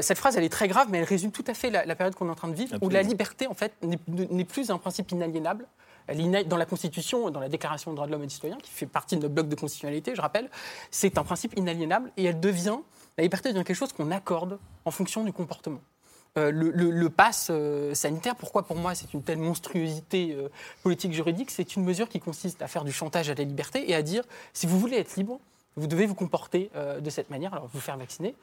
Cette 0.03 0.18
phrase, 0.18 0.37
elle 0.37 0.45
est 0.45 0.49
très 0.49 0.68
grave, 0.68 0.87
mais 0.91 0.99
elle 0.99 1.05
résume 1.05 1.33
tout 1.33 1.45
à 1.49 1.55
fait 1.55 1.70
la, 1.70 1.85
la 1.85 1.97
période 1.97 2.14
qu'on 2.14 2.29
est 2.29 2.31
en 2.31 2.35
train 2.37 2.49
de 2.49 2.55
vivre, 2.55 2.77
où 2.81 2.89
la 2.89 3.01
liberté, 3.11 3.47
en 3.49 3.55
fait, 3.55 3.72
n'est- 3.83 4.45
plus 4.45 4.70
un 4.70 4.79
principe 4.79 5.11
inaliénable. 5.11 5.66
Elle 6.09 6.20
est 6.20 6.45
dans 6.45 6.57
la 6.57 6.66
Constitution, 6.66 7.31
dans 7.31 7.41
la 7.41 7.49
Déclaration 7.49 7.91
des 7.91 7.97
droits 7.97 8.07
de 8.07 8.12
l'homme 8.12 8.22
et 8.22 8.29
du 8.29 8.35
citoyen, 8.35 8.57
qui 8.59 8.70
fait 8.70 8.87
partie 8.87 9.16
de 9.16 9.22
notre 9.22 9.35
bloc 9.35 9.49
de 9.49 9.57
constitutionnalité, 9.57 10.14
je 10.14 10.20
rappelle, 10.20 10.49
c'est 10.93 11.18
un 11.18 11.24
principe 11.24 11.57
inaliénable 11.59 12.12
et 12.16 12.24
elle 12.27 12.39
devient, 12.39 12.79
la 13.18 13.24
liberté 13.24 13.49
devient 13.53 13.64
quelque 13.64 13.77
chose 13.77 13.93
qu'on 13.93 14.12
accorde 14.12 14.61
en 14.85 14.93
fonction 14.93 15.24
du 15.24 15.33
comportement. 15.33 15.81
Euh, 16.39 16.51
le, 16.51 16.70
le- 16.70 16.91
le 16.91 17.09
pass 17.11 17.49
euh, 17.51 17.95
sanitaire, 17.95 18.37
pourquoi 18.37 18.62
pour 18.66 18.76
moi 18.76 18.95
c'est 18.95 19.14
une 19.14 19.22
telle 19.22 19.39
monstruosité 19.39 20.34
euh, 20.34 20.49
politique 20.82 21.12
juridique 21.14 21.51
C'est 21.51 21.76
une 21.76 21.84
mesure 21.84 22.09
qui 22.11 22.20
consiste 22.20 22.61
à 22.61 22.68
faire 22.68 22.84
du 22.84 22.93
chantage 22.93 23.30
à 23.30 23.34
la 23.34 23.45
liberté 23.45 23.91
et 23.91 23.95
à 23.95 24.03
dire 24.03 24.22
si 24.53 24.66
vous 24.66 24.78
voulez 24.78 24.97
être 24.99 25.16
libre, 25.16 25.41
vous 25.77 25.87
devez 25.87 26.07
vous 26.07 26.14
comporter 26.14 26.70
euh, 26.74 27.01
de 27.01 27.11
cette 27.11 27.31
manière, 27.31 27.53
alors 27.53 27.68
vous 27.72 27.81
faire 27.81 27.97
vacciner, 27.97 28.35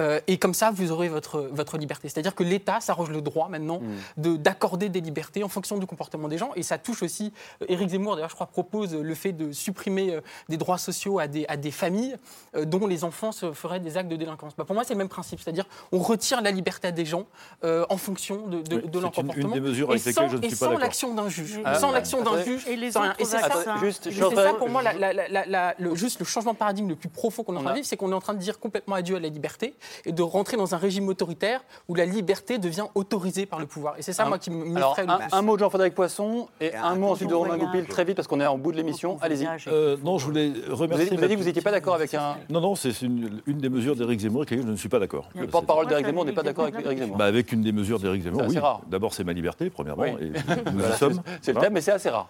Euh, 0.00 0.20
et 0.26 0.38
comme 0.38 0.54
ça 0.54 0.70
vous 0.70 0.90
aurez 0.92 1.08
votre, 1.08 1.40
votre 1.52 1.78
liberté. 1.78 2.08
C'est-à-dire 2.08 2.34
que 2.34 2.42
l'État 2.42 2.80
s'arroge 2.80 3.10
le 3.10 3.20
droit 3.22 3.48
maintenant 3.48 3.80
de- 4.16 4.36
d'accorder 4.36 4.88
des 4.88 5.00
libertés 5.00 5.42
en 5.44 5.48
fonction 5.48 5.78
du 5.78 5.86
comportement 5.86 6.28
des 6.28 6.38
gens, 6.38 6.50
et 6.56 6.62
ça 6.62 6.78
touche 6.78 7.02
aussi, 7.02 7.32
euh, 7.62 7.66
Éric 7.68 7.90
Zemmour 7.90 8.14
d'ailleurs 8.16 8.30
je 8.30 8.34
crois 8.34 8.46
propose 8.46 8.94
le 8.94 9.14
fait 9.14 9.32
de 9.32 9.52
supprimer 9.52 10.14
euh, 10.14 10.20
des 10.48 10.56
droits 10.56 10.78
sociaux 10.78 11.18
à 11.18 11.26
des, 11.28 11.46
à 11.48 11.56
des 11.56 11.70
familles 11.70 12.16
euh, 12.56 12.64
dont 12.64 12.86
les 12.86 13.04
enfants 13.04 13.32
se 13.32 13.52
feraient 13.52 13.80
des 13.80 13.96
actes 13.96 14.08
de 14.10 14.16
délinquance. 14.16 14.54
Bah, 14.56 14.64
pour 14.64 14.74
moi 14.74 14.84
c'est 14.84 14.94
le 14.94 14.98
même 14.98 15.08
principe, 15.08 15.40
c'est-à-dire 15.40 15.66
on 15.92 15.98
retire 15.98 16.40
la 16.42 16.50
liberté 16.50 16.88
à 16.88 16.92
des 16.92 17.04
gens 17.06 17.24
euh, 17.64 17.84
en 17.88 17.96
fonction 17.96 18.46
de, 18.46 18.62
de, 18.62 18.76
Oui, 18.76 18.88
de 18.88 18.98
leur 18.98 19.14
c'est 19.14 19.20
une- 19.20 19.26
une 19.28 19.32
comportement. 19.34 19.54
des 19.54 19.60
mesures 19.60 19.88
et 19.88 19.92
avec 19.92 20.04
lesquelles 20.04 20.24
sans, 20.24 20.28
je 20.30 20.36
ne 20.36 20.42
et 20.44 20.48
suis 20.48 20.56
pas 20.56 20.66
sans 20.66 20.70
d'accord. 20.72 20.80
l'action 20.80 21.14
d'un 21.14 21.28
juge. 21.28 21.60
Ah, 21.64 21.74
sans 21.78 21.88
bah, 21.88 21.94
l'action 21.94 22.22
d'un 22.22 22.42
juge. 22.42 22.66
Et 22.66 22.76
les 22.76 22.92
sans 22.92 23.04
Et 23.18 23.24
c'est 23.24 23.38
ça. 23.38 23.76
Juste, 23.80 24.06
et 24.06 24.10
je 24.12 24.22
ça 24.34 24.54
pour 24.54 24.68
moi, 24.68 24.82
la- 24.82 24.92
la- 24.94 25.12
la- 25.28 25.46
la- 25.46 25.74
le, 25.78 25.94
juste 25.94 26.18
le 26.20 26.24
changement 26.26 26.52
de 26.52 26.58
paradigme 26.58 26.81
le 26.88 26.96
plus 26.96 27.08
profond 27.08 27.42
qu'on 27.42 27.54
est 27.54 27.58
en 27.58 27.62
train 27.62 27.70
de 27.70 27.76
vivre, 27.76 27.86
c'est 27.86 27.96
qu'on 27.96 28.10
est 28.12 28.14
en 28.14 28.20
train 28.20 28.34
de 28.34 28.38
dire 28.38 28.58
complètement 28.60 28.94
adieu 28.94 29.16
à 29.16 29.20
la 29.20 29.28
liberté 29.28 29.74
et 30.04 30.12
de 30.12 30.22
rentrer 30.22 30.56
dans 30.56 30.74
un 30.74 30.78
régime 30.78 31.08
autoritaire 31.08 31.60
où 31.88 31.94
la 31.94 32.04
liberté 32.04 32.58
devient 32.58 32.86
autorisée 32.94 33.46
par 33.46 33.58
le 33.60 33.66
pouvoir. 33.66 33.94
Et 33.98 34.02
c'est 34.02 34.12
ça, 34.12 34.24
Un- 34.24 34.28
moi, 34.28 34.38
qui 34.38 34.50
m- 34.50 34.76
Alors, 34.76 34.90
m'effraie 34.90 35.06
le 35.06 35.10
un, 35.12 35.18
plus. 35.18 35.28
un 35.36 35.42
mot 35.42 35.54
de 35.56 35.60
Jean-Frédéric 35.60 35.94
Poisson 35.94 36.48
et 36.60 36.74
un 36.74 36.94
mot 36.96 37.08
ensuite 37.08 37.28
de 37.28 37.34
Romain. 37.34 37.56
Goupil, 37.58 37.84
très 37.86 38.04
vite, 38.04 38.16
parce 38.16 38.28
qu'on 38.28 38.40
est 38.40 38.46
en 38.46 38.58
bout 38.58 38.72
de 38.72 38.76
l'émission. 38.76 39.18
Allez-y. 39.20 39.46
Euh, 39.68 39.96
non, 40.04 40.18
je 40.18 40.24
voulais 40.26 40.52
remercier. 40.70 41.08
vous 41.10 41.18
avez 41.18 41.28
dit 41.28 41.34
que 41.34 41.40
vous 41.40 41.46
n'étiez 41.46 41.62
pas 41.62 41.70
d'accord 41.70 41.94
avec 41.94 42.14
un. 42.14 42.36
Non, 42.50 42.60
non, 42.60 42.74
c'est 42.74 43.02
une, 43.02 43.40
une 43.46 43.58
des 43.58 43.68
mesures 43.68 43.96
d'Éric 43.96 44.20
Zemmour 44.20 44.40
avec 44.42 44.50
lesquelles 44.50 44.66
je 44.66 44.72
ne 44.72 44.76
suis 44.76 44.88
pas 44.88 44.98
d'accord. 44.98 45.28
Le 45.34 45.46
porte-parole 45.46 45.86
d'Éric 45.86 46.06
Zemmour 46.06 46.24
n'est 46.24 46.32
pas 46.32 46.42
d'accord 46.42 46.64
avec. 46.64 46.84
Éric 46.84 46.98
Zemmour. 46.98 47.16
Bah, 47.16 47.26
avec 47.26 47.52
une 47.52 47.62
des 47.62 47.72
mesures 47.72 47.98
d'Éric 47.98 48.22
Zemmour, 48.22 48.42
oui. 48.48 48.58
rare. 48.58 48.80
D'abord, 48.88 49.14
c'est 49.14 49.24
ma 49.24 49.32
liberté, 49.32 49.70
premièrement, 49.70 50.02
Oui. 50.04 50.10
et 50.20 50.70
nous 50.72 50.80
y 50.80 50.96
sommes. 50.98 51.20
C'est 51.40 51.52
le 51.52 51.60
thème, 51.60 51.72
mais 51.74 51.80
c'est 51.80 51.92
assez 51.92 52.08
rare. 52.10 52.28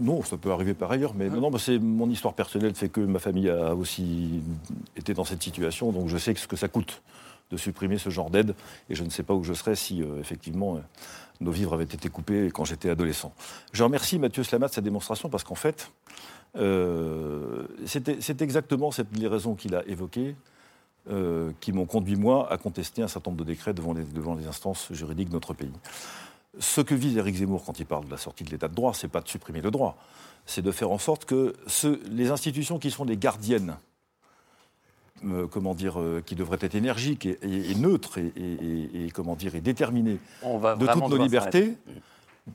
Non, 0.00 0.22
ça 0.22 0.36
peut 0.36 0.50
arriver 0.50 0.74
par 0.74 0.90
ailleurs, 0.90 1.12
mais 1.14 1.28
non, 1.28 1.40
non, 1.40 1.50
bah, 1.50 1.58
c'est 1.60 1.78
mon 1.78 2.08
histoire 2.10 2.34
personnelle 2.34 2.74
fait 2.74 2.88
que 2.88 3.00
ma 3.00 3.18
famille 3.18 3.48
a 3.50 3.74
aussi 3.76 4.42
été 4.96 5.14
dans 5.14 5.24
cette 5.24 5.42
situation, 5.42 5.92
donc 5.92 6.08
je 6.08 6.16
sais 6.16 6.34
ce 6.34 6.46
que 6.48 6.56
ça 6.56 6.68
coûte 6.68 7.02
de 7.50 7.56
supprimer 7.56 7.98
ce 7.98 8.10
genre 8.10 8.30
d'aide, 8.30 8.54
et 8.90 8.94
je 8.94 9.04
ne 9.04 9.10
sais 9.10 9.22
pas 9.22 9.34
où 9.34 9.44
je 9.44 9.52
serais 9.52 9.76
si 9.76 10.02
euh, 10.02 10.18
effectivement 10.20 10.76
euh, 10.76 10.80
nos 11.40 11.50
vivres 11.50 11.74
avaient 11.74 11.84
été 11.84 12.08
coupés 12.08 12.50
quand 12.52 12.64
j'étais 12.64 12.90
adolescent. 12.90 13.32
Je 13.72 13.84
remercie 13.84 14.18
Mathieu 14.18 14.42
Slamat 14.42 14.68
de 14.68 14.72
sa 14.72 14.80
démonstration 14.80 15.28
parce 15.28 15.44
qu'en 15.44 15.54
fait, 15.54 15.92
euh, 16.56 17.66
c'est 17.84 18.42
exactement 18.42 18.90
les 19.12 19.28
raisons 19.28 19.54
qu'il 19.54 19.74
a 19.74 19.86
évoquées. 19.86 20.34
qui 21.60 21.70
m'ont 21.70 21.86
conduit, 21.86 22.16
moi, 22.16 22.50
à 22.52 22.56
contester 22.58 23.00
un 23.00 23.06
certain 23.06 23.30
nombre 23.30 23.44
de 23.44 23.52
décrets 23.52 23.72
devant 23.72 23.92
les, 23.92 24.02
devant 24.02 24.34
les 24.34 24.48
instances 24.48 24.92
juridiques 24.92 25.28
de 25.28 25.34
notre 25.34 25.54
pays. 25.54 25.70
Ce 26.58 26.80
que 26.80 26.96
vise 26.96 27.16
Éric 27.16 27.36
Zemmour 27.36 27.64
quand 27.64 27.78
il 27.78 27.86
parle 27.86 28.06
de 28.06 28.10
la 28.10 28.16
sortie 28.16 28.42
de 28.42 28.50
l'état 28.50 28.66
de 28.66 28.74
droit, 28.74 28.92
c'est 28.92 29.06
pas 29.06 29.20
de 29.20 29.28
supprimer 29.28 29.60
le 29.60 29.70
droit, 29.70 29.96
c'est 30.46 30.62
de 30.62 30.70
faire 30.72 30.90
en 30.90 30.98
sorte 30.98 31.24
que 31.24 31.54
ce- 31.66 32.00
les 32.10 32.30
institutions 32.30 32.78
qui 32.78 32.90
sont 32.90 33.04
les 33.04 33.16
gardiennes, 33.16 33.76
euh, 35.24 35.46
comment 35.46 35.74
dire, 35.74 35.98
euh, 36.00 36.22
qui 36.24 36.34
devraient 36.34 36.58
être 36.60 36.74
énergiques 36.74 37.26
et, 37.26 37.38
et- 37.42 37.70
et 37.70 37.74
neutres 37.74 38.18
et, 38.18 38.32
et- 38.36 38.42
et- 38.42 39.06
et, 39.06 39.10
comment 39.10 39.34
dire, 39.34 39.54
et 39.54 39.60
déterminées 39.60 40.18
On 40.42 40.58
va 40.58 40.76
de 40.76 40.86
toutes 40.86 41.08
nos 41.08 41.16
libertés, 41.16 41.74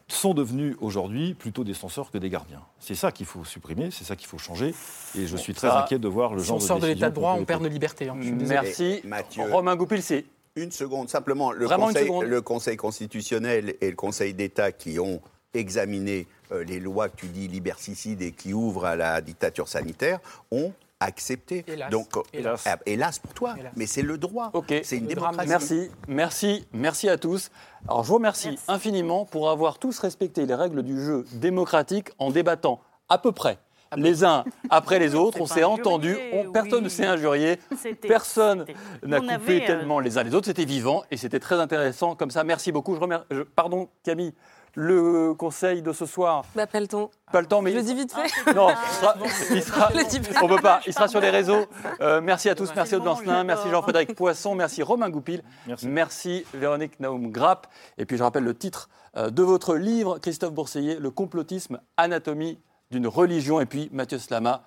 sont 0.07 0.33
devenus 0.33 0.77
aujourd'hui 0.79 1.33
plutôt 1.33 1.65
des 1.65 1.73
censeurs 1.73 2.11
que 2.11 2.17
des 2.17 2.29
gardiens. 2.29 2.61
C'est 2.79 2.95
ça 2.95 3.11
qu'il 3.11 3.25
faut 3.25 3.43
supprimer, 3.43 3.91
c'est 3.91 4.05
ça 4.05 4.15
qu'il 4.15 4.27
faut 4.27 4.37
changer, 4.37 4.73
et 5.17 5.27
je 5.27 5.35
suis 5.35 5.53
très 5.53 5.67
ça, 5.67 5.83
inquiet 5.83 5.99
de 5.99 6.07
voir 6.07 6.33
le 6.33 6.41
Si 6.41 6.47
genre 6.47 6.57
on 6.57 6.59
de 6.59 6.63
sort 6.65 6.79
de 6.79 6.87
l'état 6.87 7.09
de 7.09 7.15
droit, 7.15 7.35
on 7.37 7.43
perd 7.43 7.61
nos 7.61 7.67
libertés. 7.67 8.07
hein. 8.07 8.15
Merci. 8.15 9.01
Mathieu. 9.03 9.43
Romain 9.51 9.75
Goupil, 9.75 10.01
c'est 10.01 10.23
Une 10.55 10.71
seconde, 10.71 11.07
simplement. 11.09 11.51
Le 11.53 11.65
Vraiment 11.65 11.87
une 11.89 11.93
conseil, 11.93 12.07
seconde. 12.07 12.25
le 12.25 12.41
Conseil 12.41 12.75
constitutionnel 12.77 13.75
et 13.81 13.89
le 13.89 13.95
Conseil 13.95 14.33
d'État 14.33 14.71
qui 14.73 14.99
ont 14.99 15.21
examiné 15.53 16.27
euh, 16.51 16.63
les 16.63 16.79
lois 16.79 17.09
que 17.09 17.15
tu 17.17 17.27
dis 17.27 17.47
liberticides 17.47 18.21
et 18.21 18.31
qui 18.31 18.53
ouvrent 18.53 18.85
à 18.85 18.95
la 18.95 19.21
dictature 19.21 19.67
sanitaire 19.67 20.19
ont 20.51 20.73
accepté. 20.99 21.65
Hélas. 21.67 21.89
Donc, 21.89 22.15
euh, 22.15 22.21
Hélas. 22.33 22.63
ah, 22.67 22.77
hélas 22.85 23.17
pour 23.19 23.33
toi, 23.33 23.55
Hélas. 23.59 23.73
mais 23.75 23.87
c'est 23.87 24.01
le 24.03 24.17
droit. 24.17 24.51
OK. 24.53 24.73
C'est 24.83 24.97
une 24.97 25.07
Le 25.07 25.15
drame. 25.15 25.35
démocratie. 25.37 25.49
Merci, 25.49 25.91
merci, 26.07 26.67
merci 26.73 27.09
à 27.09 27.17
tous. 27.17 27.49
Alors 27.87 28.03
je 28.03 28.09
vous 28.09 28.15
remercie 28.15 28.57
infiniment 28.67 29.25
pour 29.25 29.49
avoir 29.49 29.79
tous 29.79 29.97
respecté 29.99 30.45
les 30.45 30.53
règles 30.53 30.83
du 30.83 31.03
jeu 31.03 31.25
démocratique 31.33 32.09
en 32.19 32.29
débattant 32.29 32.81
à 33.09 33.17
peu 33.17 33.31
près 33.31 33.57
les 33.97 34.23
uns 34.23 34.45
après 34.69 34.99
les 34.99 35.15
autres. 35.15 35.41
On 35.41 35.47
s'est 35.47 35.63
injurié, 35.63 35.81
entendu, 35.81 36.17
on- 36.33 36.51
personne 36.51 36.77
oui. 36.79 36.83
ne 36.83 36.89
s'est 36.89 37.05
injurié, 37.07 37.59
personne 38.07 38.65
n'a 39.03 39.19
coupé 39.19 39.33
avait, 39.33 39.63
euh, 39.63 39.65
tellement 39.65 39.99
les 39.99 40.17
uns 40.19 40.23
les 40.23 40.35
autres. 40.35 40.45
C'était 40.45 40.65
vivant 40.65 41.03
et 41.11 41.17
c'était 41.17 41.39
très 41.39 41.55
intéressant 41.59 42.15
comme 42.15 42.29
ça. 42.31 42.43
Merci 42.43 42.71
beaucoup. 42.71 42.93
Je 42.95 42.99
remercie, 42.99 43.25
je- 43.31 43.41
pardon 43.41 43.89
Camille, 44.03 44.33
le 44.75 45.33
conseil 45.33 45.81
de 45.81 45.91
ce 45.93 46.05
soir. 46.05 46.45
Bah, 46.55 46.67
pas 46.67 46.79
le 46.79 46.87
temps. 46.87 47.11
Pas 47.31 47.41
le 47.41 47.47
temps, 47.47 47.61
mais 47.61 47.71
Je 47.71 47.77
le 47.77 47.83
dis 47.83 47.93
vite 47.95 48.13
fait. 48.13 48.53
non, 48.53 48.69
il 48.69 48.93
sera, 48.93 49.15
il 49.51 49.63
sera- 49.63 49.89
Je 49.91 49.97
le 49.97 50.03
dis 50.05 50.19
pas. 50.19 50.39
on 50.43 50.47
peut 50.47 50.61
pas. 50.61 50.81
Il 50.87 50.93
sera 50.93 51.07
sur 51.07 51.19
les 51.19 51.29
réseaux. 51.29 51.65
Euh, 52.01 52.21
merci 52.21 52.49
à 52.49 52.55
tous. 52.55 52.69
Merci 52.75 52.91
C'est 52.91 52.95
Aude 52.97 53.03
bon, 53.03 53.09
Lancelin, 53.11 53.43
merci. 53.43 53.69
Jean-Frédéric 53.69 54.15
Poisson, 54.15 54.55
merci 54.55 54.81
Romain 54.83 55.09
Goupil, 55.09 55.41
Merci. 55.83 56.45
Véronique 56.53 56.99
Naoum 56.99 57.31
Grapp. 57.31 57.67
Et 57.97 58.05
puis 58.05 58.17
je 58.17 58.23
rappelle 58.23 58.43
le 58.43 58.53
titre 58.57 58.89
euh, 59.17 59.29
de 59.29 59.43
votre 59.43 59.75
livre, 59.75 60.19
Christophe 60.19 60.53
Bourseiller, 60.53 60.97
Le 60.99 61.11
complotisme, 61.11 61.79
anatomie 61.97 62.59
d'une 62.91 63.07
religion. 63.07 63.59
Et 63.61 63.65
puis 63.65 63.89
Mathieu 63.91 64.19
Slama, 64.19 64.63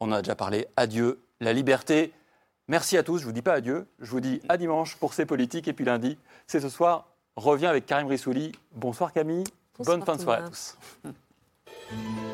on 0.00 0.08
en 0.10 0.12
a 0.12 0.22
déjà 0.22 0.34
parlé. 0.34 0.66
Adieu, 0.76 1.22
la 1.40 1.52
liberté. 1.52 2.12
Merci 2.66 2.96
à 2.96 3.02
tous. 3.02 3.18
Je 3.18 3.24
vous 3.26 3.32
dis 3.32 3.42
pas 3.42 3.52
adieu. 3.54 3.86
Je 4.00 4.10
vous 4.10 4.20
dis 4.20 4.40
à 4.48 4.56
dimanche 4.56 4.96
pour 4.96 5.12
ces 5.12 5.26
politiques. 5.26 5.68
Et 5.68 5.72
puis 5.72 5.84
lundi, 5.84 6.18
c'est 6.46 6.60
ce 6.60 6.68
soir. 6.68 7.08
Revient 7.36 7.66
avec 7.66 7.86
Karim 7.86 8.06
Rissouli. 8.06 8.52
Bonsoir 8.72 9.12
Camille. 9.12 9.44
Bonsoir, 9.76 9.96
Bonne 9.96 10.06
fin 10.06 10.16
de 10.16 10.20
soirée 10.22 10.42
à 10.44 10.48
tous. 10.48 10.78